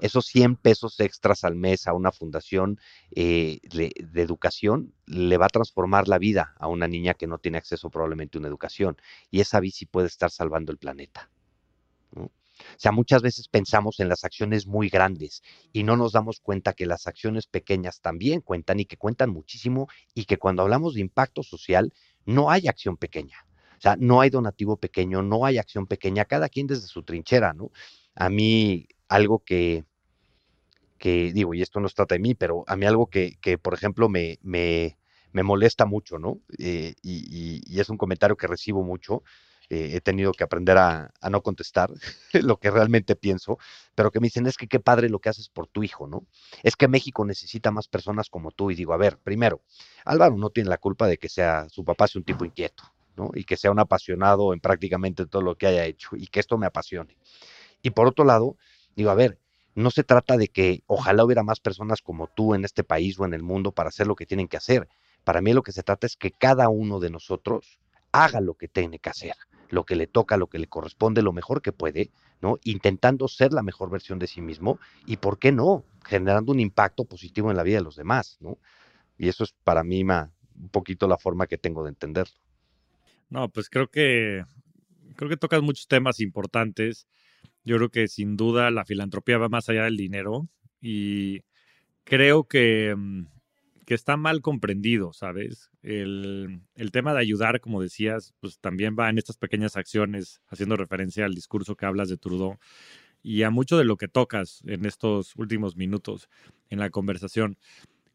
Esos 0.00 0.26
100 0.26 0.56
pesos 0.56 1.00
extras 1.00 1.42
al 1.42 1.56
mes 1.56 1.88
a 1.88 1.92
una 1.92 2.12
fundación 2.12 2.78
eh, 3.10 3.58
de, 3.64 3.92
educación 4.14 4.94
le 5.06 5.36
va 5.38 5.46
a 5.46 5.48
transformar 5.48 6.06
la 6.06 6.18
vida 6.18 6.54
a 6.58 6.68
una 6.68 6.86
niña 6.86 7.14
que 7.14 7.26
no 7.26 7.38
tiene 7.38 7.58
acceso 7.58 7.90
probablemente 7.90 8.38
a 8.38 8.40
una 8.40 8.48
educación. 8.48 8.96
Y 9.30 9.40
esa 9.40 9.58
bici 9.58 9.86
puede 9.86 10.06
estar 10.06 10.30
salvando 10.30 10.70
el 10.70 10.78
planeta. 10.78 11.30
O 12.14 12.30
sea, 12.76 12.92
muchas 12.92 13.22
veces 13.22 13.48
pensamos 13.48 14.00
en 14.00 14.08
las 14.08 14.24
acciones 14.24 14.66
muy 14.66 14.88
grandes 14.88 15.42
y 15.72 15.84
no 15.84 15.96
nos 15.96 16.12
damos 16.12 16.40
cuenta 16.40 16.72
que 16.72 16.86
las 16.86 17.06
acciones 17.06 17.46
pequeñas 17.46 18.00
también 18.00 18.40
cuentan 18.40 18.80
y 18.80 18.84
que 18.84 18.96
cuentan 18.96 19.30
muchísimo 19.30 19.88
y 20.14 20.24
que 20.24 20.38
cuando 20.38 20.62
hablamos 20.62 20.94
de 20.94 21.00
impacto 21.00 21.42
social 21.42 21.92
no 22.24 22.50
hay 22.50 22.68
acción 22.68 22.96
pequeña. 22.96 23.47
O 23.78 23.80
sea, 23.80 23.96
no 23.98 24.20
hay 24.20 24.30
donativo 24.30 24.76
pequeño, 24.76 25.22
no 25.22 25.46
hay 25.46 25.58
acción 25.58 25.86
pequeña, 25.86 26.24
cada 26.24 26.48
quien 26.48 26.66
desde 26.66 26.88
su 26.88 27.04
trinchera, 27.04 27.52
¿no? 27.52 27.70
A 28.16 28.28
mí 28.28 28.88
algo 29.08 29.38
que, 29.44 29.84
que 30.98 31.32
digo, 31.32 31.54
y 31.54 31.62
esto 31.62 31.80
no 31.80 31.88
se 31.88 31.94
trata 31.94 32.16
de 32.16 32.20
mí, 32.20 32.34
pero 32.34 32.64
a 32.66 32.76
mí 32.76 32.86
algo 32.86 33.06
que, 33.06 33.38
que 33.40 33.56
por 33.56 33.74
ejemplo, 33.74 34.08
me, 34.08 34.38
me, 34.42 34.98
me, 35.32 35.42
molesta 35.42 35.86
mucho, 35.86 36.18
¿no? 36.18 36.40
Eh, 36.58 36.94
y, 37.02 37.62
y, 37.66 37.80
es 37.80 37.88
un 37.88 37.96
comentario 37.96 38.36
que 38.36 38.46
recibo 38.48 38.82
mucho. 38.82 39.22
Eh, 39.70 39.96
he 39.96 40.00
tenido 40.00 40.32
que 40.32 40.44
aprender 40.44 40.78
a, 40.78 41.12
a, 41.20 41.30
no 41.30 41.42
contestar 41.42 41.90
lo 42.32 42.58
que 42.58 42.70
realmente 42.70 43.16
pienso, 43.16 43.58
pero 43.94 44.10
que 44.10 44.18
me 44.18 44.26
dicen, 44.28 44.46
es 44.46 44.56
que 44.56 44.66
qué 44.66 44.80
padre 44.80 45.10
lo 45.10 45.18
que 45.20 45.28
haces 45.28 45.50
por 45.50 45.66
tu 45.68 45.82
hijo, 45.82 46.06
¿no? 46.06 46.26
Es 46.62 46.74
que 46.74 46.88
México 46.88 47.24
necesita 47.24 47.70
más 47.70 47.86
personas 47.86 48.30
como 48.30 48.50
tú. 48.50 48.70
Y 48.70 48.74
digo, 48.74 48.94
a 48.94 48.96
ver, 48.96 49.18
primero, 49.18 49.62
Álvaro 50.04 50.36
no 50.36 50.50
tiene 50.50 50.70
la 50.70 50.78
culpa 50.78 51.06
de 51.06 51.18
que 51.18 51.28
sea 51.28 51.68
su 51.68 51.84
papá 51.84 52.08
sea 52.08 52.20
un 52.20 52.24
tipo 52.24 52.44
inquieto, 52.44 52.82
y 53.34 53.44
que 53.44 53.56
sea 53.56 53.70
un 53.70 53.78
apasionado 53.78 54.52
en 54.52 54.60
prácticamente 54.60 55.26
todo 55.26 55.42
lo 55.42 55.56
que 55.56 55.66
haya 55.66 55.84
hecho 55.84 56.10
y 56.16 56.26
que 56.26 56.40
esto 56.40 56.58
me 56.58 56.66
apasione. 56.66 57.16
Y 57.82 57.90
por 57.90 58.06
otro 58.06 58.24
lado, 58.24 58.56
digo, 58.96 59.10
a 59.10 59.14
ver, 59.14 59.38
no 59.74 59.90
se 59.90 60.02
trata 60.02 60.36
de 60.36 60.48
que 60.48 60.82
ojalá 60.86 61.24
hubiera 61.24 61.42
más 61.42 61.60
personas 61.60 62.02
como 62.02 62.26
tú 62.26 62.54
en 62.54 62.64
este 62.64 62.82
país 62.82 63.18
o 63.18 63.24
en 63.24 63.34
el 63.34 63.42
mundo 63.42 63.72
para 63.72 63.90
hacer 63.90 64.06
lo 64.06 64.16
que 64.16 64.26
tienen 64.26 64.48
que 64.48 64.56
hacer. 64.56 64.88
Para 65.24 65.40
mí 65.40 65.52
lo 65.52 65.62
que 65.62 65.72
se 65.72 65.82
trata 65.82 66.06
es 66.06 66.16
que 66.16 66.32
cada 66.32 66.68
uno 66.68 66.98
de 66.98 67.10
nosotros 67.10 67.78
haga 68.10 68.40
lo 68.40 68.54
que 68.54 68.66
tiene 68.66 68.98
que 68.98 69.10
hacer, 69.10 69.34
lo 69.68 69.84
que 69.84 69.94
le 69.94 70.06
toca, 70.06 70.36
lo 70.36 70.48
que 70.48 70.58
le 70.58 70.66
corresponde, 70.66 71.22
lo 71.22 71.32
mejor 71.32 71.62
que 71.62 71.72
puede, 71.72 72.10
¿no? 72.40 72.58
Intentando 72.64 73.28
ser 73.28 73.52
la 73.52 73.62
mejor 73.62 73.90
versión 73.90 74.18
de 74.18 74.26
sí 74.26 74.40
mismo 74.40 74.78
y, 75.06 75.18
¿por 75.18 75.38
qué 75.38 75.52
no? 75.52 75.84
Generando 76.04 76.52
un 76.52 76.60
impacto 76.60 77.04
positivo 77.04 77.50
en 77.50 77.56
la 77.56 77.62
vida 77.62 77.78
de 77.78 77.84
los 77.84 77.96
demás, 77.96 78.38
¿no? 78.40 78.58
Y 79.16 79.28
eso 79.28 79.44
es 79.44 79.52
para 79.64 79.84
mí 79.84 80.02
un 80.02 80.68
poquito 80.70 81.06
la 81.06 81.18
forma 81.18 81.46
que 81.46 81.58
tengo 81.58 81.84
de 81.84 81.90
entenderlo. 81.90 82.34
No, 83.30 83.48
pues 83.50 83.68
creo 83.70 83.88
que 83.88 84.44
creo 85.16 85.28
que 85.28 85.36
tocas 85.36 85.62
muchos 85.62 85.88
temas 85.88 86.20
importantes. 86.20 87.06
Yo 87.64 87.76
creo 87.76 87.90
que 87.90 88.08
sin 88.08 88.36
duda 88.36 88.70
la 88.70 88.84
filantropía 88.84 89.38
va 89.38 89.48
más 89.48 89.68
allá 89.68 89.84
del 89.84 89.96
dinero 89.96 90.48
y 90.80 91.42
creo 92.04 92.44
que, 92.44 92.94
mm, 92.96 93.26
que 93.86 93.94
está 93.94 94.16
mal 94.16 94.42
comprendido, 94.42 95.12
¿sabes? 95.12 95.70
El, 95.82 96.62
el, 96.74 96.90
tema 96.92 97.14
de 97.14 97.20
ayudar, 97.20 97.60
como 97.60 97.82
decías, 97.82 98.34
pues 98.40 98.58
también 98.60 98.96
va 98.98 99.10
en 99.10 99.18
estas 99.18 99.38
pequeñas 99.38 99.76
acciones, 99.76 100.40
haciendo 100.48 100.76
referencia 100.76 101.24
al 101.24 101.34
discurso 101.34 101.76
que 101.76 101.86
hablas 101.86 102.08
de 102.08 102.18
Trudeau 102.18 102.58
y 103.22 103.42
a 103.42 103.50
mucho 103.50 103.78
de 103.78 103.84
lo 103.84 103.96
que 103.96 104.08
tocas 104.08 104.62
en 104.66 104.86
estos 104.86 105.34
últimos 105.36 105.76
minutos 105.76 106.28
en 106.70 106.78
la 106.78 106.90
conversación. 106.90 107.58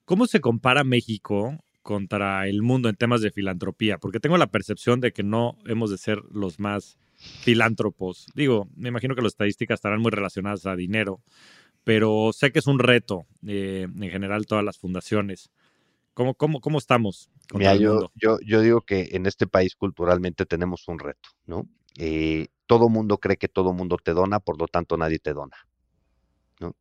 ¿Cómo 0.05 0.27
se 0.27 0.41
compara 0.41 0.83
México 0.83 1.57
contra 1.83 2.47
el 2.47 2.63
mundo 2.63 2.89
en 2.89 2.95
temas 2.95 3.21
de 3.21 3.29
filantropía, 3.29 3.99
porque 3.99 4.19
tengo 4.19 4.37
la 4.37 4.47
percepción 4.47 5.01
de 5.01 5.11
que 5.11 5.21
no 5.21 5.57
hemos 5.65 5.91
de 5.91 5.97
ser 5.97 6.23
los 6.31 6.59
más 6.59 6.97
filántropos. 7.15 8.25
Digo, 8.33 8.67
me 8.75 8.89
imagino 8.89 9.15
que 9.15 9.21
las 9.21 9.33
estadísticas 9.33 9.75
estarán 9.75 10.01
muy 10.01 10.09
relacionadas 10.09 10.65
a 10.65 10.75
dinero, 10.75 11.21
pero 11.83 12.31
sé 12.33 12.51
que 12.51 12.59
es 12.59 12.67
un 12.67 12.79
reto 12.79 13.25
eh, 13.45 13.87
en 13.93 14.09
general 14.09 14.45
todas 14.45 14.63
las 14.63 14.79
fundaciones. 14.79 15.51
¿Cómo, 16.13 16.35
cómo, 16.35 16.61
cómo 16.61 16.77
estamos? 16.77 17.29
Mira, 17.53 17.75
yo, 17.75 18.11
yo, 18.15 18.39
yo, 18.45 18.61
digo 18.61 18.81
que 18.81 19.09
en 19.13 19.25
este 19.25 19.47
país 19.47 19.75
culturalmente 19.75 20.45
tenemos 20.45 20.87
un 20.87 20.99
reto, 20.99 21.29
¿no? 21.45 21.67
Eh, 21.97 22.47
todo 22.67 22.87
mundo 22.87 23.17
cree 23.17 23.37
que 23.37 23.47
todo 23.47 23.73
mundo 23.73 23.97
te 24.01 24.13
dona, 24.13 24.39
por 24.39 24.59
lo 24.59 24.67
tanto 24.67 24.95
nadie 24.95 25.19
te 25.19 25.33
dona. 25.33 25.57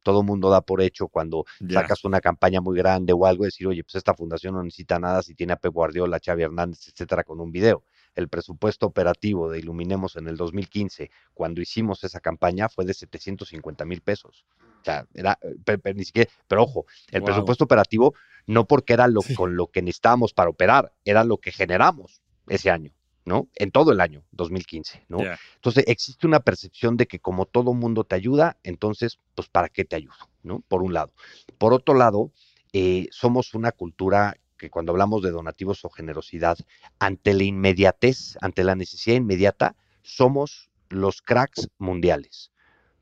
Todo 0.03 0.23
mundo 0.23 0.51
da 0.51 0.61
por 0.61 0.81
hecho 0.81 1.09
cuando 1.09 1.45
sacas 1.71 2.05
una 2.05 2.21
campaña 2.21 2.61
muy 2.61 2.77
grande 2.77 3.13
o 3.13 3.27
algo, 3.27 3.45
decir, 3.45 3.67
oye, 3.67 3.83
pues 3.83 3.97
esta 3.97 4.15
fundación 4.15 4.55
no 4.55 4.63
necesita 4.63 4.99
nada 4.99 5.23
si 5.23 5.35
tiene 5.35 5.53
a 5.53 5.57
Pep 5.57 5.73
Guardiola, 5.73 6.21
Xavi 6.25 6.43
Hernández, 6.43 6.89
etcétera, 6.89 7.25
con 7.25 7.41
un 7.41 7.51
video. 7.51 7.85
El 8.15 8.29
presupuesto 8.29 8.87
operativo 8.87 9.51
de 9.51 9.59
Iluminemos 9.59 10.17
en 10.17 10.29
el 10.29 10.37
2015, 10.37 11.11
cuando 11.33 11.61
hicimos 11.61 12.05
esa 12.05 12.21
campaña, 12.21 12.69
fue 12.69 12.85
de 12.85 12.95
750 12.95 13.85
mil 13.85 14.03
pesos. 14.03 14.45
O 14.81 14.85
sea, 14.85 15.07
era, 15.15 15.39
pero, 15.65 15.81
ni 15.95 16.05
siquiera, 16.05 16.31
pero 16.49 16.65
ojo, 16.65 16.87
el 17.11 17.23
presupuesto 17.23 17.65
operativo 17.65 18.15
no 18.47 18.67
porque 18.67 18.93
era 18.93 19.07
lo, 19.07 19.21
con 19.37 19.57
lo 19.57 19.69
que 19.69 19.81
necesitábamos 19.81 20.35
para 20.35 20.51
operar, 20.51 20.93
era 21.05 21.25
lo 21.25 21.39
que 21.39 21.53
generamos 21.53 22.21
ese 22.49 22.71
año. 22.71 22.93
¿No? 23.25 23.49
En 23.55 23.71
todo 23.71 23.93
el 23.93 24.01
año 24.01 24.25
2015, 24.33 25.07
¿no? 25.09 25.19
Entonces 25.55 25.85
existe 25.87 26.27
una 26.27 26.41
percepción 26.41 26.97
de 26.97 27.07
que 27.07 27.19
como 27.19 27.47
todo 27.47 27.75
mundo 27.75 28.05
te 28.05 28.15
ayuda, 28.15 28.57
entonces, 28.63 29.19
pues, 29.35 29.49
¿para 29.49 29.69
qué 29.69 29.85
te 29.85 29.97
ayudo? 29.97 30.15
¿No? 30.43 30.61
Por 30.69 30.83
un 30.83 30.95
lado. 30.95 31.13
Por 31.59 31.73
otro 31.73 31.95
lado, 31.95 32.33
eh, 32.73 33.09
somos 33.11 33.55
una 33.55 33.73
cultura 33.73 34.37
que 34.57 34.71
cuando 34.71 34.93
hablamos 34.93 35.23
de 35.23 35.31
donativos 35.31 35.85
o 35.85 35.91
generosidad, 35.91 36.57
ante 36.99 37.35
la 37.35 37.45
inmediatez, 37.45 38.37
ante 38.41 38.63
la 38.63 38.77
necesidad 38.77 39.17
inmediata, 39.17 39.75
somos 40.03 40.71
los 40.89 41.23
cracks 41.23 41.69
mundiales 41.79 42.52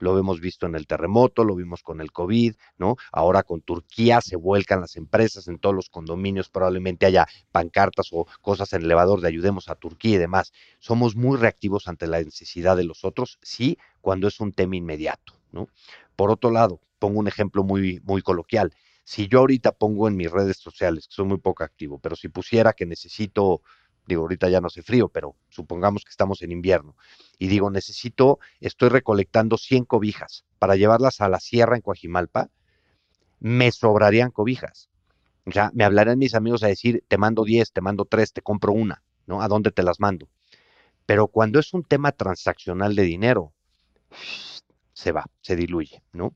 lo 0.01 0.19
hemos 0.19 0.41
visto 0.41 0.67
en 0.67 0.75
el 0.75 0.87
terremoto, 0.87 1.45
lo 1.45 1.55
vimos 1.55 1.83
con 1.83 2.01
el 2.01 2.11
COVID, 2.11 2.55
¿no? 2.79 2.97
Ahora 3.13 3.43
con 3.43 3.61
Turquía 3.61 4.21
se 4.21 4.37
vuelcan 4.37 4.81
las 4.81 4.97
empresas 4.97 5.47
en 5.47 5.59
todos 5.59 5.75
los 5.75 5.89
condominios, 5.89 6.49
probablemente 6.49 7.07
haya 7.07 7.27
pancartas 7.53 8.09
o 8.13 8.27
cosas 8.41 8.73
en 8.73 8.83
elevador 8.83 9.21
de 9.21 9.29
ayudemos 9.29 9.69
a 9.69 9.75
Turquía 9.75 10.17
y 10.17 10.19
demás. 10.19 10.53
Somos 10.79 11.17
muy 11.17 11.39
reactivos 11.39 11.87
ante 11.87 12.07
la 12.07 12.21
necesidad 12.21 12.77
de 12.77 12.85
los 12.85 13.05
otros, 13.05 13.39
sí, 13.43 13.79
cuando 14.01 14.27
es 14.27 14.41
un 14.41 14.53
tema 14.53 14.77
inmediato, 14.77 15.35
¿no? 15.53 15.69
Por 16.17 16.31
otro 16.31 16.51
lado, 16.51 16.81
pongo 16.99 17.21
un 17.21 17.29
ejemplo 17.29 17.63
muy, 17.63 18.01
muy 18.05 18.23
coloquial. 18.23 18.73
Si 19.05 19.27
yo 19.27 19.41
ahorita 19.41 19.73
pongo 19.73 20.07
en 20.09 20.17
mis 20.17 20.31
redes 20.31 20.59
sociales, 20.59 21.09
que 21.09 21.15
soy 21.15 21.27
muy 21.27 21.39
poco 21.39 21.65
activo, 21.65 21.99
pero 21.99 22.15
si 22.17 22.29
pusiera 22.29 22.73
que 22.73 22.87
necesito 22.87 23.63
digo, 24.11 24.23
ahorita 24.23 24.49
ya 24.49 24.61
no 24.61 24.69
hace 24.69 24.83
frío, 24.83 25.09
pero 25.09 25.37
supongamos 25.49 26.05
que 26.05 26.11
estamos 26.11 26.43
en 26.43 26.53
invierno, 26.53 26.97
y 27.39 27.49
digo, 27.49 27.71
necesito, 27.71 28.39
estoy 28.61 28.91
recolectando 28.91 29.57
100 29.57 29.85
cobijas 29.85 30.45
para 30.59 30.77
llevarlas 30.77 31.21
a 31.21 31.29
la 31.29 31.41
sierra 31.41 31.77
en 31.77 31.83
Coajimalpa, 31.83 32.51
me 33.41 33.73
sobrarían 33.73 34.31
cobijas. 34.31 34.91
O 35.47 35.53
sea, 35.53 35.71
me 35.75 35.85
hablarán 35.85 36.19
mis 36.19 36.35
amigos 36.35 36.63
a 36.63 36.69
decir, 36.69 37.03
te 37.09 37.17
mando 37.17 37.45
10, 37.45 37.73
te 37.73 37.81
mando 37.81 38.05
3, 38.05 38.33
te 38.33 38.43
compro 38.43 38.73
una, 38.73 39.03
¿no? 39.27 39.43
¿A 39.43 39.49
dónde 39.49 39.71
te 39.71 39.83
las 39.83 39.99
mando? 39.99 40.29
Pero 41.07 41.29
cuando 41.29 41.59
es 41.59 41.73
un 41.73 41.83
tema 41.83 42.13
transaccional 42.13 42.95
de 42.95 43.03
dinero, 43.03 43.53
se 44.93 45.13
va, 45.13 45.25
se 45.41 45.57
diluye, 45.57 46.03
¿no? 46.13 46.35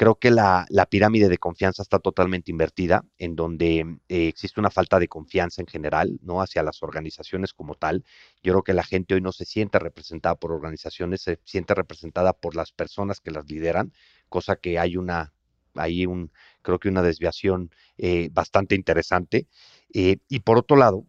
Creo 0.00 0.14
que 0.14 0.30
la, 0.30 0.66
pirámide 0.88 1.28
de 1.28 1.36
confianza 1.36 1.82
está 1.82 1.98
totalmente 1.98 2.50
invertida, 2.50 3.04
en 3.18 3.36
donde 3.36 3.80
eh, 4.08 4.28
existe 4.28 4.58
una 4.58 4.70
falta 4.70 4.98
de 4.98 5.08
confianza 5.08 5.60
en 5.60 5.66
general, 5.66 6.18
¿no? 6.22 6.40
Hacia 6.40 6.62
las 6.62 6.82
organizaciones 6.82 7.52
como 7.52 7.74
tal. 7.74 8.02
Yo 8.42 8.54
creo 8.54 8.62
que 8.62 8.72
la 8.72 8.82
gente 8.82 9.12
hoy 9.12 9.20
no 9.20 9.30
se 9.30 9.44
siente 9.44 9.78
representada 9.78 10.36
por 10.36 10.52
organizaciones, 10.52 11.20
se 11.20 11.38
siente 11.44 11.74
representada 11.74 12.32
por 12.32 12.56
las 12.56 12.72
personas 12.72 13.20
que 13.20 13.30
las 13.30 13.44
lideran, 13.50 13.92
cosa 14.30 14.56
que 14.56 14.78
hay 14.78 14.96
una, 14.96 15.34
hay 15.74 16.06
un, 16.06 16.32
creo 16.62 16.78
que 16.78 16.88
una 16.88 17.02
desviación 17.02 17.70
eh, 17.98 18.30
bastante 18.32 18.76
interesante. 18.76 19.48
Eh, 19.92 20.16
y 20.30 20.40
por 20.40 20.56
otro 20.56 20.78
lado, 20.78 21.04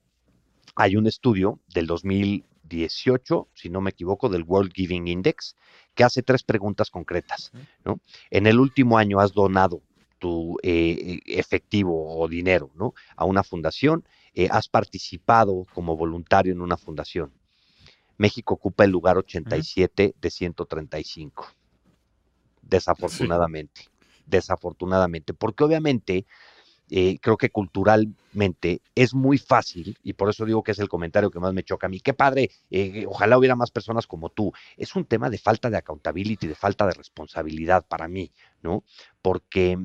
hay 0.75 0.97
un 0.97 1.07
estudio 1.07 1.61
del 1.73 1.87
2018, 2.71 3.49
si 3.53 3.69
no 3.69 3.81
me 3.81 3.89
equivoco, 3.91 4.29
del 4.29 4.43
World 4.43 4.71
Giving 4.73 5.07
Index, 5.07 5.55
que 5.93 6.03
hace 6.03 6.23
tres 6.23 6.43
preguntas 6.43 6.89
concretas. 6.89 7.51
¿no? 7.83 7.99
En 8.29 8.47
el 8.47 8.59
último 8.59 8.97
año 8.97 9.19
has 9.19 9.33
donado 9.33 9.81
tu 10.19 10.57
eh, 10.63 11.19
efectivo 11.25 12.19
o 12.19 12.27
dinero 12.27 12.71
¿no? 12.75 12.93
a 13.15 13.25
una 13.25 13.43
fundación, 13.43 14.05
eh, 14.33 14.47
has 14.51 14.69
participado 14.69 15.65
como 15.73 15.97
voluntario 15.97 16.53
en 16.53 16.61
una 16.61 16.77
fundación. 16.77 17.33
México 18.17 18.53
ocupa 18.53 18.83
el 18.83 18.91
lugar 18.91 19.17
87 19.17 20.15
de 20.19 20.29
135. 20.29 21.47
Desafortunadamente. 22.61 23.89
Desafortunadamente. 24.27 25.33
Porque 25.33 25.63
obviamente 25.63 26.25
eh, 26.93 27.19
creo 27.21 27.37
que 27.37 27.49
culturalmente 27.49 28.81
es 28.95 29.13
muy 29.13 29.37
fácil, 29.37 29.97
y 30.03 30.11
por 30.11 30.29
eso 30.29 30.43
digo 30.43 30.61
que 30.61 30.73
es 30.73 30.79
el 30.79 30.89
comentario 30.89 31.31
que 31.31 31.39
más 31.39 31.53
me 31.53 31.63
choca 31.63 31.87
a 31.87 31.89
mí, 31.89 32.01
qué 32.01 32.13
padre, 32.13 32.51
eh, 32.69 33.05
ojalá 33.07 33.37
hubiera 33.37 33.55
más 33.55 33.71
personas 33.71 34.05
como 34.07 34.29
tú. 34.29 34.51
Es 34.75 34.93
un 34.97 35.05
tema 35.05 35.29
de 35.29 35.37
falta 35.37 35.69
de 35.69 35.77
accountability, 35.77 36.47
de 36.47 36.55
falta 36.55 36.85
de 36.85 36.93
responsabilidad 36.93 37.85
para 37.87 38.09
mí, 38.09 38.33
¿no? 38.61 38.83
Porque 39.21 39.77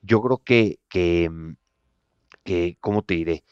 yo 0.00 0.22
creo 0.22 0.38
que, 0.38 0.78
que, 0.88 1.30
que 2.42 2.78
¿cómo 2.80 3.02
te 3.02 3.14
diré? 3.14 3.44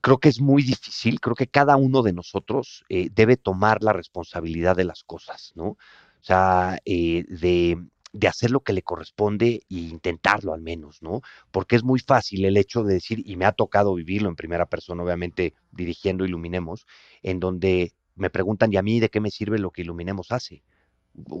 Creo 0.00 0.18
que 0.18 0.28
es 0.28 0.40
muy 0.40 0.62
difícil, 0.62 1.20
creo 1.20 1.34
que 1.34 1.48
cada 1.48 1.76
uno 1.76 2.02
de 2.02 2.12
nosotros 2.12 2.84
eh, 2.88 3.08
debe 3.12 3.36
tomar 3.36 3.82
la 3.82 3.92
responsabilidad 3.92 4.76
de 4.76 4.84
las 4.84 5.02
cosas, 5.02 5.52
¿no? 5.56 5.70
O 5.70 6.24
sea, 6.28 6.78
de 6.84 7.78
de 8.12 8.28
hacer 8.28 8.50
lo 8.50 8.60
que 8.60 8.72
le 8.72 8.82
corresponde 8.82 9.62
e 9.68 9.74
intentarlo 9.74 10.52
al 10.52 10.62
menos, 10.62 11.02
¿no? 11.02 11.22
Porque 11.50 11.76
es 11.76 11.84
muy 11.84 12.00
fácil 12.00 12.44
el 12.44 12.56
hecho 12.56 12.82
de 12.82 12.94
decir, 12.94 13.22
y 13.24 13.36
me 13.36 13.44
ha 13.44 13.52
tocado 13.52 13.94
vivirlo 13.94 14.28
en 14.28 14.36
primera 14.36 14.66
persona, 14.66 15.02
obviamente 15.02 15.54
dirigiendo 15.72 16.24
Iluminemos, 16.24 16.86
en 17.22 17.40
donde 17.40 17.92
me 18.14 18.30
preguntan, 18.30 18.72
¿y 18.72 18.76
a 18.76 18.82
mí 18.82 19.00
de 19.00 19.10
qué 19.10 19.20
me 19.20 19.30
sirve 19.30 19.58
lo 19.58 19.70
que 19.70 19.82
Iluminemos 19.82 20.32
hace? 20.32 20.62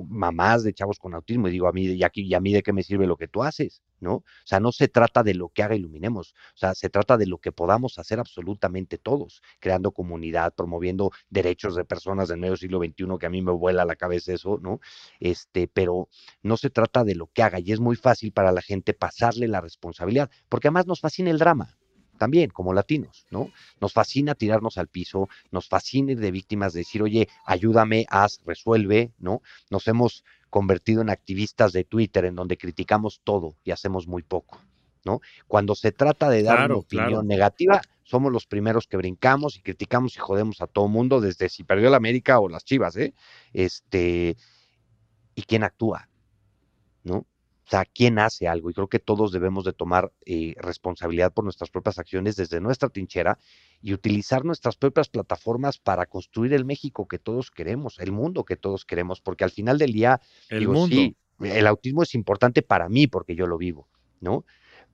Mamás 0.08 0.62
de 0.64 0.72
chavos 0.74 0.98
con 0.98 1.14
autismo 1.14 1.48
y 1.48 1.52
digo 1.52 1.68
a 1.68 1.72
mí 1.72 1.84
y 1.84 2.04
aquí 2.04 2.22
y 2.22 2.34
a 2.34 2.40
mí 2.40 2.52
de 2.52 2.62
qué 2.62 2.72
me 2.72 2.82
sirve 2.82 3.06
lo 3.06 3.16
que 3.16 3.28
tú 3.28 3.42
haces, 3.42 3.82
¿no? 4.00 4.14
O 4.14 4.24
sea, 4.44 4.60
no 4.60 4.72
se 4.72 4.88
trata 4.88 5.22
de 5.22 5.34
lo 5.34 5.48
que 5.48 5.62
haga 5.62 5.76
Iluminemos, 5.76 6.34
o 6.54 6.56
sea, 6.56 6.74
se 6.74 6.90
trata 6.90 7.16
de 7.16 7.26
lo 7.26 7.38
que 7.38 7.52
podamos 7.52 7.98
hacer 7.98 8.18
absolutamente 8.18 8.98
todos, 8.98 9.42
creando 9.60 9.92
comunidad, 9.92 10.54
promoviendo 10.54 11.10
derechos 11.30 11.76
de 11.76 11.84
personas 11.84 12.28
del 12.28 12.38
medio 12.38 12.56
siglo 12.56 12.78
XXI, 12.78 13.18
que 13.18 13.26
a 13.26 13.30
mí 13.30 13.42
me 13.42 13.52
vuela 13.52 13.84
la 13.84 13.96
cabeza 13.96 14.32
eso, 14.32 14.58
¿no? 14.60 14.80
Este, 15.20 15.68
pero 15.68 16.08
no 16.42 16.56
se 16.56 16.70
trata 16.70 17.04
de 17.04 17.14
lo 17.14 17.28
que 17.28 17.42
haga 17.42 17.60
y 17.60 17.72
es 17.72 17.80
muy 17.80 17.96
fácil 17.96 18.32
para 18.32 18.52
la 18.52 18.62
gente 18.62 18.94
pasarle 18.94 19.48
la 19.48 19.60
responsabilidad, 19.60 20.30
porque 20.48 20.68
además 20.68 20.86
nos 20.86 21.00
fascina 21.00 21.30
el 21.30 21.38
drama, 21.38 21.77
también 22.18 22.50
como 22.50 22.74
latinos, 22.74 23.26
¿no? 23.30 23.50
Nos 23.80 23.92
fascina 23.92 24.34
tirarnos 24.34 24.76
al 24.76 24.88
piso, 24.88 25.28
nos 25.50 25.68
fascina 25.68 26.12
ir 26.12 26.20
de 26.20 26.30
víctimas, 26.30 26.74
decir, 26.74 27.02
oye, 27.02 27.28
ayúdame, 27.44 28.04
haz, 28.10 28.40
resuelve, 28.44 29.12
¿no? 29.18 29.40
Nos 29.70 29.88
hemos 29.88 30.24
convertido 30.50 31.02
en 31.02 31.10
activistas 31.10 31.72
de 31.72 31.84
Twitter 31.84 32.24
en 32.24 32.34
donde 32.34 32.56
criticamos 32.56 33.20
todo 33.24 33.56
y 33.64 33.70
hacemos 33.70 34.06
muy 34.06 34.22
poco, 34.22 34.60
¿no? 35.04 35.20
Cuando 35.46 35.74
se 35.74 35.92
trata 35.92 36.28
de 36.28 36.42
dar 36.42 36.66
una 36.66 36.80
opinión 36.80 37.26
negativa, 37.26 37.80
somos 38.02 38.32
los 38.32 38.46
primeros 38.46 38.86
que 38.86 38.96
brincamos 38.96 39.56
y 39.56 39.62
criticamos 39.62 40.16
y 40.16 40.18
jodemos 40.18 40.60
a 40.60 40.66
todo 40.66 40.88
mundo, 40.88 41.20
desde 41.20 41.48
si 41.48 41.64
perdió 41.64 41.90
la 41.90 41.98
América 41.98 42.40
o 42.40 42.48
las 42.48 42.64
Chivas, 42.64 42.96
¿eh? 42.96 43.14
Este, 43.52 44.36
¿y 45.34 45.42
quién 45.42 45.62
actúa? 45.62 46.08
¿No? 47.04 47.26
O 47.68 47.70
sea, 47.70 47.84
¿quién 47.84 48.18
hace 48.18 48.48
algo? 48.48 48.70
Y 48.70 48.72
creo 48.72 48.88
que 48.88 48.98
todos 48.98 49.30
debemos 49.30 49.62
de 49.62 49.74
tomar 49.74 50.10
eh, 50.24 50.54
responsabilidad 50.56 51.34
por 51.34 51.44
nuestras 51.44 51.68
propias 51.68 51.98
acciones 51.98 52.34
desde 52.34 52.62
nuestra 52.62 52.88
trinchera 52.88 53.38
y 53.82 53.92
utilizar 53.92 54.42
nuestras 54.42 54.76
propias 54.76 55.10
plataformas 55.10 55.76
para 55.76 56.06
construir 56.06 56.54
el 56.54 56.64
México 56.64 57.06
que 57.06 57.18
todos 57.18 57.50
queremos, 57.50 57.98
el 57.98 58.10
mundo 58.10 58.46
que 58.46 58.56
todos 58.56 58.86
queremos, 58.86 59.20
porque 59.20 59.44
al 59.44 59.50
final 59.50 59.76
del 59.76 59.92
día, 59.92 60.18
el 60.48 60.60
digo, 60.60 60.72
mundo. 60.72 60.96
sí, 60.96 61.14
el 61.40 61.66
autismo 61.66 62.02
es 62.02 62.14
importante 62.14 62.62
para 62.62 62.88
mí 62.88 63.06
porque 63.06 63.36
yo 63.36 63.46
lo 63.46 63.58
vivo, 63.58 63.86
¿no? 64.20 64.46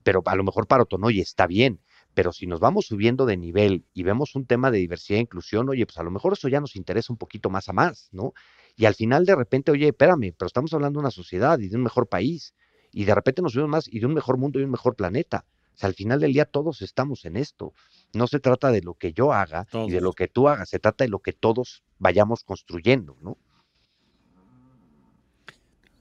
Pero 0.03 0.25
a 0.27 0.35
lo 0.35 0.43
mejor 0.43 0.67
para 0.67 0.83
Otonoy 0.83 1.21
está 1.21 1.47
bien, 1.47 1.81
pero 2.13 2.33
si 2.33 2.49
nos 2.49 2.59
vamos 2.59 2.87
subiendo 2.87 3.25
de 3.25 3.37
nivel 3.37 3.85
y 3.95 4.03
vemos 4.03 4.35
un 4.35 4.47
tema 4.47 4.73
de 4.73 4.79
diversidad 4.79 5.19
e 5.19 5.23
inclusión, 5.23 5.69
oye, 5.69 5.87
pues 5.87 5.99
a 5.99 6.03
lo 6.03 6.11
mejor 6.11 6.33
eso 6.33 6.49
ya 6.49 6.61
nos 6.61 6.75
interesa 6.75 7.13
un 7.13 7.19
poquito 7.19 7.51
más 7.51 7.69
a 7.69 7.73
más, 7.73 8.09
¿no? 8.11 8.33
Y 8.75 8.87
al 8.87 8.97
final 8.97 9.25
de 9.27 9.37
repente, 9.37 9.71
oye, 9.71 9.87
espérame, 9.87 10.35
pero 10.37 10.49
estamos 10.49 10.75
hablando 10.75 10.99
de 10.99 11.03
una 11.03 11.13
sociedad 11.13 11.57
y 11.61 11.69
de 11.69 11.77
un 11.77 11.85
mejor 11.85 12.09
país 12.09 12.53
y 12.95 13.05
de 13.05 13.15
repente 13.15 13.43
nos 13.43 13.55
vemos 13.55 13.71
más 13.71 13.89
y 13.93 13.99
de 13.99 14.07
un 14.07 14.15
mejor 14.15 14.39
mundo 14.39 14.61
y 14.61 14.65
un 14.65 14.71
mejor 14.71 14.95
planeta. 14.95 15.45
O 15.75 15.77
sea, 15.77 15.89
al 15.89 15.95
final 15.95 16.21
del 16.21 16.33
día 16.33 16.45
todos 16.45 16.81
estamos 16.81 17.25
en 17.25 17.37
esto. 17.37 17.75
No 18.13 18.29
se 18.29 18.39
trata 18.39 18.71
de 18.71 18.81
lo 18.83 18.95
que 18.95 19.13
yo 19.13 19.33
haga 19.33 19.67
y 19.73 19.91
de 19.91 20.01
lo 20.01 20.13
que 20.13 20.29
tú 20.29 20.49
hagas, 20.49 20.69
se 20.69 20.79
trata 20.79 21.05
de 21.05 21.11
lo 21.11 21.19
que 21.19 21.33
todos 21.33 21.83
vayamos 21.99 22.45
construyendo, 22.45 23.19
¿no? 23.21 23.37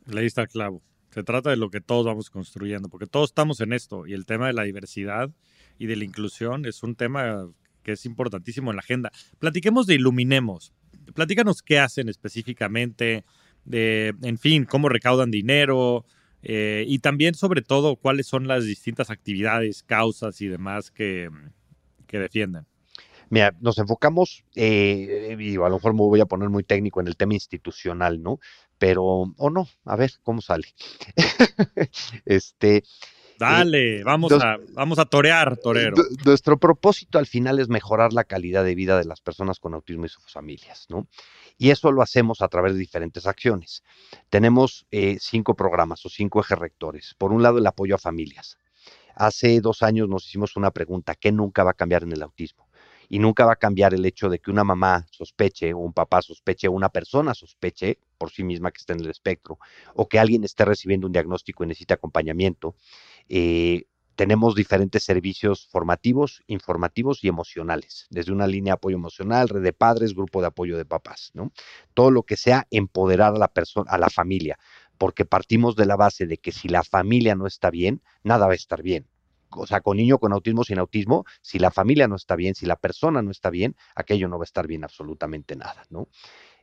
Leí 0.06 0.28
está 0.28 0.46
clavo. 0.46 0.84
Se 1.10 1.24
trata 1.24 1.50
de 1.50 1.58
lo 1.58 1.70
que 1.70 1.82
todos 1.82 2.06
vamos 2.06 2.30
construyendo, 2.30 2.90
porque 2.90 3.08
todos 3.08 3.32
estamos 3.32 3.60
en 3.62 3.74
esto 3.74 4.06
y 4.06 4.14
el 4.14 4.26
tema 4.26 4.48
de 4.48 4.54
la 4.54 4.64
diversidad 4.64 5.32
y 5.80 5.88
de 5.88 5.96
la 5.96 6.04
inclusión 6.04 6.66
es 6.66 6.84
un 6.84 6.96
tema 6.96 7.50
que 7.82 7.94
es 7.94 8.06
importantísimo 8.06 8.72
en 8.72 8.78
la 8.78 8.82
agenda. 8.82 9.12
Platiquemos 9.40 9.88
de 9.88 9.96
Iluminemos. 9.96 10.74
Platícanos 11.16 11.62
qué 11.64 11.80
hacen 11.80 12.10
específicamente, 12.10 13.26
de, 13.66 14.14
en 14.22 14.38
fin, 14.38 14.66
cómo 14.66 14.90
recaudan 14.90 15.32
dinero, 15.32 16.06
eh, 16.44 16.86
y 16.88 17.00
también, 17.00 17.36
sobre 17.36 17.62
todo, 17.62 17.96
cuáles 17.96 18.28
son 18.28 18.48
las 18.48 18.66
distintas 18.66 19.10
actividades, 19.10 19.82
causas 19.84 20.42
y 20.42 20.48
demás 20.48 20.92
que, 20.92 21.30
que 22.06 22.20
defienden. 22.20 22.66
Mira, 23.30 23.56
nos 23.62 23.80
enfocamos, 23.80 24.44
eh, 24.56 25.36
y 25.40 25.56
a 25.56 25.70
lo 25.70 25.72
mejor 25.72 25.94
me 25.94 26.02
voy 26.02 26.20
a 26.20 26.26
poner 26.26 26.50
muy 26.50 26.64
técnico 26.64 27.02
en 27.02 27.08
el 27.08 27.18
tema 27.18 27.34
institucional, 27.34 28.22
¿no? 28.22 28.40
Pero, 28.78 29.04
o 29.04 29.50
no, 29.50 29.68
a 29.86 29.96
ver 29.96 30.12
cómo 30.22 30.42
sale. 30.42 30.68
este, 32.26 32.84
Dale, 33.38 34.04
vamos, 34.04 34.32
a, 34.34 34.58
vamos 34.74 35.00
a 35.00 35.06
torear, 35.06 35.58
torero. 35.58 35.96
Nuestro 36.26 36.58
propósito 36.58 37.20
al 37.20 37.28
final 37.28 37.60
es 37.60 37.70
mejorar 37.70 38.14
la 38.14 38.24
calidad 38.24 38.64
de 38.64 38.76
vida 38.76 38.98
de 38.98 39.06
las 39.06 39.22
personas 39.22 39.60
con 39.60 39.74
autismo 39.74 40.06
y 40.06 40.10
sus 40.10 40.32
familias, 40.32 40.86
¿no? 40.90 41.08
Y 41.58 41.70
eso 41.70 41.92
lo 41.92 42.02
hacemos 42.02 42.42
a 42.42 42.48
través 42.48 42.74
de 42.74 42.80
diferentes 42.80 43.28
acciones. 43.28 43.84
Tenemos 44.30 44.86
eh, 44.92 45.18
cinco 45.20 45.56
programas 45.56 46.06
o 46.06 46.10
cinco 46.10 46.40
ejes 46.40 46.58
rectores. 46.58 47.16
Por 47.18 47.32
un 47.32 47.44
lado, 47.44 47.58
el 47.58 47.68
apoyo 47.68 47.96
a 47.96 48.00
familias. 48.00 48.58
Hace 49.16 49.62
dos 49.62 49.84
años 49.84 50.10
nos 50.10 50.26
hicimos 50.26 50.56
una 50.56 50.72
pregunta, 50.72 51.16
¿qué 51.16 51.32
nunca 51.32 51.64
va 51.64 51.72
a 51.72 51.76
cambiar 51.76 52.04
en 52.04 52.14
el 52.14 52.24
autismo? 52.24 52.68
Y 53.14 53.20
nunca 53.20 53.46
va 53.46 53.54
a 53.54 53.58
cambiar 53.58 53.94
el 53.94 54.04
hecho 54.08 54.28
de 54.28 54.40
que 54.40 54.50
una 54.50 54.64
mamá 54.64 55.06
sospeche 55.12 55.72
o 55.72 55.78
un 55.78 55.94
papá 55.94 56.24
sospeche 56.24 56.68
o 56.68 56.72
una 56.72 56.90
persona 56.90 57.36
sospeche 57.36 58.00
por 58.18 58.32
sí 58.32 58.44
misma 58.44 58.72
que 58.72 58.80
esté 58.80 58.94
en 58.94 59.02
el 59.02 59.12
espectro 59.12 59.60
o 59.94 60.08
que 60.08 60.18
alguien 60.18 60.44
esté 60.44 60.66
recibiendo 60.66 61.06
un 61.06 61.14
diagnóstico 61.14 61.64
y 61.64 61.68
necesite 61.68 61.94
acompañamiento. 61.94 62.76
Eh, 63.30 63.84
tenemos 64.16 64.56
diferentes 64.56 65.04
servicios 65.04 65.68
formativos, 65.68 66.42
informativos 66.48 67.24
y 67.24 67.28
emocionales, 67.28 68.08
desde 68.10 68.32
una 68.32 68.48
línea 68.48 68.72
de 68.72 68.78
apoyo 68.78 68.96
emocional, 68.96 69.48
red 69.48 69.62
de 69.62 69.74
padres, 69.74 70.16
grupo 70.16 70.42
de 70.42 70.48
apoyo 70.48 70.76
de 70.76 70.86
papás, 70.86 71.30
¿no? 71.36 71.52
Todo 71.94 72.10
lo 72.10 72.24
que 72.24 72.36
sea 72.36 72.66
empoderar 72.72 73.36
a 73.36 73.38
la 73.38 73.48
persona, 73.48 73.92
a 73.92 74.00
la 74.00 74.10
familia, 74.10 74.58
porque 74.98 75.24
partimos 75.24 75.76
de 75.76 75.86
la 75.86 75.98
base 75.98 76.26
de 76.26 76.40
que 76.40 76.52
si 76.52 76.68
la 76.68 76.82
familia 76.82 77.36
no 77.36 77.46
está 77.46 77.70
bien, 77.70 78.02
nada 78.24 78.48
va 78.48 78.54
a 78.54 78.56
estar 78.56 78.82
bien. 78.82 79.08
O 79.58 79.68
sea, 79.68 79.82
con 79.82 79.98
niño 79.98 80.20
con 80.20 80.34
autismo, 80.34 80.64
sin 80.64 80.80
autismo, 80.80 81.26
si 81.42 81.60
la 81.60 81.72
familia 81.72 82.08
no 82.08 82.16
está 82.16 82.36
bien, 82.36 82.56
si 82.56 82.66
la 82.66 82.76
persona 82.76 83.22
no 83.22 83.32
está 83.32 83.50
bien, 83.50 83.76
aquello 83.96 84.28
no 84.28 84.38
va 84.38 84.44
a 84.44 84.46
estar 84.46 84.68
bien 84.68 84.84
absolutamente 84.84 85.56
nada, 85.56 85.84
¿no? 85.90 86.08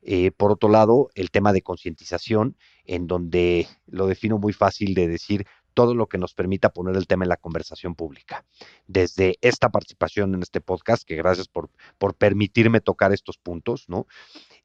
Eh, 0.02 0.30
por 0.30 0.50
otro 0.50 0.68
lado, 0.70 1.10
el 1.14 1.30
tema 1.30 1.52
de 1.52 1.62
concientización, 1.62 2.56
en 2.86 3.06
donde 3.06 3.66
lo 3.86 4.06
defino 4.06 4.38
muy 4.38 4.52
fácil 4.52 4.94
de 4.94 5.08
decir, 5.08 5.46
todo 5.74 5.94
lo 5.94 6.08
que 6.08 6.18
nos 6.18 6.34
permita 6.34 6.72
poner 6.72 6.96
el 6.96 7.06
tema 7.06 7.24
en 7.24 7.28
la 7.28 7.36
conversación 7.36 7.94
pública. 7.94 8.44
Desde 8.86 9.38
esta 9.40 9.68
participación 9.70 10.34
en 10.34 10.42
este 10.42 10.60
podcast, 10.60 11.04
que 11.04 11.16
gracias 11.16 11.48
por, 11.48 11.70
por 11.98 12.14
permitirme 12.14 12.80
tocar 12.80 13.12
estos 13.12 13.38
puntos, 13.38 13.84
¿no? 13.88 14.06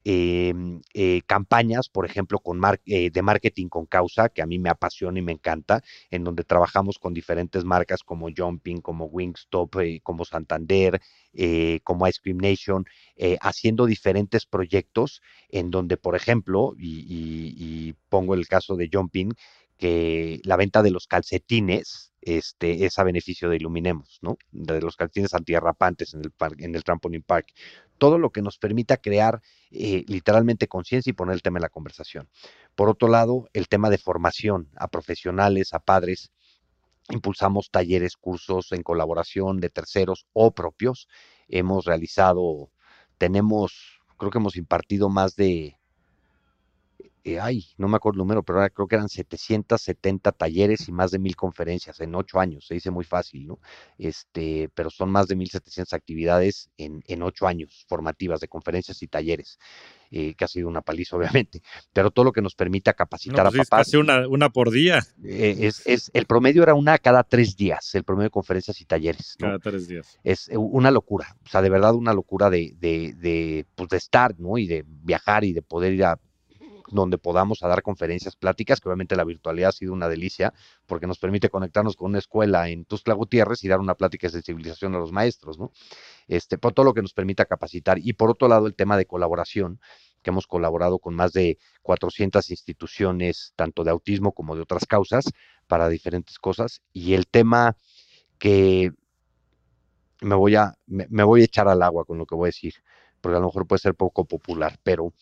Em, 0.07 0.81
eh, 0.93 1.21
campañas, 1.25 1.89
por 1.89 2.05
ejemplo, 2.05 2.37
con 2.37 2.61
eh, 2.85 3.09
de 3.09 3.21
marketing 3.23 3.69
con 3.69 3.87
causa, 3.87 4.29
que 4.29 4.43
a 4.43 4.45
mí 4.45 4.59
me 4.59 4.69
apasiona 4.69 5.17
y 5.17 5.23
me 5.23 5.31
encanta, 5.31 5.81
en 6.11 6.23
donde 6.23 6.43
trabajamos 6.43 6.99
con 6.99 7.15
diferentes 7.15 7.63
marcas 7.65 8.03
como 8.03 8.29
Jumping, 8.29 8.81
como 8.81 9.05
Wingstop, 9.05 9.77
eh, 9.77 10.01
como 10.03 10.23
Santander, 10.23 11.01
como 11.83 12.07
Ice 12.07 12.19
Cream 12.21 12.37
Nation, 12.37 12.85
haciendo 13.41 13.85
diferentes 13.87 14.45
proyectos 14.45 15.21
en 15.49 15.69
donde, 15.69 15.97
por 15.97 16.15
ejemplo, 16.15 16.73
y 16.77 17.93
pongo 18.07 18.35
el 18.35 18.47
caso 18.47 18.75
de 18.77 18.89
Jumping, 18.93 19.33
que 19.77 20.39
la 20.43 20.55
venta 20.55 20.81
de 20.81 20.91
los 20.91 21.07
calcetines 21.07 22.13
este, 22.21 22.85
es 22.85 22.97
a 22.97 23.03
beneficio 23.03 23.49
de 23.49 23.57
Iluminemos, 23.57 24.19
¿no? 24.21 24.37
De 24.51 24.81
los 24.81 24.95
calcetines 24.95 25.33
antiarrapantes 25.33 26.13
en 26.13 26.21
el, 26.21 26.31
en 26.59 26.75
el 26.75 26.83
Trampoline 26.83 27.23
Park. 27.23 27.53
Todo 27.97 28.17
lo 28.17 28.31
que 28.31 28.41
nos 28.41 28.57
permita 28.57 28.97
crear 28.97 29.41
eh, 29.71 30.03
literalmente 30.07 30.67
conciencia 30.67 31.09
y 31.09 31.13
poner 31.13 31.35
el 31.35 31.41
tema 31.41 31.59
en 31.59 31.63
la 31.63 31.69
conversación. 31.69 32.29
Por 32.75 32.89
otro 32.89 33.07
lado, 33.07 33.47
el 33.53 33.67
tema 33.67 33.89
de 33.89 33.97
formación 33.97 34.69
a 34.75 34.87
profesionales, 34.87 35.73
a 35.73 35.79
padres. 35.79 36.31
Impulsamos 37.09 37.69
talleres, 37.69 38.17
cursos 38.17 38.71
en 38.71 38.81
colaboración 38.81 39.59
de 39.59 39.69
terceros 39.69 40.25
o 40.33 40.51
propios 40.51 41.07
hemos 41.47 41.85
realizado, 41.85 42.71
tenemos, 43.17 44.01
creo 44.17 44.31
que 44.31 44.37
hemos 44.37 44.55
impartido 44.55 45.09
más 45.09 45.35
de 45.35 45.77
eh, 47.25 47.39
ay, 47.39 47.65
no 47.77 47.87
me 47.87 47.97
acuerdo 47.97 48.17
el 48.17 48.19
número, 48.19 48.43
pero 48.43 48.59
ahora 48.59 48.69
creo 48.69 48.87
que 48.87 48.95
eran 48.95 49.09
770 49.09 50.31
talleres 50.31 50.87
y 50.87 50.91
más 50.91 51.09
de 51.09 51.17
mil 51.17 51.35
conferencias 51.35 51.99
en 51.99 52.13
ocho 52.13 52.39
años, 52.39 52.67
se 52.67 52.75
dice 52.75 52.91
muy 52.91 53.03
fácil, 53.03 53.47
¿no? 53.47 53.59
Este, 53.97 54.69
pero 54.75 54.91
son 54.91 55.09
más 55.09 55.27
de 55.27 55.35
1.700 55.35 55.91
actividades 55.93 56.69
en, 56.77 57.03
en 57.07 57.23
ocho 57.23 57.47
años 57.47 57.83
formativas 57.89 58.41
de 58.41 58.47
conferencias 58.47 59.01
y 59.01 59.07
talleres, 59.07 59.57
eh, 60.11 60.35
que 60.35 60.45
ha 60.45 60.47
sido 60.47 60.67
una 60.67 60.81
paliza, 60.83 61.17
obviamente, 61.17 61.63
pero 61.93 62.11
todo 62.11 62.25
lo 62.25 62.31
que 62.31 62.43
nos 62.43 62.53
permita 62.53 62.93
capacitar 62.93 63.47
pues 63.47 63.55
a 63.55 63.63
papás. 63.63 63.87
casi 63.87 63.97
una, 63.97 64.27
una 64.27 64.51
por 64.51 64.69
día. 64.69 64.99
Eh, 65.23 65.57
es, 65.61 65.81
es, 65.87 66.11
el 66.13 66.27
promedio 66.27 66.61
era 66.61 66.75
una 66.75 66.99
cada 66.99 67.23
tres 67.23 67.57
días, 67.57 67.95
el 67.95 68.03
promedio 68.03 68.25
de 68.25 68.33
conferencias 68.33 68.79
y 68.81 68.85
talleres. 68.85 69.35
¿no? 69.39 69.47
Cada 69.47 69.59
tres 69.59 69.87
días. 69.87 70.19
Es 70.23 70.51
una 70.53 70.91
locura, 70.91 71.35
o 71.43 71.49
sea, 71.49 71.63
de 71.63 71.71
verdad 71.71 71.95
una 71.95 72.13
locura 72.13 72.51
de, 72.51 72.75
de, 72.77 73.13
de, 73.13 73.65
pues 73.73 73.89
de 73.89 73.97
estar, 73.97 74.39
¿no? 74.39 74.59
Y 74.59 74.67
de 74.67 74.85
viajar 74.85 75.43
y 75.43 75.53
de 75.53 75.63
poder 75.63 75.93
ir 75.93 76.03
a 76.03 76.19
donde 76.89 77.17
podamos 77.17 77.59
dar 77.59 77.81
conferencias, 77.81 78.35
pláticas, 78.35 78.79
que 78.79 78.89
obviamente 78.89 79.15
la 79.15 79.23
virtualidad 79.23 79.69
ha 79.69 79.71
sido 79.71 79.93
una 79.93 80.07
delicia, 80.07 80.53
porque 80.85 81.07
nos 81.07 81.19
permite 81.19 81.49
conectarnos 81.49 81.95
con 81.95 82.11
una 82.11 82.19
escuela 82.19 82.69
en 82.69 82.85
Tuxtla 82.85 83.13
Gutiérrez 83.13 83.63
y 83.63 83.67
dar 83.67 83.79
una 83.79 83.95
plática 83.95 84.27
de 84.27 84.33
sensibilización 84.33 84.95
a 84.95 84.99
los 84.99 85.11
maestros, 85.11 85.57
¿no? 85.57 85.71
Este, 86.27 86.57
por 86.57 86.73
todo 86.73 86.85
lo 86.85 86.93
que 86.93 87.01
nos 87.01 87.13
permita 87.13 87.45
capacitar. 87.45 87.97
Y 87.99 88.13
por 88.13 88.29
otro 88.29 88.47
lado, 88.47 88.67
el 88.67 88.75
tema 88.75 88.97
de 88.97 89.05
colaboración, 89.05 89.79
que 90.21 90.31
hemos 90.31 90.47
colaborado 90.47 90.99
con 90.99 91.15
más 91.15 91.33
de 91.33 91.59
400 91.83 92.49
instituciones, 92.49 93.53
tanto 93.55 93.83
de 93.83 93.91
autismo 93.91 94.31
como 94.31 94.55
de 94.55 94.63
otras 94.63 94.85
causas, 94.85 95.25
para 95.67 95.87
diferentes 95.87 96.39
cosas. 96.39 96.81
Y 96.93 97.13
el 97.13 97.27
tema 97.27 97.77
que 98.39 98.91
me 100.21 100.35
voy 100.35 100.55
a, 100.55 100.73
me 100.87 101.23
voy 101.23 101.41
a 101.41 101.45
echar 101.45 101.67
al 101.67 101.83
agua 101.83 102.05
con 102.05 102.17
lo 102.17 102.25
que 102.25 102.35
voy 102.35 102.47
a 102.47 102.49
decir, 102.49 102.73
porque 103.21 103.37
a 103.37 103.39
lo 103.39 103.47
mejor 103.47 103.65
puede 103.67 103.79
ser 103.79 103.95
poco 103.95 104.25
popular, 104.25 104.79
pero 104.83 105.13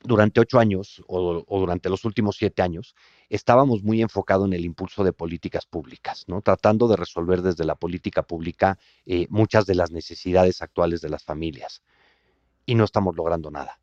durante 0.00 0.40
ocho 0.40 0.58
años 0.58 1.02
o, 1.06 1.44
durante 1.48 1.88
los 1.88 2.04
últimos 2.04 2.36
siete 2.36 2.62
años 2.62 2.94
estábamos 3.28 3.82
muy 3.82 4.00
enfocados 4.00 4.46
en 4.46 4.52
el 4.52 4.64
impulso 4.64 5.04
de 5.04 5.12
políticas 5.12 5.66
públicas, 5.66 6.24
¿no? 6.28 6.40
tratando 6.40 6.88
de 6.88 6.96
resolver 6.96 7.42
desde 7.42 7.64
la 7.64 7.74
política 7.74 8.22
pública 8.22 8.78
eh, 9.06 9.26
muchas 9.28 9.66
de 9.66 9.74
las 9.74 9.90
necesidades 9.90 10.62
actuales 10.62 11.00
de 11.00 11.08
las 11.08 11.24
familias. 11.24 11.82
Y 12.64 12.74
no 12.74 12.84
estamos 12.84 13.16
logrando 13.16 13.50
nada, 13.50 13.80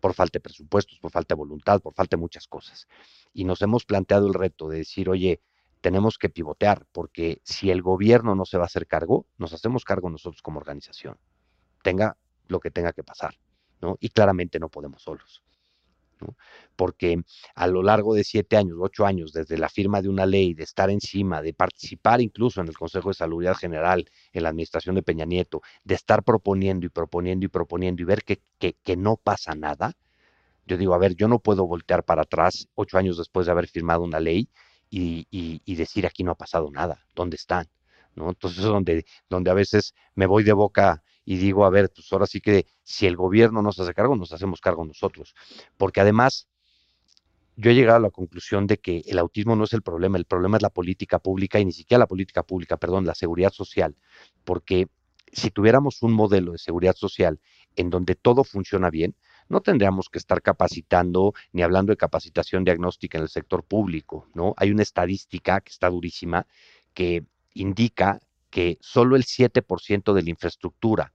por 0.00 0.14
falta 0.14 0.38
de 0.38 0.42
presupuestos, 0.42 0.98
por 0.98 1.10
falta 1.10 1.34
de 1.34 1.38
voluntad, 1.38 1.80
por 1.80 1.94
falta 1.94 2.16
de 2.16 2.20
muchas 2.20 2.46
cosas. 2.46 2.86
Y 3.32 3.44
nos 3.44 3.60
hemos 3.62 3.84
planteado 3.84 4.26
el 4.26 4.34
reto 4.34 4.68
de 4.68 4.78
decir, 4.78 5.08
oye, 5.08 5.40
tenemos 5.80 6.18
que 6.18 6.28
pivotear, 6.28 6.86
porque 6.92 7.40
si 7.44 7.70
el 7.70 7.82
gobierno 7.82 8.34
no 8.34 8.44
se 8.44 8.58
va 8.58 8.64
a 8.64 8.66
hacer 8.66 8.86
cargo, 8.86 9.26
nos 9.38 9.52
hacemos 9.52 9.84
cargo 9.84 10.08
nosotros 10.10 10.42
como 10.42 10.58
organización, 10.58 11.18
tenga 11.82 12.16
lo 12.48 12.60
que 12.60 12.70
tenga 12.70 12.92
que 12.92 13.04
pasar. 13.04 13.36
Y 14.00 14.08
claramente 14.08 14.58
no 14.58 14.68
podemos 14.68 15.02
solos. 15.02 15.42
Porque 16.76 17.22
a 17.54 17.66
lo 17.66 17.82
largo 17.82 18.14
de 18.14 18.24
siete 18.24 18.56
años, 18.56 18.78
ocho 18.80 19.06
años, 19.06 19.32
desde 19.32 19.58
la 19.58 19.68
firma 19.68 20.00
de 20.00 20.08
una 20.08 20.26
ley, 20.26 20.54
de 20.54 20.64
estar 20.64 20.90
encima, 20.90 21.42
de 21.42 21.52
participar 21.54 22.20
incluso 22.20 22.60
en 22.60 22.68
el 22.68 22.76
Consejo 22.76 23.10
de 23.10 23.14
Salud 23.14 23.46
General, 23.58 24.08
en 24.32 24.42
la 24.42 24.48
administración 24.50 24.94
de 24.94 25.02
Peña 25.02 25.24
Nieto, 25.26 25.60
de 25.84 25.94
estar 25.94 26.22
proponiendo 26.22 26.86
y 26.86 26.88
proponiendo 26.88 27.44
y 27.46 27.48
proponiendo 27.48 28.02
y 28.02 28.06
ver 28.06 28.24
que, 28.24 28.40
que, 28.58 28.74
que 28.82 28.96
no 28.96 29.16
pasa 29.16 29.54
nada, 29.54 29.94
yo 30.66 30.76
digo, 30.76 30.94
a 30.94 30.98
ver, 30.98 31.14
yo 31.14 31.28
no 31.28 31.38
puedo 31.38 31.66
voltear 31.66 32.04
para 32.04 32.22
atrás 32.22 32.68
ocho 32.74 32.98
años 32.98 33.16
después 33.16 33.46
de 33.46 33.52
haber 33.52 33.68
firmado 33.68 34.02
una 34.02 34.18
ley 34.20 34.48
y, 34.90 35.26
y, 35.30 35.62
y 35.64 35.76
decir 35.76 36.06
aquí 36.06 36.24
no 36.24 36.32
ha 36.32 36.36
pasado 36.36 36.70
nada, 36.70 37.06
¿dónde 37.14 37.36
están? 37.36 37.68
¿No? 38.14 38.28
Entonces 38.30 38.60
es 38.60 38.64
donde, 38.64 39.04
donde 39.28 39.50
a 39.50 39.54
veces 39.54 39.94
me 40.14 40.26
voy 40.26 40.42
de 40.42 40.52
boca 40.52 41.02
y 41.28 41.36
digo, 41.38 41.66
a 41.66 41.70
ver, 41.70 41.90
pues 41.92 42.10
ahora 42.12 42.26
sí 42.26 42.40
que 42.40 42.66
si 42.84 43.04
el 43.04 43.16
gobierno 43.16 43.60
nos 43.60 43.80
hace 43.80 43.92
cargo, 43.92 44.14
nos 44.14 44.32
hacemos 44.32 44.60
cargo 44.60 44.84
nosotros. 44.84 45.34
Porque 45.76 46.00
además, 46.00 46.46
yo 47.56 47.72
he 47.72 47.74
llegado 47.74 47.96
a 47.96 48.00
la 48.00 48.10
conclusión 48.10 48.68
de 48.68 48.78
que 48.78 49.02
el 49.06 49.18
autismo 49.18 49.56
no 49.56 49.64
es 49.64 49.72
el 49.72 49.82
problema, 49.82 50.18
el 50.18 50.24
problema 50.24 50.56
es 50.56 50.62
la 50.62 50.70
política 50.70 51.18
pública 51.18 51.58
y 51.58 51.64
ni 51.64 51.72
siquiera 51.72 51.98
la 51.98 52.06
política 52.06 52.44
pública, 52.44 52.76
perdón, 52.76 53.06
la 53.06 53.16
seguridad 53.16 53.52
social. 53.52 53.96
Porque 54.44 54.86
si 55.32 55.50
tuviéramos 55.50 56.00
un 56.02 56.12
modelo 56.12 56.52
de 56.52 56.58
seguridad 56.58 56.94
social 56.94 57.40
en 57.74 57.90
donde 57.90 58.14
todo 58.14 58.44
funciona 58.44 58.88
bien, 58.88 59.16
no 59.48 59.60
tendríamos 59.62 60.08
que 60.08 60.18
estar 60.18 60.42
capacitando 60.42 61.34
ni 61.50 61.62
hablando 61.62 61.90
de 61.90 61.96
capacitación 61.96 62.62
diagnóstica 62.62 63.18
en 63.18 63.24
el 63.24 63.30
sector 63.30 63.64
público, 63.64 64.28
¿no? 64.32 64.54
Hay 64.58 64.70
una 64.70 64.84
estadística 64.84 65.60
que 65.60 65.72
está 65.72 65.90
durísima 65.90 66.46
que 66.94 67.24
indica 67.52 68.20
que 68.48 68.78
solo 68.80 69.16
el 69.16 69.24
7% 69.24 70.14
de 70.14 70.22
la 70.22 70.30
infraestructura 70.30 71.12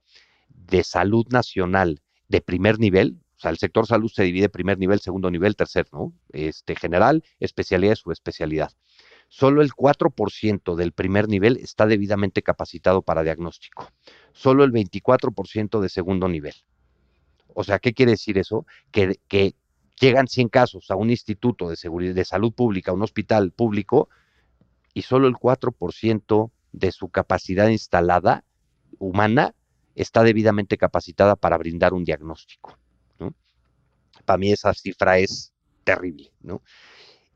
de 0.66 0.84
salud 0.84 1.26
nacional 1.30 2.02
de 2.28 2.40
primer 2.40 2.78
nivel, 2.78 3.18
o 3.36 3.40
sea, 3.42 3.50
el 3.50 3.58
sector 3.58 3.86
salud 3.86 4.08
se 4.08 4.22
divide 4.22 4.48
primer 4.48 4.78
nivel, 4.78 5.00
segundo 5.00 5.30
nivel, 5.30 5.56
tercer, 5.56 5.86
¿no? 5.92 6.12
Este, 6.32 6.76
general, 6.76 7.24
especialidad 7.40 7.96
subespecialidad. 7.96 8.70
Solo 9.28 9.62
el 9.62 9.72
4% 9.72 10.76
del 10.76 10.92
primer 10.92 11.28
nivel 11.28 11.56
está 11.56 11.86
debidamente 11.86 12.42
capacitado 12.42 13.02
para 13.02 13.22
diagnóstico. 13.22 13.90
Solo 14.32 14.62
el 14.62 14.72
24% 14.72 15.80
de 15.80 15.88
segundo 15.88 16.28
nivel. 16.28 16.54
O 17.54 17.64
sea, 17.64 17.78
¿qué 17.78 17.94
quiere 17.94 18.12
decir 18.12 18.38
eso? 18.38 18.64
Que, 18.90 19.18
que 19.26 19.54
llegan 20.00 20.28
100 20.28 20.48
casos 20.48 20.90
a 20.90 20.96
un 20.96 21.10
instituto 21.10 21.68
de, 21.68 21.76
seguridad, 21.76 22.14
de 22.14 22.24
salud 22.24 22.52
pública, 22.52 22.90
a 22.90 22.94
un 22.94 23.02
hospital 23.02 23.50
público, 23.52 24.08
y 24.94 25.02
solo 25.02 25.26
el 25.26 25.34
4% 25.34 26.50
de 26.72 26.92
su 26.92 27.08
capacidad 27.08 27.68
instalada 27.68 28.44
humana 28.98 29.54
está 29.94 30.22
debidamente 30.22 30.78
capacitada 30.78 31.36
para 31.36 31.58
brindar 31.58 31.94
un 31.94 32.04
diagnóstico. 32.04 32.78
Para 34.24 34.38
mí 34.38 34.52
esa 34.52 34.72
cifra 34.74 35.18
es 35.18 35.52
terrible. 35.84 36.32
¿no? 36.40 36.62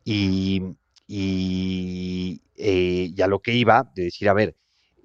Y, 0.04 0.62
y, 1.06 2.40
eh, 2.56 3.12
y 3.14 3.22
a 3.22 3.26
lo 3.26 3.40
que 3.40 3.54
iba, 3.54 3.90
de 3.94 4.04
decir, 4.04 4.28
a 4.28 4.34
ver, 4.34 4.56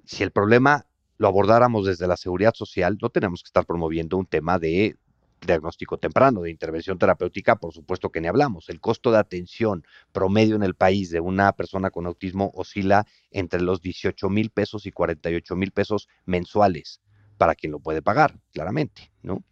si 0.04 0.22
el 0.22 0.30
problema 0.30 0.86
lo 1.18 1.28
abordáramos 1.28 1.86
desde 1.86 2.06
la 2.06 2.16
seguridad 2.16 2.54
social, 2.54 2.98
no 3.00 3.10
tenemos 3.10 3.42
que 3.42 3.48
estar 3.48 3.64
promoviendo 3.64 4.16
un 4.16 4.26
tema 4.26 4.58
de 4.58 4.96
diagnóstico 5.44 5.98
temprano, 5.98 6.42
de 6.42 6.50
intervención 6.50 6.98
terapéutica, 6.98 7.56
por 7.56 7.72
supuesto 7.72 8.10
que 8.10 8.20
ni 8.20 8.28
hablamos. 8.28 8.68
El 8.68 8.80
costo 8.80 9.10
de 9.10 9.18
atención 9.18 9.84
promedio 10.12 10.54
en 10.54 10.62
el 10.62 10.74
país 10.74 11.10
de 11.10 11.18
una 11.18 11.52
persona 11.52 11.90
con 11.90 12.06
autismo 12.06 12.52
oscila 12.54 13.06
entre 13.32 13.60
los 13.60 13.82
18 13.82 14.28
mil 14.30 14.50
pesos 14.50 14.86
y 14.86 14.92
48 14.92 15.56
mil 15.56 15.72
pesos 15.72 16.08
mensuales 16.26 17.00
para 17.42 17.56
quien 17.56 17.72
lo 17.72 17.80
puede 17.80 18.02
pagar, 18.02 18.38
claramente, 18.52 19.10
¿no? 19.20 19.42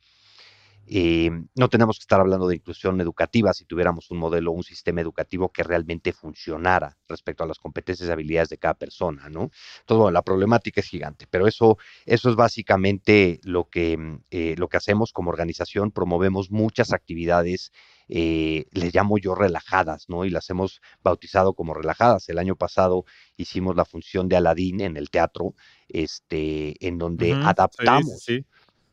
Eh, 0.92 1.30
no 1.54 1.68
tenemos 1.68 1.98
que 1.98 2.02
estar 2.02 2.18
hablando 2.18 2.48
de 2.48 2.56
inclusión 2.56 3.00
educativa 3.00 3.52
si 3.52 3.64
tuviéramos 3.64 4.10
un 4.10 4.18
modelo, 4.18 4.50
un 4.50 4.64
sistema 4.64 5.00
educativo 5.00 5.52
que 5.52 5.62
realmente 5.62 6.12
funcionara 6.12 6.98
respecto 7.08 7.44
a 7.44 7.46
las 7.46 7.60
competencias 7.60 8.08
y 8.08 8.12
habilidades 8.12 8.48
de 8.48 8.58
cada 8.58 8.74
persona, 8.74 9.28
¿no? 9.28 9.42
Entonces, 9.42 9.98
bueno, 9.98 10.10
la 10.10 10.22
problemática 10.22 10.80
es 10.80 10.88
gigante, 10.88 11.28
pero 11.30 11.46
eso, 11.46 11.78
eso 12.06 12.28
es 12.28 12.34
básicamente 12.34 13.38
lo 13.44 13.68
que, 13.68 14.18
eh, 14.32 14.56
lo 14.58 14.68
que 14.68 14.78
hacemos 14.78 15.12
como 15.12 15.30
organización, 15.30 15.92
promovemos 15.92 16.50
muchas 16.50 16.92
actividades, 16.92 17.70
eh, 18.08 18.64
les 18.72 18.92
llamo 18.92 19.16
yo 19.18 19.36
relajadas, 19.36 20.08
¿no? 20.08 20.24
Y 20.24 20.30
las 20.30 20.50
hemos 20.50 20.80
bautizado 21.04 21.54
como 21.54 21.72
relajadas. 21.72 22.28
El 22.28 22.38
año 22.38 22.56
pasado 22.56 23.04
hicimos 23.36 23.76
la 23.76 23.84
función 23.84 24.28
de 24.28 24.38
Aladín 24.38 24.80
en 24.80 24.96
el 24.96 25.08
teatro, 25.08 25.54
este, 25.88 26.84
en 26.84 26.98
donde 26.98 27.32
uh 27.32 27.36
-huh, 27.36 27.50
adaptamos. 27.50 28.24
Sí, 28.24 28.40
sí 28.40 28.46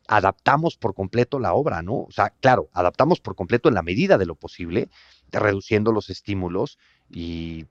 adaptamos 0.08 0.78
por 0.78 0.94
completo 0.94 1.38
la 1.38 1.52
obra, 1.52 1.82
¿no? 1.82 2.00
O 2.00 2.10
sea, 2.10 2.30
claro, 2.30 2.70
adaptamos 2.72 3.20
por 3.20 3.36
completo 3.36 3.68
en 3.68 3.74
la 3.74 3.82
medida 3.82 4.16
de 4.16 4.24
lo 4.24 4.34
posible, 4.34 4.88
reduciendo 5.30 5.92
los 5.92 6.08
estímulos 6.08 6.78
y 7.10 7.66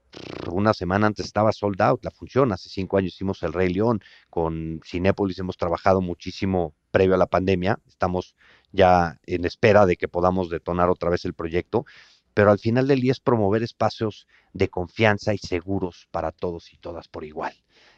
una 0.52 0.76
semana 0.76 1.08
antes 1.08 1.26
estaba 1.26 1.52
sold 1.52 1.82
out 1.82 2.06
la 2.06 2.12
función. 2.12 2.52
Hace 2.52 2.70
cinco 2.70 2.98
años 2.98 3.16
hicimos 3.16 3.42
El 3.42 3.54
Rey 3.54 3.74
León 3.74 4.02
con 4.30 4.80
Cinépolis, 4.86 5.40
hemos 5.40 5.58
trabajado 5.58 6.00
muchísimo 6.00 6.76
previo 6.92 7.16
a 7.16 7.18
la 7.18 7.26
pandemia, 7.26 7.80
estamos 7.88 8.36
ya 8.72 9.20
en 9.26 9.46
espera 9.46 9.88
de 9.88 9.98
que 9.98 10.08
podamos 10.08 10.52
detonar 10.52 10.92
otra 10.92 11.10
vez 11.10 11.26
el 11.26 11.34
proyecto, 11.34 11.86
pero 12.36 12.52
al 12.52 12.60
final 12.60 12.88
del 12.88 13.02
día 13.02 13.14
es 13.14 13.20
promover 13.20 13.64
espacios 13.64 14.28
de 14.54 14.70
confianza 14.70 15.34
y 15.34 15.40
seguros 15.40 16.08
para 16.12 16.32
todos 16.32 16.72
y 16.72 16.78
todas 16.78 17.08
por 17.08 17.26
igual 17.26 17.56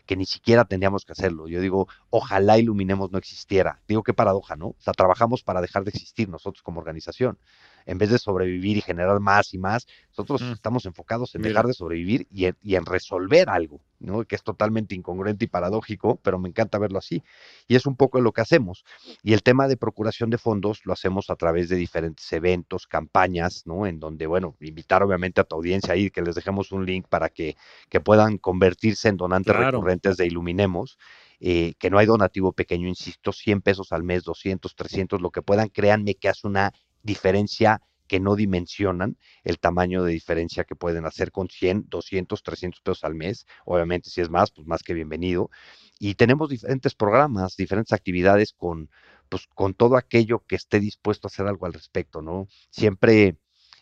que 0.09 0.15
ni 0.15 0.25
siquiera 0.25 0.65
tendríamos 0.65 1.05
que 1.05 1.11
hacerlo. 1.11 1.47
Yo 1.47 1.61
digo, 1.61 1.87
ojalá 2.09 2.57
Iluminemos 2.57 3.11
no 3.11 3.19
existiera. 3.19 3.83
Digo, 3.87 4.01
qué 4.01 4.11
paradoja, 4.11 4.55
¿no? 4.55 4.69
O 4.69 4.75
sea, 4.79 4.91
trabajamos 4.91 5.43
para 5.43 5.61
dejar 5.61 5.83
de 5.83 5.91
existir 5.91 6.29
nosotros 6.29 6.63
como 6.63 6.79
organización. 6.79 7.37
En 7.85 7.97
vez 7.97 8.09
de 8.09 8.19
sobrevivir 8.19 8.77
y 8.77 8.81
generar 8.81 9.19
más 9.19 9.53
y 9.53 9.57
más, 9.57 9.87
nosotros 10.09 10.41
mm. 10.41 10.53
estamos 10.53 10.85
enfocados 10.85 11.33
en 11.35 11.41
Mira. 11.41 11.49
dejar 11.49 11.67
de 11.67 11.73
sobrevivir 11.73 12.27
y 12.31 12.45
en, 12.45 12.57
y 12.61 12.75
en, 12.75 12.85
resolver 12.85 13.49
algo, 13.49 13.81
¿no? 13.99 14.23
Que 14.25 14.35
es 14.35 14.43
totalmente 14.43 14.95
incongruente 14.95 15.45
y 15.45 15.47
paradójico, 15.47 16.19
pero 16.21 16.39
me 16.39 16.49
encanta 16.49 16.77
verlo 16.77 16.99
así. 16.99 17.23
Y 17.67 17.75
es 17.75 17.85
un 17.85 17.95
poco 17.95 18.21
lo 18.21 18.31
que 18.31 18.41
hacemos. 18.41 18.83
Y 19.23 19.33
el 19.33 19.43
tema 19.43 19.67
de 19.67 19.77
procuración 19.77 20.29
de 20.29 20.37
fondos 20.37 20.81
lo 20.85 20.93
hacemos 20.93 21.29
a 21.29 21.35
través 21.35 21.69
de 21.69 21.75
diferentes 21.75 22.31
eventos, 22.33 22.87
campañas, 22.87 23.63
¿no? 23.65 23.85
En 23.85 23.99
donde, 23.99 24.27
bueno, 24.27 24.55
invitar 24.59 25.03
obviamente 25.03 25.41
a 25.41 25.43
tu 25.43 25.55
audiencia 25.55 25.93
ahí, 25.93 26.09
que 26.09 26.21
les 26.21 26.35
dejemos 26.35 26.71
un 26.71 26.85
link 26.85 27.07
para 27.07 27.29
que, 27.29 27.55
que 27.89 27.99
puedan 27.99 28.37
convertirse 28.37 29.09
en 29.09 29.17
donantes 29.17 29.53
claro. 29.53 29.71
recurrentes 29.71 30.17
de 30.17 30.25
Iluminemos. 30.27 30.97
eh, 31.39 31.73
que 31.79 31.89
no 31.89 31.97
hay 31.97 32.05
donativo 32.05 32.51
pequeño, 32.51 32.87
insisto, 32.87 33.31
100 33.31 33.61
pesos 33.61 33.91
al 33.91 34.03
mes, 34.03 34.23
200, 34.23 34.75
300, 34.75 35.21
lo 35.21 35.31
que 35.31 35.41
puedan, 35.41 35.69
créanme 35.69 36.15
que 36.15 36.27
hace 36.27 36.47
una 36.47 36.73
diferencia 37.03 37.81
que 38.07 38.19
no 38.19 38.35
dimensionan 38.35 39.17
el 39.43 39.59
tamaño 39.59 40.03
de 40.03 40.11
diferencia 40.11 40.63
que 40.63 40.75
pueden 40.75 41.05
hacer 41.05 41.31
con 41.31 41.47
100, 41.47 41.85
200, 41.89 42.41
300 42.41 42.81
pesos 42.81 43.03
al 43.03 43.15
mes. 43.15 43.45
Obviamente, 43.65 44.09
si 44.09 44.19
es 44.19 44.29
más, 44.29 44.51
pues 44.51 44.67
más 44.67 44.81
que 44.81 44.93
bienvenido. 44.93 45.51
Y 45.99 46.15
tenemos 46.15 46.49
diferentes 46.49 46.95
programas, 46.95 47.55
diferentes 47.55 47.93
actividades 47.93 48.51
con, 48.53 48.89
pues, 49.29 49.47
con 49.53 49.75
todo 49.75 49.95
aquello 49.95 50.43
que 50.47 50.55
esté 50.55 50.79
dispuesto 50.79 51.27
a 51.27 51.29
hacer 51.29 51.45
algo 51.47 51.67
al 51.67 51.73
respecto, 51.73 52.21
¿no? 52.21 52.47
Siempre 52.71 53.37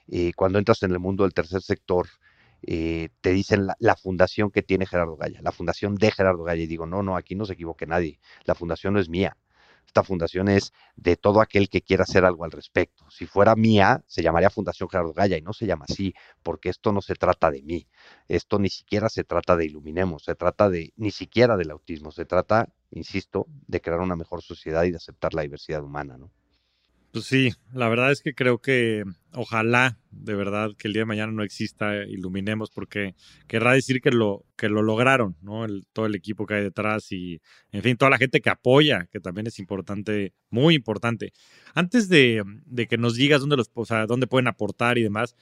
eh, 0.10 0.34
cuando 0.36 0.60
entras 0.60 0.84
en 0.84 0.92
el 0.92 1.00
mundo 1.00 1.24
del 1.24 1.34
tercer 1.34 1.62
sector, 1.62 2.08
eh, 2.64 3.10
te 3.22 3.32
dicen 3.32 3.68
la, 3.80 3.96
fundación 3.96 4.52
que 4.52 4.64
tiene 4.64 4.86
Gerardo 4.86 5.16
Gaya, 5.16 5.42
la 5.42 5.52
fundación 5.52 5.96
de 5.96 6.12
Gerardo 6.12 6.44
Gaya. 6.44 6.64
Y 6.64 6.68
digo, 6.68 6.86
no, 6.86 7.04
no, 7.04 7.16
aquí 7.16 7.36
no 7.36 7.46
se 7.46 7.54
equivoque 7.54 7.86
nadie. 7.86 8.20
La 8.46 8.56
fundación 8.56 8.94
no 8.94 9.00
es 9.00 9.10
mía. 9.10 9.38
Esta 9.88 10.04
fundación 10.04 10.50
es 10.50 10.74
de 10.96 11.16
todo 11.16 11.42
aquel 11.42 11.70
que 11.70 11.82
quiera 11.82 12.04
hacer 12.04 12.26
algo 12.26 12.44
al 12.44 12.52
respecto. 12.52 13.10
Si 13.10 13.26
fuera 13.26 13.56
mía, 13.56 14.04
se 14.06 14.22
llamaría 14.22 14.50
Fundación 14.50 14.90
Gerardo 14.90 15.14
Gaya 15.14 15.38
y 15.38 15.42
no 15.42 15.54
se 15.54 15.66
llama 15.66 15.86
así, 15.90 16.14
porque 16.44 16.70
esto 16.70 16.92
no 16.92 17.02
se 17.02 17.16
trata 17.16 17.50
de 17.50 17.64
mí. 17.64 17.88
Esto 18.28 18.60
ni 18.60 18.70
siquiera 18.70 19.10
se 19.10 19.24
trata 19.24 19.56
de 19.56 19.66
Iluminemos, 19.66 20.24
se 20.26 20.36
trata 20.36 20.70
de 20.70 20.94
ni 20.98 21.12
siquiera 21.12 21.58
del 21.58 21.72
autismo, 21.72 22.12
se 22.12 22.26
trata, 22.26 22.70
insisto, 22.92 23.48
de 23.68 23.82
crear 23.82 24.02
una 24.02 24.16
mejor 24.16 24.44
sociedad 24.44 24.84
y 24.84 24.92
de 24.92 24.98
aceptar 24.98 25.34
la 25.34 25.42
diversidad 25.42 25.84
humana, 25.84 26.18
¿no? 26.18 26.32
Pues 27.18 27.26
sí, 27.26 27.52
la 27.74 27.90
verdad 27.90 28.12
es 28.12 28.22
que 28.22 28.36
creo 28.36 28.60
que 28.60 29.04
ojalá 29.34 29.98
de 30.12 30.36
verdad 30.36 30.70
que 30.78 30.88
el 30.88 30.94
día 30.94 31.02
de 31.02 31.08
mañana 31.08 31.32
no 31.32 31.42
exista 31.42 32.04
Iluminemos 32.04 32.70
porque 32.70 33.16
querrá 33.48 33.74
decir 33.74 34.02
que 34.02 34.12
lo, 34.12 34.46
que 34.56 34.70
lo 34.70 34.84
lograron, 34.84 35.36
¿no? 35.42 35.66
todo 35.94 36.06
el 36.06 36.14
equipo 36.14 36.46
que 36.46 36.54
hay 36.54 36.62
detrás 36.62 37.12
y, 37.12 37.42
en 37.72 37.82
fin, 37.82 37.98
toda 37.98 38.12
la 38.12 38.20
gente 38.20 38.40
que 38.40 38.52
apoya, 38.52 39.08
que 39.12 39.20
también 39.20 39.48
es 39.48 39.58
importante, 39.58 40.36
muy 40.52 40.76
importante. 40.76 41.34
Antes 41.74 42.08
de, 42.08 42.44
que 42.88 42.98
nos 43.00 43.16
digas 43.16 43.42
dónde, 43.42 43.58
los, 43.58 43.72
o 43.74 43.86
sea, 43.86 44.06
dónde 44.06 44.28
pueden 44.28 44.48
aportar 44.48 45.00
y 45.00 45.02
demás, 45.02 45.36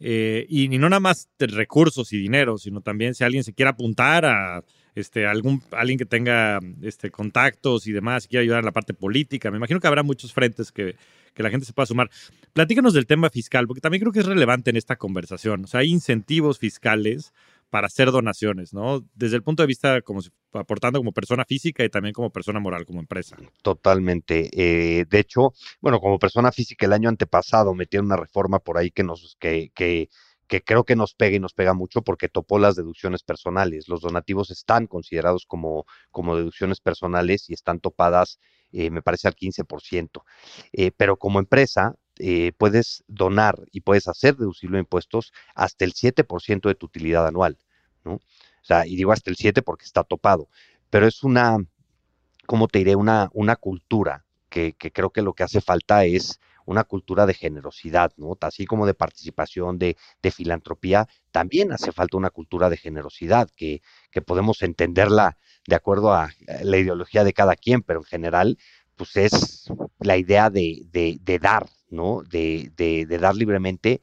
eh, 0.00 0.44
y, 0.50 0.64
y, 0.64 0.76
no 0.76 0.90
nada 0.90 1.00
más 1.00 1.30
recursos 1.38 2.12
y 2.12 2.18
dinero, 2.18 2.58
sino 2.58 2.82
también 2.82 3.14
si 3.14 3.24
alguien 3.24 3.42
se 3.42 3.54
quiere 3.54 3.70
apuntar 3.70 4.26
a 4.26 4.62
este, 4.94 5.26
algún, 5.26 5.62
alguien 5.72 5.98
que 5.98 6.06
tenga 6.06 6.60
este, 6.82 7.10
contactos 7.10 7.86
y 7.86 7.92
demás, 7.92 8.26
quiera 8.26 8.42
ayudar 8.42 8.60
en 8.60 8.66
la 8.66 8.72
parte 8.72 8.94
política. 8.94 9.50
Me 9.50 9.56
imagino 9.56 9.80
que 9.80 9.86
habrá 9.86 10.02
muchos 10.02 10.32
frentes 10.32 10.72
que, 10.72 10.96
que 11.34 11.42
la 11.42 11.50
gente 11.50 11.66
se 11.66 11.72
pueda 11.72 11.86
sumar. 11.86 12.10
Platícanos 12.52 12.94
del 12.94 13.06
tema 13.06 13.30
fiscal, 13.30 13.66
porque 13.66 13.80
también 13.80 14.00
creo 14.00 14.12
que 14.12 14.20
es 14.20 14.26
relevante 14.26 14.70
en 14.70 14.76
esta 14.76 14.96
conversación. 14.96 15.64
O 15.64 15.66
sea, 15.66 15.80
hay 15.80 15.90
incentivos 15.90 16.58
fiscales 16.58 17.32
para 17.72 17.86
hacer 17.86 18.10
donaciones, 18.10 18.74
¿no? 18.74 19.02
Desde 19.14 19.36
el 19.36 19.42
punto 19.42 19.62
de 19.62 19.66
vista 19.66 20.02
como 20.02 20.20
si, 20.20 20.28
aportando 20.52 20.98
como 20.98 21.12
persona 21.12 21.46
física 21.46 21.82
y 21.82 21.88
también 21.88 22.12
como 22.12 22.28
persona 22.28 22.60
moral, 22.60 22.84
como 22.84 23.00
empresa. 23.00 23.38
Totalmente. 23.62 24.50
Eh, 24.52 25.06
de 25.08 25.18
hecho, 25.18 25.54
bueno, 25.80 25.98
como 25.98 26.18
persona 26.18 26.52
física 26.52 26.84
el 26.84 26.92
año 26.92 27.08
antepasado 27.08 27.72
metieron 27.72 28.06
una 28.06 28.18
reforma 28.18 28.58
por 28.58 28.76
ahí 28.76 28.90
que 28.90 29.02
nos, 29.02 29.38
que, 29.40 29.70
que 29.74 30.10
que 30.52 30.62
creo 30.62 30.84
que 30.84 30.96
nos 30.96 31.14
pega 31.14 31.36
y 31.36 31.40
nos 31.40 31.54
pega 31.54 31.72
mucho 31.72 32.02
porque 32.02 32.28
topó 32.28 32.58
las 32.58 32.76
deducciones 32.76 33.22
personales. 33.22 33.88
Los 33.88 34.02
donativos 34.02 34.50
están 34.50 34.86
considerados 34.86 35.46
como, 35.46 35.86
como 36.10 36.36
deducciones 36.36 36.78
personales 36.78 37.48
y 37.48 37.54
están 37.54 37.80
topadas, 37.80 38.38
eh, 38.70 38.90
me 38.90 39.00
parece, 39.00 39.28
al 39.28 39.34
15%. 39.34 40.24
Eh, 40.74 40.90
pero 40.94 41.16
como 41.16 41.38
empresa, 41.38 41.94
eh, 42.18 42.52
puedes 42.58 43.02
donar 43.06 43.54
y 43.72 43.80
puedes 43.80 44.08
hacer 44.08 44.36
deducible 44.36 44.78
impuestos 44.78 45.32
hasta 45.54 45.86
el 45.86 45.94
7% 45.94 46.68
de 46.68 46.74
tu 46.74 46.84
utilidad 46.84 47.26
anual, 47.26 47.56
¿no? 48.04 48.16
O 48.16 48.20
sea, 48.64 48.86
y 48.86 48.94
digo 48.94 49.12
hasta 49.12 49.30
el 49.30 49.36
7 49.36 49.62
porque 49.62 49.86
está 49.86 50.04
topado, 50.04 50.50
pero 50.90 51.06
es 51.06 51.22
una, 51.24 51.56
¿cómo 52.44 52.68
te 52.68 52.80
diré? 52.80 52.94
Una, 52.94 53.30
una 53.32 53.56
cultura 53.56 54.26
que, 54.50 54.74
que 54.74 54.92
creo 54.92 55.08
que 55.08 55.22
lo 55.22 55.32
que 55.32 55.44
hace 55.44 55.62
falta 55.62 56.04
es 56.04 56.40
una 56.72 56.84
cultura 56.84 57.26
de 57.26 57.34
generosidad, 57.34 58.12
¿no? 58.16 58.36
Así 58.40 58.66
como 58.66 58.86
de 58.86 58.94
participación, 58.94 59.78
de, 59.78 59.96
filantropía, 60.32 61.06
también 61.30 61.72
hace 61.72 61.92
falta 61.92 62.16
una 62.16 62.30
cultura 62.30 62.68
de 62.68 62.76
generosidad, 62.76 63.48
que, 63.56 63.82
que 64.10 64.22
podemos 64.22 64.62
entenderla 64.62 65.38
de 65.66 65.76
acuerdo 65.76 66.12
a 66.12 66.30
la 66.62 66.78
ideología 66.78 67.24
de 67.24 67.32
cada 67.32 67.54
quien, 67.54 67.82
pero 67.82 68.00
en 68.00 68.04
general, 68.04 68.58
pues 68.96 69.16
es 69.16 69.72
la 70.00 70.16
idea 70.16 70.50
de, 70.50 70.82
de, 70.90 71.38
dar, 71.38 71.66
¿no? 71.88 72.22
De, 72.22 72.72
de, 72.76 73.06
dar 73.18 73.34
libremente 73.36 74.00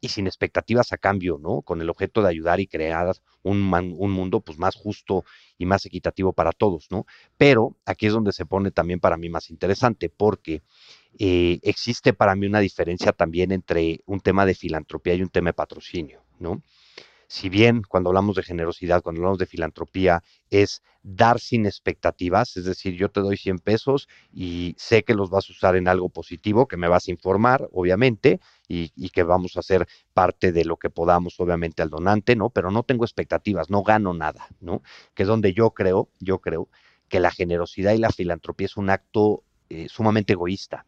y 0.00 0.08
sin 0.08 0.26
expectativas 0.26 0.92
a 0.92 0.98
cambio, 0.98 1.38
¿no? 1.40 1.62
Con 1.62 1.80
el 1.80 1.90
objeto 1.90 2.22
de 2.22 2.28
ayudar 2.28 2.60
y 2.60 2.66
crear 2.66 3.14
un, 3.42 3.72
un, 3.72 4.10
mundo 4.10 4.40
pues 4.40 4.58
más 4.58 4.74
justo 4.74 5.24
y 5.58 5.66
más 5.66 5.84
equitativo 5.84 6.32
para 6.32 6.52
todos, 6.52 6.86
¿no? 6.90 7.06
Pero 7.36 7.76
aquí 7.84 8.06
es 8.06 8.12
donde 8.12 8.32
se 8.32 8.46
pone 8.46 8.70
también 8.70 9.00
para 9.00 9.16
mí 9.16 9.28
más 9.28 9.50
interesante, 9.50 10.08
porque 10.08 10.62
eh, 11.18 11.58
existe 11.62 12.12
para 12.12 12.34
mí 12.34 12.46
una 12.46 12.60
diferencia 12.60 13.12
también 13.12 13.52
entre 13.52 14.00
un 14.06 14.20
tema 14.20 14.46
de 14.46 14.54
filantropía 14.54 15.14
y 15.14 15.22
un 15.22 15.28
tema 15.28 15.50
de 15.50 15.54
patrocinio, 15.54 16.22
¿no? 16.38 16.62
Si 17.32 17.48
bien 17.48 17.82
cuando 17.86 18.10
hablamos 18.10 18.34
de 18.34 18.42
generosidad, 18.42 19.02
cuando 19.02 19.20
hablamos 19.20 19.38
de 19.38 19.46
filantropía, 19.46 20.24
es 20.50 20.82
dar 21.04 21.38
sin 21.38 21.64
expectativas, 21.64 22.56
es 22.56 22.64
decir, 22.64 22.94
yo 22.94 23.08
te 23.08 23.20
doy 23.20 23.36
100 23.36 23.60
pesos 23.60 24.08
y 24.32 24.74
sé 24.78 25.04
que 25.04 25.14
los 25.14 25.30
vas 25.30 25.48
a 25.48 25.52
usar 25.52 25.76
en 25.76 25.86
algo 25.86 26.08
positivo, 26.08 26.66
que 26.66 26.76
me 26.76 26.88
vas 26.88 27.06
a 27.06 27.12
informar, 27.12 27.68
obviamente, 27.72 28.40
y, 28.66 28.90
que 29.10 29.22
vamos 29.22 29.56
a 29.56 29.60
hacer 29.60 29.86
parte 30.12 30.50
de 30.50 30.64
lo 30.64 30.76
que 30.76 30.90
podamos, 30.90 31.38
obviamente, 31.38 31.82
al 31.82 31.90
donante, 31.90 32.34
¿no? 32.34 32.50
Pero 32.50 32.72
no 32.72 32.82
tengo 32.82 33.04
expectativas, 33.04 33.70
no 33.70 33.84
gano 33.84 34.12
nada, 34.12 34.48
¿no? 34.60 34.82
Que 35.14 35.22
es 35.22 35.28
donde 35.28 35.52
yo 35.52 35.70
creo, 35.70 36.08
yo 36.18 36.40
creo 36.40 36.68
que 37.08 37.20
la 37.20 37.30
generosidad 37.30 37.92
y 37.92 37.98
la 37.98 38.10
filantropía 38.10 38.66
es 38.66 38.76
un 38.76 38.90
acto 38.90 39.44
eh, 39.68 39.86
sumamente 39.88 40.32
egoísta 40.32 40.84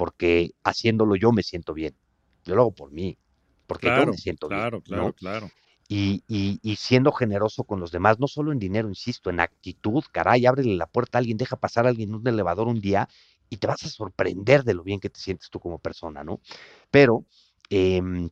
porque 0.00 0.52
haciéndolo 0.64 1.14
yo 1.14 1.30
me 1.30 1.42
siento 1.42 1.74
bien. 1.74 1.94
Yo 2.46 2.54
lo 2.54 2.62
hago 2.62 2.74
por 2.74 2.90
mí, 2.90 3.18
porque 3.66 3.88
yo 3.88 4.06
me 4.06 4.16
siento 4.16 4.48
bien. 4.48 4.58
Claro, 4.58 4.80
claro, 4.80 5.12
claro. 5.12 5.50
Y, 5.88 6.24
y, 6.26 6.76
siendo 6.76 7.12
generoso 7.12 7.64
con 7.64 7.80
los 7.80 7.92
demás, 7.92 8.18
no 8.18 8.26
solo 8.26 8.50
en 8.50 8.58
dinero, 8.58 8.88
insisto, 8.88 9.28
en 9.28 9.40
actitud, 9.40 10.02
caray, 10.10 10.46
ábrele 10.46 10.74
la 10.74 10.86
puerta 10.86 11.18
a 11.18 11.20
alguien, 11.20 11.36
deja 11.36 11.56
pasar 11.56 11.84
a 11.84 11.90
alguien 11.90 12.08
en 12.08 12.14
un 12.14 12.26
elevador 12.26 12.66
un 12.66 12.80
día 12.80 13.10
y 13.50 13.58
te 13.58 13.66
vas 13.66 13.84
a 13.84 13.90
sorprender 13.90 14.64
de 14.64 14.72
lo 14.72 14.84
bien 14.84 15.00
que 15.00 15.10
te 15.10 15.20
sientes 15.20 15.50
tú 15.50 15.60
como 15.60 15.78
persona, 15.78 16.24
¿no? 16.24 16.40
Pero 16.90 17.26
em, 17.68 18.30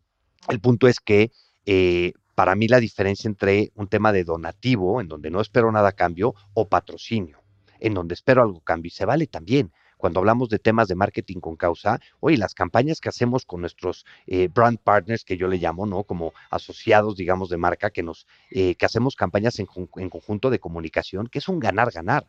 el 0.48 0.60
punto 0.60 0.88
es 0.88 1.00
que 1.00 1.32
eh, 1.66 2.14
para 2.34 2.54
mí 2.54 2.66
la 2.66 2.80
diferencia 2.80 3.28
entre 3.28 3.72
un 3.74 3.88
tema 3.88 4.10
de 4.10 4.24
donativo, 4.24 5.02
en 5.02 5.08
donde 5.08 5.30
no 5.30 5.42
espero 5.42 5.70
nada 5.70 5.90
a 5.90 5.92
cambio, 5.92 6.34
o 6.54 6.66
patrocinio, 6.66 7.42
en 7.78 7.92
donde 7.92 8.14
espero 8.14 8.40
algo 8.40 8.60
a 8.60 8.64
cambio, 8.64 8.88
y 8.88 8.92
se 8.92 9.04
vale 9.04 9.26
también 9.26 9.70
cuando 9.98 10.20
hablamos 10.20 10.48
de 10.48 10.58
temas 10.58 10.88
de 10.88 10.94
marketing 10.94 11.40
con 11.40 11.56
causa, 11.56 12.00
oye, 12.20 12.38
las 12.38 12.54
campañas 12.54 13.00
que 13.00 13.10
hacemos 13.10 13.44
con 13.44 13.60
nuestros 13.60 14.06
eh, 14.26 14.48
brand 14.48 14.78
partners, 14.78 15.24
que 15.24 15.36
yo 15.36 15.48
le 15.48 15.58
llamo, 15.58 15.84
¿no? 15.84 16.04
Como 16.04 16.32
asociados, 16.50 17.16
digamos, 17.16 17.50
de 17.50 17.58
marca, 17.58 17.90
que 17.90 18.02
nos, 18.02 18.26
eh, 18.50 18.74
que 18.76 18.86
hacemos 18.86 19.16
campañas 19.16 19.58
en, 19.58 19.66
conjunto 19.66 20.48
de 20.48 20.58
comunicación, 20.58 21.26
que 21.26 21.40
es 21.40 21.48
un 21.48 21.58
ganar-ganar. 21.58 22.26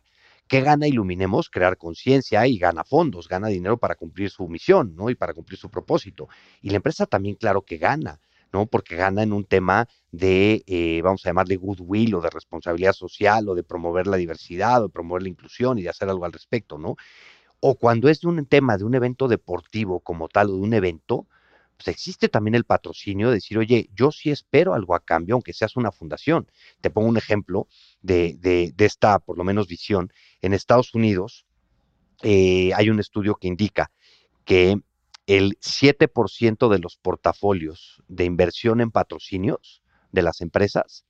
¿Qué 0.48 0.62
gana 0.62 0.88
Iluminemos? 0.88 1.48
Crear 1.48 1.76
conciencia 1.78 2.46
y 2.46 2.58
gana 2.58 2.82
fondos, 2.82 3.28
gana 3.28 3.48
dinero 3.48 3.78
para 3.78 3.94
cumplir 3.94 4.30
su 4.30 4.48
misión, 4.48 4.96
¿no? 4.96 5.08
Y 5.08 5.14
para 5.14 5.32
cumplir 5.32 5.58
su 5.58 5.70
propósito. 5.70 6.28
Y 6.60 6.70
la 6.70 6.76
empresa 6.76 7.06
también, 7.06 7.36
claro 7.36 7.62
que 7.62 7.78
gana. 7.78 8.20
¿no? 8.52 8.66
Porque 8.66 8.96
gana 8.96 9.22
en 9.22 9.32
un 9.32 9.44
tema 9.44 9.88
de, 10.10 10.64
eh, 10.66 11.00
vamos 11.02 11.24
a 11.24 11.28
llamarle 11.28 11.56
goodwill 11.56 12.14
o 12.14 12.20
de 12.20 12.30
responsabilidad 12.30 12.92
social 12.92 13.48
o 13.48 13.54
de 13.54 13.62
promover 13.62 14.06
la 14.06 14.16
diversidad 14.16 14.80
o 14.82 14.88
de 14.88 14.92
promover 14.92 15.22
la 15.22 15.28
inclusión 15.28 15.78
y 15.78 15.82
de 15.82 15.88
hacer 15.88 16.08
algo 16.08 16.24
al 16.24 16.32
respecto, 16.32 16.78
¿no? 16.78 16.96
O 17.60 17.76
cuando 17.76 18.08
es 18.08 18.20
de 18.20 18.28
un 18.28 18.46
tema 18.46 18.76
de 18.76 18.84
un 18.84 18.94
evento 18.94 19.28
deportivo 19.28 20.00
como 20.00 20.28
tal 20.28 20.50
o 20.50 20.54
de 20.54 20.60
un 20.60 20.74
evento, 20.74 21.26
pues 21.76 21.88
existe 21.88 22.28
también 22.28 22.54
el 22.54 22.64
patrocinio 22.64 23.28
de 23.28 23.34
decir, 23.34 23.56
oye, 23.56 23.88
yo 23.94 24.10
sí 24.12 24.30
espero 24.30 24.74
algo 24.74 24.94
a 24.94 25.00
cambio, 25.00 25.34
aunque 25.34 25.52
seas 25.52 25.76
una 25.76 25.92
fundación. 25.92 26.46
Te 26.80 26.90
pongo 26.90 27.08
un 27.08 27.16
ejemplo 27.16 27.68
de, 28.02 28.36
de, 28.38 28.84
esta, 28.84 29.18
por 29.18 29.38
lo 29.38 29.44
menos, 29.44 29.66
visión. 29.66 30.12
En 30.42 30.52
Estados 30.52 30.94
Unidos 30.94 31.46
eh, 32.22 32.72
hay 32.74 32.90
un 32.90 33.00
estudio 33.00 33.36
que 33.36 33.48
indica 33.48 33.90
que 34.44 34.80
el 35.26 35.58
7% 35.60 36.68
de 36.68 36.78
los 36.80 36.96
portafolios 36.96 38.02
de 38.08 38.24
inversión 38.24 38.80
en 38.80 38.90
patrocinios 38.90 39.82
de 40.12 40.22
las 40.22 40.40
empresas 40.40 41.04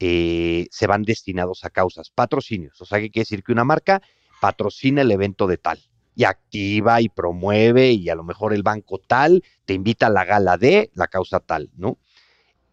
eh, 0.00 0.66
se 0.70 0.86
van 0.86 1.04
destinados 1.04 1.64
a 1.64 1.70
causas, 1.70 2.10
patrocinios. 2.10 2.80
O 2.80 2.84
sea, 2.84 2.98
que 3.00 3.10
quiere 3.10 3.22
decir 3.22 3.42
que 3.42 3.52
una 3.52 3.64
marca 3.64 4.02
patrocina 4.44 5.00
el 5.00 5.10
evento 5.10 5.46
de 5.46 5.56
tal 5.56 5.78
y 6.14 6.24
activa 6.24 7.00
y 7.00 7.08
promueve 7.08 7.92
y 7.92 8.10
a 8.10 8.14
lo 8.14 8.24
mejor 8.24 8.52
el 8.52 8.62
banco 8.62 8.98
tal 8.98 9.42
te 9.64 9.72
invita 9.72 10.08
a 10.08 10.10
la 10.10 10.26
gala 10.26 10.58
de 10.58 10.90
la 10.92 11.06
causa 11.06 11.40
tal, 11.40 11.70
¿no? 11.78 11.96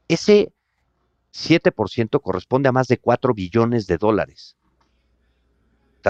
Ese 0.10 0.52
7% 1.34 2.22
corresponde 2.22 2.68
a 2.68 2.74
más 2.74 2.90
de 2.90 2.98
4 2.98 3.34
billones 3.34 3.88
de 3.88 3.98
dólares. 3.98 4.58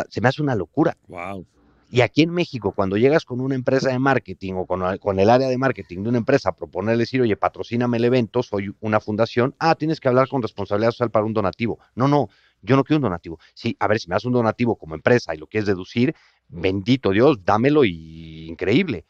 se 0.10 0.20
me 0.20 0.30
hace 0.30 0.42
una 0.42 0.56
locura. 0.56 0.98
Wow. 1.08 1.46
Y 1.92 2.02
aquí 2.02 2.24
en 2.24 2.32
México, 2.32 2.72
cuando 2.72 2.98
llegas 2.98 3.24
con 3.24 3.40
una 3.40 3.54
empresa 3.54 3.90
de 3.90 4.00
marketing 4.00 4.54
o 4.56 4.66
con, 4.66 4.98
con, 4.98 5.20
el 5.20 5.30
área 5.30 5.48
de 5.48 5.60
marketing 5.60 6.02
de 6.02 6.10
una 6.10 6.18
empresa 6.18 6.50
a 6.50 6.56
proponerle 6.56 7.04
decir, 7.04 7.22
oye, 7.22 7.38
patrocíname 7.38 7.98
el 7.98 8.06
evento, 8.06 8.42
soy 8.42 8.74
una 8.80 9.00
fundación, 9.00 9.54
ah, 9.60 9.76
tienes 9.76 10.00
que 10.00 10.08
hablar 10.08 10.28
con 10.28 10.42
responsabilidad 10.42 10.90
social 10.90 11.12
para 11.12 11.26
un 11.26 11.34
donativo. 11.34 11.78
No, 11.94 12.08
no, 12.08 12.30
Yo 12.62 12.76
no 12.76 12.84
quiero 12.84 12.98
un 12.98 13.04
donativo. 13.04 13.40
Sí, 13.54 13.76
a 13.80 13.88
ver, 13.88 14.00
si 14.00 14.08
me 14.08 14.16
das 14.16 14.26
un 14.26 14.34
donativo 14.34 14.76
como 14.76 14.96
empresa 14.96 15.34
y 15.34 15.38
lo 15.38 15.48
quieres 15.48 15.68
deducir, 15.68 16.16
bendito 16.48 17.12
Dios, 17.12 17.44
dámelo 17.44 17.84
y 17.86 18.48
increíble. 18.48 19.06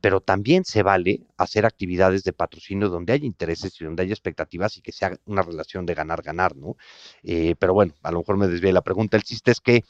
Pero 0.00 0.20
también 0.20 0.64
se 0.64 0.82
vale 0.82 1.22
hacer 1.36 1.64
actividades 1.66 2.22
de 2.22 2.32
patrocinio 2.32 2.88
donde 2.88 3.14
haya 3.14 3.26
intereses 3.26 3.80
y 3.80 3.84
donde 3.84 4.02
haya 4.02 4.12
expectativas 4.12 4.76
y 4.76 4.82
que 4.82 4.92
sea 4.92 5.16
una 5.24 5.42
relación 5.42 5.86
de 5.86 5.94
ganar-ganar, 5.94 6.54
¿no? 6.56 6.76
Eh, 7.22 7.54
pero 7.58 7.74
bueno, 7.74 7.94
a 8.02 8.12
lo 8.12 8.18
mejor 8.18 8.36
me 8.36 8.46
desvié 8.46 8.72
la 8.72 8.82
pregunta. 8.82 9.16
El 9.16 9.22
chiste 9.22 9.50
es 9.50 9.60
que 9.60 9.84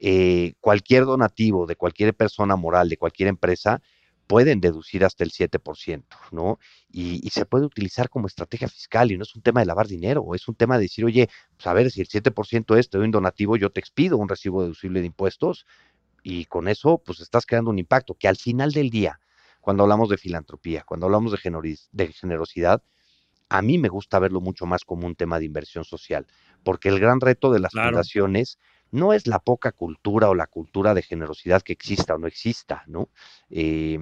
eh, 0.00 0.54
cualquier 0.60 1.04
donativo 1.04 1.66
de 1.66 1.76
cualquier 1.76 2.14
persona 2.14 2.56
moral, 2.56 2.88
de 2.88 2.96
cualquier 2.96 3.28
empresa, 3.28 3.80
pueden 4.32 4.62
deducir 4.62 5.04
hasta 5.04 5.24
el 5.24 5.30
7%, 5.30 6.04
¿no? 6.30 6.58
Y, 6.90 7.28
se 7.28 7.44
puede 7.44 7.66
utilizar 7.66 8.08
como 8.08 8.28
estrategia 8.28 8.66
fiscal 8.66 9.12
y 9.12 9.18
no 9.18 9.24
es 9.24 9.34
un 9.34 9.42
tema 9.42 9.60
de 9.60 9.66
lavar 9.66 9.88
dinero, 9.88 10.34
es 10.34 10.48
un 10.48 10.54
tema 10.54 10.76
de 10.76 10.84
decir, 10.84 11.04
oye, 11.04 11.28
pues 11.54 11.66
a 11.66 11.74
ver, 11.74 11.90
si 11.90 12.00
el 12.00 12.08
7% 12.08 12.78
es, 12.78 12.88
te 12.88 12.96
doy 12.96 13.04
un 13.04 13.10
donativo, 13.10 13.58
yo 13.58 13.68
te 13.68 13.80
expido 13.80 14.16
un 14.16 14.30
recibo 14.30 14.62
deducible 14.62 15.00
de 15.00 15.06
impuestos 15.08 15.66
y 16.22 16.46
con 16.46 16.68
eso, 16.68 16.96
pues 17.04 17.20
estás 17.20 17.44
creando 17.44 17.70
un 17.70 17.78
impacto 17.78 18.14
que 18.14 18.26
al 18.26 18.36
final 18.36 18.72
del 18.72 18.88
día, 18.88 19.20
cuando 19.60 19.82
hablamos 19.82 20.08
de 20.08 20.16
filantropía, 20.16 20.82
cuando 20.84 21.04
hablamos 21.04 21.32
de, 21.32 21.78
de 21.92 22.12
generosidad, 22.14 22.82
a 23.50 23.60
mí 23.60 23.76
me 23.76 23.90
gusta 23.90 24.18
verlo 24.18 24.40
mucho 24.40 24.64
más 24.64 24.86
como 24.86 25.06
un 25.06 25.14
tema 25.14 25.40
de 25.40 25.44
inversión 25.44 25.84
social, 25.84 26.26
porque 26.64 26.88
el 26.88 26.98
gran 26.98 27.20
reto 27.20 27.52
de 27.52 27.60
las 27.60 27.72
fundaciones 27.72 28.58
no 28.92 29.12
es 29.12 29.26
la 29.26 29.40
poca 29.40 29.72
cultura 29.72 30.30
o 30.30 30.34
la 30.34 30.46
cultura 30.46 30.94
de 30.94 31.02
generosidad 31.02 31.60
que 31.60 31.74
exista 31.74 32.14
o 32.14 32.18
no 32.18 32.26
exista, 32.26 32.84
¿no? 32.86 33.10
Eh, 33.50 33.98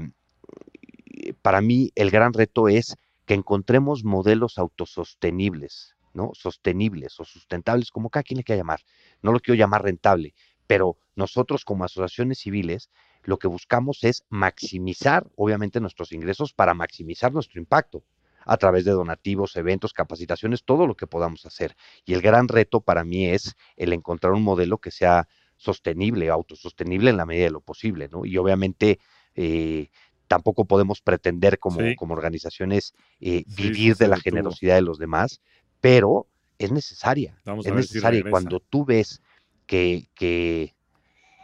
para 1.42 1.60
mí 1.60 1.90
el 1.94 2.10
gran 2.10 2.32
reto 2.32 2.68
es 2.68 2.96
que 3.26 3.34
encontremos 3.34 4.04
modelos 4.04 4.58
autosostenibles, 4.58 5.94
¿no? 6.14 6.30
Sostenibles 6.34 7.18
o 7.20 7.24
sustentables, 7.24 7.90
como 7.90 8.10
cada 8.10 8.22
quien 8.22 8.38
le 8.38 8.44
quiera 8.44 8.60
llamar. 8.60 8.80
No 9.22 9.32
lo 9.32 9.40
quiero 9.40 9.58
llamar 9.58 9.84
rentable, 9.84 10.34
pero 10.66 10.96
nosotros 11.14 11.64
como 11.64 11.84
asociaciones 11.84 12.38
civiles 12.38 12.90
lo 13.22 13.38
que 13.38 13.48
buscamos 13.48 14.02
es 14.04 14.24
maximizar, 14.30 15.26
obviamente, 15.36 15.80
nuestros 15.80 16.12
ingresos 16.12 16.52
para 16.52 16.74
maximizar 16.74 17.32
nuestro 17.32 17.60
impacto 17.60 18.02
a 18.46 18.56
través 18.56 18.84
de 18.84 18.92
donativos, 18.92 19.56
eventos, 19.56 19.92
capacitaciones, 19.92 20.64
todo 20.64 20.86
lo 20.86 20.96
que 20.96 21.06
podamos 21.06 21.44
hacer. 21.44 21.76
Y 22.04 22.14
el 22.14 22.22
gran 22.22 22.48
reto 22.48 22.80
para 22.80 23.04
mí 23.04 23.26
es 23.26 23.54
el 23.76 23.92
encontrar 23.92 24.32
un 24.32 24.42
modelo 24.42 24.78
que 24.78 24.90
sea 24.90 25.28
sostenible, 25.56 26.30
autosostenible 26.30 27.10
en 27.10 27.18
la 27.18 27.26
medida 27.26 27.44
de 27.44 27.50
lo 27.50 27.60
posible, 27.60 28.08
¿no? 28.08 28.24
Y 28.24 28.38
obviamente 28.38 28.98
eh, 29.34 29.90
tampoco 30.30 30.64
podemos 30.64 31.00
pretender 31.00 31.58
como, 31.58 31.80
como 31.96 32.14
organizaciones 32.14 32.94
eh, 33.20 33.42
vivir 33.48 33.96
de 33.96 34.06
la 34.06 34.16
generosidad 34.16 34.76
de 34.76 34.82
los 34.82 34.96
demás, 34.96 35.40
pero 35.80 36.28
es 36.56 36.70
necesaria. 36.70 37.36
es 37.64 37.74
necesaria. 37.74 38.22
cuando 38.30 38.60
tú 38.60 38.84
ves 38.84 39.20
que, 39.66 40.06
que, 40.14 40.72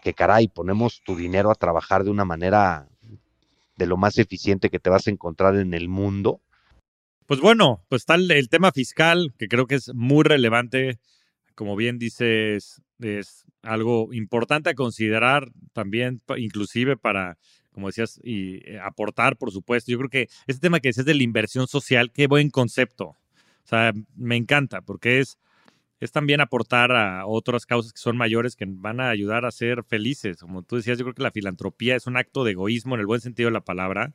que, 0.04 0.14
caray, 0.14 0.46
ponemos 0.46 1.02
tu 1.04 1.16
dinero 1.16 1.50
a 1.50 1.56
trabajar 1.56 2.04
de 2.04 2.10
una 2.10 2.24
manera 2.24 2.88
de 3.74 3.86
lo 3.86 3.96
más 3.96 4.18
eficiente 4.18 4.70
que 4.70 4.78
te 4.78 4.88
vas 4.88 5.08
a 5.08 5.10
encontrar 5.10 5.56
en 5.56 5.74
el 5.74 5.88
mundo. 5.88 6.40
Pues 7.26 7.40
bueno, 7.40 7.84
pues 7.88 8.02
está 8.02 8.14
el, 8.14 8.48
tema 8.48 8.70
fiscal, 8.70 9.34
que 9.36 9.48
creo 9.48 9.66
que 9.66 9.74
es 9.74 9.92
muy 9.94 10.22
relevante. 10.22 11.00
Como 11.56 11.74
bien 11.74 11.98
dices, 11.98 12.82
es 13.00 13.46
algo 13.62 14.14
importante 14.14 14.70
a 14.70 14.74
considerar 14.74 15.50
también, 15.72 16.22
inclusive 16.36 16.96
para 16.96 17.36
como 17.77 17.89
decías, 17.89 18.19
y 18.24 18.66
eh, 18.66 18.81
aportar, 18.82 19.36
por 19.36 19.53
supuesto. 19.53 19.93
Yo 19.93 19.98
creo 19.98 20.09
que 20.09 20.28
este 20.47 20.62
tema 20.62 20.81
que 20.81 20.89
decías 20.89 21.05
de 21.05 21.12
la 21.12 21.23
inversión 21.23 21.69
social, 21.69 22.11
qué 22.11 22.27
buen 22.27 22.48
concepto. 22.48 23.09
O 23.09 23.69
sea, 23.69 23.93
me 24.15 24.35
encanta 24.36 24.81
porque 24.81 25.20
es, 25.20 25.39
es 26.01 26.11
también 26.11 26.40
aportar 26.40 26.90
a 26.93 27.27
otras 27.27 27.66
causas 27.66 27.93
que 27.93 28.01
son 28.01 28.16
mayores 28.16 28.57
que 28.57 28.65
van 28.66 28.98
a 28.98 29.11
ayudar 29.11 29.44
a 29.44 29.51
ser 29.51 29.85
felices. 29.85 30.39
Como 30.39 30.62
tú 30.62 30.77
decías, 30.77 30.97
yo 30.97 31.05
creo 31.05 31.15
que 31.15 31.23
la 31.23 31.32
filantropía 31.32 31.97
es 31.97 32.07
un 32.07 32.16
acto 32.16 32.44
de 32.44 32.53
egoísmo 32.53 32.94
en 32.94 33.01
el 33.01 33.07
buen 33.07 33.20
sentido 33.20 33.48
de 33.48 33.53
la 33.53 33.65
palabra 33.65 34.15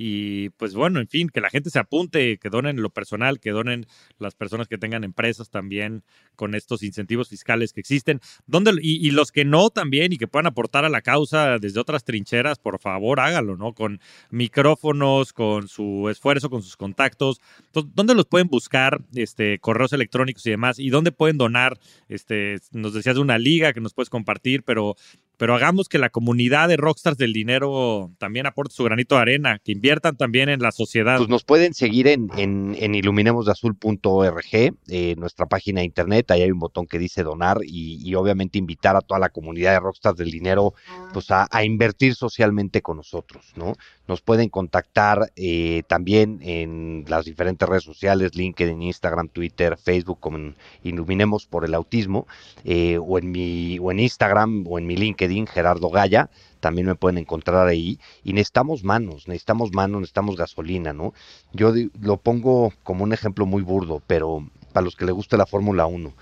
y 0.00 0.50
pues 0.50 0.74
bueno, 0.74 1.00
en 1.00 1.08
fin, 1.08 1.28
que 1.28 1.40
la 1.40 1.50
gente 1.50 1.70
se 1.70 1.78
apunte, 1.80 2.38
que 2.38 2.50
donen 2.50 2.80
lo 2.80 2.90
personal, 2.90 3.40
que 3.40 3.50
donen 3.50 3.84
las 4.20 4.36
personas 4.36 4.68
que 4.68 4.78
tengan 4.78 5.02
empresas 5.02 5.50
también 5.50 6.04
con 6.36 6.54
estos 6.54 6.84
incentivos 6.84 7.28
fiscales 7.28 7.72
que 7.72 7.80
existen. 7.80 8.20
¿Dónde, 8.46 8.78
y, 8.80 9.10
los 9.10 9.32
que 9.32 9.44
no 9.44 9.70
también 9.70 10.12
y 10.12 10.16
que 10.16 10.28
puedan 10.28 10.46
aportar 10.46 10.84
a 10.84 10.88
la 10.88 11.02
causa 11.02 11.58
desde 11.58 11.80
otras 11.80 12.04
trincheras, 12.04 12.60
por 12.60 12.78
favor 12.78 13.18
hágalo, 13.18 13.56
¿no? 13.56 13.72
Con 13.72 14.00
micrófonos, 14.30 15.32
con 15.32 15.66
su 15.66 16.08
esfuerzo, 16.08 16.48
con 16.48 16.62
sus 16.62 16.76
contactos. 16.76 17.40
Entonces, 17.66 17.92
¿Dónde 17.92 18.14
los 18.14 18.26
pueden 18.26 18.46
buscar? 18.46 19.00
Este, 19.16 19.58
correos 19.58 19.92
electrónicos 19.92 20.46
y 20.46 20.50
demás. 20.50 20.78
¿Y 20.78 20.90
dónde 20.90 21.10
pueden 21.10 21.38
donar? 21.38 21.76
Este, 22.08 22.60
nos 22.70 22.94
decías 22.94 23.16
de 23.16 23.22
una 23.22 23.38
liga 23.38 23.72
que 23.72 23.80
nos 23.80 23.94
puedes 23.94 24.10
compartir, 24.10 24.62
pero 24.62 24.94
pero 25.38 25.54
hagamos 25.54 25.88
que 25.88 25.98
la 25.98 26.10
comunidad 26.10 26.68
de 26.68 26.76
Rockstars 26.76 27.16
del 27.16 27.32
dinero 27.32 28.10
también 28.18 28.46
aporte 28.46 28.74
su 28.74 28.84
granito 28.84 29.14
de 29.14 29.22
arena, 29.22 29.60
que 29.64 29.72
inviertan 29.72 30.16
también 30.16 30.48
en 30.48 30.60
la 30.60 30.72
sociedad. 30.72 31.16
Pues 31.16 31.28
nos 31.28 31.44
pueden 31.44 31.74
seguir 31.74 32.08
en, 32.08 32.28
en, 32.36 32.76
en 32.78 32.94
iluminemosdeazul.org, 32.96 34.74
eh, 34.88 35.14
nuestra 35.16 35.46
página 35.46 35.80
de 35.80 35.86
internet, 35.86 36.30
ahí 36.32 36.42
hay 36.42 36.50
un 36.50 36.58
botón 36.58 36.86
que 36.86 36.98
dice 36.98 37.22
donar 37.22 37.58
y, 37.62 38.14
obviamente 38.18 38.58
invitar 38.58 38.96
a 38.96 39.00
toda 39.00 39.20
la 39.20 39.28
comunidad 39.28 39.74
de 39.74 39.80
Rockstars 39.80 40.16
del 40.16 40.32
dinero 40.32 40.74
pues 41.12 41.30
a, 41.30 41.46
invertir 41.62 42.16
socialmente 42.16 42.82
con 42.82 42.96
nosotros, 42.96 43.52
¿no? 43.54 43.74
Nos 44.08 44.22
pueden 44.22 44.48
contactar 44.48 45.30
eh, 45.36 45.82
también 45.86 46.40
en 46.42 47.04
las 47.06 47.26
diferentes 47.26 47.68
redes 47.68 47.84
sociales, 47.84 48.34
LinkedIn, 48.34 48.82
Instagram, 48.82 49.28
Twitter, 49.28 49.76
Facebook, 49.76 50.18
como 50.18 50.54
Iluminemos 50.82 51.46
por 51.46 51.64
el 51.64 51.74
Autismo, 51.74 52.26
eh, 52.64 52.98
o 53.00 53.18
en 53.18 53.30
mi, 53.30 53.78
o 53.78 53.92
en 53.92 54.00
Instagram, 54.00 54.64
o 54.66 54.78
en 54.78 54.86
mi 54.86 54.96
LinkedIn 54.96 55.27
Gerardo 55.46 55.90
Gaya, 55.90 56.30
también 56.60 56.86
me 56.86 56.94
pueden 56.94 57.18
encontrar 57.18 57.66
ahí. 57.66 57.98
Y 58.24 58.32
necesitamos 58.32 58.84
manos, 58.84 59.28
necesitamos 59.28 59.72
manos, 59.72 60.00
necesitamos 60.00 60.36
gasolina, 60.36 60.92
¿no? 60.92 61.14
Yo 61.52 61.72
lo 62.00 62.16
pongo 62.16 62.72
como 62.82 63.04
un 63.04 63.12
ejemplo 63.12 63.46
muy 63.46 63.62
burdo, 63.62 64.02
pero 64.06 64.46
para 64.72 64.84
los 64.84 64.96
que 64.96 65.04
les 65.04 65.14
guste 65.14 65.36
la 65.36 65.46
Fórmula 65.46 65.86
1. 65.86 66.12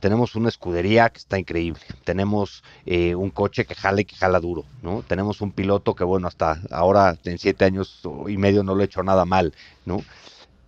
Tenemos 0.00 0.36
una 0.36 0.50
escudería 0.50 1.08
que 1.08 1.18
está 1.18 1.38
increíble. 1.38 1.80
Tenemos 2.04 2.62
eh, 2.84 3.14
un 3.14 3.30
coche 3.30 3.64
que 3.64 3.74
jala 3.74 4.02
y 4.02 4.04
que 4.04 4.14
jala 4.14 4.40
duro, 4.40 4.64
¿no? 4.82 5.02
Tenemos 5.02 5.40
un 5.40 5.52
piloto 5.52 5.94
que, 5.94 6.04
bueno, 6.04 6.28
hasta 6.28 6.60
ahora 6.70 7.16
en 7.24 7.38
siete 7.38 7.64
años 7.64 8.02
y 8.28 8.36
medio 8.36 8.62
no 8.62 8.74
lo 8.74 8.82
he 8.82 8.86
hecho 8.86 9.02
nada 9.02 9.24
mal, 9.24 9.54
¿no? 9.86 10.02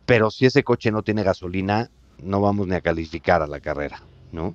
Pero 0.07 0.31
si 0.31 0.47
ese 0.47 0.65
coche 0.65 0.91
no 0.91 1.03
tiene 1.03 1.23
gasolina, 1.23 1.91
no 2.23 2.41
vamos 2.41 2.67
ni 2.67 2.75
a 2.75 2.81
calificar 2.81 3.43
a 3.43 3.47
la 3.47 3.61
carrera, 3.61 4.01
¿no? 4.33 4.55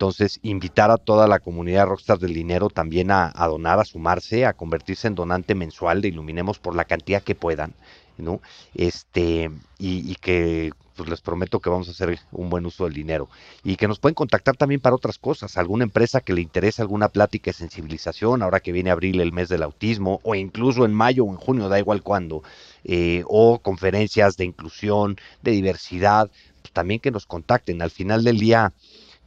Entonces, 0.00 0.40
invitar 0.42 0.90
a 0.90 0.96
toda 0.96 1.28
la 1.28 1.40
comunidad 1.40 1.86
Rockstar 1.86 2.18
del 2.18 2.32
dinero 2.32 2.70
también 2.70 3.10
a, 3.10 3.32
donar, 3.48 3.78
a 3.78 3.84
sumarse, 3.84 4.46
a 4.46 4.54
convertirse 4.54 5.08
en 5.08 5.14
donante 5.14 5.54
mensual 5.54 6.00
de 6.00 6.08
Iluminemos 6.08 6.58
por 6.58 6.74
la 6.74 6.86
cantidad 6.86 7.22
que 7.22 7.34
puedan, 7.34 7.74
¿no? 8.16 8.40
Este, 8.74 9.50
y, 9.78 10.14
que 10.14 10.72
pues 10.96 11.10
les 11.10 11.20
prometo 11.20 11.60
que 11.60 11.68
vamos 11.68 11.88
a 11.88 11.90
hacer 11.90 12.18
un 12.32 12.48
buen 12.48 12.64
uso 12.64 12.84
del 12.84 12.94
dinero. 12.94 13.28
Y 13.62 13.76
que 13.76 13.88
nos 13.88 13.98
pueden 13.98 14.14
contactar 14.14 14.56
también 14.56 14.80
para 14.80 14.96
otras 14.96 15.18
cosas, 15.18 15.58
alguna 15.58 15.84
empresa 15.84 16.22
que 16.22 16.32
le 16.32 16.40
interese 16.40 16.80
alguna 16.80 17.08
plática 17.08 17.50
de 17.50 17.58
sensibilización, 17.58 18.42
ahora 18.42 18.60
que 18.60 18.72
viene 18.72 18.90
abril 18.90 19.20
el 19.20 19.32
mes 19.32 19.50
del 19.50 19.62
autismo, 19.62 20.20
o 20.22 20.34
incluso 20.34 20.86
en 20.86 20.94
mayo 20.94 21.24
o 21.24 21.30
en 21.30 21.36
junio, 21.36 21.68
da 21.68 21.78
igual 21.78 22.02
cuándo, 22.02 22.42
eh, 22.84 23.22
o 23.26 23.58
conferencias 23.58 24.38
de 24.38 24.46
inclusión, 24.46 25.18
de 25.42 25.50
diversidad, 25.50 26.30
pues 26.62 26.72
también 26.72 27.00
que 27.00 27.10
nos 27.10 27.26
contacten. 27.26 27.82
Al 27.82 27.90
final 27.90 28.24
del 28.24 28.38
día, 28.38 28.72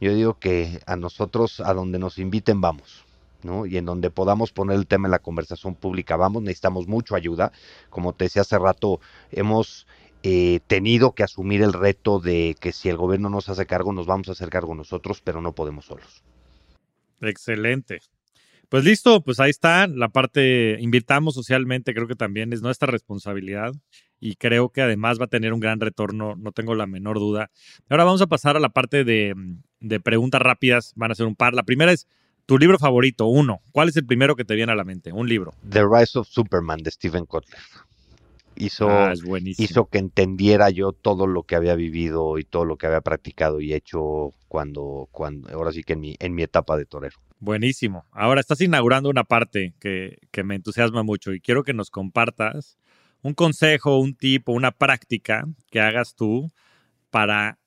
yo 0.00 0.14
digo 0.14 0.38
que 0.38 0.80
a 0.86 0.96
nosotros, 0.96 1.60
a 1.60 1.74
donde 1.74 1.98
nos 1.98 2.18
inviten, 2.18 2.60
vamos. 2.60 3.04
¿no? 3.42 3.66
Y 3.66 3.76
en 3.76 3.84
donde 3.84 4.10
podamos 4.10 4.52
poner 4.52 4.76
el 4.76 4.86
tema 4.86 5.06
en 5.06 5.12
la 5.12 5.18
conversación 5.18 5.74
pública, 5.74 6.16
vamos, 6.16 6.42
necesitamos 6.42 6.88
mucho 6.88 7.14
ayuda. 7.14 7.52
Como 7.90 8.14
te 8.14 8.24
decía 8.24 8.42
hace 8.42 8.58
rato, 8.58 9.00
hemos 9.30 9.86
eh, 10.22 10.60
tenido 10.66 11.14
que 11.14 11.22
asumir 11.22 11.62
el 11.62 11.74
reto 11.74 12.18
de 12.18 12.56
que 12.58 12.72
si 12.72 12.88
el 12.88 12.96
gobierno 12.96 13.28
nos 13.28 13.48
hace 13.50 13.66
cargo, 13.66 13.92
nos 13.92 14.06
vamos 14.06 14.28
a 14.28 14.32
hacer 14.32 14.48
cargo 14.48 14.74
nosotros, 14.74 15.20
pero 15.22 15.42
no 15.42 15.54
podemos 15.54 15.84
solos. 15.84 16.22
Excelente. 17.20 18.00
Pues 18.70 18.84
listo, 18.84 19.22
pues 19.22 19.38
ahí 19.38 19.50
está 19.50 19.86
la 19.86 20.08
parte, 20.08 20.78
invitamos 20.80 21.34
socialmente, 21.34 21.94
creo 21.94 22.08
que 22.08 22.16
también 22.16 22.52
es 22.52 22.62
nuestra 22.62 22.90
responsabilidad 22.90 23.72
y 24.18 24.36
creo 24.36 24.70
que 24.70 24.80
además 24.80 25.20
va 25.20 25.26
a 25.26 25.28
tener 25.28 25.52
un 25.52 25.60
gran 25.60 25.78
retorno, 25.80 26.34
no 26.36 26.52
tengo 26.52 26.74
la 26.74 26.86
menor 26.86 27.18
duda. 27.18 27.50
Ahora 27.90 28.04
vamos 28.04 28.22
a 28.22 28.26
pasar 28.26 28.56
a 28.56 28.60
la 28.60 28.70
parte 28.70 29.04
de, 29.04 29.34
de 29.84 30.00
preguntas 30.00 30.40
rápidas, 30.40 30.92
van 30.96 31.12
a 31.12 31.14
ser 31.14 31.26
un 31.26 31.36
par. 31.36 31.54
La 31.54 31.62
primera 31.62 31.92
es, 31.92 32.08
tu 32.46 32.58
libro 32.58 32.78
favorito, 32.78 33.26
uno. 33.26 33.60
¿Cuál 33.72 33.88
es 33.88 33.96
el 33.96 34.06
primero 34.06 34.36
que 34.36 34.44
te 34.44 34.54
viene 34.54 34.72
a 34.72 34.74
la 34.74 34.84
mente? 34.84 35.12
Un 35.12 35.28
libro. 35.28 35.52
The 35.68 35.82
Rise 35.82 36.18
of 36.18 36.28
Superman 36.28 36.82
de 36.82 36.90
Stephen 36.90 37.26
Kotler. 37.26 37.60
Hizo, 38.56 38.88
ah, 38.88 39.12
hizo 39.42 39.86
que 39.86 39.98
entendiera 39.98 40.70
yo 40.70 40.92
todo 40.92 41.26
lo 41.26 41.42
que 41.42 41.56
había 41.56 41.74
vivido 41.74 42.38
y 42.38 42.44
todo 42.44 42.64
lo 42.64 42.76
que 42.76 42.86
había 42.86 43.00
practicado 43.00 43.60
y 43.60 43.72
hecho 43.72 44.32
cuando, 44.46 45.08
cuando 45.10 45.52
ahora 45.52 45.72
sí 45.72 45.82
que 45.82 45.94
en 45.94 46.00
mi, 46.00 46.16
en 46.20 46.34
mi 46.36 46.44
etapa 46.44 46.76
de 46.76 46.84
torero. 46.84 47.16
Buenísimo. 47.40 48.06
Ahora 48.12 48.40
estás 48.40 48.62
inaugurando 48.62 49.10
una 49.10 49.24
parte 49.24 49.74
que, 49.80 50.18
me 50.44 50.54
entusiasma 50.54 51.02
mucho 51.02 51.32
y 51.32 51.40
quiero 51.40 51.62
que 51.62 51.74
nos 51.74 51.90
compartas 51.90 52.78
un 53.22 53.34
consejo, 53.34 53.98
un 53.98 54.14
tipo, 54.14 54.52
una 54.52 54.70
práctica 54.70 55.44
que 55.70 55.80
hagas 55.80 56.14
tú 56.14 56.50
para 57.10 57.58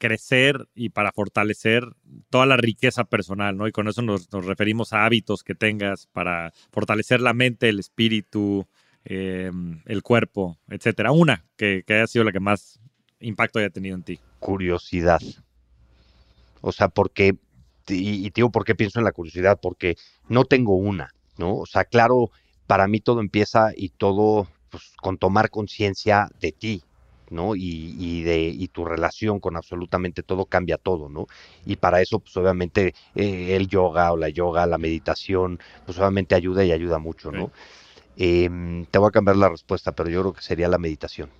crecer 0.00 0.66
y 0.74 0.88
para 0.88 1.12
fortalecer 1.12 1.84
toda 2.30 2.46
la 2.46 2.56
riqueza 2.56 3.04
personal, 3.04 3.56
¿no? 3.56 3.68
Y 3.68 3.72
con 3.72 3.86
eso 3.86 4.00
nos, 4.02 4.28
referimos 4.30 4.92
a 4.92 5.04
hábitos 5.04 5.44
que 5.44 5.54
tengas 5.54 6.06
para 6.06 6.52
fortalecer 6.72 7.20
la 7.20 7.34
mente, 7.34 7.68
el 7.68 7.78
espíritu, 7.78 8.66
em, 9.04 9.82
el 9.84 10.02
cuerpo, 10.02 10.58
etcétera. 10.68 11.12
Una 11.12 11.44
que, 11.56 11.84
haya 11.86 12.06
sido 12.06 12.24
la 12.24 12.32
que 12.32 12.40
más 12.40 12.80
impacto 13.20 13.58
haya 13.58 13.70
tenido 13.70 13.94
en 13.94 14.02
ti. 14.02 14.18
Curiosidad. 14.40 15.20
O 16.62 16.72
sea, 16.72 16.88
porque, 16.88 17.36
y, 17.86 18.26
y 18.26 18.30
digo 18.30 18.50
por 18.50 18.64
qué 18.64 18.74
pienso 18.74 18.98
en 18.98 19.04
la 19.04 19.12
curiosidad, 19.12 19.60
porque 19.60 19.96
no 20.28 20.46
tengo 20.46 20.76
una, 20.76 21.14
¿no? 21.36 21.56
O 21.56 21.66
sea, 21.66 21.84
claro, 21.84 22.30
para 22.66 22.88
mí 22.88 23.00
todo 23.00 23.20
empieza 23.20 23.72
y 23.76 23.90
todo 23.90 24.48
pues, 24.70 24.94
con 24.96 25.18
tomar 25.18 25.50
conciencia 25.50 26.30
de 26.40 26.52
ti, 26.52 26.84
¿no? 27.30 27.54
Y, 27.56 28.22
de, 28.22 28.48
y 28.48 28.68
tu 28.68 28.84
relación 28.84 29.40
con 29.40 29.56
absolutamente 29.56 30.22
todo 30.22 30.44
cambia 30.44 30.76
todo, 30.76 31.08
¿no? 31.08 31.26
Y 31.64 31.76
para 31.76 32.00
eso, 32.02 32.18
pues 32.18 32.36
obviamente, 32.36 32.94
eh, 33.14 33.56
el 33.56 33.68
yoga 33.68 34.12
o 34.12 34.16
la 34.16 34.28
yoga, 34.28 34.66
la 34.66 34.78
meditación, 34.78 35.58
pues 35.86 35.98
obviamente 35.98 36.34
ayuda 36.34 36.64
y 36.64 36.72
ayuda 36.72 36.98
mucho, 36.98 37.30
¿no? 37.30 37.50
Em, 38.16 38.84
te 38.86 38.98
voy 38.98 39.08
a 39.08 39.12
cambiar 39.12 39.36
la 39.36 39.48
respuesta, 39.48 39.92
pero 39.92 40.10
yo 40.10 40.20
creo 40.20 40.32
que 40.34 40.42
sería 40.42 40.68
la 40.68 40.78
meditación. 40.78 41.30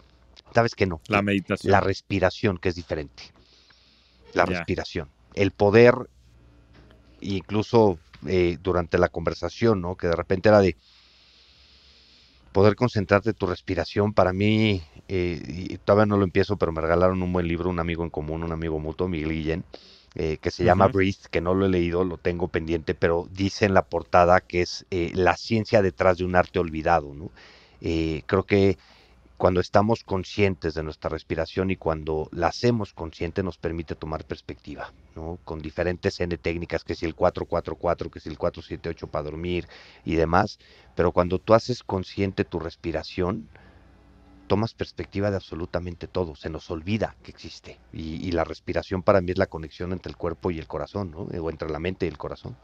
¿Sabes 0.55 0.75
qué 0.75 0.87
no? 0.87 1.01
La 1.09 1.23
meditación. 1.23 1.71
La 1.71 1.81
respiración, 1.81 2.59
que 2.59 2.71
es 2.71 2.75
diferente. 2.75 3.23
La 4.33 4.47
respiración. 4.47 5.09
El 5.35 5.51
poder, 5.51 5.95
incluso 7.21 7.99
eh, 8.27 8.59
durante 8.63 8.99
la 8.99 9.09
conversación, 9.09 9.81
¿no? 9.81 9.97
Que 9.97 10.09
de 10.09 10.17
repente 10.17 10.49
era 10.49 10.61
de 10.61 10.77
poder 12.53 12.77
concentrarte 12.77 13.33
tu 13.33 13.47
respiración, 13.47 14.13
para 14.13 14.33
mí, 14.33 14.83
eh, 15.09 15.41
y 15.47 15.79
todavía 15.79 16.07
no 16.07 16.17
lo 16.17 16.25
empiezo, 16.25 16.57
pero 16.57 16.73
me 16.73 16.81
regalaron 16.81 17.23
un 17.23 17.33
buen 17.33 17.47
libro, 17.47 17.71
un 17.71 17.79
amigo 17.79 18.05
en 18.05 18.11
común, 18.11 18.43
un 18.43 18.53
amigo 18.53 18.79
mutuo, 18.79 19.09
Miguel 19.09 19.31
Guillén, 19.31 19.65
eh, 20.15 20.39
que 20.41 20.51
se 20.51 20.65
llama 20.65 20.89
Breathe, 20.89 21.29
que 21.31 21.41
no 21.41 21.55
lo 21.55 21.67
he 21.67 21.69
leído, 21.69 22.05
lo 22.05 22.17
tengo 22.17 22.49
pendiente, 22.49 22.95
pero 22.95 23.29
dice 23.31 23.67
en 23.67 23.75
la 23.75 23.83
portada 23.83 24.41
que 24.41 24.63
es 24.63 24.85
eh, 24.91 25.13
la 25.15 25.37
ciencia 25.37 25.83
detrás 25.83 26.19
de 26.19 26.25
un 26.25 26.35
arte 26.35 26.59
olvidado, 26.59 27.15
¿no? 27.15 27.31
creo 27.81 28.43
que 28.43 28.77
cuando 29.41 29.61
estamos 29.61 30.05
conscientes 30.05 30.75
de 30.75 30.83
nuestra 30.83 31.09
respiración 31.09 31.71
y 31.71 31.77
cuando 31.77 32.29
la 32.31 32.49
hacemos 32.49 32.93
consciente 32.93 33.43
nos 33.43 33.57
permite 33.57 33.95
tomar 33.95 34.27
perspectiva, 34.27 34.93
¿no? 35.17 35.39
Con 35.45 35.61
diferentes 35.61 36.21
N 36.21 36.37
técnicas, 36.37 36.85
que 36.85 36.95
si 36.95 37.07
el 37.07 37.15
444, 37.15 38.11
que 38.11 38.21
si 38.21 38.29
el 38.29 38.37
478 38.37 39.07
para 39.07 39.23
dormir 39.23 39.67
y 40.05 40.17
demás, 40.17 40.59
pero 40.95 41.13
cuando 41.13 41.39
tú 41.39 41.55
haces 41.55 41.83
consciente 41.83 42.45
tu 42.45 42.59
respiración, 42.59 43.49
tomas 44.47 44.75
perspectiva 44.75 45.31
de 45.31 45.37
absolutamente 45.37 46.07
todo, 46.07 46.37
se 46.37 46.51
nos 46.51 46.71
olvida 46.71 47.17
que 47.23 47.31
existe. 47.31 47.81
Y, 47.95 48.31
la 48.33 48.45
respiración 48.45 49.03
para 49.03 49.23
mí 49.23 49.31
es 49.31 49.39
la 49.39 49.47
conexión 49.47 49.93
entre 49.93 50.11
el 50.11 50.19
cuerpo 50.19 50.51
y 50.51 50.59
el 50.59 50.67
corazón, 50.67 51.13
¿no? 51.13 51.21
O 51.21 51.49
entre 51.49 51.71
la 51.71 51.79
mente 51.79 52.05
y 52.05 52.11
el 52.11 52.19
corazón. 52.19 52.59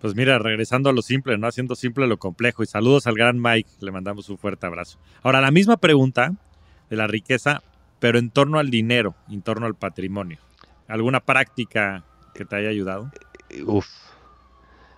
Pues 0.00 0.14
mira, 0.14 0.38
regresando 0.38 0.88
a 0.88 0.92
lo 0.92 1.02
simple, 1.02 1.36
¿no? 1.36 1.46
Haciendo 1.46 1.74
simple 1.74 2.06
lo 2.06 2.18
complejo. 2.18 2.62
Y 2.62 2.66
saludos 2.66 3.06
al 3.06 3.14
gran 3.14 3.40
Mike, 3.40 3.68
le 3.80 3.92
mandamos 3.92 4.28
un 4.30 4.38
fuerte 4.38 4.66
abrazo. 4.66 4.98
Ahora, 5.22 5.40
la 5.40 5.50
misma 5.50 5.76
pregunta 5.76 6.32
de 6.88 6.96
la 6.96 7.06
riqueza, 7.06 7.62
pero 7.98 8.18
en 8.18 8.30
torno 8.30 8.58
al 8.58 8.70
dinero, 8.70 9.14
en 9.28 9.42
torno 9.42 9.66
al 9.66 9.74
patrimonio. 9.74 10.38
¿Alguna 10.88 11.20
práctica 11.20 12.02
que 12.34 12.46
te 12.46 12.56
haya 12.56 12.70
ayudado? 12.70 13.10
Uf, 13.66 13.86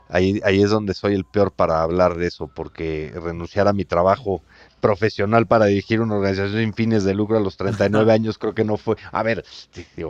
ahí, 0.09 0.41
ahí 0.45 0.63
es 0.63 0.71
donde 0.71 0.95
soy 0.95 1.15
el 1.15 1.25
peor 1.25 1.53
para 1.53 1.83
hablar 1.83 2.17
de 2.17 2.29
eso, 2.29 2.47
porque 2.47 3.13
renunciar 3.15 3.67
a 3.67 3.73
mi 3.73 3.85
trabajo 3.85 4.43
profesional 4.83 5.47
para 5.47 5.67
dirigir 5.67 6.01
una 6.01 6.17
organización 6.17 6.61
sin 6.61 6.75
fines 6.75 7.05
de 7.05 7.15
lucro 7.15 7.39
a 7.39 7.41
los 7.41 7.57
39 7.57 8.13
años, 8.13 8.37
creo 8.37 8.53
que 8.53 8.65
no 8.65 8.77
fue, 8.77 8.97
a 9.13 9.23
ver, 9.23 9.45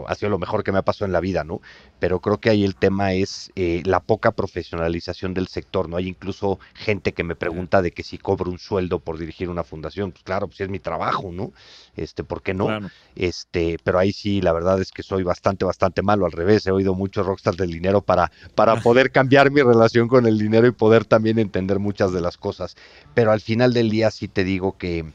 ha 0.08 0.14
sido 0.14 0.30
lo 0.30 0.38
mejor 0.38 0.64
que 0.64 0.72
me 0.72 0.78
ha 0.78 0.82
pasado 0.82 1.06
en 1.06 1.12
la 1.12 1.20
vida, 1.20 1.44
¿no? 1.44 1.60
Pero 2.00 2.20
creo 2.20 2.40
que 2.40 2.50
ahí 2.50 2.64
el 2.64 2.74
tema 2.74 3.12
es 3.12 3.52
eh, 3.54 3.82
la 3.84 4.00
poca 4.00 4.32
profesionalización 4.32 5.34
del 5.34 5.46
sector, 5.46 5.88
¿no? 5.88 5.98
Hay 5.98 6.08
incluso 6.08 6.58
gente 6.74 7.12
que 7.12 7.22
me 7.22 7.36
pregunta 7.36 7.82
de 7.82 7.92
que 7.92 8.02
si 8.02 8.16
cobro 8.16 8.50
un 8.50 8.58
sueldo 8.58 8.98
por 8.98 9.18
dirigir 9.18 9.50
una 9.50 9.62
fundación, 9.62 10.10
pues 10.10 10.24
claro, 10.24 10.48
pues 10.48 10.60
es 10.62 10.70
mi 10.70 10.80
trabajo, 10.80 11.30
¿no? 11.30 11.52
Este, 11.94 12.24
¿por 12.24 12.42
qué 12.42 12.54
no? 12.54 12.68
Este, 13.16 13.76
pero 13.84 13.98
ahí 13.98 14.12
sí, 14.12 14.40
la 14.40 14.52
verdad 14.52 14.80
es 14.80 14.92
que 14.92 15.02
soy 15.02 15.22
bastante, 15.22 15.64
bastante 15.64 16.02
malo, 16.02 16.24
al 16.24 16.32
revés, 16.32 16.66
he 16.66 16.70
oído 16.70 16.94
muchos 16.94 17.26
rockstars 17.26 17.58
del 17.58 17.70
dinero 17.70 18.00
para, 18.00 18.32
para 18.54 18.76
poder 18.76 19.10
cambiar 19.10 19.50
mi 19.50 19.60
relación 19.60 20.08
con 20.08 20.26
el 20.26 20.38
dinero 20.38 20.66
y 20.66 20.72
poder 20.72 21.04
también 21.04 21.38
entender 21.38 21.78
muchas 21.78 22.12
de 22.12 22.22
las 22.22 22.38
cosas, 22.38 22.76
pero 23.14 23.30
al 23.30 23.40
final 23.40 23.74
del 23.74 23.90
día 23.90 24.10
sí 24.10 24.26
te 24.26 24.42
digo, 24.42 24.78
que 24.78 25.12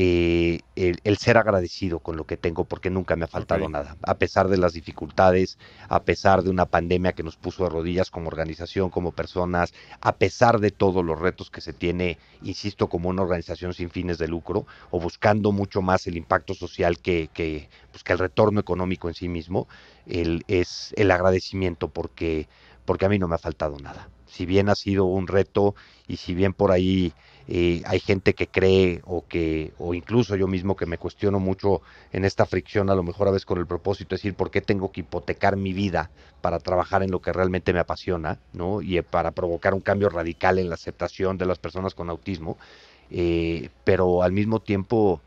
eh, 0.00 0.60
el, 0.76 1.16
ser 1.16 1.38
agradecido 1.38 1.98
con 1.98 2.16
lo 2.16 2.24
que 2.24 2.36
tengo 2.36 2.62
porque 2.62 2.88
nunca 2.88 3.16
me 3.16 3.24
ha 3.24 3.26
faltado 3.26 3.68
nada, 3.68 3.96
a 4.02 4.14
pesar 4.14 4.46
de 4.46 4.56
las 4.56 4.72
dificultades, 4.72 5.58
a 5.88 6.04
pesar 6.04 6.44
de 6.44 6.50
una 6.50 6.66
pandemia 6.66 7.14
que 7.14 7.24
nos 7.24 7.34
puso 7.34 7.64
de 7.64 7.70
rodillas 7.70 8.08
como 8.08 8.28
organización, 8.28 8.90
como 8.90 9.10
personas, 9.10 9.74
a 10.00 10.14
pesar 10.14 10.60
de 10.60 10.70
todos 10.70 11.04
los 11.04 11.18
retos 11.18 11.50
que 11.50 11.60
se 11.60 11.72
tiene, 11.72 12.16
insisto, 12.44 12.88
como 12.88 13.08
una 13.08 13.22
organización 13.22 13.74
sin 13.74 13.90
fines 13.90 14.18
de 14.18 14.28
lucro 14.28 14.66
o 14.92 15.00
buscando 15.00 15.50
mucho 15.50 15.82
más 15.82 16.06
el 16.06 16.16
impacto 16.16 16.54
social 16.54 17.00
que, 17.00 17.28
que, 17.34 17.68
pues, 17.90 18.04
que 18.04 18.12
el 18.12 18.20
retorno 18.20 18.60
económico 18.60 19.08
en 19.08 19.14
sí 19.14 19.28
mismo, 19.28 19.66
el, 20.06 20.44
es 20.46 20.94
el 20.96 21.10
agradecimiento 21.10 21.88
porque, 21.88 22.46
porque 22.84 23.06
a 23.06 23.08
mí 23.08 23.18
no 23.18 23.26
me 23.26 23.34
ha 23.34 23.38
faltado 23.38 23.76
nada. 23.80 24.08
Si 24.26 24.46
bien 24.46 24.68
ha 24.68 24.76
sido 24.76 25.06
un 25.06 25.26
reto 25.26 25.74
y 26.06 26.18
si 26.18 26.34
bien 26.34 26.52
por 26.52 26.70
ahí 26.70 27.12
eh, 27.50 27.82
hay 27.86 27.98
gente 27.98 28.34
que 28.34 28.46
cree 28.46 29.00
o 29.06 29.26
que, 29.26 29.72
o 29.78 29.94
incluso 29.94 30.36
yo 30.36 30.46
mismo 30.46 30.76
que 30.76 30.84
me 30.84 30.98
cuestiono 30.98 31.40
mucho 31.40 31.80
en 32.12 32.26
esta 32.26 32.44
fricción, 32.44 32.90
a 32.90 32.94
lo 32.94 33.02
mejor 33.02 33.26
a 33.26 33.30
veces 33.30 33.46
con 33.46 33.58
el 33.58 33.66
propósito 33.66 34.10
de 34.10 34.16
decir 34.18 34.34
por 34.34 34.50
qué 34.50 34.60
tengo 34.60 34.92
que 34.92 35.00
hipotecar 35.00 35.56
mi 35.56 35.72
vida 35.72 36.10
para 36.42 36.58
trabajar 36.58 37.02
en 37.02 37.10
lo 37.10 37.22
que 37.22 37.32
realmente 37.32 37.72
me 37.72 37.80
apasiona, 37.80 38.38
¿no? 38.52 38.82
Y 38.82 38.98
eh, 38.98 39.02
para 39.02 39.30
provocar 39.30 39.72
un 39.72 39.80
cambio 39.80 40.10
radical 40.10 40.58
en 40.58 40.68
la 40.68 40.74
aceptación 40.74 41.38
de 41.38 41.46
las 41.46 41.58
personas 41.58 41.94
con 41.94 42.10
autismo, 42.10 42.58
eh, 43.10 43.70
pero 43.82 44.22
al 44.22 44.32
mismo 44.32 44.60
tiempo 44.60 45.22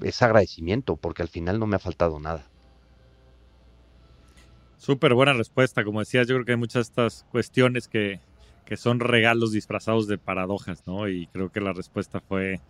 es 0.00 0.22
agradecimiento, 0.22 0.94
porque 0.94 1.22
al 1.22 1.28
final 1.28 1.58
no 1.58 1.66
me 1.66 1.74
ha 1.74 1.80
faltado 1.80 2.20
nada. 2.20 2.46
Súper 4.78 5.14
buena 5.14 5.32
respuesta. 5.32 5.82
Como 5.82 5.98
decías, 5.98 6.28
yo 6.28 6.36
creo 6.36 6.44
que 6.44 6.52
hay 6.52 6.58
muchas 6.58 6.74
de 6.86 6.90
estas 6.90 7.24
cuestiones 7.32 7.88
que, 7.88 8.20
que 8.66 8.76
son 8.76 9.00
regalos 9.00 9.52
disfrazados 9.52 10.06
de 10.08 10.18
paradojas, 10.18 10.86
¿no? 10.86 11.08
Y 11.08 11.28
creo 11.28 11.50
que 11.50 11.60
la 11.60 11.72
respuesta 11.72 12.20
fue 12.20 12.60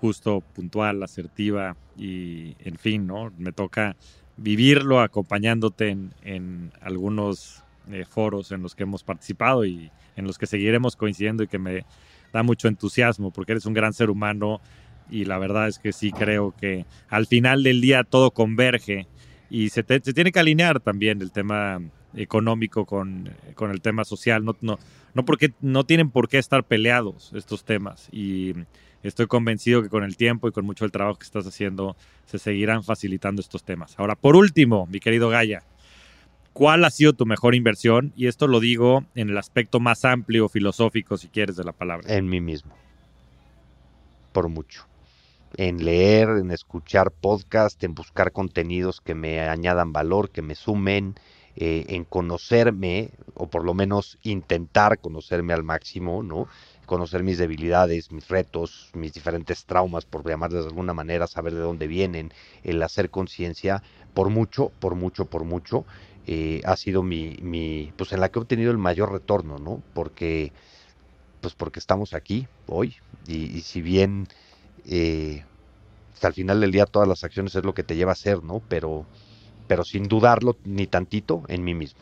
justo, 0.00 0.42
puntual, 0.54 1.02
asertiva 1.02 1.76
y, 1.96 2.54
en 2.60 2.76
fin, 2.76 3.06
¿no? 3.06 3.32
Me 3.38 3.50
toca 3.50 3.96
vivirlo 4.36 5.00
acompañándote 5.00 5.96
en, 6.22 6.72
algunos 6.82 7.64
eh, 7.90 8.04
foros 8.04 8.52
en 8.52 8.62
los 8.62 8.74
que 8.74 8.82
hemos 8.82 9.02
participado 9.02 9.64
y 9.64 9.90
en 10.16 10.26
los 10.26 10.36
que 10.36 10.46
seguiremos 10.46 10.96
coincidiendo 10.96 11.42
y 11.42 11.48
que 11.48 11.58
me 11.58 11.86
da 12.32 12.42
mucho 12.42 12.68
entusiasmo 12.68 13.30
porque 13.30 13.52
eres 13.52 13.64
un 13.64 13.72
gran 13.72 13.94
ser 13.94 14.10
humano 14.10 14.60
y 15.10 15.24
la 15.24 15.38
verdad 15.38 15.68
es 15.68 15.78
que 15.78 15.92
sí 15.92 16.12
creo 16.12 16.54
que 16.60 16.84
al 17.08 17.26
final 17.26 17.62
del 17.62 17.80
día 17.80 18.04
todo 18.04 18.32
converge 18.32 19.06
y 19.48 19.70
se, 19.70 19.84
se 19.86 20.12
tiene 20.12 20.32
que 20.32 20.40
alinear 20.40 20.80
también 20.80 21.22
el 21.22 21.32
tema 21.32 21.80
económico 22.16 22.86
con, 22.86 23.30
con 23.54 23.70
el 23.70 23.80
tema 23.80 24.04
social. 24.04 24.44
No, 24.44 24.56
no, 24.60 24.78
no, 25.14 25.24
porque, 25.24 25.52
no 25.60 25.84
tienen 25.84 26.10
por 26.10 26.28
qué 26.28 26.38
estar 26.38 26.64
peleados 26.64 27.32
estos 27.34 27.64
temas. 27.64 28.08
Y 28.10 28.54
estoy 29.02 29.26
convencido 29.26 29.82
que 29.82 29.88
con 29.88 30.04
el 30.04 30.16
tiempo 30.16 30.48
y 30.48 30.52
con 30.52 30.64
mucho 30.64 30.84
del 30.84 30.92
trabajo 30.92 31.18
que 31.18 31.24
estás 31.24 31.46
haciendo 31.46 31.96
se 32.26 32.38
seguirán 32.38 32.82
facilitando 32.82 33.40
estos 33.40 33.64
temas. 33.64 33.94
Ahora, 33.98 34.16
por 34.16 34.36
último, 34.36 34.86
mi 34.86 35.00
querido 35.00 35.28
Gaya, 35.28 35.62
¿cuál 36.52 36.84
ha 36.84 36.90
sido 36.90 37.12
tu 37.12 37.26
mejor 37.26 37.54
inversión? 37.54 38.12
Y 38.16 38.26
esto 38.26 38.46
lo 38.46 38.60
digo 38.60 39.04
en 39.14 39.30
el 39.30 39.38
aspecto 39.38 39.80
más 39.80 40.04
amplio, 40.04 40.48
filosófico, 40.48 41.16
si 41.16 41.28
quieres, 41.28 41.56
de 41.56 41.64
la 41.64 41.72
palabra. 41.72 42.14
En 42.14 42.28
mí 42.28 42.40
mismo. 42.40 42.74
Por 44.32 44.48
mucho. 44.48 44.86
En 45.56 45.84
leer, 45.84 46.28
en 46.28 46.50
escuchar 46.50 47.10
podcast, 47.10 47.82
en 47.84 47.94
buscar 47.94 48.32
contenidos 48.32 49.00
que 49.00 49.14
me 49.14 49.40
añadan 49.40 49.92
valor, 49.92 50.30
que 50.30 50.42
me 50.42 50.54
sumen, 50.54 51.14
eh, 51.56 51.86
en 51.88 52.04
conocerme, 52.04 53.10
o 53.34 53.48
por 53.48 53.64
lo 53.64 53.72
menos 53.72 54.18
intentar 54.22 54.98
conocerme 54.98 55.54
al 55.54 55.62
máximo, 55.62 56.22
¿no? 56.22 56.48
Conocer 56.84 57.22
mis 57.22 57.38
debilidades, 57.38 58.12
mis 58.12 58.28
retos, 58.28 58.90
mis 58.94 59.14
diferentes 59.14 59.64
traumas, 59.64 60.04
por 60.04 60.28
llamarles 60.28 60.64
de 60.64 60.68
alguna 60.68 60.92
manera, 60.92 61.26
saber 61.26 61.54
de 61.54 61.60
dónde 61.60 61.86
vienen, 61.86 62.30
el 62.62 62.82
hacer 62.82 63.08
conciencia, 63.08 63.82
por 64.12 64.28
mucho, 64.28 64.70
por 64.80 64.94
mucho, 64.96 65.24
por 65.24 65.44
mucho, 65.44 65.86
eh, 66.26 66.60
ha 66.64 66.76
sido 66.76 67.02
mi, 67.02 67.38
mi, 67.40 67.92
pues 67.96 68.12
en 68.12 68.20
la 68.20 68.28
que 68.30 68.38
he 68.38 68.42
obtenido 68.42 68.70
el 68.70 68.78
mayor 68.78 69.12
retorno, 69.12 69.58
¿no? 69.58 69.82
Porque, 69.94 70.52
pues 71.40 71.54
porque 71.54 71.78
estamos 71.78 72.14
aquí 72.14 72.48
hoy, 72.66 72.96
y, 73.26 73.60
si 73.62 73.80
bien 73.80 74.26
eh, 74.84 75.44
hasta 76.12 76.28
el 76.28 76.34
final 76.34 76.60
del 76.60 76.72
día 76.72 76.84
todas 76.86 77.08
las 77.08 77.24
acciones 77.24 77.54
es 77.54 77.64
lo 77.64 77.74
que 77.74 77.82
te 77.82 77.96
lleva 77.96 78.12
a 78.12 78.16
ser, 78.16 78.42
¿no? 78.42 78.60
Pero 78.68 79.06
pero 79.66 79.84
sin 79.84 80.08
dudarlo 80.08 80.56
ni 80.64 80.86
tantito 80.86 81.42
en 81.48 81.64
mí 81.64 81.74
mismo. 81.74 82.00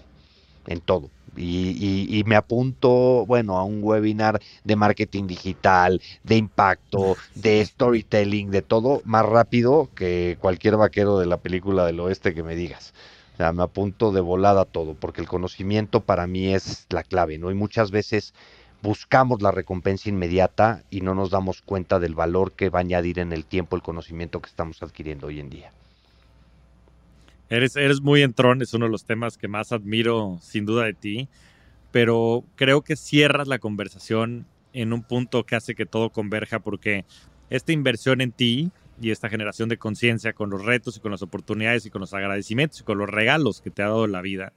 en 0.66 0.80
todo. 0.80 1.10
Y, 1.36 2.22
me 2.26 2.36
apunto, 2.36 3.26
bueno, 3.26 3.58
a 3.58 3.64
un 3.64 3.80
webinar 3.82 4.40
de 4.62 4.76
marketing 4.76 5.26
digital, 5.26 6.00
de 6.22 6.36
impacto, 6.36 7.16
de 7.34 7.64
storytelling, 7.64 8.50
de 8.50 8.62
todo, 8.62 9.02
más 9.04 9.26
rápido 9.26 9.90
que 9.94 10.38
cualquier 10.40 10.76
vaquero 10.76 11.18
de 11.18 11.26
la 11.26 11.38
película 11.38 11.84
del 11.86 12.00
oeste 12.00 12.34
que 12.34 12.42
me 12.42 12.54
digas. 12.54 12.94
O 13.34 13.36
sea, 13.36 13.52
me 13.52 13.64
apunto 13.64 14.12
de 14.12 14.20
volada 14.20 14.64
todo, 14.64 14.94
porque 14.94 15.20
el 15.20 15.28
conocimiento 15.28 16.00
para 16.00 16.26
mí 16.28 16.54
es 16.54 16.86
la 16.90 17.02
clave, 17.02 17.36
¿no? 17.36 17.50
Y 17.50 17.54
muchas 17.54 17.90
veces 17.90 18.32
buscamos 18.80 19.42
la 19.42 19.50
recompensa 19.50 20.08
inmediata 20.08 20.84
y 20.90 21.00
no 21.00 21.14
nos 21.14 21.30
damos 21.30 21.62
cuenta 21.62 21.98
del 21.98 22.14
valor 22.14 22.52
que 22.52 22.68
va 22.68 22.78
a 22.78 22.82
añadir 22.82 23.18
en 23.18 23.32
el 23.32 23.44
tiempo 23.44 23.74
el 23.74 23.82
conocimiento 23.82 24.40
que 24.40 24.50
estamos 24.50 24.82
adquiriendo 24.82 25.26
hoy 25.26 25.40
en 25.40 25.50
día. 25.50 25.72
Eres, 27.48 27.76
eres 27.76 28.00
muy 28.00 28.22
entrón, 28.22 28.62
es 28.62 28.74
uno 28.74 28.86
de 28.86 28.92
los 28.92 29.04
temas 29.04 29.36
que 29.36 29.48
más 29.48 29.72
admiro 29.72 30.38
sin 30.40 30.64
duda 30.64 30.84
de 30.84 30.94
ti, 30.94 31.28
pero 31.92 32.44
creo 32.56 32.82
que 32.82 32.96
cierras 32.96 33.48
la 33.48 33.58
conversación 33.58 34.46
en 34.72 34.92
un 34.92 35.02
punto 35.02 35.44
que 35.44 35.56
hace 35.56 35.74
que 35.74 35.86
todo 35.86 36.10
converja 36.10 36.58
porque 36.58 37.04
esta 37.50 37.72
inversión 37.72 38.20
en 38.20 38.32
ti 38.32 38.72
y 39.00 39.10
esta 39.10 39.28
generación 39.28 39.68
de 39.68 39.78
conciencia 39.78 40.32
con 40.32 40.50
los 40.50 40.64
retos 40.64 40.96
y 40.96 41.00
con 41.00 41.10
las 41.10 41.22
oportunidades 41.22 41.84
y 41.86 41.90
con 41.90 42.00
los 42.00 42.14
agradecimientos 42.14 42.80
y 42.80 42.84
con 42.84 42.98
los 42.98 43.08
regalos 43.08 43.60
que 43.60 43.70
te 43.70 43.82
ha 43.82 43.86
dado 43.86 44.06
la 44.06 44.22
vida, 44.22 44.52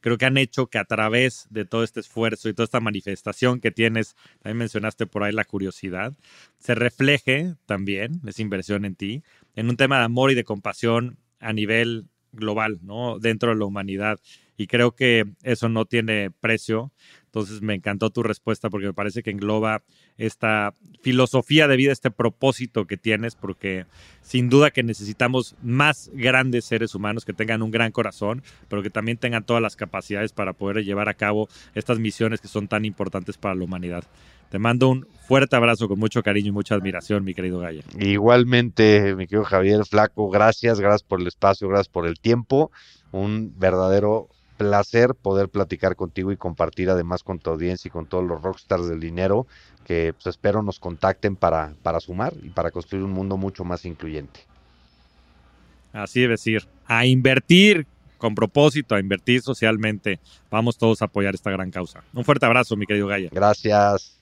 creo 0.00 0.18
que 0.18 0.26
han 0.26 0.36
hecho 0.36 0.66
que 0.66 0.78
a 0.78 0.84
través 0.84 1.46
de 1.50 1.64
todo 1.64 1.84
este 1.84 2.00
esfuerzo 2.00 2.48
y 2.48 2.54
toda 2.54 2.64
esta 2.64 2.80
manifestación 2.80 3.60
que 3.60 3.70
tienes, 3.70 4.16
también 4.42 4.58
mencionaste 4.58 5.06
por 5.06 5.22
ahí 5.22 5.32
la 5.32 5.44
curiosidad, 5.44 6.12
se 6.58 6.74
refleje 6.74 7.54
también 7.66 8.20
esa 8.26 8.42
inversión 8.42 8.84
en 8.84 8.96
ti, 8.96 9.22
en 9.54 9.68
un 9.68 9.76
tema 9.76 9.98
de 9.98 10.04
amor 10.04 10.30
y 10.30 10.34
de 10.34 10.44
compasión 10.44 11.18
a 11.38 11.52
nivel 11.52 12.06
global, 12.32 12.78
¿no? 12.82 13.18
Dentro 13.18 13.50
de 13.50 13.56
la 13.56 13.64
humanidad. 13.64 14.18
Y 14.56 14.66
creo 14.66 14.94
que 14.94 15.24
eso 15.42 15.68
no 15.68 15.86
tiene 15.86 16.30
precio. 16.30 16.92
Entonces 17.24 17.62
me 17.62 17.74
encantó 17.74 18.10
tu 18.10 18.22
respuesta 18.22 18.68
porque 18.68 18.86
me 18.86 18.92
parece 18.92 19.22
que 19.22 19.30
engloba 19.30 19.82
esta 20.18 20.74
filosofía 21.02 21.66
de 21.66 21.76
vida, 21.76 21.92
este 21.92 22.10
propósito 22.10 22.86
que 22.86 22.98
tienes, 22.98 23.34
porque 23.34 23.86
sin 24.20 24.50
duda 24.50 24.70
que 24.70 24.82
necesitamos 24.82 25.56
más 25.62 26.10
grandes 26.12 26.66
seres 26.66 26.94
humanos 26.94 27.24
que 27.24 27.32
tengan 27.32 27.62
un 27.62 27.70
gran 27.70 27.90
corazón, 27.90 28.42
pero 28.68 28.82
que 28.82 28.90
también 28.90 29.16
tengan 29.16 29.44
todas 29.44 29.62
las 29.62 29.76
capacidades 29.76 30.32
para 30.32 30.52
poder 30.52 30.84
llevar 30.84 31.08
a 31.08 31.14
cabo 31.14 31.48
estas 31.74 31.98
misiones 31.98 32.40
que 32.40 32.48
son 32.48 32.68
tan 32.68 32.84
importantes 32.84 33.38
para 33.38 33.54
la 33.54 33.64
humanidad. 33.64 34.04
Te 34.52 34.58
mando 34.58 34.90
un 34.90 35.06
fuerte 35.26 35.56
abrazo 35.56 35.88
con 35.88 35.98
mucho 35.98 36.22
cariño 36.22 36.48
y 36.48 36.52
mucha 36.52 36.74
admiración, 36.74 37.24
mi 37.24 37.32
querido 37.32 37.60
Gaya. 37.60 37.80
Igualmente, 37.98 39.14
mi 39.14 39.26
querido 39.26 39.44
Javier 39.44 39.86
Flaco, 39.86 40.28
gracias, 40.28 40.78
gracias 40.78 41.02
por 41.04 41.22
el 41.22 41.26
espacio, 41.26 41.68
gracias 41.68 41.88
por 41.88 42.06
el 42.06 42.20
tiempo. 42.20 42.70
Un 43.12 43.54
verdadero 43.58 44.28
placer 44.58 45.14
poder 45.14 45.48
platicar 45.48 45.96
contigo 45.96 46.32
y 46.32 46.36
compartir 46.36 46.90
además 46.90 47.22
con 47.22 47.38
tu 47.38 47.48
audiencia 47.48 47.88
y 47.88 47.90
con 47.90 48.04
todos 48.04 48.24
los 48.24 48.42
rockstars 48.42 48.86
del 48.90 49.00
dinero 49.00 49.46
que 49.86 50.12
pues, 50.12 50.26
espero 50.26 50.62
nos 50.62 50.78
contacten 50.78 51.34
para, 51.34 51.72
para 51.82 51.98
sumar 51.98 52.34
y 52.42 52.50
para 52.50 52.70
construir 52.70 53.04
un 53.04 53.12
mundo 53.12 53.38
mucho 53.38 53.64
más 53.64 53.86
incluyente. 53.86 54.40
Así 55.94 56.20
debe 56.20 56.36
ser. 56.36 56.68
A 56.84 57.06
invertir 57.06 57.86
con 58.18 58.34
propósito, 58.34 58.96
a 58.96 59.00
invertir 59.00 59.40
socialmente. 59.40 60.20
Vamos 60.50 60.76
todos 60.76 61.00
a 61.00 61.06
apoyar 61.06 61.34
esta 61.34 61.50
gran 61.50 61.70
causa. 61.70 62.04
Un 62.12 62.26
fuerte 62.26 62.44
abrazo, 62.44 62.76
mi 62.76 62.84
querido 62.84 63.06
Gaya. 63.06 63.30
Gracias. 63.32 64.21